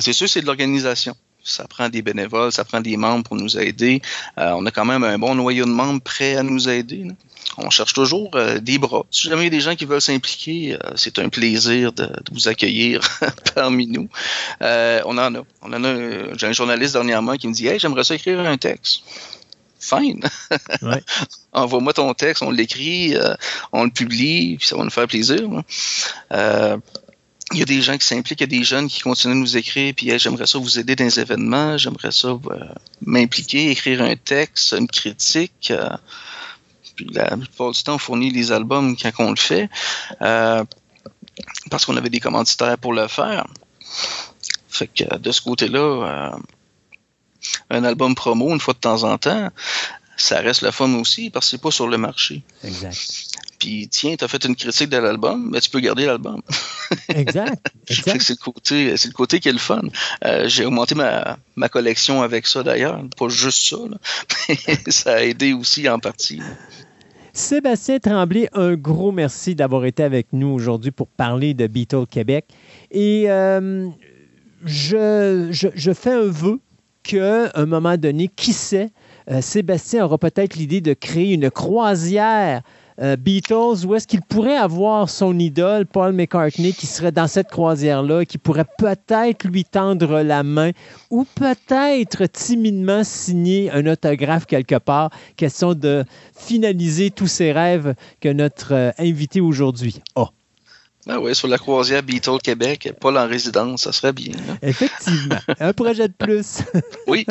[0.00, 3.58] c'est sûr, c'est de l'organisation ça prend des bénévoles, ça prend des membres pour nous
[3.58, 4.00] aider.
[4.36, 7.06] on a quand même un bon noyau de membres prêts à nous aider
[7.58, 9.04] on cherche toujours euh, des bras.
[9.10, 12.08] Si jamais il y a des gens qui veulent s'impliquer, euh, c'est un plaisir de,
[12.32, 13.00] vous accueillir
[13.54, 14.08] parmi nous.
[14.62, 15.42] Euh, on en a.
[15.62, 16.34] On en a.
[16.36, 19.02] J'ai un journaliste dernièrement qui me dit Hey, j'aimerais ça écrire un texte.
[19.78, 20.20] Fine.
[21.52, 23.14] Envoie-moi ton texte, on l'écrit,
[23.70, 25.46] on le publie, puis ça va nous faire plaisir.
[27.54, 29.36] Il y a des gens qui s'impliquent, il y a des jeunes qui continuent à
[29.36, 32.38] nous écrire, puis j'aimerais ça vous aider dans les événements, j'aimerais ça
[33.00, 35.72] m'impliquer, écrire un texte, une critique.
[36.96, 39.68] Puis la plupart du temps, on fournit les albums quand on le fait,
[40.22, 40.64] euh,
[41.70, 43.46] parce qu'on avait des commanditaires pour le faire.
[44.68, 46.38] Fait que de ce côté-là, euh,
[47.70, 49.50] un album promo, une fois de temps en temps,
[50.16, 52.42] ça reste le fun aussi parce que c'est pas sur le marché.
[52.62, 52.96] Exact.
[53.58, 56.42] Puis tiens, tu as fait une critique de l'album, mais tu peux garder l'album.
[57.08, 57.66] exact.
[57.88, 59.82] c'est le côté, c'est le côté qui est le fun.
[60.24, 63.76] Euh, j'ai augmenté ma, ma, collection avec ça d'ailleurs, pas juste ça,
[64.48, 66.40] mais ça a aidé aussi en partie.
[67.32, 72.46] Sébastien Tremblay, un gros merci d'avoir été avec nous aujourd'hui pour parler de Beatles Québec.
[72.92, 73.88] Et euh,
[74.64, 76.60] je, je, fais un vœu
[77.02, 78.90] qu'à un moment donné, qui sait,
[79.30, 82.62] euh, Sébastien aura peut-être l'idée de créer une croisière
[83.00, 87.48] euh, Beatles, où est-ce qu'il pourrait avoir son idole, Paul McCartney, qui serait dans cette
[87.48, 90.70] croisière-là, qui pourrait peut-être lui tendre la main
[91.10, 95.10] ou peut-être timidement signer un autographe quelque part.
[95.36, 96.04] Question de
[96.36, 100.26] finaliser tous ces rêves que notre euh, invité aujourd'hui a.
[101.06, 104.32] Ah oui, sur la croisière Beatles Québec, Paul en résidence, ça serait bien.
[104.48, 104.56] Hein.
[104.62, 105.36] Effectivement.
[105.60, 106.62] un projet de plus.
[107.06, 107.26] oui.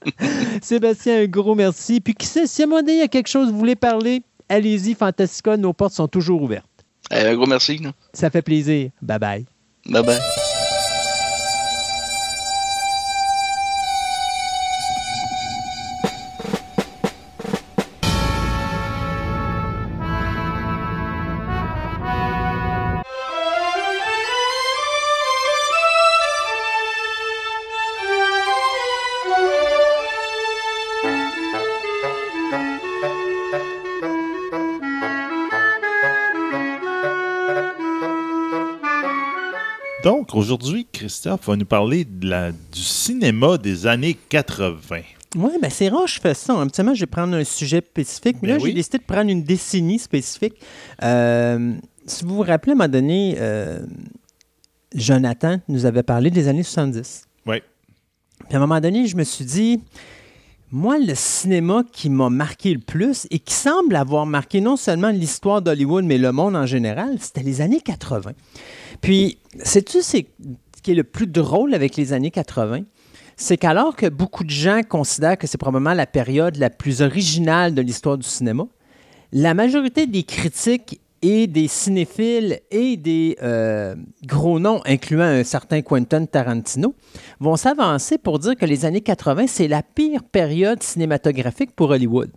[0.62, 2.00] Sébastien, un gros merci.
[2.00, 3.76] Puis qui sait, si à un moment donné, il y a quelque chose, vous voulez
[3.76, 6.66] parler, allez-y, Fantastica, nos portes sont toujours ouvertes.
[7.12, 7.80] Eh, un gros merci.
[8.12, 8.90] Ça fait plaisir.
[9.00, 9.46] Bye bye.
[9.86, 10.41] Bye bye.
[40.42, 44.76] Aujourd'hui, Christophe va nous parler de la, du cinéma des années 80.
[45.36, 46.60] Oui, ben c'est rare que je fais ça.
[46.60, 48.70] Habituellement, je vais prendre un sujet spécifique, mais Ben là, oui.
[48.70, 50.54] j'ai décidé de prendre une décennie spécifique.
[51.02, 51.74] Euh,
[52.06, 53.80] si vous vous rappelez, à un moment donné, euh,
[54.94, 57.24] Jonathan nous avait parlé des années 70.
[57.46, 57.62] Oui.
[58.46, 59.80] Puis à un moment donné, je me suis dit,
[60.72, 65.10] moi, le cinéma qui m'a marqué le plus et qui semble avoir marqué non seulement
[65.10, 68.32] l'histoire d'Hollywood, mais le monde en général, c'était les années 80.
[69.02, 70.16] Puis, sais-tu ce
[70.82, 72.84] qui est le plus drôle avec les années 80?
[73.36, 77.74] C'est qu'alors que beaucoup de gens considèrent que c'est probablement la période la plus originale
[77.74, 78.64] de l'histoire du cinéma,
[79.30, 83.94] la majorité des critiques et des cinéphiles et des euh,
[84.24, 86.94] gros noms, incluant un certain Quentin Tarantino,
[87.38, 92.30] vont s'avancer pour dire que les années 80, c'est la pire période cinématographique pour Hollywood.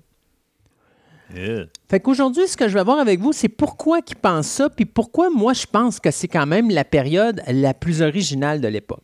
[1.36, 1.66] Yeah.
[1.90, 4.86] Fait qu'aujourd'hui, ce que je vais voir avec vous, c'est pourquoi ils pensent ça, puis
[4.86, 9.04] pourquoi moi je pense que c'est quand même la période la plus originale de l'époque.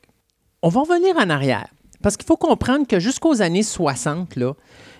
[0.62, 1.68] On va revenir en arrière,
[2.04, 4.54] parce qu'il faut comprendre que jusqu'aux années 60, là,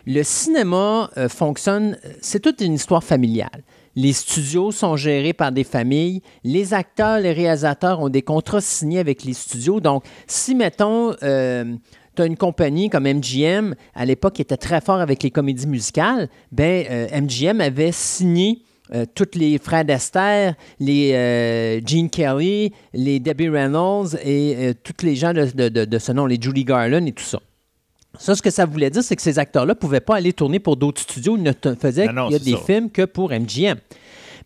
[0.08, 3.64] le cinéma euh, fonctionne, euh, c'est toute une histoire familiale.
[3.96, 6.22] Les studios sont gérés par des familles.
[6.44, 9.80] Les acteurs, les réalisateurs ont des contrats signés avec les studios.
[9.82, 11.76] Donc, si, mettons, euh,
[12.16, 15.68] tu as une compagnie comme MGM, à l'époque, qui était très fort avec les comédies
[15.68, 18.62] musicales, ben, euh, MGM avait signé
[18.94, 25.06] euh, tous les frères d'Esther, les euh, Gene Kelly, les Debbie Reynolds et euh, tous
[25.06, 27.40] les gens de- de ce nom, les Julie Garland et tout ça.
[28.20, 30.60] Ça, ce que ça voulait dire, c'est que ces acteurs-là ne pouvaient pas aller tourner
[30.60, 31.38] pour d'autres studios.
[31.38, 32.66] Ils ne faisaient Non, non, qu'il y a des ça.
[32.66, 33.78] films que pour MGM.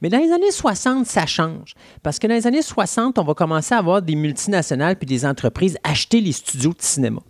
[0.01, 1.73] Mais dans les années 60, ça change.
[2.03, 5.25] Parce que dans les années 60, on va commencer à avoir des multinationales puis des
[5.25, 7.21] entreprises acheter les studios de cinéma.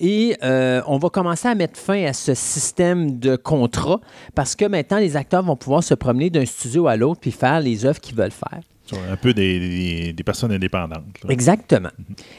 [0.00, 4.00] Et euh, on va commencer à mettre fin à ce système de contrat
[4.34, 7.60] parce que maintenant, les acteurs vont pouvoir se promener d'un studio à l'autre puis faire
[7.60, 8.60] les œuvres qu'ils veulent faire.
[9.10, 11.04] Un peu des, des- des personnes indépendantes.
[11.24, 11.30] là.
[11.30, 11.90] Exactement.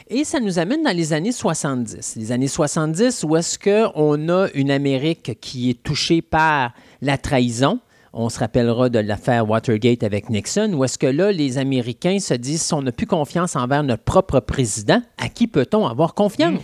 [0.08, 2.16] Et ça nous amène dans les années 70.
[2.16, 7.80] Les années 70 où est-ce qu'on a une Amérique qui est touchée par la trahison.
[8.14, 12.32] On se rappellera de l'affaire Watergate avec Nixon, où est-ce que là, les Américains se
[12.34, 16.62] disent, si on n'a plus confiance envers notre propre président, à qui peut-on avoir confiance?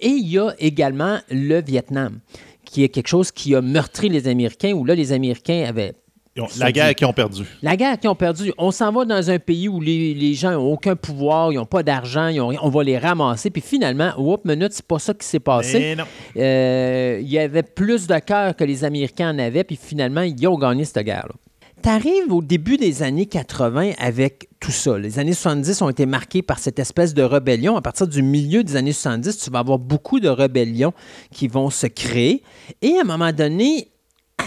[0.00, 2.18] Et il y a également le Vietnam,
[2.66, 5.94] qui est quelque chose qui a meurtri les Américains, où là, les Américains avaient
[6.40, 7.44] ont- la guerre qu'ils ont perdue.
[7.62, 10.52] la guerre qu'ils ont perdu, on s'en va dans un pays où les, les gens
[10.52, 13.50] n'ont aucun pouvoir, ils n'ont pas d'argent, ils ont rien, on va les ramasser.
[13.50, 15.78] Puis finalement, oups, minute, c'est pas ça qui s'est passé.
[15.78, 16.04] Mais non.
[16.36, 20.46] Euh, il y avait plus de cœur que les Américains en avaient, puis finalement, ils
[20.46, 21.34] ont gagné cette guerre-là.
[21.82, 24.96] Tu arrives au début des années 80 avec tout ça.
[24.96, 27.76] Les années 70 ont été marquées par cette espèce de rébellion.
[27.76, 30.92] À partir du milieu des années 70, tu vas avoir beaucoup de rébellions
[31.32, 32.44] qui vont se créer.
[32.82, 33.88] Et à un moment donné,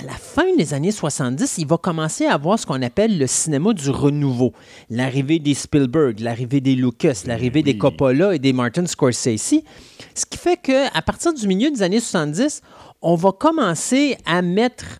[0.01, 3.27] à la fin des années 70, il va commencer à avoir ce qu'on appelle le
[3.27, 4.53] cinéma du renouveau.
[4.89, 7.77] L'arrivée des Spielberg, l'arrivée des Lucas, l'arrivée des.
[7.77, 9.61] Coppola et des Martin Scorsese.
[10.13, 12.61] Ce qui fait qu'à partir du milieu des années 70,
[13.01, 14.99] on va commencer à mettre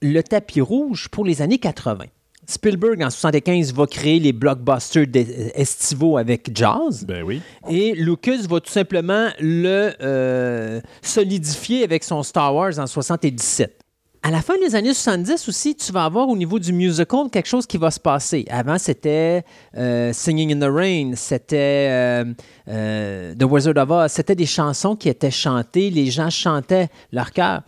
[0.00, 2.04] le tapis rouge pour les années 80.
[2.46, 7.04] Spielberg, en 75, va créer les blockbusters d'e- estivaux avec Jazz.
[7.06, 7.40] Ben oui.
[7.70, 13.78] Et Lucas va tout simplement le euh, solidifier avec son Star Wars en 77.
[14.24, 17.48] À la fin des années 70 aussi, tu vas avoir au niveau du musical quelque
[17.48, 18.44] chose qui va se passer.
[18.50, 19.44] Avant, c'était
[19.76, 22.24] euh, Singing in the Rain, c'était euh,
[22.68, 27.32] euh, The Wizard of Oz, c'était des chansons qui étaient chantées, les gens chantaient leur
[27.32, 27.62] cœur.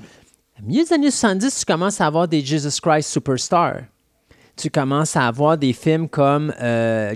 [0.62, 3.78] Milieu des années 70, tu commences à avoir des Jesus Christ Superstar.
[4.56, 6.54] Tu commences à avoir des films comme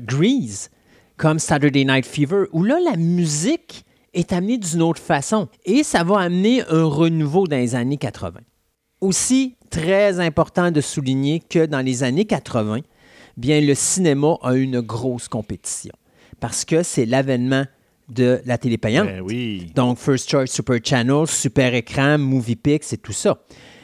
[0.02, 0.68] Grease,
[1.16, 3.84] comme Saturday Night Fever, où là, la musique
[4.14, 5.46] est amenée d'une autre façon.
[5.64, 8.40] Et ça va amener un renouveau dans les années 80.
[9.00, 12.80] Aussi, très important de souligner que dans les années 80,
[13.36, 15.94] bien, le cinéma a une grosse compétition.
[16.40, 17.64] Parce que c'est l'avènement
[18.08, 19.06] de la télé payante.
[19.06, 19.70] Ben oui.
[19.74, 23.38] Donc, First Choice Super Channel, Super Écran, MoviePix et tout ça.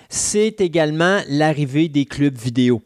[0.08, 2.82] C'est également l'arrivée des clubs vidéo,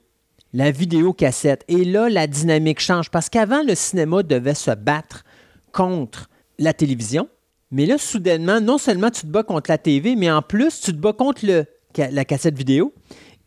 [0.52, 1.65] la vidéo cassette.
[1.68, 5.24] Et là, la dynamique change parce qu'avant, le cinéma devait se battre
[5.73, 7.28] contre la télévision.
[7.70, 10.92] Mais là, soudainement, non seulement tu te bats contre la TV, mais en plus, tu
[10.92, 11.66] te bats contre le,
[11.97, 12.92] la cassette vidéo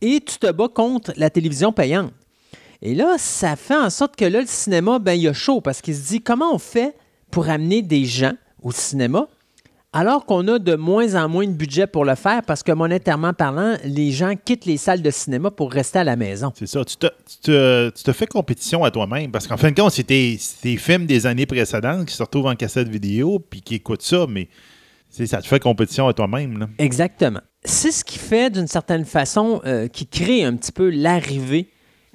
[0.00, 2.12] et tu te bats contre la télévision payante.
[2.82, 5.80] Et là, ça fait en sorte que là, le cinéma, ben, il a chaud parce
[5.80, 6.96] qu'il se dit comment on fait
[7.30, 9.28] pour amener des gens au cinéma
[9.92, 13.34] alors qu'on a de moins en moins de budget pour le faire parce que monétairement
[13.34, 16.50] parlant, les gens quittent les salles de cinéma pour rester à la maison?
[16.56, 16.84] C'est ça.
[16.84, 19.92] Tu te, tu, te, tu te fais compétition à toi-même parce qu'en fin de compte,
[19.92, 23.74] c'est tes, tes films des années précédentes qui se retrouvent en cassette vidéo puis qui
[23.76, 24.48] écoutent ça, mais
[25.12, 26.66] c'est- ça te fait compétition à toi-même.
[26.78, 27.40] Exactement.
[27.64, 31.68] C'est ce qui fait, d'une certaine façon, euh, qui crée un petit peu l'arrivée,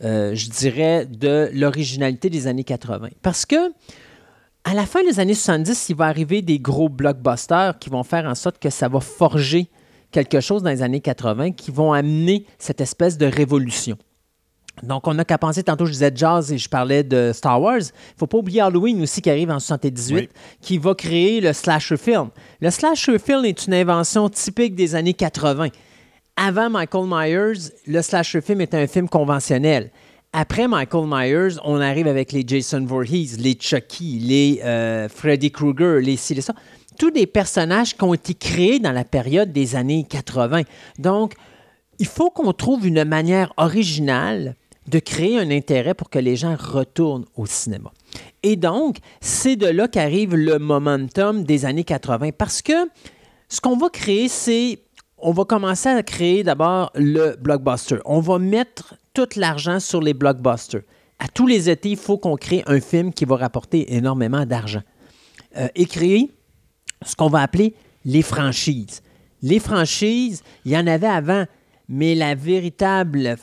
[0.04, 3.10] euh, je dirais, de l'originalité des années 80.
[3.22, 3.56] Parce que
[4.66, 8.26] à la fin des années 70, il va arriver des gros blockbusters qui vont faire
[8.26, 9.70] en sorte que ça va forger
[10.12, 13.98] quelque chose dans les années 80 qui vont amener cette espèce de révolution.
[14.84, 17.80] Donc, on n'a qu'à penser, tantôt je disais jazz et je parlais de Star Wars.
[17.80, 20.30] Il ne faut pas oublier Halloween aussi qui arrive en 78, Oui.
[20.62, 22.30] qui va créer le slasher film.
[22.62, 25.70] Le slasher film est une invention typique des années 80.
[26.36, 29.90] Avant Michael Myers, le slasher film était un film conventionnel.
[30.34, 36.00] Après Michael Myers, on arrive avec les Jason Voorhees, les Chucky, les euh, Freddy Krueger,
[36.02, 36.54] les ci, les ça.
[37.00, 40.62] Tous des personnages qui ont été créés dans la période des années 80.
[41.00, 41.34] Donc,
[41.98, 44.56] il faut qu'on trouve une manière originale
[44.88, 47.92] de créer un intérêt pour que les gens retournent au cinéma.
[48.44, 52.90] Et donc, c'est de là qu'arrive le momentum des années 80 parce que
[53.50, 54.80] ce qu'on va créer, c'est
[55.18, 57.98] on va commencer à créer d'abord le blockbuster.
[58.06, 60.84] On va mettre tout l'argent sur les blockbusters.
[61.20, 64.84] À tous les étés, il faut qu'on crée un film qui va rapporter énormément d'argent.
[65.58, 66.30] Euh, et créer
[67.04, 67.74] ce qu'on va appeler
[68.06, 69.02] les franchises.
[69.42, 71.46] Les franchises, il y en avait avant,
[71.90, 73.38] mais la véritable,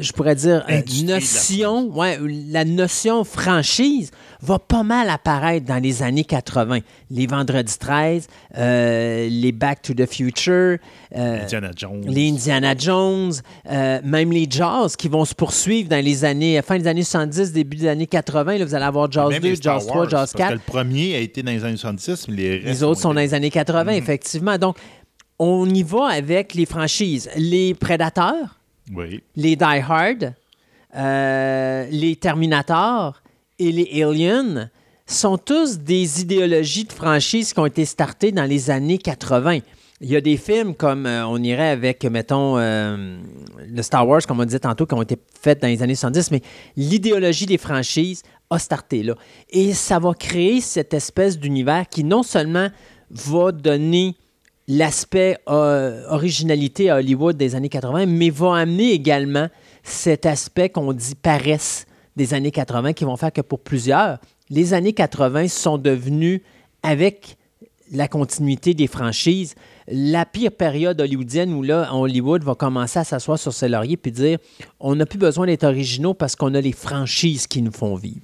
[0.00, 2.18] je pourrais dire, euh, notion, ouais,
[2.50, 6.78] la notion franchise va pas mal apparaître dans les années 80.
[7.10, 10.78] Les Vendredi 13, euh, les Back to the Future,
[11.16, 12.04] euh, Indiana Jones.
[12.06, 13.32] les Indiana Jones,
[13.70, 17.52] euh, même les Jaws qui vont se poursuivre dans les années, fin des années 70,
[17.52, 18.58] début des années 80.
[18.58, 20.48] Là, vous allez avoir Même 2, les Star Jaws 3, Wars, Jaws parce 4.
[20.48, 23.14] que le premier a été dans les années 70, mais les Les autres ont sont
[23.14, 23.98] dans les années 80, Mhm.
[23.98, 24.58] effectivement.
[24.58, 24.76] Donc,
[25.38, 27.28] on y va avec les franchises.
[27.36, 28.58] Les Prédateurs,
[29.36, 30.34] Les Die Hard,
[30.96, 33.22] euh, les Terminators
[33.58, 34.70] et les Aliens
[35.06, 39.60] sont tous des idéologies de franchises qui ont été startées dans les années 80.
[40.00, 43.18] Il y a des films comme euh, on irait avec, mettons, euh,
[43.66, 46.30] le Star Wars, comme on disait tantôt, qui ont été faits dans les années 70,
[46.30, 46.42] mais
[46.76, 49.14] l'idéologie des franchises a starté là.
[49.50, 52.68] Et ça va créer cette espèce d'univers qui non seulement
[53.10, 54.16] va donner
[54.68, 59.48] l'aspect euh, originalité à Hollywood des années 80, mais va amener également
[59.82, 61.86] cet aspect qu'on dit paresse
[62.16, 64.18] des années 80 qui vont faire que pour plusieurs,
[64.50, 66.42] les années 80 sont devenues,
[66.82, 67.36] avec
[67.90, 69.54] la continuité des franchises,
[69.88, 74.12] la pire période hollywoodienne où là, Hollywood va commencer à s'asseoir sur ses lauriers puis
[74.12, 74.38] dire
[74.80, 78.22] on n'a plus besoin d'être originaux parce qu'on a les franchises qui nous font vivre.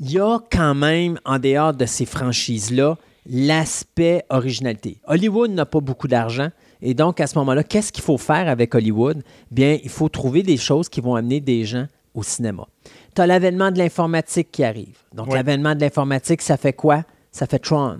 [0.00, 2.96] Il y a quand même, en dehors de ces franchises-là,
[3.28, 4.98] l'aspect originalité.
[5.06, 6.48] Hollywood n'a pas beaucoup d'argent.
[6.80, 9.22] Et donc, à ce moment-là, qu'est-ce qu'il faut faire avec Hollywood?
[9.50, 12.66] Bien, il faut trouver des choses qui vont amener des gens au cinéma.
[13.14, 14.96] Tu as l'avènement de l'informatique qui arrive.
[15.12, 17.04] Donc, l'avènement de l'informatique, ça fait quoi?
[17.32, 17.98] Ça fait Tron.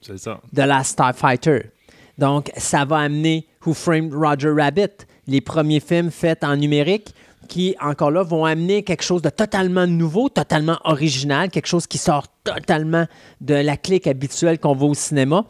[0.00, 0.40] C'est ça.
[0.54, 1.70] The Last Starfighter.
[2.18, 7.14] Donc, ça va amener Who Framed Roger Rabbit, les premiers films faits en numérique
[7.48, 11.98] qui, encore là, vont amener quelque chose de totalement nouveau, totalement original, quelque chose qui
[11.98, 13.06] sort totalement
[13.40, 15.44] de la clique habituelle qu'on voit au cinéma.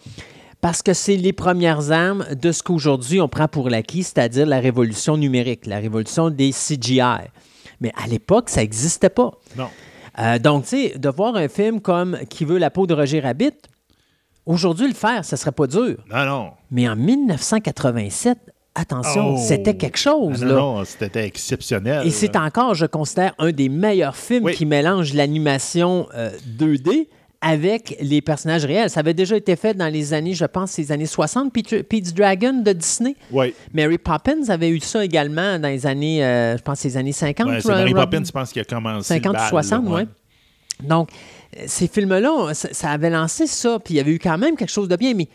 [0.60, 4.60] Parce que c'est les premières armes de ce qu'aujourd'hui on prend pour l'acquis, c'est-à-dire la
[4.60, 7.28] révolution numérique, la révolution des CGI.
[7.80, 9.32] Mais à l'époque, ça n'existait pas.
[9.56, 9.68] Non.
[10.18, 13.20] Euh, donc, tu sais, de voir un film comme Qui veut la peau de Roger
[13.20, 13.52] Rabbit,
[14.46, 15.96] aujourd'hui, le faire, ce serait pas dur.
[16.10, 16.52] Non, non.
[16.70, 18.38] Mais en 1987,
[18.74, 19.38] attention, Oh.
[19.38, 20.54] c'était quelque chose, Ah, là.
[20.54, 22.06] non, non, c'était exceptionnel.
[22.06, 24.54] Et c'est encore, je considère, un des meilleurs films Oui.
[24.54, 27.08] qui mélange l'animation euh, 2D
[27.40, 28.88] avec les personnages réels.
[28.88, 32.14] Ça avait déjà été fait dans les années, je pense, les années 60, Peter- Pete's
[32.14, 33.16] Dragon de Disney.
[33.30, 33.52] Oui.
[33.74, 37.46] Mary Poppins avait eu ça également dans les années, euh, je pense, les années 50.
[37.46, 39.08] Ouais, c'est Ro- Mary Robin- Poppins, je pense, qui a commencé.
[39.08, 40.02] 50 le ou bal, 60, là, oui.
[40.88, 41.10] Donc,
[41.56, 44.56] euh, ces films-là, ça, ça avait lancé ça, puis il y avait eu quand même
[44.56, 45.28] quelque chose de bien, mais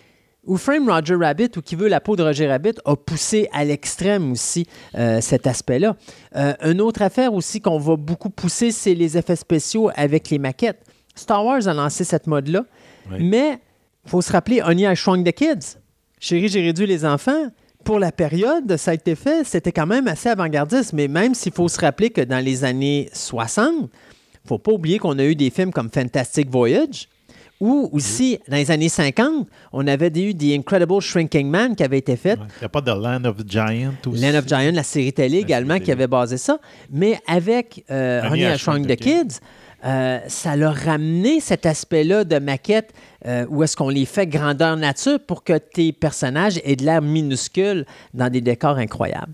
[0.47, 3.65] Who Frame Roger Rabbit ou Qui veut la peau de Roger Rabbit a poussé à
[3.65, 5.95] l'extrême aussi euh, cet aspect-là.
[6.35, 10.39] Euh, une autre affaire aussi qu'on va beaucoup pousser, c'est les effets spéciaux avec les
[10.39, 10.81] maquettes.
[11.15, 12.63] Star Wars a lancé cette mode-là,
[13.11, 13.17] Oui.
[13.21, 13.59] mais
[14.05, 15.77] il faut se rappeler, Honey, I Shrunk the Kids.
[16.19, 17.47] Chérie, j'ai réduit les enfants.
[17.83, 21.53] Pour la période, ça a été fait, c'était quand même assez avant-gardiste, mais même s'il
[21.53, 23.89] faut se rappeler que dans les années 60,
[24.45, 27.07] faut pas oublier qu'on a eu des films comme Fantastic Voyage,
[27.59, 31.97] ou aussi, dans les années 50, on avait eu The Incredible Shrinking Man qui avait
[31.97, 32.37] été fait.
[32.39, 34.21] Il n'y a pas de Land of Giant aussi.
[34.21, 36.59] Land of Giant, la série télé La également, série qui avait basé ça.
[36.91, 39.39] Mais avec euh, Honey, I Shrunk the Kids,
[39.85, 42.93] euh, ça leur ramené cet aspect-là de maquette
[43.25, 47.01] euh, où est-ce qu'on les fait grandeur nature pour que tes personnages aient de l'air
[47.01, 49.33] minuscule dans des décors incroyables.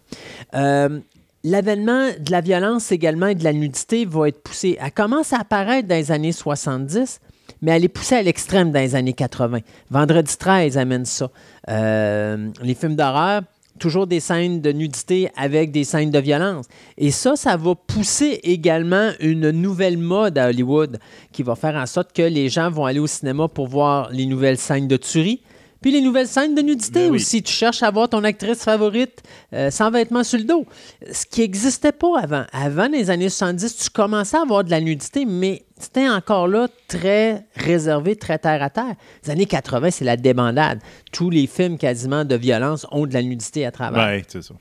[0.55, 0.99] Euh,
[1.47, 4.79] L'avènement de la violence également et de la nudité va être poussé.
[4.81, 7.21] Elle commence à apparaître dans les années 70,
[7.61, 9.59] mais elle est poussée à l'extrême dans les années 80.
[9.89, 11.29] Vendredi 13 amène ça.
[11.69, 13.41] Euh, les films d'horreur,
[13.79, 16.65] toujours des scènes de nudité avec des scènes de violence.
[16.97, 20.99] Et ça, ça va pousser également une nouvelle mode à Hollywood
[21.31, 24.25] qui va faire en sorte que les gens vont aller au cinéma pour voir les
[24.25, 25.41] nouvelles scènes de tuerie.
[25.85, 27.17] Puis les nouvelles scènes de nudité Ben oui.
[27.17, 27.43] aussi.
[27.43, 29.21] Tu cherches à voir ton actrice favorite
[29.53, 30.65] euh, sans vêtements sur le dos.
[31.11, 32.43] Ce qui n'existait pas avant.
[32.53, 36.69] Avant, les années 70, tu commençais à avoir de la nudité, mais c'était encore là
[36.87, 38.95] très réservé, très terre à terre.
[39.25, 40.79] Les années 80, c'est la débandade.
[41.11, 44.07] Tous les films quasiment de violence ont de la nudité à travers.
[44.07, 44.55] Ouais, c'est ça.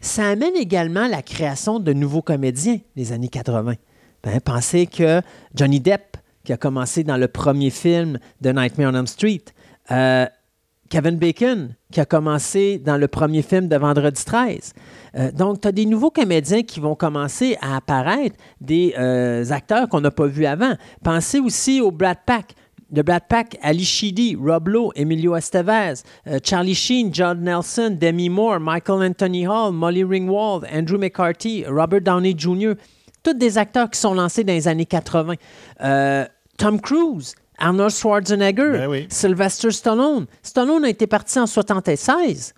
[0.00, 3.74] Ça amène également la création de nouveaux comédiens, les années 80.
[4.22, 5.20] Ben, pensez que
[5.54, 9.42] Johnny Depp, qui a commencé dans le premier film de Nightmare on Elm Street,
[9.90, 10.26] euh,
[10.88, 14.72] Kevin Bacon, qui a commencé dans le premier film de Vendredi 13.
[15.16, 19.88] Euh, donc, tu as des nouveaux comédiens qui vont commencer à apparaître, des euh, acteurs
[19.88, 20.74] qu'on n'a pas vus avant.
[21.02, 22.54] Pensez aussi au Brad Pack.
[22.90, 28.30] De Brad Pack, Ali Sheedy, Rob Lowe, Emilio Estevez, euh, Charlie Sheen, John Nelson, Demi
[28.30, 32.72] Moore, Michael Anthony Hall, Molly Ringwald, Andrew McCarthy, Robert Downey Jr.,
[33.22, 35.34] tous des acteurs qui sont lancés dans les années 80.
[35.82, 36.24] Euh,
[36.56, 39.06] Tom Cruise, Arnold Schwarzenegger, Ben oui.
[39.10, 40.26] Sylvester Stallone.
[40.42, 42.54] Stallone a été parti en 76,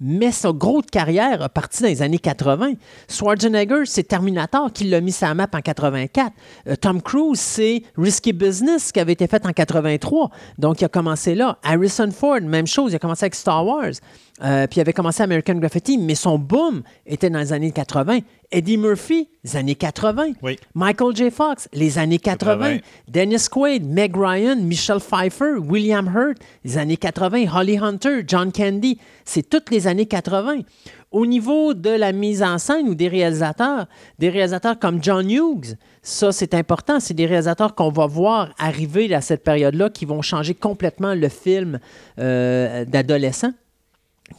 [0.00, 2.74] mais sa grosse carrière a parti dans les années 80.
[3.10, 6.32] Schwarzenegger, c'est Terminator qui l'a mis sur la map en 84.
[6.68, 10.30] Euh, Tom Cruise, c'est Risky Business qui avait été fait en 83.
[10.56, 11.58] Donc, il a commencé là.
[11.62, 13.92] Harrison Ford, même chose, il a commencé avec Star Wars.
[14.42, 18.20] Euh, puis il avait commencé American Graffiti, mais son boom était dans les années 80.
[18.50, 20.32] Eddie Murphy, les années 80.
[20.42, 20.56] Oui.
[20.74, 21.30] Michael J.
[21.30, 22.58] Fox, les années 80.
[22.58, 22.78] 80.
[23.08, 27.46] Dennis Quaid, Meg Ryan, Michelle Pfeiffer, William Hurt, les années 80.
[27.54, 30.60] Holly Hunter, John Candy, c'est toutes les années 80.
[31.10, 33.86] Au niveau de la mise en scène ou des réalisateurs,
[34.18, 39.12] des réalisateurs comme John Hughes, ça c'est important, c'est des réalisateurs qu'on va voir arriver
[39.14, 41.80] à cette période-là qui vont changer complètement le film
[42.18, 43.52] euh, d'adolescent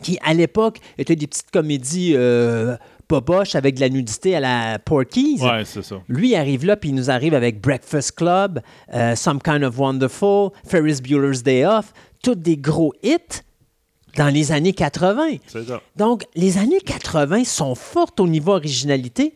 [0.01, 2.77] qui, à l'époque, étaient des petites comédies euh,
[3.07, 5.41] poboches avec de la nudité à la Porky's.
[5.41, 6.01] Ouais, c'est ça.
[6.07, 8.61] Lui il arrive là, puis il nous arrive avec Breakfast Club,
[8.93, 11.91] euh, Some Kind of Wonderful, Ferris Bueller's Day Off,
[12.23, 13.41] tous des gros hits
[14.15, 15.37] dans les années 80.
[15.47, 15.81] C'est ça.
[15.95, 19.35] Donc, les années 80 sont fortes au niveau originalité,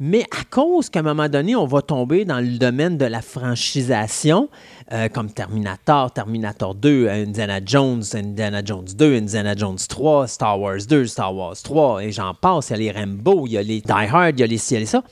[0.00, 3.20] mais à cause qu'à un moment donné, on va tomber dans le domaine de la
[3.20, 4.48] franchisation,
[4.92, 10.86] euh, comme Terminator, Terminator 2, Indiana Jones, Indiana Jones 2, Indiana Jones 3, Star Wars
[10.88, 12.70] 2, Star Wars 3, et j'en passe.
[12.70, 14.58] Il y a les Rambo, il y a les Die Hard, il y a les
[14.58, 15.02] ci, il y a les ça.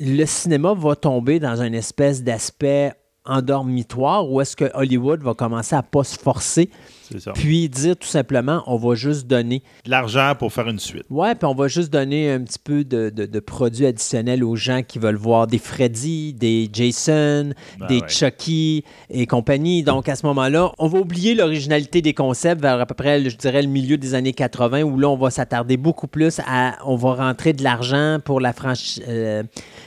[0.00, 2.92] Le cinéma va tomber dans une espèce d'aspect
[3.24, 6.70] endormitoire où est-ce que Hollywood va commencer à pas se forcer,
[7.18, 7.32] ça.
[7.32, 11.04] puis dire tout simplement, on va juste donner De l'argent pour faire une suite.
[11.10, 14.56] Ouais, puis on va juste donner un petit peu de, de- de produits additionnels aux
[14.56, 18.08] gens qui veulent voir des Freddy, des Jason, Ben des ouais.
[18.08, 19.82] Chucky et compagnie.
[19.82, 23.36] Donc à ce moment-là, on va oublier l'originalité des concepts vers à peu près, je
[23.36, 26.76] dirais, le milieu des années 80 où là, on va s'attarder beaucoup plus à.
[26.84, 29.42] On va rentrer de l'argent pour la franchi- euh,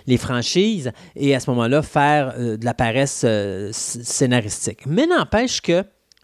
[0.08, 4.86] les franchises et à ce moment-là, faire euh, de la paresse euh, sc- scénaristique.
[4.86, 5.84] Mais n'empêche que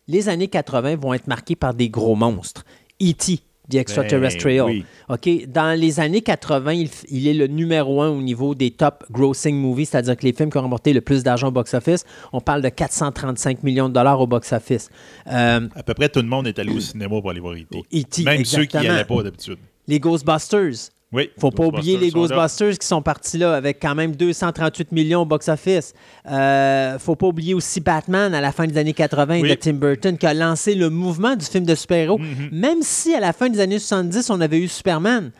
[0.09, 2.65] les années 80 vont être marquées par des gros monstres.
[3.01, 3.39] E.T.,
[3.69, 4.65] The Extraterrestrial.
[4.65, 4.83] oui.
[5.09, 5.47] OK?
[5.47, 9.89] Dans les années 80, il, est le numéro un au niveau des top grossing movies,
[9.89, 12.69] c'est-à-dire que les films qui ont remporté le plus d'argent au box-office, on parle de
[12.69, 14.89] 435 millions de dollars au box-office.
[15.27, 17.77] Euh, À peu près tout le monde est allé au cinéma pour aller voir E.T.
[17.95, 19.59] E.T., Même ceux qui n'y allaient pas d'habitude.
[19.87, 20.89] les Ghostbusters.
[21.11, 21.31] Oui.
[21.39, 22.11] Faut pas oublier les.
[22.11, 25.93] Ghostbusters qui sont partis là avec quand même 238 millions au box-office.
[26.29, 29.49] Euh, faut pas oublier aussi Batman à la fin des années 80 Oui.
[29.49, 32.19] de Tim Burton qui a lancé le mouvement du film de super-héros.
[32.19, 32.49] Mhm.
[32.51, 35.31] Même si à la fin des années 70, on avait eu Superman.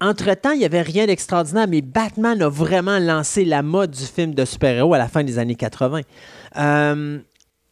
[0.00, 4.34] Entre-temps, il n'y avait rien d'extraordinaire, mais Batman a vraiment lancé la mode du film
[4.34, 6.02] de super-héros à la fin des années 80.
[6.56, 7.18] Euh,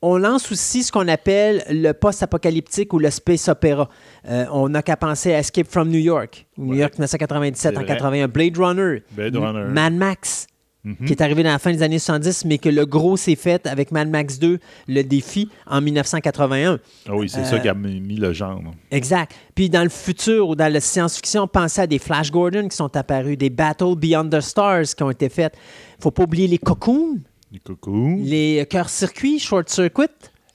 [0.02, 3.88] on lance aussi ce qu'on appelle le post-apocalyptique ou le space opéra.
[4.28, 6.78] Euh, on n'a qu'à penser à Escape from New York, New Ouais.
[6.78, 7.86] York 1997 C'est en vrai.
[7.88, 9.64] 81, Blade Runner, Blade Runner.
[9.72, 10.46] Mad Max,
[10.84, 11.06] Mhm.
[11.06, 13.66] qui est arrivé dans la fin des années 70, mais que le gros s'est fait
[13.66, 16.78] avec Mad Max 2, le défi, en 1981.
[17.08, 18.60] Ah oui, c'est Euh, ça qui a mis mis le genre.
[18.92, 19.32] Exact.
[19.56, 22.94] Puis dans le futur ou dans la science-fiction, pensez à des Flash Gordon qui sont
[22.96, 25.56] apparus, des Battle Beyond the Stars qui ont été faites.
[25.98, 27.18] faut pas oublier les Cocoons,
[27.52, 28.18] Les coucous.
[28.22, 30.06] les cœurs-circuits, Short Circuit.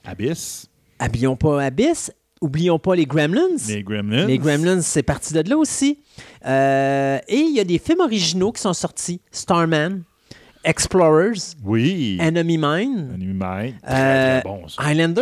[0.05, 0.67] Abyss.
[1.03, 2.11] Oublions pas Abyss.
[2.41, 3.55] Oublions pas les Gremlins.
[3.67, 4.25] Les Gremlins.
[4.25, 5.99] Les Gremlins, c'est parti de là aussi.
[6.45, 9.21] Euh, et il y a des films originaux qui sont sortis.
[9.31, 10.01] Starman,
[10.63, 12.17] Explorers, Oui.
[12.19, 13.75] Enemy Mine, Enemy Mine.
[13.83, 14.81] Très, Euh, très bon, ça.
[14.83, 15.21] Highlander,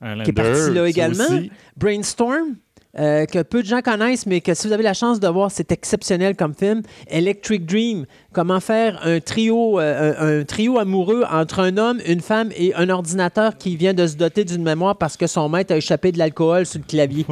[0.00, 1.24] Highlander, qui est parti là également.
[1.24, 1.50] aussi.
[1.76, 2.56] Brainstorm,
[2.98, 5.50] euh, que peu de gens connaissent, mais que si vous avez la chance de voir,
[5.50, 6.82] c'est exceptionnel comme film.
[7.08, 12.20] Electric Dream, comment faire un trio, euh, un, un trio amoureux entre un homme, une
[12.20, 15.72] femme et un ordinateur qui vient de se doter d'une mémoire parce que son maître
[15.72, 17.26] a échappé de l'alcool sur le clavier?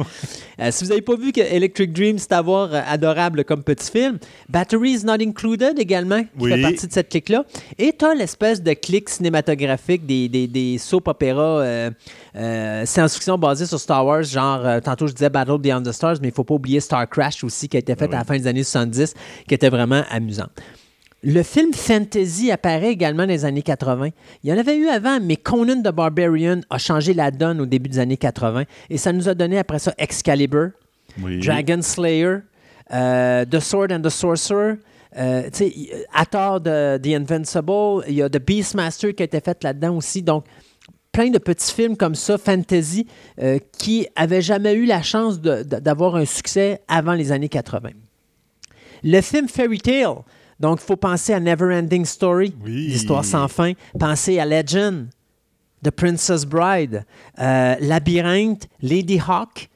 [0.59, 3.91] Euh, si vous n'avez pas vu que Electric Dream, c'est à voir adorable comme petit
[3.91, 4.17] film.
[4.49, 6.51] Batteries Not Included également, qui Oui.
[6.51, 7.43] fait partie de cette clique-là.
[7.77, 11.89] Et tu l'espèce de clique cinématographique des, des, des soap opéras
[12.85, 16.27] science-fiction basés sur Star Wars, genre, euh, tantôt je disais Battle Beyond the Stars, mais
[16.27, 18.23] il ne faut pas oublier Star Crash aussi, qui a été fait Ah à la
[18.25, 19.13] fin des années 70,
[19.47, 20.47] qui était vraiment amusant.
[21.23, 24.09] Le film fantasy apparaît également dans les années 80.
[24.43, 27.65] Il y en avait eu avant, mais Conan the Barbarian a changé la donne au
[27.65, 30.69] début des années 80 et ça nous a donné après ça Excalibur,
[31.23, 31.39] Oui.
[31.39, 32.39] Dragon Slayer,
[32.93, 34.75] euh, The Sword and the Sorcerer.
[35.17, 35.49] Euh,
[36.13, 39.95] à tort de The Invincible, il y a The Beastmaster qui a été fait là-dedans
[39.95, 40.21] aussi.
[40.21, 40.43] Donc,
[41.15, 43.07] plein de petits films comme ça, fantasy,
[43.41, 47.91] euh, qui n'avaient jamais eu la chance d'avoir un succès avant les années 80.
[49.01, 50.15] Le film Fairy Tale,
[50.59, 52.87] donc il faut penser à Neverending Story, Oui.
[52.89, 53.71] l'histoire sans fin.
[53.97, 55.07] Pensez à Legend,
[55.85, 57.05] The Princess Bride,
[57.39, 59.69] euh, Labyrinthe, Lady Hawk,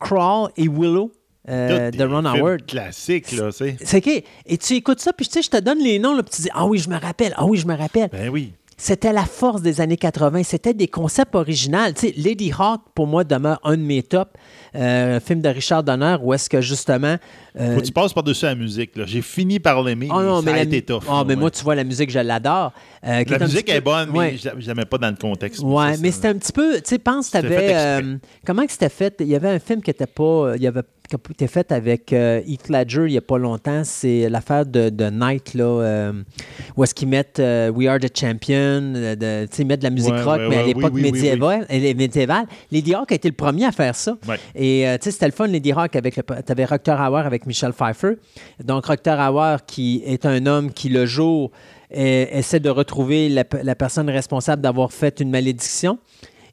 [0.00, 1.12] Crawl et Willow
[1.48, 2.66] euh, de Ron Howard.
[2.66, 3.76] classiques, là, c'est.
[3.84, 4.24] C'est OK.
[4.46, 6.42] Et tu écoutes ça, puis tu sais, je te donne les noms, là, puis tu
[6.42, 8.08] dis Ah oui, je me rappelle, ah oui, je me rappelle.
[8.10, 8.54] Ben oui.
[8.82, 10.42] C'était la force des années 80.
[10.42, 11.92] C'était des concepts originaux.
[11.94, 14.30] Tu sais, Lady Hawk, pour moi, demeure un de mes tops.
[14.74, 17.16] Euh, un film de Richard Donner où est-ce que justement.
[17.58, 18.96] euh, Faut que tu passes par-dessus la musique.
[18.96, 19.04] là.
[19.06, 20.08] J'ai fini par l'aimer.
[20.10, 21.02] oh non, ça mais a la été tough.
[21.06, 21.40] Là, mais ouais.
[21.40, 22.72] moi, tu vois, la musique, je l'adore.
[23.06, 24.36] Euh, La musique peu- est bonne, mais Ouais.
[24.38, 25.60] je l'aimais pas dans le contexte.
[25.62, 27.74] Ouais, Ça, mais ça- c'était un petit peu, tu sais, pense, fait exprès.
[27.74, 29.14] euh, comment que c'était fait?
[29.20, 31.46] Il y avait un film qui était pas, euh, il y avait, qui a été
[31.48, 33.82] fait avec euh, Heath Ledger il y a pas longtemps.
[33.84, 36.12] C'est l'affaire de, de Night, là, euh,
[36.76, 39.90] où est-ce qu'ils mettent euh, We Are the Champion, euh, de, ils mettent de la
[39.90, 42.46] musique Ouais, rock, ouais, mais à l'époque oui, oui, médiévale, médiévale.
[42.70, 44.16] Lady Hawk a été le premier à faire ça.
[44.54, 47.72] Et tu sais, c'était le fun, Lady Hawk, avec le, t'avais Rutger Hauer avec Michel
[47.72, 48.16] Pfeiffer.
[48.62, 51.50] Donc, Rutger Hauer, qui est un homme qui, le jour,
[51.90, 55.98] essaie de retrouver la personne responsable d'avoir fait une malédiction.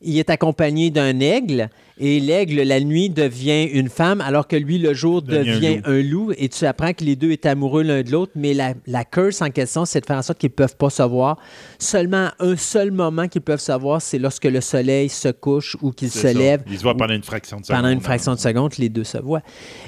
[0.02, 1.70] Il est accompagné d'un aigle
[2.00, 6.32] et l'aigle, la nuit, devient une femme, alors que lui, le jour, Devient un loup.
[6.38, 9.42] Et tu apprends que les deux étaient amoureux l'un de l'autre, mais la, la curse
[9.42, 11.38] en question, c'est de faire en sorte qu'ils ne peuvent pas se voir.
[11.80, 15.92] Seulement un seul moment qu'ils peuvent se voir, c'est lorsque le soleil se couche ou
[15.92, 16.34] qu'il se ça.
[16.34, 16.64] lève.
[16.70, 17.78] Ils se voient pendant une fraction de seconde.
[17.82, 18.02] Pendant une hein.
[18.04, 19.42] fraction de seconde, les deux se voient.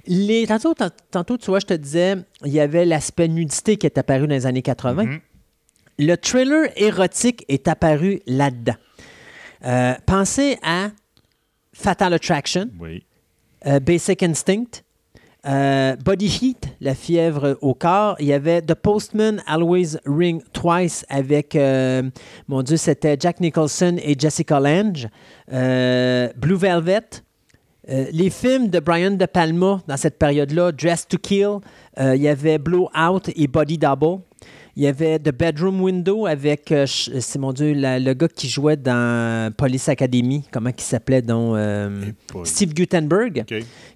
[0.08, 3.86] Les, tantôt, tant- tantôt, tu vois, je te disais, il y avait l'aspect nudité qui
[3.86, 5.04] est apparu dans les années 80.
[5.04, 5.20] Mhm.
[6.00, 8.76] Le thriller érotique est apparu là-dedans.
[9.66, 10.90] Euh, pensez à
[11.74, 13.04] Fatal Attraction, Oui.
[13.66, 14.84] euh, Basic Instinct,
[15.46, 18.16] euh, Body Heat, la fièvre au corps.
[18.20, 22.04] Il y avait The Postman Always Ring Twice avec, euh,
[22.48, 25.08] mon Dieu, c'était Jack Nicholson et Jessica Lange.
[25.52, 27.02] Euh, Blue Velvet.
[28.12, 31.58] Les films de Brian De Palma dans cette période-là, Dress to Kill,
[32.00, 34.20] il y avait Blowout et Body Double.
[34.80, 38.30] Il y avait The Bedroom Window avec, euh, ch- c'est mon Dieu, la- le gars
[38.34, 42.06] qui jouait dans Police Academy, comment il s'appelait donc euh.
[42.46, 43.44] Steve Gutenberg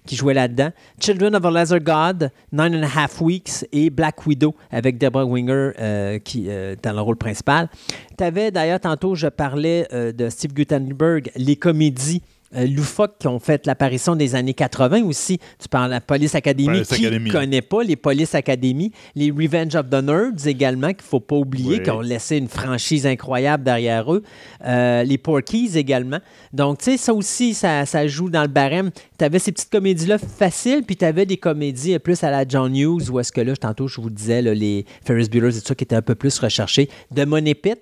[0.04, 0.72] qui jouait là-dedans.
[1.00, 5.24] Children of a Lesser God, Nine and a Half Weeks et Black Widow avec Deborah
[5.24, 7.70] Winger euh, qui euh, dans le rôle principal.
[8.18, 12.20] Tu avais d'ailleurs, tantôt, je parlais euh, de Steve Gutenberg, les comédies.
[12.56, 15.38] Euh, loufoques qui ont fait l'apparition des années 80 aussi.
[15.60, 16.66] Tu parles de la Police Academy.
[16.66, 18.92] Police qui ne connaît pas les Police Academy?
[19.14, 21.82] Les Revenge of the Nerds également, qu'il ne faut pas oublier, Oui.
[21.82, 24.22] qui ont laissé une franchise incroyable derrière eux.
[24.64, 26.18] Euh, les Porkies également.
[26.52, 28.90] Donc, tu sais, ça aussi, ça, ça joue dans le barème.
[29.18, 32.74] Tu avais ces petites comédies-là faciles, puis tu avais des comédies plus à la John
[32.76, 35.66] Hughes, où est-ce que là, tantôt, je vous disais, là, les Ferris Bueller et tout
[35.66, 36.88] ça, qui étaient un peu plus recherchés.
[37.10, 37.78] De Money Pit,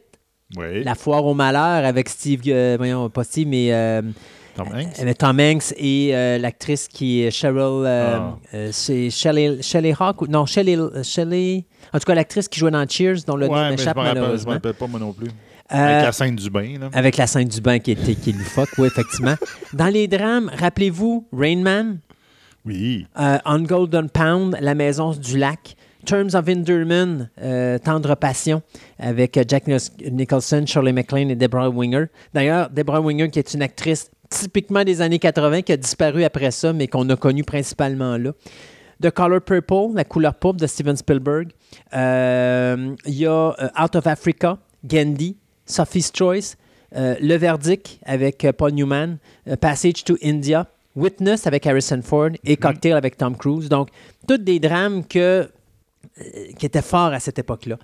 [0.56, 0.84] Oui.
[0.84, 4.02] La foire au malheur avec Steve, euh, voyons, pas Steve, mais euh,
[4.54, 4.98] Tom Hanks?
[5.00, 7.56] euh, Tom Hanks et euh, l'actrice qui est Cheryl,
[7.86, 8.38] euh, Ah.
[8.54, 12.70] euh, c'est Shelley, Shelley Hawk, ou- non, Shelley, Shelley, en tout cas l'actrice qui jouait
[12.70, 14.52] dans Cheers, dont le nom Ouais, m'échappe me rappelle- je malheureusement.
[14.52, 15.28] rappelle pas moi non plus.
[15.68, 16.90] Avec la scène du bain, là.
[16.92, 19.36] avec la scène du bain qui était qui est loufoque, oui, effectivement.
[19.72, 21.98] Dans les drames, rappelez-vous Rain Man,
[22.66, 23.06] Oui.
[23.16, 25.74] On Golden Pound, La Maison du Lac,
[26.04, 28.60] Terms of Endearment, euh, Tendre Passion,
[28.98, 32.04] avec Jack Nic- Nicholson, Shirley MacLaine et Deborah Winger.
[32.34, 36.50] D'ailleurs, Deborah Winger, qui est une actrice typiquement des années 80, qui a disparu après
[36.50, 38.32] ça, mais qu'on a connue principalement là.
[39.02, 41.50] The Color Purple, La couleur pourpre de Steven Spielberg.
[41.92, 45.36] Euh, Il y a euh, Out of Africa, Gandhi,
[45.66, 46.56] Sophie's Choice,
[46.94, 49.18] euh, Le Verdict avec Paul Newman,
[49.60, 53.68] Passage to India, Witness avec Harrison Ford et Cocktail avec Tom Cruise.
[53.68, 53.88] Donc,
[54.28, 55.50] toutes des drames que,
[56.58, 57.78] qui étaient forts à cette époque-là.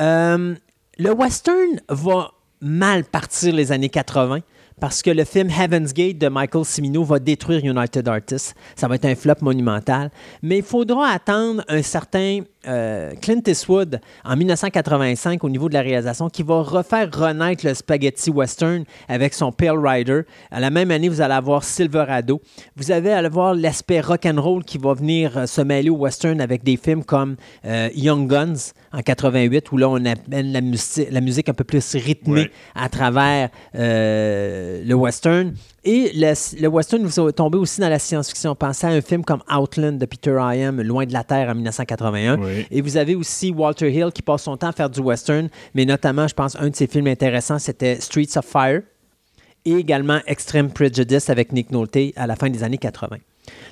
[0.00, 0.54] Euh,
[0.98, 4.40] le western va mal partir les années 80
[4.80, 8.54] parce que le film Heaven's Gate de Michael Cimino va détruire United Artists.
[8.76, 10.10] Ça va être un flop monumental.
[10.42, 15.82] Mais il faudra attendre un certain euh, Clint Eastwood en 1985 au niveau de la
[15.82, 20.22] réalisation qui va refaire renaître le spaghetti western avec son Pale Rider.
[20.50, 22.40] À la même année, vous allez avoir Silverado.
[22.76, 26.40] Vous allez avoir l'aspect rock and roll qui va venir euh, se mêler au western
[26.40, 31.08] avec des films comme euh, Young Guns en 88 où là on amène la, musique,
[31.10, 32.50] la musique un peu plus rythmée Ouais.
[32.74, 35.54] à travers euh, le western.
[35.84, 36.32] Et le,
[36.62, 38.54] le western vous est tombé aussi dans la science-fiction.
[38.54, 42.38] Pensez à un film comme Outland de Peter Hyam, Loin de la Terre en 1981.
[42.38, 42.66] Oui.
[42.70, 45.84] Et vous avez aussi Walter Hill qui passe son temps à faire du western, mais
[45.84, 48.80] notamment, je pense, un de ses films intéressants, c'était Streets of Fire
[49.66, 53.16] et également Extreme Prejudice avec Nick Nolte à la fin des années 80.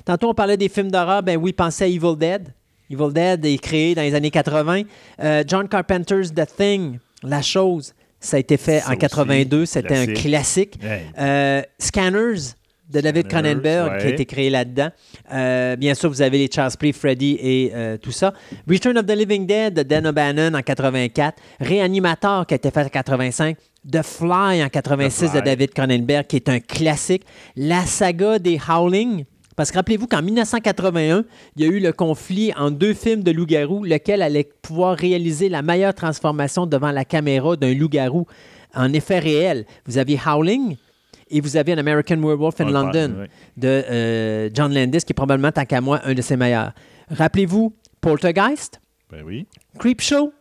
[0.05, 1.23] Tantôt, on parlait des films d'horreur.
[1.23, 2.49] Ben oui, pensez à Evil Dead.
[2.89, 4.83] Evil Dead est créé dans les années 80.
[5.21, 9.65] Euh, John Carpenter's The Thing, La Chose, ça a été fait Ça en aussi, 82.
[9.65, 10.79] C'était un classique.
[10.81, 11.01] Hey.
[11.19, 12.53] Euh, Scanners
[12.89, 14.89] de David Cronenberg qui a été créé là-dedans.
[15.33, 18.33] Euh, bien sûr, vous avez les Charles Play, Freddy et tout ça.
[18.69, 21.41] Return of the Living Dead de Dan O'Bannon en 84.
[21.59, 23.57] Réanimator qui a été fait en 85.
[23.91, 25.39] The Fly en 86 The Fly.
[25.39, 27.23] de David Cronenberg qui est un classique.
[27.55, 29.25] La saga des Howling.
[29.55, 31.25] Parce que rappelez-vous qu'en 1981,
[31.55, 35.49] il y a eu le conflit en deux films de loup-garou, lequel allait pouvoir réaliser
[35.49, 38.25] la meilleure transformation devant la caméra d'un loup-garou
[38.73, 39.65] en effet réel.
[39.85, 40.77] Vous aviez Howling
[41.29, 45.51] et vous aviez un American Werewolf in London de euh, John Landis, qui est probablement,
[45.51, 46.73] tant qu'à moi, un de ses meilleurs.
[47.09, 49.45] Rappelez-vous Poltergeist, Ben oui.
[49.79, 50.33] Creepshow,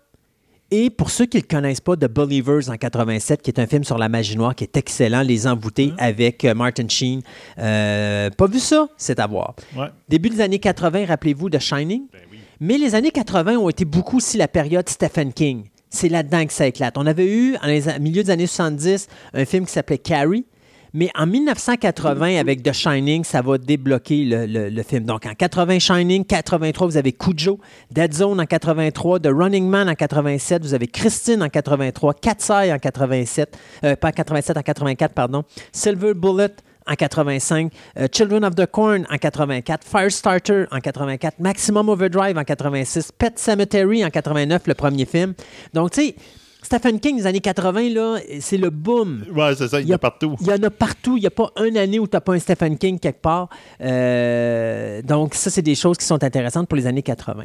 [0.73, 3.67] et pour ceux qui ne le connaissent pas, The Believers en 87, qui est un
[3.67, 7.21] film sur la magie noire qui est excellent, Les Envoûtés avec euh, Martin Sheen.
[7.59, 9.55] Euh, pas vu ça, c'est à voir.
[9.77, 9.89] Ouais.
[10.09, 12.07] Début des années 80, rappelez-vous de Shining?
[12.11, 12.39] Ben oui.
[12.59, 15.65] Mais les années 80 ont été beaucoup aussi la période Stephen King.
[15.91, 16.97] C'est là-dedans que ça éclate.
[16.97, 20.47] On avait eu, en milieu des années 70, un film qui s'appelait Carrie.
[20.95, 25.05] Mais en 1980, avec The Shining, ça va débloquer le, film.
[25.05, 27.59] Donc, en 80, Shining, 83, vous avez Cujo,
[27.91, 32.51] Dead Zone en 83, The Running Man en 87, vous avez Christine en 83, Cat's
[32.51, 36.55] Eye en 87, euh, pas en 87, en 84, pardon, Silver Bullet
[36.87, 42.45] en 85, euh, Children of the Corn en 84, Firestarter en 84, Maximum Overdrive en
[42.45, 45.35] 86, Pet Cemetery en 89, le premier film.
[45.73, 46.17] Donc, tu sais,
[46.63, 49.25] Stephen King, des années 80, là, c'est le boom.
[49.35, 50.37] Ouais, c'est ça, il y en a- partout.
[50.41, 51.17] Il y en a partout.
[51.17, 53.49] Il n'y a pas une année où tu n'as pas un Stephen King quelque part.
[53.81, 57.45] Euh, donc, ça, c'est des choses qui sont intéressantes pour les années 80.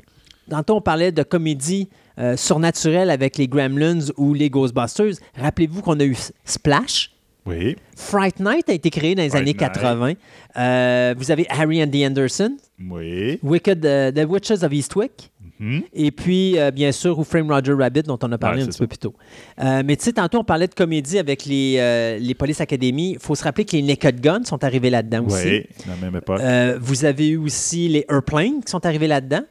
[0.50, 1.90] Tantôt, on parlait de comédie
[2.20, 5.16] euh, surnaturelle avec les Gremlins ou les Ghostbusters.
[5.36, 6.16] Rappelez-vous qu'on a eu
[6.46, 7.12] Splash?
[7.46, 7.76] Oui.
[7.96, 9.60] Fright Night a été créé dans les Fright années Night.
[9.60, 10.14] 80.
[10.58, 12.58] Euh, vous avez Harry and the Anderson,
[12.90, 13.40] Oui.
[13.42, 15.32] Wicked, The Witches of Eastwick.
[15.60, 15.84] Mhm.
[15.94, 18.68] Et puis, euh, bien sûr, Who Framed Roger Rabbit, dont on a parlé Ouais, un
[18.68, 18.84] petit ça.
[18.84, 19.14] peu plus tôt.
[19.60, 23.14] Euh, mais tu sais, tantôt, on parlait de comédie avec les, euh, les Police Academy.
[23.14, 25.48] Il faut se rappeler que les Naked Guns sont arrivés là-dedans aussi.
[25.48, 26.42] Oui, la même époque.
[26.80, 29.42] Vous avez eu aussi les Airplanes qui sont arrivés là-dedans.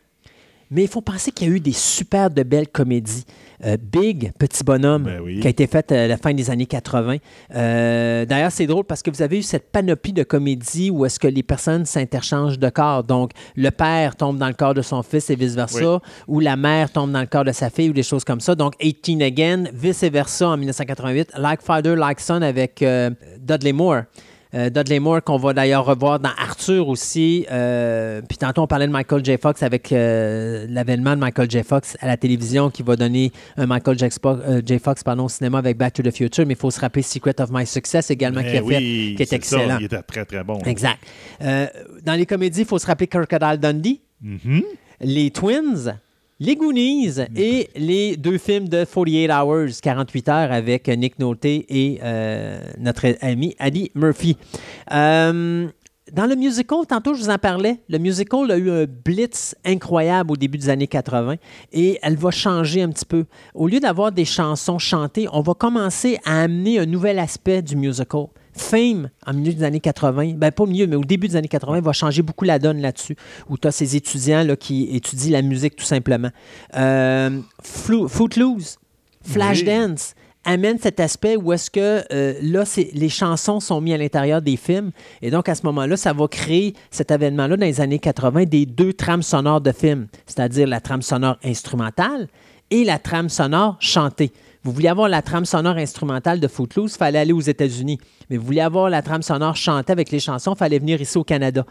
[0.71, 3.25] Mais il faut penser qu'il y a eu des super de belles comédies.
[3.65, 5.41] Euh, Big, Petit Bonhomme, Ben oui.
[5.41, 7.17] qui a été faite à la fin des années 80.
[7.55, 11.19] Euh, D'ailleurs, c'est drôle parce que vous avez eu cette panoplie de comédies où est-ce
[11.19, 13.05] que les personnes s'interchangent de corps.
[13.05, 16.91] Donc, le père tombe dans le corps de son fils et vice-versa, ou la mère
[16.91, 18.55] tombe dans le corps de sa fille, ou des choses comme ça.
[18.55, 21.31] Donc, 18 Again, vice-versa en 1988.
[21.39, 24.03] Like Father, Like Son avec euh, Dudley Moore.
[24.55, 27.45] Euh, Dudley Moore, qu'on va d'ailleurs revoir dans Arthur aussi.
[27.51, 29.37] Euh, puis tantôt, on parlait de Michael J.
[29.37, 31.63] Fox avec euh, l'avènement de Michael J.
[31.63, 34.07] Fox à la télévision qui va donner un Michael J.
[34.23, 34.79] Fox, J.
[34.79, 36.47] Fox pardon, au cinéma avec Back to the Future.
[36.47, 39.17] Mais il faut se rappeler Secret of My Success également Ben qui a fait, qui
[39.23, 39.79] est ça, excellent.
[39.81, 40.59] il était très, très bon.
[40.65, 40.99] Exact.
[41.41, 44.63] Dans les comédies, il faut se rappeler Crocodile Dundee, Mhm.
[45.01, 45.95] les Twins,
[46.39, 51.99] les Goonies et les deux films de 48 Hours, 48 heures avec Nick Nolte et
[52.03, 54.37] euh, notre ami Ali Murphy.
[54.93, 55.69] Euh,
[56.13, 60.33] dans le musical, tantôt je vous en parlais, le musical a eu un blitz incroyable
[60.33, 61.37] au début des années 80
[61.73, 63.25] et elle va changer un petit peu.
[63.55, 67.77] Au lieu d'avoir des chansons chantées, on va commencer à amener un nouvel aspect du
[67.77, 68.27] musical.
[68.57, 71.47] Fame, en milieu des années 80, ben pas au milieu, mais au début des années
[71.49, 73.15] 80, va changer beaucoup la donne là-dessus,
[73.49, 76.31] où tu as ces étudiants là, qui étudient la musique tout simplement.
[76.77, 77.39] Euh,
[78.09, 78.79] Footloose,
[79.23, 83.99] Flashdance, amène cet aspect où est-ce que euh, là, c'est- les chansons sont mises à
[83.99, 84.93] l'intérieur des films.
[85.21, 88.65] Et donc, à ce moment-là, ça va créer cet événement-là dans les années 80 des
[88.65, 92.29] deux trames sonores de films, c'est-à-dire la trame sonore instrumentale
[92.71, 94.33] et la trame sonore chantée.
[94.67, 98.01] Vous vouliez avoir la trame sonore instrumentale de Footloose, il fallait aller aux États-Unis.
[98.29, 101.17] Mais vous vouliez avoir la trame sonore chantée avec les chansons, il fallait venir ici
[101.17, 101.65] au Canada.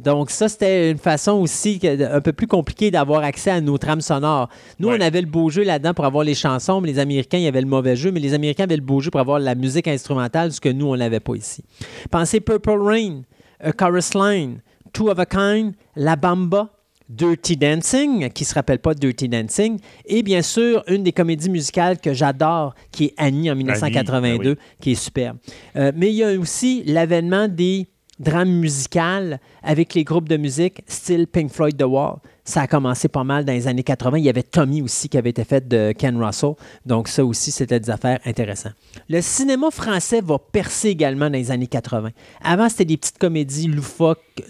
[0.00, 4.00] Donc ça, c'était une façon aussi un peu plus compliquée d'avoir accès à nos trames
[4.00, 4.48] sonores.
[4.80, 4.96] Nous, Ouais.
[4.98, 7.46] on avait le beau jeu là-dedans pour avoir les chansons, mais les Américains, il y
[7.46, 9.86] avait le mauvais jeu, mais les Américains avaient le beau jeu pour avoir la musique
[9.86, 11.62] instrumentale, ce que nous, on n'avait pas ici.
[12.10, 13.22] Pensez Purple Rain,
[13.62, 14.60] A Chorus Line,
[14.92, 16.68] Two of a Kind, La Bamba,
[17.10, 21.50] Dirty Dancing, qui ne se rappelle pas Dirty Dancing, et bien sûr, une des comédies
[21.50, 25.38] musicales que j'adore, qui est Annie en 1982, ben qui est superbe.
[25.74, 27.88] Euh, mais il y a aussi l'avènement des
[28.20, 32.18] drames musicales avec les groupes de musique style Pink Floyd The Wall.
[32.50, 34.18] Ça a commencé pas mal dans les années 80.
[34.18, 36.54] Il y avait Tommy aussi qui avait été fait de Ken Russell.
[36.84, 38.74] Donc ça aussi, c'était des affaires intéressantes.
[39.08, 42.10] Le cinéma français va percer également dans les années 80.
[42.42, 44.42] Avant, c'était des petites comédies loufoques,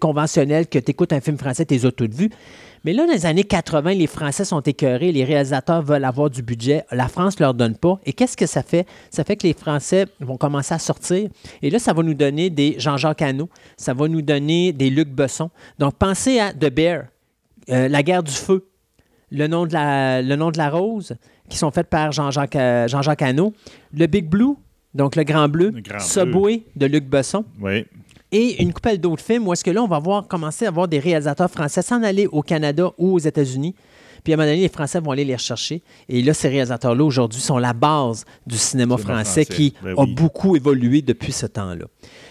[0.00, 2.30] conventionnelles, que tu écoutes un film français, tu les as toutes vues.
[2.84, 6.42] Mais là, dans les années 80, les Français sont écœurés, les réalisateurs veulent avoir du
[6.42, 7.98] budget, la France ne leur donne pas.
[8.06, 8.86] Et qu'est-ce que ça fait?
[9.10, 11.30] Ça fait que les Français vont commencer à sortir.
[11.62, 15.08] Et là, ça va nous donner des Jean-Jacques Hano, ça va nous donner des Luc
[15.08, 15.50] Besson.
[15.80, 17.04] Donc, pensez à The Bear,
[17.70, 18.66] euh, La guerre du feu,
[19.30, 21.16] le nom de la, le nom de la rose,
[21.48, 22.86] qui sont faites par Jean-Jacques euh,
[23.20, 23.52] Hano,
[23.96, 24.54] le Big Blue,
[24.94, 27.84] donc le Grand Bleu, Le Grand Subway de Luc Besson Oui.
[28.30, 30.88] et une couple d'autres films où est-ce que là, on va voir commencer à voir
[30.88, 33.74] des réalisateurs français s'en aller au Canada ou aux États-Unis.
[34.22, 35.82] Puis à un moment donné, les Français vont aller les rechercher.
[36.08, 39.94] Et là, ces réalisateurs-là, aujourd'hui, sont la base du cinéma Cinéma français, français, qui ben
[39.98, 41.84] a beaucoup évolué depuis ce temps-là.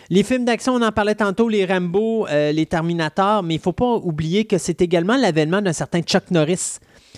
[0.09, 3.61] Les films d'action, on en parlait tantôt, les Rambo, euh, les Terminator, mais il ne
[3.63, 6.77] faut pas oublier que c'est également l'avènement d'un certain Chuck Norris,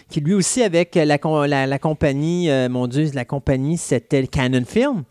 [0.09, 4.27] qui lui aussi, avec la, com- la- la compagnie, euh, mon Dieu, la compagnie, c'était
[4.27, 5.03] Canon Film.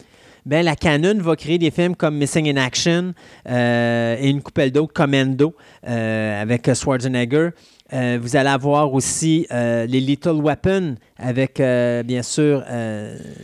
[0.47, 3.15] Ben, la Canon va créer des films comme Missing in Action
[3.49, 7.51] euh, et une coupelle d'autres, Commando, avec Schwarzenegger.
[7.95, 12.65] Euh, vous allez avoir aussi euh, les Little Weapon avec, euh, bien sûr,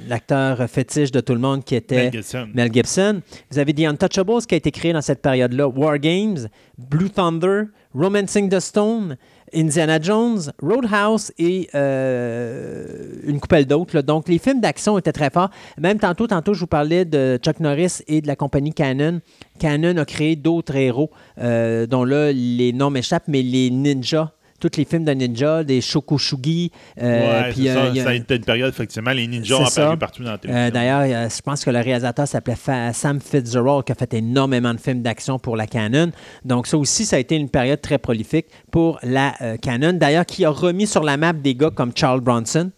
[0.08, 2.48] l'acteur fétiche de tout le monde qui était Mel Gibson.
[2.52, 3.20] Mel Gibson.
[3.50, 5.68] Vous avez The Untouchables qui a été créé dans cette période-là.
[5.68, 7.64] War Games, Blue Thunder,
[7.94, 9.16] Romancing the Stone,
[9.54, 14.00] Indiana Jones, Roadhouse et une coupelle d'autres.
[14.00, 15.50] Donc, les films d'action étaient très forts.
[15.78, 19.20] Même tantôt, tantôt, je vous parlais de Chuck Norris et de la compagnie Canon.
[19.60, 24.32] Canon a créé d'autres héros, dont là, les noms m'échappent, mais les ninjas.
[24.60, 26.70] Tous les films de ninjas, des Shokushugi.
[27.00, 28.00] euh, ouais, puis, c'est euh, ça.
[28.00, 29.10] a- Ça a été une période, effectivement.
[29.12, 30.66] Les ninjas ont apparu partout dans la télévision.
[30.66, 32.56] euh, D'ailleurs, je pense que le réalisateur s'appelait
[32.92, 36.10] Sam Fitzgerald, qui a fait énormément de films d'action pour la Canon.
[36.44, 39.94] Donc, ça aussi, ça a été une période très prolifique pour la Canon.
[39.94, 42.70] D'ailleurs, qui a remis sur la map des gars comme Charles Bronson.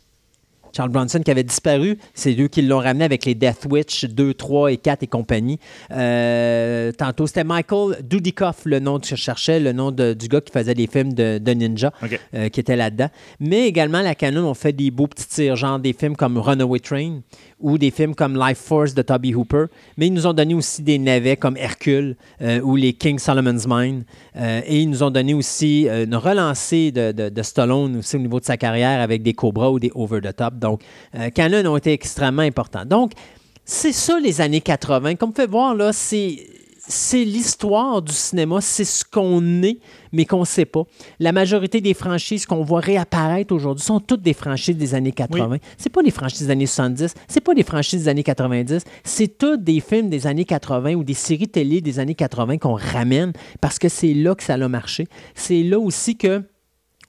[0.74, 4.34] Charles Bronson qui avait disparu, c'est eux qui l'ont ramené avec les Death Witch 2,
[4.34, 5.58] 3 et 4 et compagnie.
[6.12, 10.40] Euh, tantôt, c'était Michael Dudikoff, le nom que je cherchais, le nom de- du gars
[10.40, 11.92] qui faisait des films de, de ninja,
[12.34, 13.08] euh, qui était là-dedans.
[13.40, 16.80] Mais également, la Canon ont fait des beaux petits tirs, genre des films comme Runaway
[16.80, 17.20] Train
[17.60, 19.66] ou des films comme Life Force de Toby Hooper.
[19.96, 23.66] Mais ils nous ont donné aussi des navets comme Hercule euh, ou les King Solomon's
[23.68, 24.04] Mine.
[24.66, 28.40] Et ils nous ont donné aussi une relancée de, de- de Stallone aussi au niveau
[28.40, 30.54] de sa carrière avec des Cobra ou des Over the Top.
[30.62, 30.80] Donc,
[31.14, 32.86] euh, Canon ont été extrêmement importants.
[32.86, 33.12] Donc,
[33.64, 35.16] c'est ça les années 80.
[35.16, 36.46] Comme vous pouvez voir, là, c'est.
[36.88, 39.78] C'est l'histoire du cinéma, c'est ce qu'on est,
[40.10, 40.82] mais qu'on ne sait pas.
[41.20, 45.58] La majorité des franchises qu'on voit réapparaître aujourd'hui sont toutes des franchises des années 80.
[45.78, 49.38] C'est pas des franchises des années 70, c'est pas des franchises des années 90, c'est
[49.38, 53.32] toutes des films des années 80 ou des séries télé des années 80 qu'on ramène
[53.60, 55.06] parce que c'est là que ça a marché.
[55.36, 56.42] C'est là aussi que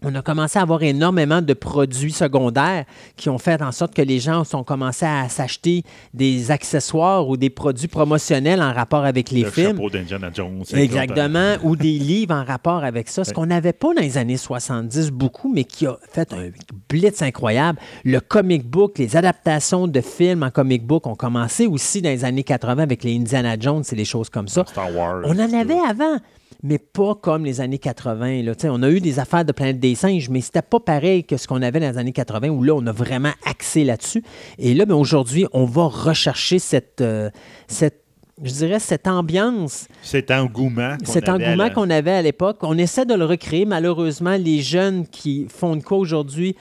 [0.03, 4.01] on a commencé à avoir énormément de produits secondaires qui ont fait en sorte que
[4.01, 5.83] les gens ont commencé à s'acheter
[6.13, 9.75] des accessoires ou des produits promotionnels en rapport avec les le films.
[9.75, 10.63] chapeau d'Indiana Jones.
[10.73, 14.37] Exactement, ou des livres en rapport avec ça, ce qu'on n'avait pas dans les années
[14.37, 16.49] 70 beaucoup, mais qui a fait un
[16.89, 17.79] blitz incroyable.
[18.03, 22.25] Le comic book, les adaptations de films en comic book ont commencé aussi dans les
[22.25, 24.65] années 80 avec les Indiana Jones et les choses comme ça.
[24.67, 25.21] Star Wars.
[25.25, 26.17] On en avait avant,
[26.63, 28.41] mais pas comme les années 80.
[28.41, 28.53] Là.
[28.63, 31.45] On a eu des affaires de Planète des singes, mais c'était pas pareil que ce
[31.45, 34.23] qu'on avait dans les années 80, où là, on a vraiment axé là-dessus.
[34.57, 37.29] Et là, ben, aujourd'hui, on va rechercher cette, euh,
[37.67, 38.01] cette,
[38.41, 40.95] je dirais, cette ambiance Cet engouement.
[40.97, 42.59] qu'on cet engouement qu'on avait à l'époque.
[42.61, 43.65] On essaie de le recréer.
[43.65, 46.55] Malheureusement, les jeunes qui font de quoi aujourd'hui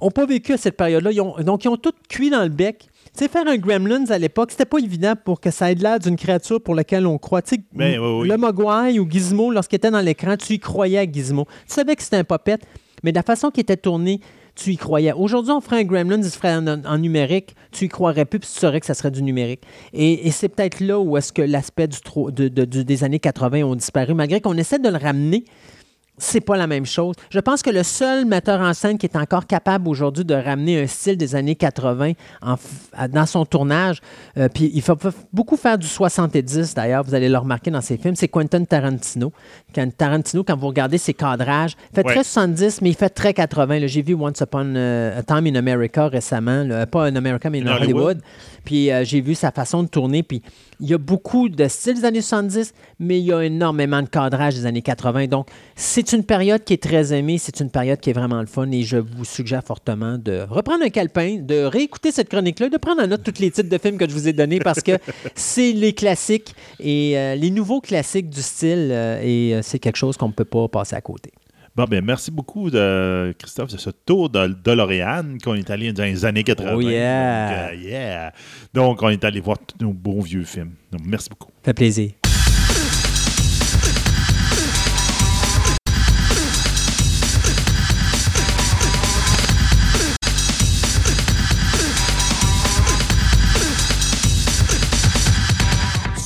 [0.00, 1.10] n'ont pas vécu à cette période-là.
[1.42, 2.88] Donc, ils ont tout cuit dans le bec.
[3.16, 5.98] Tu sais, faire un Gremlins à l'époque, c'était pas évident pour que ça ait l'air
[5.98, 7.42] d'une créature pour laquelle on croit.
[7.42, 8.28] Tu sais, Ben, oui, oui.
[8.28, 11.46] le Mogwai ou Gizmo, lorsqu'il était dans l'écran, tu y croyais à Gizmo.
[11.66, 12.62] Tu savais que c'était un popette,
[13.02, 14.20] mais de la façon qu'il était tourné,
[14.54, 15.12] tu y croyais.
[15.12, 18.38] Aujourd'hui, on ferait un Gremlins, il se ferait en, en numérique, tu y croirais plus,
[18.38, 19.62] puis tu saurais que ça serait du numérique.
[19.92, 23.04] Et, et c'est peut-être là où est-ce que l'aspect du, tro- de- de- du- des
[23.04, 25.44] années 80 ont disparu, malgré qu'on essaie de le ramener
[26.20, 27.16] c'est pas la même chose.
[27.30, 30.80] Je pense que le seul metteur en scène qui est encore capable aujourd'hui de ramener
[30.82, 34.00] un style des années 80 en f- dans son tournage,
[34.36, 34.96] euh, puis il faut
[35.32, 39.32] beaucoup faire du 70 d'ailleurs, vous allez le remarquer dans ses films, c'est Quentin Tarantino.
[39.74, 42.14] Quand Tarantino, quand vous regardez ses cadrages, fait Ouais.
[42.14, 43.78] très 70, mais il fait très 80.
[43.80, 43.86] là.
[43.86, 46.86] J'ai vu Once Upon euh, a Time in America récemment, là.
[46.86, 48.02] pas in America, mais in In Hollywood.
[48.04, 48.20] Hollywood.
[48.64, 50.42] Puis euh, j'ai vu sa façon de tourner, puis
[50.80, 54.08] il y a beaucoup de styles des années 70, mais il y a énormément de
[54.08, 55.26] cadrage des années 80.
[55.26, 58.46] Donc, c'est une période qui est très aimée, c'est une période qui est vraiment le
[58.46, 62.76] fun et je vous suggère fortement de reprendre un calepin, de réécouter cette chronique-là, de
[62.78, 64.92] prendre en note tous les titres de films que je vous ai donnés parce que
[65.34, 70.16] c'est les classiques et euh, les nouveaux classiques du style euh, et c'est quelque chose
[70.16, 71.32] qu'on ne peut pas passer à côté.
[71.76, 76.02] Bon, ben, merci beaucoup, de, Christophe, de ce tour de DeLorean qu'on est allé dans
[76.02, 76.72] les années 80.
[76.74, 77.48] Oh yeah.
[77.48, 78.32] Donc, euh, yeah.
[78.74, 80.72] Donc, on est allé voir tous nos bons vieux films.
[80.90, 81.50] Donc, merci beaucoup.
[81.62, 82.10] fait plaisir.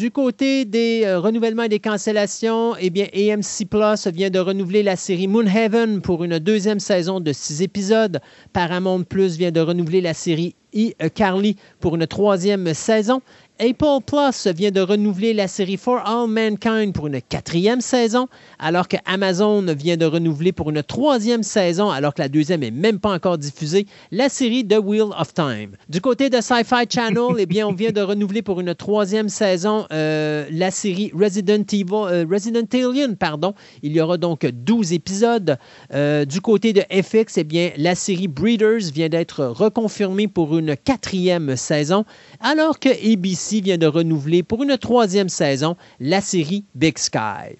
[0.00, 2.88] Du côté des euh, renouvellements et des cancellations, eh
[3.30, 8.18] AMC Plus vient de renouveler la série Moonhaven pour une deuxième saison de six épisodes.
[8.54, 11.08] Paramount Plus vient de renouveler la série E.
[11.14, 13.20] Carly pour une troisième saison.
[13.60, 18.26] Apple Plus vient de renouveler la série For All Mankind pour une quatrième saison,
[18.58, 22.70] alors que Amazon vient de renouveler pour une troisième saison, alors que la deuxième n'est
[22.70, 25.72] même pas encore diffusée, la série The Wheel of Time.
[25.90, 29.86] Du côté de Sci-Fi Channel, eh bien, on vient de renouveler pour une troisième saison
[29.92, 33.52] euh, la série Resident Evil, euh, Resident Alien, pardon.
[33.82, 35.58] Il y aura donc 12 épisodes.
[35.92, 40.78] Euh, du côté de FX, eh bien, la série Breeders vient d'être reconfirmée pour une
[40.78, 42.06] quatrième saison,
[42.40, 47.56] alors que ABC vient de renouveler pour une troisième saison la série Big Sky.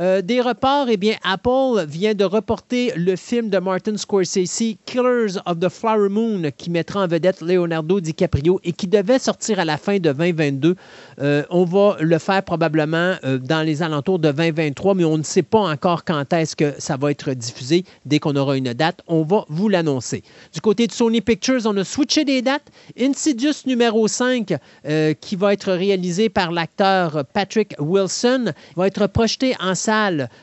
[0.00, 5.38] Euh, des reports, eh bien, Apple vient de reporter le film de Martin Scorsese, Killers
[5.46, 9.64] of the Flower Moon, qui mettra en vedette Leonardo DiCaprio et qui devait sortir à
[9.64, 10.74] la fin de 2022.
[11.20, 15.22] Euh, on va le faire probablement euh, dans les alentours de 2023, mais on ne
[15.22, 17.84] sait pas encore quand est-ce que ça va être diffusé.
[18.04, 20.24] Dès qu'on aura une date, on va vous l'annoncer.
[20.52, 22.66] Du côté de Sony Pictures, on a switché des dates.
[22.98, 24.54] Insidious numéro 5,
[24.86, 29.74] euh, qui va être réalisé par l'acteur Patrick Wilson, va être projeté en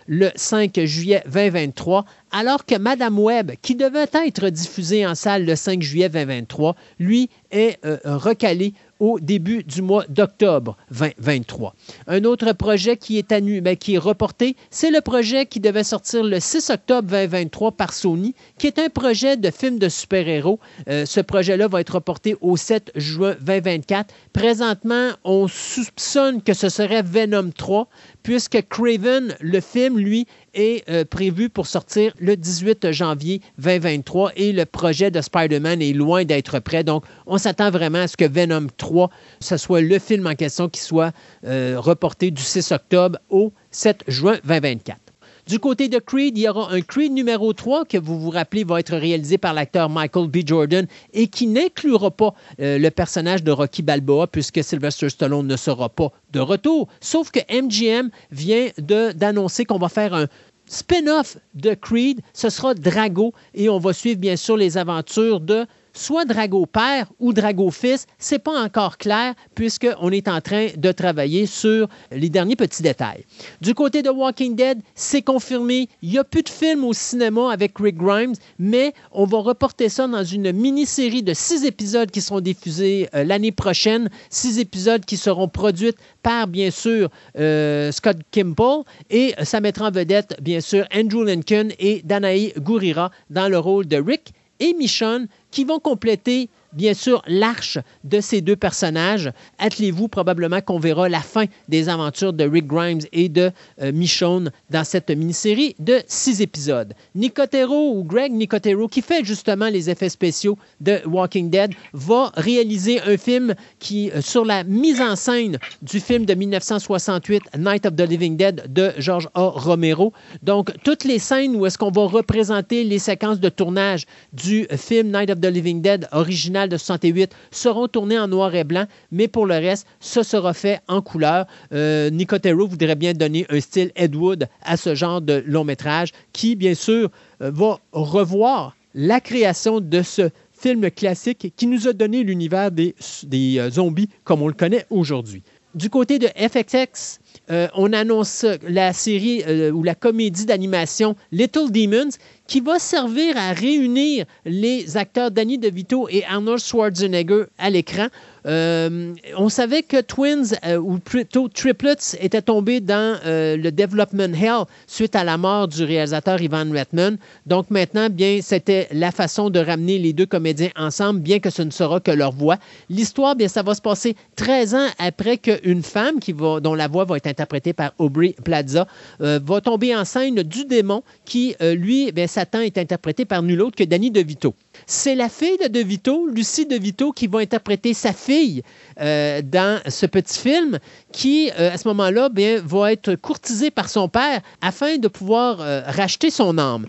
[0.08, 5.56] le 5 juillet 2023, alors que Madame Web, qui devait être diffusée en salle le
[5.56, 11.74] 5 juillet 2023, lui est euh, recalé au début du mois d'octobre 2023.
[12.06, 15.84] Un autre projet qui est, annu, ben, qui est reporté, c'est le projet qui devait
[15.84, 20.60] sortir le 6 octobre 2023 par Sony, qui est un projet de film de super-héros.
[20.88, 24.14] Euh, ce projet-là va être reporté au 7 juin 2024.
[24.34, 27.88] Présentement, on soupçonne que ce serait Venom 3,
[28.22, 34.52] puisque Craven, le film, lui, est euh, prévu pour sortir le 18 janvier 2023 et
[34.52, 36.84] le projet de Spider-Man est loin d'être prêt.
[36.84, 40.70] Donc, on s'attend vraiment à ce que Venom 3, ce soit le film en question
[40.70, 41.12] qui soit
[41.46, 45.11] euh, reporté du 6 octobre au 7 juin 2024.
[45.52, 48.64] Du côté de Creed, il y aura un Creed numéro 3 que vous vous rappelez
[48.64, 50.48] va être réalisé par l'acteur Michael B.
[50.48, 55.58] Jordan et qui n'inclura pas euh, le personnage de Rocky Balboa puisque Sylvester Stallone ne
[55.58, 56.88] sera pas de retour.
[57.02, 60.28] Sauf que MGM vient d'annoncer qu'on va faire un
[60.68, 62.22] spin-off de Creed.
[62.32, 67.08] Ce sera Drago et on va suivre bien sûr les aventures de soit Drago père
[67.20, 68.08] ou Drago fils.
[68.18, 73.26] C'est pas encore clair puisqu'on est en train de travailler sur les derniers petits détails.
[73.62, 75.90] Du côté de Walking Dead, c'est confirmé.
[76.02, 79.90] Il n'y a plus de film au cinéma avec Rick Grimes, mais on va reporter
[79.90, 84.10] ça dans une mini-série de six épisodes qui seront diffusés euh, l'année prochaine.
[84.30, 89.92] Six épisodes qui seront produits par, bien sûr, euh, Scott Kimball et ça mettra en
[89.92, 95.28] vedette, bien sûr, Andrew Lincoln et Danae Gurira dans le rôle de Rick et Michonne
[95.52, 99.32] qui vont compléter bien sûr l'arche de ces deux personnages.
[99.60, 103.52] Attelez-vous probablement qu'on verra la fin des aventures de Rick Grimes et de
[103.82, 106.94] euh, Michonne dans cette mini-série de six épisodes.
[107.16, 113.02] Nicotero ou Greg Nicotero, qui fait justement les effets spéciaux de Walking Dead, va réaliser
[113.02, 117.96] un film qui, euh, sur la mise en scène du film de 1968, Night of
[117.96, 119.50] the Living Dead de George A.
[119.50, 120.14] Romero.
[120.44, 125.12] Donc, toutes les scènes où est-ce qu'on va représenter les séquences de tournage du film
[125.12, 129.28] Night of the Living Dead original de 68 seront tournées en noir et blanc, mais
[129.28, 131.46] pour le reste, ce sera fait en couleur.
[131.74, 136.12] Euh, Nicotero voudrait bien donner un style Ed Wood à ce genre de long métrage
[136.34, 137.10] qui, bien sûr,
[137.42, 142.96] euh, va revoir la création de ce film classique qui nous a donné l'univers des,
[143.24, 145.44] des euh, zombies comme on le connaît aujourd'hui.
[145.74, 151.72] Du côté de FXX, euh, on annonce la série euh, ou la comédie d'animation Little
[151.72, 152.12] Demons
[152.48, 158.08] qui va servir à réunir les acteurs Danny DeVito et Arnold Schwarzenegger à l'écran.
[158.46, 165.16] Euh, on savait que Twins, ou plutôt Triplets, étaient tombés dans le Development Hell suite
[165.16, 167.18] à la mort du réalisateur Ivan Reitman.
[167.46, 171.62] Donc maintenant, bien, c'était la façon de ramener les deux comédiens ensemble, bien que ce
[171.62, 172.58] ne sera que leur voix.
[172.90, 176.88] L'histoire, bien, ça va se passer 13 ans après qu'une femme qui va, dont la
[176.88, 178.88] voix va être interprétée par Aubrey Plaza,
[179.20, 183.76] va tomber en scène du démon qui, lui, bien, Satan est interprété par nul autre
[183.76, 184.56] que Danny DeVito.
[184.88, 188.64] C'est la fille de DeVito, Lucie DeVito, qui va interpréter sa fille
[189.00, 190.80] euh, dans ce petit film,
[191.12, 195.62] qui, euh, à ce moment-là, bien, va être courtisée par son père afin de pouvoir
[195.62, 196.88] euh, racheter son âme.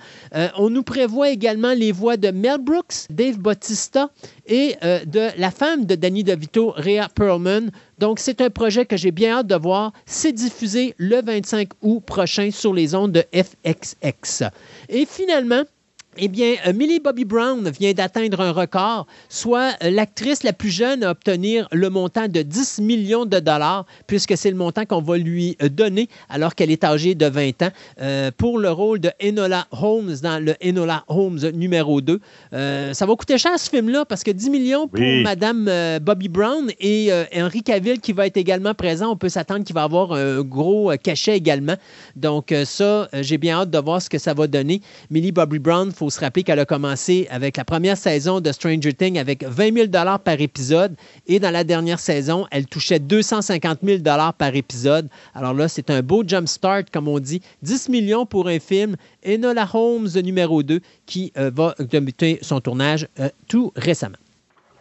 [0.58, 4.10] on nous prévoit également les voix de Mel Brooks, Dave Bautista
[4.46, 7.70] et de la femme de Danny DeVito, Rhea Perlman.
[7.98, 9.92] Donc, c'est un projet que j'ai bien hâte de voir.
[10.06, 14.44] C'est diffusé le 25 août prochain sur les ondes de FXX.
[14.88, 15.62] Et finalement,
[16.18, 20.70] eh bien, euh, Millie Bobby Brown vient d'atteindre un record, soit euh, l'actrice la plus
[20.70, 25.00] jeune à obtenir le montant de 10 millions de dollars, puisque c'est le montant qu'on
[25.00, 27.70] va lui euh, donner alors qu'elle est âgée de 20 ans,
[28.36, 32.20] pour le rôle de Enola Holmes dans le Enola Holmes numéro 2.
[32.52, 37.10] ça va coûter cher ce film-là, parce que 10 millions pour Madame Bobby Brown et
[37.34, 40.92] Henry Cavill qui va être également présent, on peut s'attendre qu'il va avoir un gros
[41.02, 41.76] cachet également.
[42.16, 44.80] Donc ça, j'ai bien hâte de voir ce que ça va donner.
[45.10, 48.92] Millie Bobby Brown, faut se rappeler qu'elle a commencé avec la première saison de Stranger
[48.92, 50.96] Things avec 20 000 par épisode
[51.28, 54.02] et dans la dernière saison, elle touchait 250 000
[54.36, 55.08] par épisode.
[55.32, 57.40] Alors là, c'est un beau jump start, comme on dit.
[57.62, 58.96] 10 millions pour un film.
[59.24, 64.18] Enola Holmes numéro 2 qui euh, va débuter son tournage euh, tout récemment.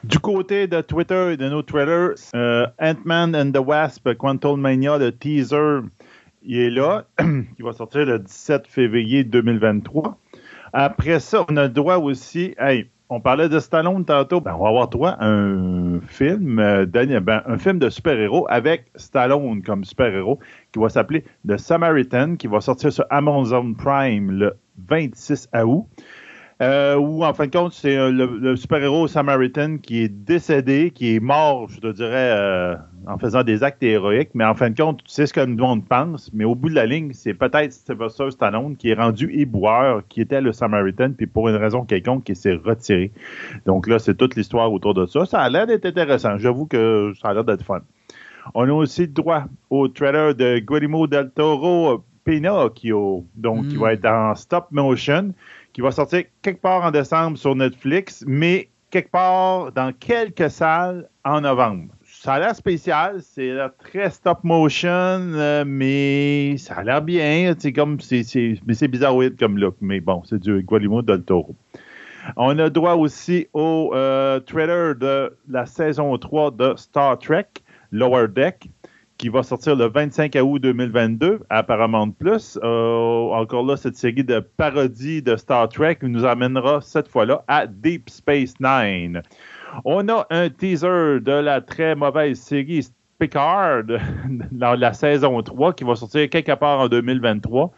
[0.04, 4.98] Du côté de Twitter et de nos Twitter, euh, Ant-Man and the Wasp, Quantum Mania,
[4.98, 5.82] le teaser,
[6.42, 7.06] il est là.
[7.20, 10.18] il va sortir le 17 février 2023.
[10.74, 12.56] Après ça, on a le droit aussi.
[12.58, 14.40] Hey, on parlait de Stallone tantôt.
[14.40, 19.62] Ben, on va avoir droit un film, euh, ben, un film de super-héros avec Stallone
[19.64, 20.40] comme super-héros
[20.72, 24.54] qui va s'appeler The Samaritan, qui va sortir sur Amazon Prime le
[24.88, 25.88] 26 août.
[26.62, 31.16] Euh, où, en fin de compte, c'est euh, le, super-héros Samaritan qui est décédé, qui
[31.16, 32.76] est mort, je te dirais, euh,
[33.08, 34.30] en faisant des actes héroïques.
[34.36, 36.32] Mais en fin de compte, tu sais ce que le monde pense.
[36.34, 40.22] Mais au bout de la ligne, c'est peut-être Sylvester Stallone qui est rendu éboueur, qui
[40.22, 43.12] était le Samaritan, puis pour une raison quelconque, qui s'est retiré.
[43.66, 45.26] Donc là, c'est toute l'histoire autour de ça.
[45.26, 46.38] Ça a l'air d'être intéressant.
[46.38, 47.82] J'avoue que ça a l'air d'être fun.
[48.54, 53.90] On a aussi le droit au trailer de Guillermo del Toro Pinocchio, donc qui va
[53.90, 53.94] mm.
[53.94, 55.34] être en stop motion
[55.74, 61.10] qui va sortir quelque part en décembre sur Netflix, mais quelque part dans quelques salles
[61.24, 61.94] en novembre.
[62.04, 67.56] Ça a l'air spécial, c'est très stop motion, euh, mais ça a l'air bien.
[67.58, 68.24] C'est comme c'est,
[69.40, 71.56] comme look, mais bon, c'est du Guillermo del Toro.
[72.36, 77.48] On a droit aussi au euh, trailer de la saison 3 de Star Trek,
[77.92, 78.70] Lower Deck
[79.22, 82.58] qui va sortir le 25 août 2022 à Paramount Plus.
[82.64, 87.68] Euh, encore là, cette série de parodies de Star Trek nous amènera cette fois-là à
[87.68, 89.22] Deep Space Nine.
[89.86, 92.88] On a un teaser de la très mauvaise série
[93.20, 93.84] Picard
[94.52, 97.72] dans la saison 3 qui va sortir quelque part en 2023.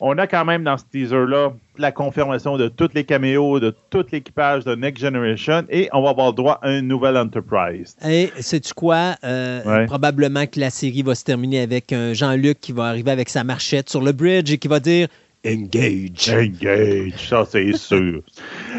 [0.00, 4.04] On a quand même dans ce teaser-là la confirmation de tous les caméos, de tout
[4.12, 7.96] l'équipage de Next Generation et on va avoir droit à une nouvelle Enterprise.
[8.06, 9.14] Et sais-tu quoi?
[9.24, 9.86] Euh, Ouais.
[9.86, 13.44] Probablement que la série va se terminer avec un Jean-Luc qui va arriver avec sa
[13.44, 15.08] marchette sur le bridge et qui va dire
[15.46, 16.30] Engage.
[16.30, 18.22] Engage, ça c'est sûr.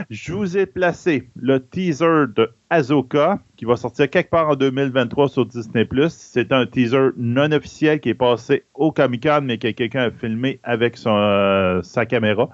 [0.09, 5.29] Je vous ai placé le teaser de Azoka qui va sortir quelque part en 2023
[5.29, 5.87] sur Disney+.
[6.09, 10.59] C'est un teaser non officiel qui est passé au Comic-Con mais que quelqu'un a filmé
[10.63, 12.49] avec son, euh, sa caméra.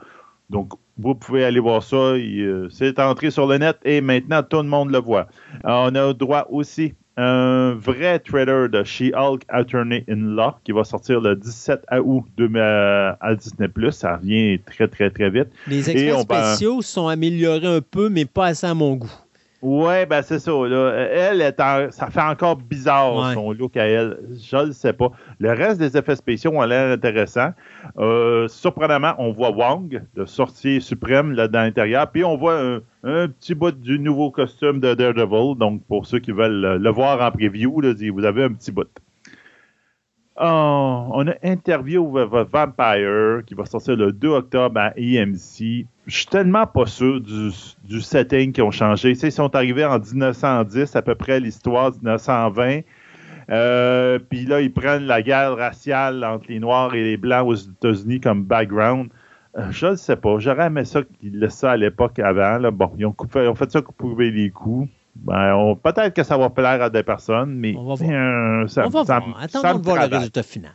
[0.50, 1.96] Donc, vous pouvez aller voir ça.
[1.96, 5.28] Euh, C'est entré sur le net et maintenant tout le monde le voit.
[5.64, 11.20] On a droit aussi un vrai trailer de She-Hulk Attorney in Law qui va sortir
[11.22, 13.68] le 17 août de, euh, à Disney+.
[13.92, 15.48] Ça revient très, très, très vite.
[15.68, 15.90] Les
[16.24, 19.12] va- spéciaux sont améliorés un peu, mais pas assez à mon goût.
[19.62, 20.52] Ouais, ben c'est ça.
[20.52, 20.90] Là.
[21.12, 23.34] Elle, est en- ça fait encore bizarre Ouais.
[23.36, 24.18] son look à elle.
[24.32, 25.12] Je le sais pas.
[25.40, 27.52] Le reste des effets spéciaux ont l'air intéressants.
[28.00, 32.10] Euh, surprenamment, on voit Wong, le sorcier suprême, là dans l'intérieur.
[32.10, 35.56] Puis on voit un, un petit bout du nouveau costume de Daredevil.
[35.60, 38.72] Donc, pour ceux qui veulent le, le voir en preview, là, vous avez un petit
[38.72, 38.88] bout.
[40.44, 45.86] Oh, on a Interview Vampire qui va sortir le 2 octobre à EMC.
[46.12, 47.52] Je suis tellement pas sûr du,
[47.86, 49.14] du setting qui ont changé.
[49.14, 52.82] Tu sais, ils sont arrivés en 1910, à peu près l'histoire 1920.
[53.50, 57.56] Euh, Puis là, ils prennent la guerre raciale entre les Noirs et les Blancs aux
[57.56, 59.10] États-Unis comme background.
[59.58, 60.38] Euh, je ne sais pas.
[60.40, 62.58] J'aurais aimé ça qu'ils laissent ça à l'époque avant.
[62.58, 62.72] là.
[62.72, 64.90] Bon, ils ont, coupé- ils ont fait ça pour couper les coups.
[65.16, 68.10] Ben, Peut-être que ça va plaire à des personnes, mais On va voir.
[68.64, 69.38] euh, ça, On va ça- voir.
[69.50, 70.72] ça Attendons de voir le résultat final.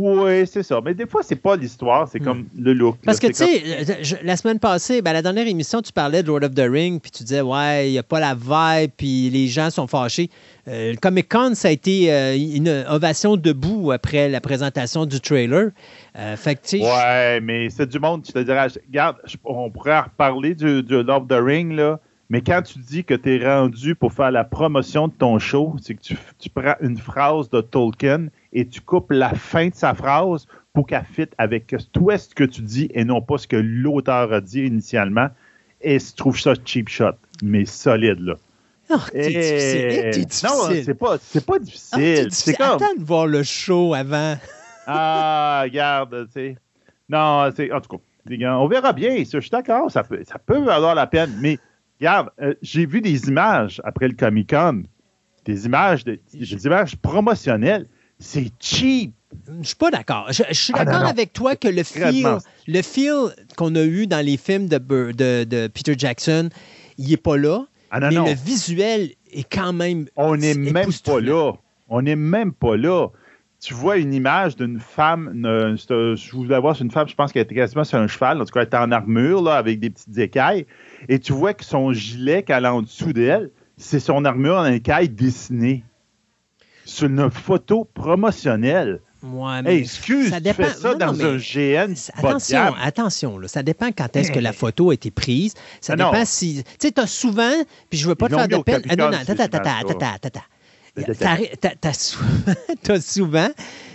[0.00, 0.80] Oui, c'est ça.
[0.84, 2.24] Mais des fois, c'est pas l'histoire, c'est Hmm.
[2.24, 2.94] comme le look.
[2.96, 3.00] là.
[3.06, 6.42] Parce que, tu sais, la semaine passée, ben, la dernière émission, tu parlais de Lord
[6.44, 9.46] of the Ring, puis tu disais, ouais, il n'y a pas la vibe, puis les
[9.48, 10.30] gens sont fâchés.
[10.68, 15.20] Euh, le Comic Con, ça a été euh, une ovation debout après la présentation du
[15.20, 15.70] trailer.
[16.18, 20.00] Euh, fait que, tu Ouais, mais c'est du monde, je te dirais, regarde, on pourrait
[20.00, 21.98] reparler du, du Lord of the Ring, là,
[22.28, 25.74] mais quand tu dis que tu es rendu pour faire la promotion de ton show,
[25.82, 29.74] c'est que tu, tu prends une phrase de Tolkien et tu coupes la fin de
[29.74, 33.46] sa phrase pour qu'elle fitte avec toi ce que tu dis et non pas ce
[33.46, 35.28] que l'auteur a dit initialement.
[35.80, 37.12] Et je trouve ça cheap shot,
[37.42, 38.34] mais solide, là.
[38.92, 40.48] Oh, t'es Et- difficile.
[40.48, 42.28] Non, c'est pas, c'est pas t'es difficile.
[42.30, 42.66] c'est comme.
[42.66, 44.36] Attends de voir le show avant.
[44.86, 46.56] Ah, regarde, tu sais.
[47.08, 47.70] Non, c'est.
[47.72, 49.24] En tout cas, on verra bien.
[49.24, 51.32] ça, Je suis d'accord, ça peut, ça peut valoir la peine.
[51.40, 51.58] Mais
[52.00, 54.82] regarde, euh, j'ai vu des images après le Comic Con.
[55.44, 57.86] Des images, de- des images promotionnelles.
[58.20, 59.14] C'est cheap.
[59.62, 60.26] Je suis pas d'accord.
[60.30, 62.26] Je, je suis Ah, d'accord avec toi que le feel,
[62.68, 66.50] le feel qu'on a eu dans les films de, Bur- de, de Peter Jackson,
[66.98, 67.64] il est pas là.
[67.90, 68.24] Ah non, mais non.
[68.26, 70.06] le visuel est quand même.
[70.16, 71.52] On n'est même pas là.
[71.88, 73.08] On n'est même pas là.
[73.62, 77.14] Tu vois une image d'une femme, une- un- je voulais voir, c'est une femme, je
[77.14, 79.56] pense qu'elle était quasiment sur un cheval, en tout cas, elle était en armure, là,
[79.56, 80.64] avec des petites écailles,
[81.10, 84.64] et tu vois que son gilet qu'elle a en dessous d'elle, c'est son armure en
[84.64, 85.84] écailles dessinée.
[86.84, 89.00] C'est une photo promotionnelle.
[89.22, 93.38] Ouais, mais Hey, excuse, ça tu dépend- fais ça non, dans un GN Attention, attention,
[93.38, 95.52] là, ça dépend quand est-ce que la photo a été prise.
[95.82, 96.64] Ça dépend si.
[96.64, 97.52] Tu sais, tu as souvent,
[97.90, 98.82] puis je veux pas Ils te faire de peine.
[98.88, 100.40] Ah, non, non, attends, attends, attends, attends,
[102.82, 103.48] t'as souvent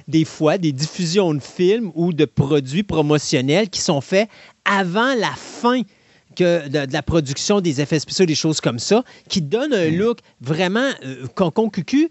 [0.08, 4.30] des fois des diffusions de films ou de produits promotionnels qui sont faits
[4.64, 5.82] avant la fin
[6.36, 9.90] que de, de la production des effets spéciaux, des choses comme ça, qui donnent un
[9.90, 9.96] Hmm.
[9.98, 12.10] look vraiment euh, concon cucu.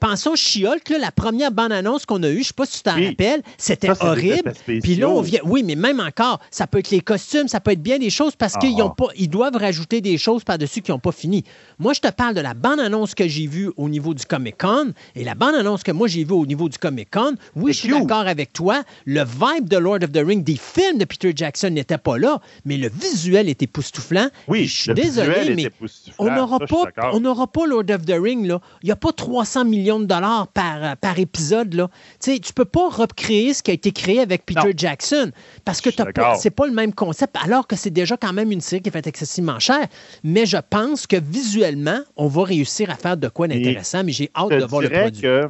[0.00, 2.96] Pensons She-Hulk, là, la première bande-annonce qu'on a eue, je sais pas si tu t'en
[2.96, 3.08] Oui.
[3.08, 4.52] rappelles, c'était horrible.
[4.82, 5.40] Puis là, on vient.
[5.44, 8.36] Oui, mais même encore, ça peut être les costumes, ça peut être bien des choses
[8.36, 8.94] parce Ah, qu'ils ont ah.
[8.96, 11.44] pas, ils doivent rajouter des choses par-dessus qui n'ont pas fini.
[11.78, 15.24] Moi, je te parle de la bande-annonce que j'ai vue au niveau du Comic-Con et
[15.24, 17.34] la bande-annonce que moi j'ai vue au niveau du Comic-Con.
[17.56, 18.82] Oui, C'est je suis d'accord avec toi.
[19.06, 22.40] Le vibe de Lord of the Ring des films de Peter Jackson n'était pas là,
[22.64, 24.28] mais le visuel était époustouflant.
[24.48, 25.70] Oui, je suis désolé, mais
[26.18, 28.60] on n'aura pas, on pas Lord of the Ring là.
[28.82, 31.88] Il n'y a pas 300 millions de dollars par, euh, par épisode là.
[32.22, 34.72] Tu tu peux pas recréer ce qui a été créé avec Peter Non.
[34.76, 35.30] Jackson
[35.64, 36.36] parce que suis t'as pas, d'accord.
[36.36, 38.92] c'est pas le même concept alors que c'est déjà quand même une série qui est
[38.92, 39.86] faite excessivement cher.
[40.24, 44.04] Mais je pense que visuellement, on va réussir à faire de quoi d'intéressant.
[44.04, 45.22] Mais j'ai hâte de voir le produit.
[45.22, 45.48] que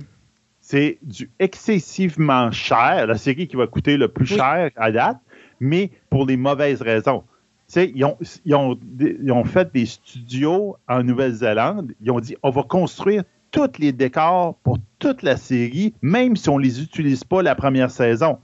[0.60, 4.36] c'est du excessivement cher, la série qui va coûter le plus Oui.
[4.39, 5.18] cher à date,
[5.60, 7.24] mais pour les mauvaises raisons.
[7.73, 11.92] Tu sais, ils, ont, ils, ont, ils ont fait des studios en Nouvelle-Zélande.
[12.02, 16.51] Ils ont dit on va construire tous les décors pour toute la série, même si
[16.51, 18.39] on ne les utilise pas la première saison.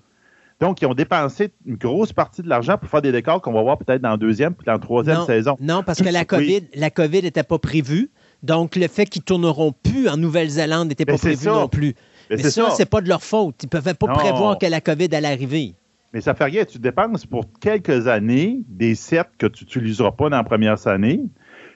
[0.61, 3.63] Donc, ils ont dépensé une grosse partie de l'argent pour faire des décors qu'on va
[3.63, 5.57] voir peut-être dans la deuxième puis dans la troisième non, saison.
[5.61, 6.25] non, parce que la.
[6.25, 8.11] COVID, la COVID n'était pas prévue.
[8.43, 11.95] Donc, le fait qu'ils tourneront plus en Nouvelle-Zélande n'était pas prévu non plus.
[12.31, 12.71] Mais ça, ça.
[12.71, 13.63] c'est pas de leur faute.
[13.63, 14.15] Ils ne pouvaient pas Non.
[14.15, 15.75] prévoir que la COVID allait arriver.
[16.13, 16.65] Mais ça fait rien.
[16.65, 21.23] Tu dépenses pour quelques années des sets que tu n'utiliseras pas dans la première année.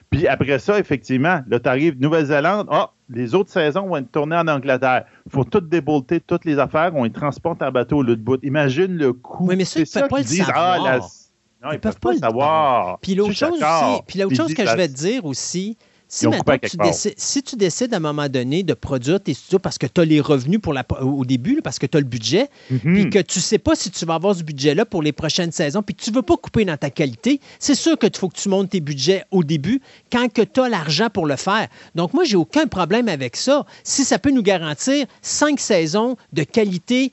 [0.09, 2.67] Puis après ça, effectivement, là, tu arrives Nouvelle-Zélande.
[2.71, 5.05] Ah, les autres saisons vont être tournées en Angleterre.
[5.25, 6.91] Il faut tout débolter, toutes les affaires.
[6.95, 8.39] On les transporte en bateau au bout de bout.
[8.43, 9.47] Imagine le coût.
[9.47, 10.85] Oui, mais ça, ils C'est peuvent pas le disent, savoir.
[10.85, 12.99] Ah, la- Non, ils, peuvent, pas le savoir.
[12.99, 15.77] Puis l'autre chose aussi, puis l'autre Ils chose que je vais te dire aussi,
[16.15, 19.59] si maintenant tu décides, si tu décides à un moment donné de produire tes studios
[19.59, 22.01] parce que tu as les revenus pour la, au début, là, parce que tu as
[22.01, 22.79] le budget, Mhm.
[22.93, 25.81] puis que tu sais pas si tu vas avoir ce budget-là pour les prochaines saisons,
[25.81, 28.37] puis que tu veux pas couper dans ta qualité, c'est sûr que tu faut que
[28.37, 31.67] tu montes tes budgets au début quand que tu as l'argent pour le faire.
[31.95, 33.65] Donc moi, j'ai aucun problème avec ça.
[33.83, 37.11] Si ça peut nous garantir cinq saisons de qualité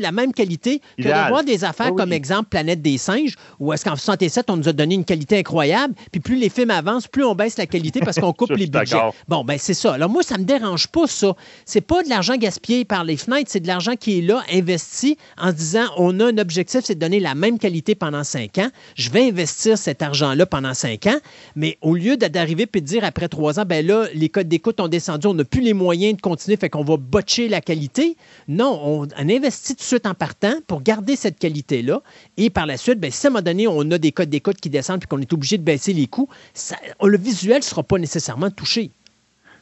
[0.00, 1.96] la même qualité que d'avoir des affaires Ah oui.
[1.96, 5.38] comme exemple Planète des singes, où est-ce qu'en 67, on nous a donné une qualité
[5.38, 8.66] incroyable, puis plus les films avancent, plus on baisse la qualité parce qu'on coupe les
[8.66, 8.96] budgets.
[9.28, 9.94] Bon, ben c'est ça.
[9.94, 11.34] Alors moi, ça me dérange pas, ça.
[11.64, 15.16] C'est pas de l'argent gaspillé par les fenêtres, c'est de l'argent qui est là, investi,
[15.38, 18.58] en se disant, on a un objectif, c'est de donner la même qualité pendant cinq
[18.58, 18.68] ans.
[18.94, 21.18] Je vais investir cet argent-là pendant cinq ans,
[21.56, 24.48] mais au lieu de- d'arriver puis de dire après trois ans, ben là, les codes
[24.48, 27.60] d'écoute ont descendu, on n'a plus les moyens de continuer, fait qu'on va botcher la
[27.60, 28.16] qualité.
[28.48, 32.02] Non, on, on investit tout de suite en partant pour garder cette qualité-là.
[32.36, 34.56] Et par la suite, ben, si à un moment donné, on a des codes d'écoute
[34.60, 37.82] qui descendent puis qu'on est obligé de baisser les coûts, ça- le visuel ne sera
[37.82, 38.90] pas nécessairement touché.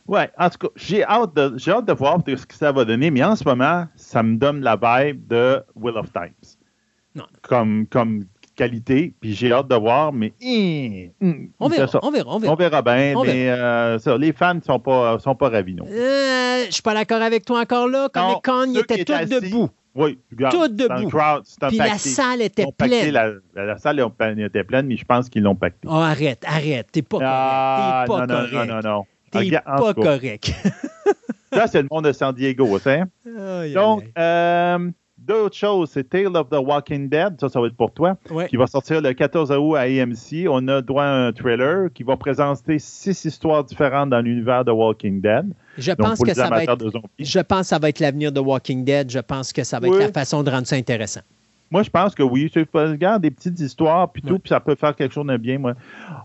[0.07, 2.85] Ouais, en tout cas, j'ai hâte, de, j'ai hâte de voir ce que ça va
[2.85, 6.57] donner, mais en ce moment, ça me donne la vibe de Will of Times.
[7.15, 7.25] Non.
[7.43, 8.25] Comme, comme
[8.59, 10.33] qualité, puis j'ai hâte de voir, mais
[11.61, 12.53] On verra, on verra, on verra.
[12.53, 15.75] On verra bien, On mais euh, ça, les fans ne sont pas, sont pas ravis,
[15.75, 15.87] non.
[15.89, 18.09] Euh, je suis pas d'accord avec toi encore là.
[18.15, 19.69] Les cons, ils étaient tous assis, debout.
[19.95, 20.55] Oui, regarde.
[20.55, 21.09] Tout debout.
[21.09, 23.13] crowd, Puis la salle était pleine.
[23.13, 24.05] La, la- la salle
[24.39, 25.89] était pleine, mais je pense qu'ils l'ont pacté.
[25.91, 26.89] Oh, arrête, arrête.
[26.93, 27.31] T'es pas correct.
[27.33, 28.69] Ah, T'es pas non, non, correct.
[28.69, 29.05] non, non, non.
[29.31, 30.53] T'es pas correct.
[31.53, 32.93] Ça, c'est le monde de San Diego, ça.
[32.93, 33.05] hein?
[33.75, 34.91] Donc, euh,
[35.29, 38.17] d'autres choses, c'est Tale of the Walking Dead, ça, ça va être pour toi.
[38.31, 38.49] Ouais.
[38.49, 40.49] qui va sortir le 14 août à AMC.
[40.49, 44.73] On a droit à un trailer qui va présenter six histoires différentes dans l'univers de
[44.73, 45.47] Walking Dead.
[45.77, 46.77] Je Donc, pense que ça va être.
[46.77, 47.07] de zombies.
[47.21, 49.11] Je pense que ça va être l'avenir de Walking Dead.
[49.11, 50.01] Je pense que ça va être Oui.
[50.01, 51.21] la façon de rendre ça intéressant.
[51.71, 52.51] Moi, je pense que oui.
[52.51, 55.37] Tu sais, regarde des petites histoires, puis tout, puis ça peut faire quelque chose de
[55.37, 55.59] bien.
[55.59, 55.75] Moi.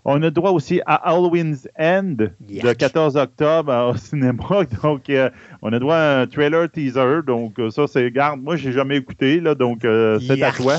[0.05, 2.15] On a droit aussi à Halloween's End,
[2.49, 2.63] Yuck.
[2.63, 4.43] le 14 octobre euh, au cinéma.
[4.83, 5.29] Donc, euh,
[5.61, 7.21] on a droit à un trailer teaser.
[7.27, 10.77] Donc, euh, ça, c'est, regarde, moi, j'ai jamais écouté, là, donc euh, c'est à toi.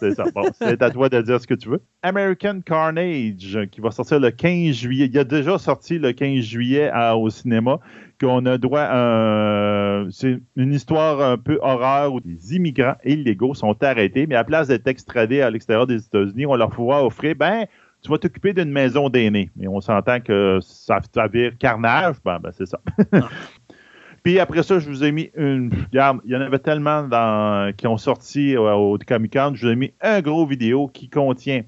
[0.00, 0.24] C'est ça.
[0.34, 1.80] Bon, c'est à toi de dire ce que tu veux.
[2.02, 5.08] American Carnage, qui va sortir le 15 juillet.
[5.12, 7.78] Il a déjà sorti le 15 juillet à- au cinéma.
[8.24, 13.54] Qu'on a droit à un- C'est une histoire un peu horreur où des immigrants illégaux
[13.54, 17.04] sont arrêtés, mais à la place d'être extradés à l'extérieur des États-Unis, on leur voit
[17.04, 17.66] offrir ben,
[18.02, 19.50] tu vas t'occuper d'une maison d'aînés.
[19.56, 22.16] Mais on s'entend que ça, ça vire carnage.
[22.24, 22.78] Ben, ben, c'est ça.
[24.22, 25.70] Puis après ça, je vous ai mis une.
[25.90, 29.52] Regarde, il y en avait tellement dans- qui ont sorti euh, au Comic Con.
[29.54, 31.60] Je vous ai mis un gros vidéo qui contient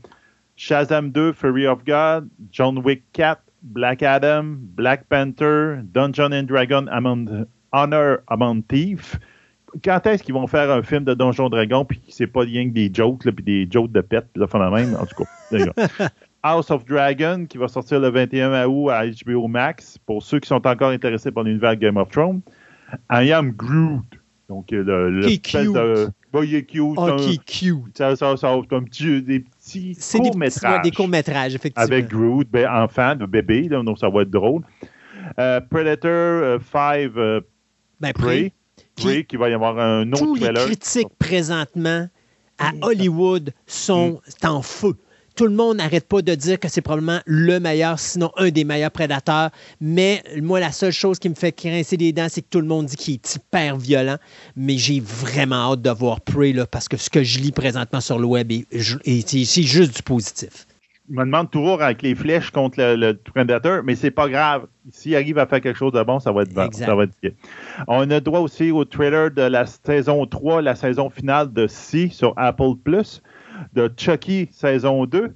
[0.57, 6.87] Shazam 2, Fury of God, John Wick 4, Black Adam, Black Panther, Dungeon and Dragon,
[6.91, 9.19] Among, Honor Among Thief.
[9.85, 12.67] Quand est-ce qu'ils vont faire un film de Donjon Dragon puis que c'est pas rien
[12.69, 14.95] que des jokes là, puis des jokes de pète là, font la même?
[14.95, 15.59] En tout cas.
[16.43, 20.49] House of Dragon qui va sortir le 21 août à HBO Max pour ceux qui
[20.49, 22.41] sont encore intéressés par l'univers Game of Thrones.
[23.11, 24.05] I am Groot.
[24.49, 25.73] Donc le, le Qui est cute.
[25.75, 26.81] de- Bah, il est cute.
[26.81, 27.99] Oh, c'est un- qui est cute.
[27.99, 31.85] ça, ça, ça, un petit, des petits C'est des, petits- courts-métrages des courts-métrages, effectivement.
[31.85, 34.63] avec Groot, ben, enfant, de bébé, là, donc ça va être drôle.
[35.39, 37.11] Euh, Predator 5
[38.01, 38.53] ben, Prey,
[38.95, 42.09] Qui- Prey, qui va y avoir un autre tous les critiques présentement
[42.59, 44.95] à Hollywood sont en feu.
[45.37, 48.65] Tout le monde n'arrête pas de dire que c'est probablement le meilleur, sinon un des
[48.65, 49.51] meilleurs prédateurs.
[49.81, 52.67] Mais moi, la seule chose qui me fait grincer les dents, c'est que tout le
[52.67, 54.17] monde dit qu'il est hyper violent.
[54.57, 58.01] Mais j'ai vraiment hâte de voir Prey, là, parce que ce que je lis présentement
[58.01, 60.67] sur le web, est, est- c'est juste du positif.
[61.09, 64.67] Je me demande toujours avec les flèches contre le, le Predator, mais c'est pas grave.
[64.91, 66.63] S'il arrive à faire quelque chose de bon, ça va être bon.
[66.73, 67.31] Ça va être bien.
[67.87, 72.09] On a droit aussi au trailer de la saison 3, la saison finale de C
[72.11, 73.23] sur Apple Plus,
[73.75, 75.35] de Chucky saison 2.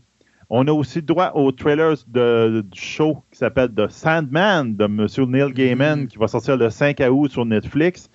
[0.53, 5.07] On a aussi droit au trailer de, du show qui s'appelle The Sandman de M.
[5.31, 6.07] Neil Gaiman Mm.
[6.09, 8.11] qui va sortir le 5 août sur Netflix.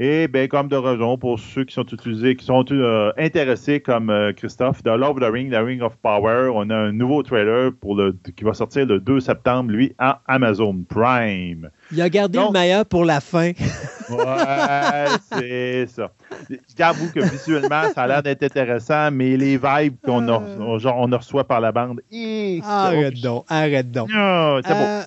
[0.00, 4.10] Et bien, comme de raison, pour ceux qui sont utilisés, qui sont euh, intéressés comme
[4.10, 7.24] euh, Christophe, de Love of the Ring, The Ring of Power, on a un nouveau
[7.24, 11.70] trailer pour le, qui va sortir le 2 septembre, lui, à Amazon Prime.
[11.92, 13.52] Il a gardé Donc- le meilleur pour la fin.
[14.10, 16.10] Ouais, c'est ça.
[16.78, 21.60] J'avoue que visuellement, ça a l'air d'être intéressant, mais les vibes qu'on on reçoit par
[21.60, 24.08] la bande, c'est- Arrête donc, arrête donc.
[24.10, 24.80] Non, c'est beau.
[24.80, 25.02] Euh,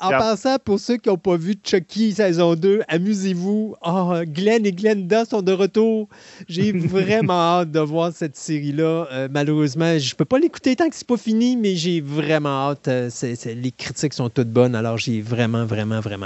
[0.00, 3.74] en passant, pour ceux qui n'ont pas vu Chucky saison 2, amusez-vous.
[3.86, 6.10] Oh, Glenn et Glenda sont de retour.
[6.46, 9.06] J'ai vraiment hâte de voir cette série-là.
[9.12, 12.68] Euh, malheureusement, je ne peux pas l'écouter tant que c'est pas fini, mais j'ai vraiment
[12.68, 12.88] hâte.
[12.88, 13.08] Euh,
[13.46, 16.21] les critiques sont toutes bonnes, alors j'ai vraiment, vraiment, vraiment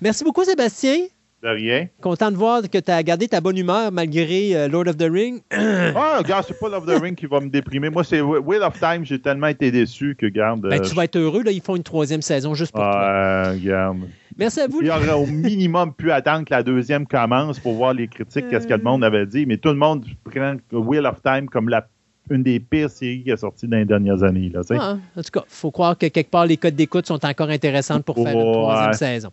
[0.00, 1.06] Merci beaucoup, Sébastien.
[1.42, 1.88] De rien.
[2.02, 5.08] Content de voir que tu as gardé ta bonne humeur malgré euh, Lord of the
[5.10, 5.40] Ring.
[5.50, 7.88] ah, regarde, c'est pas Lord of the Ring qui va me déprimer.
[7.88, 9.06] Moi, c'est Wheel of Time.
[9.06, 10.60] J'ai tellement été déçu que, garde.
[10.60, 11.42] Ben, tu vas être heureux.
[11.42, 13.54] Là, ils font une troisième saison juste pour toi.
[13.56, 14.00] Garde.
[14.36, 14.80] Merci à vous.
[14.82, 18.66] Il aurait au minimum pu attendre que la deuxième commence pour voir les critiques, qu'est-ce
[18.66, 19.46] que le monde avait dit.
[19.46, 21.86] Mais tout le monde prend Wheel of Time comme la
[22.30, 24.48] une des pires séries qui est sortie dans les dernières années.
[24.48, 27.24] Là, ah, en tout cas, il faut croire que quelque part, les codes d'écoute sont
[27.24, 29.30] encore intéressants pour faire une troisième saison.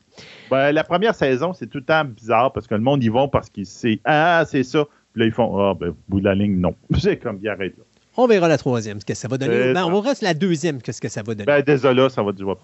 [0.49, 3.27] Ben, la première saison, c'est tout le temps bizarre parce que le monde y va
[3.27, 4.85] parce qu'il sait Ah, c'est ça.
[5.13, 6.75] Puis là, ils font Ah, ben, bout de la ligne, non.
[6.99, 7.83] C'est comme, il arrête là.
[8.19, 9.73] On verra la troisième, ce que ça va donner.
[9.73, 11.45] Ben, on verra la deuxième, ce que ça va donner.
[11.45, 12.57] Ben, désolé, ça va du pas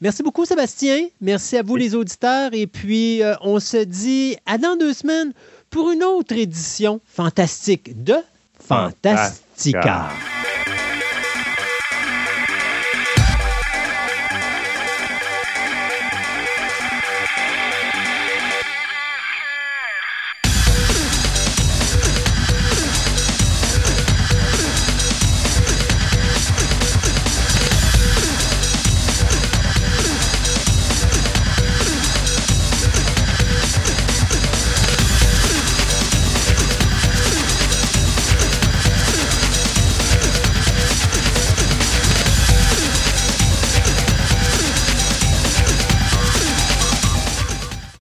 [0.00, 1.08] Merci beaucoup, Sébastien.
[1.20, 2.50] Merci à vous, les auditeurs.
[2.54, 5.34] Et puis, euh, on se dit à dans deux semaines
[5.68, 8.14] pour une autre édition fantastique de
[9.58, 10.37] Fantastica.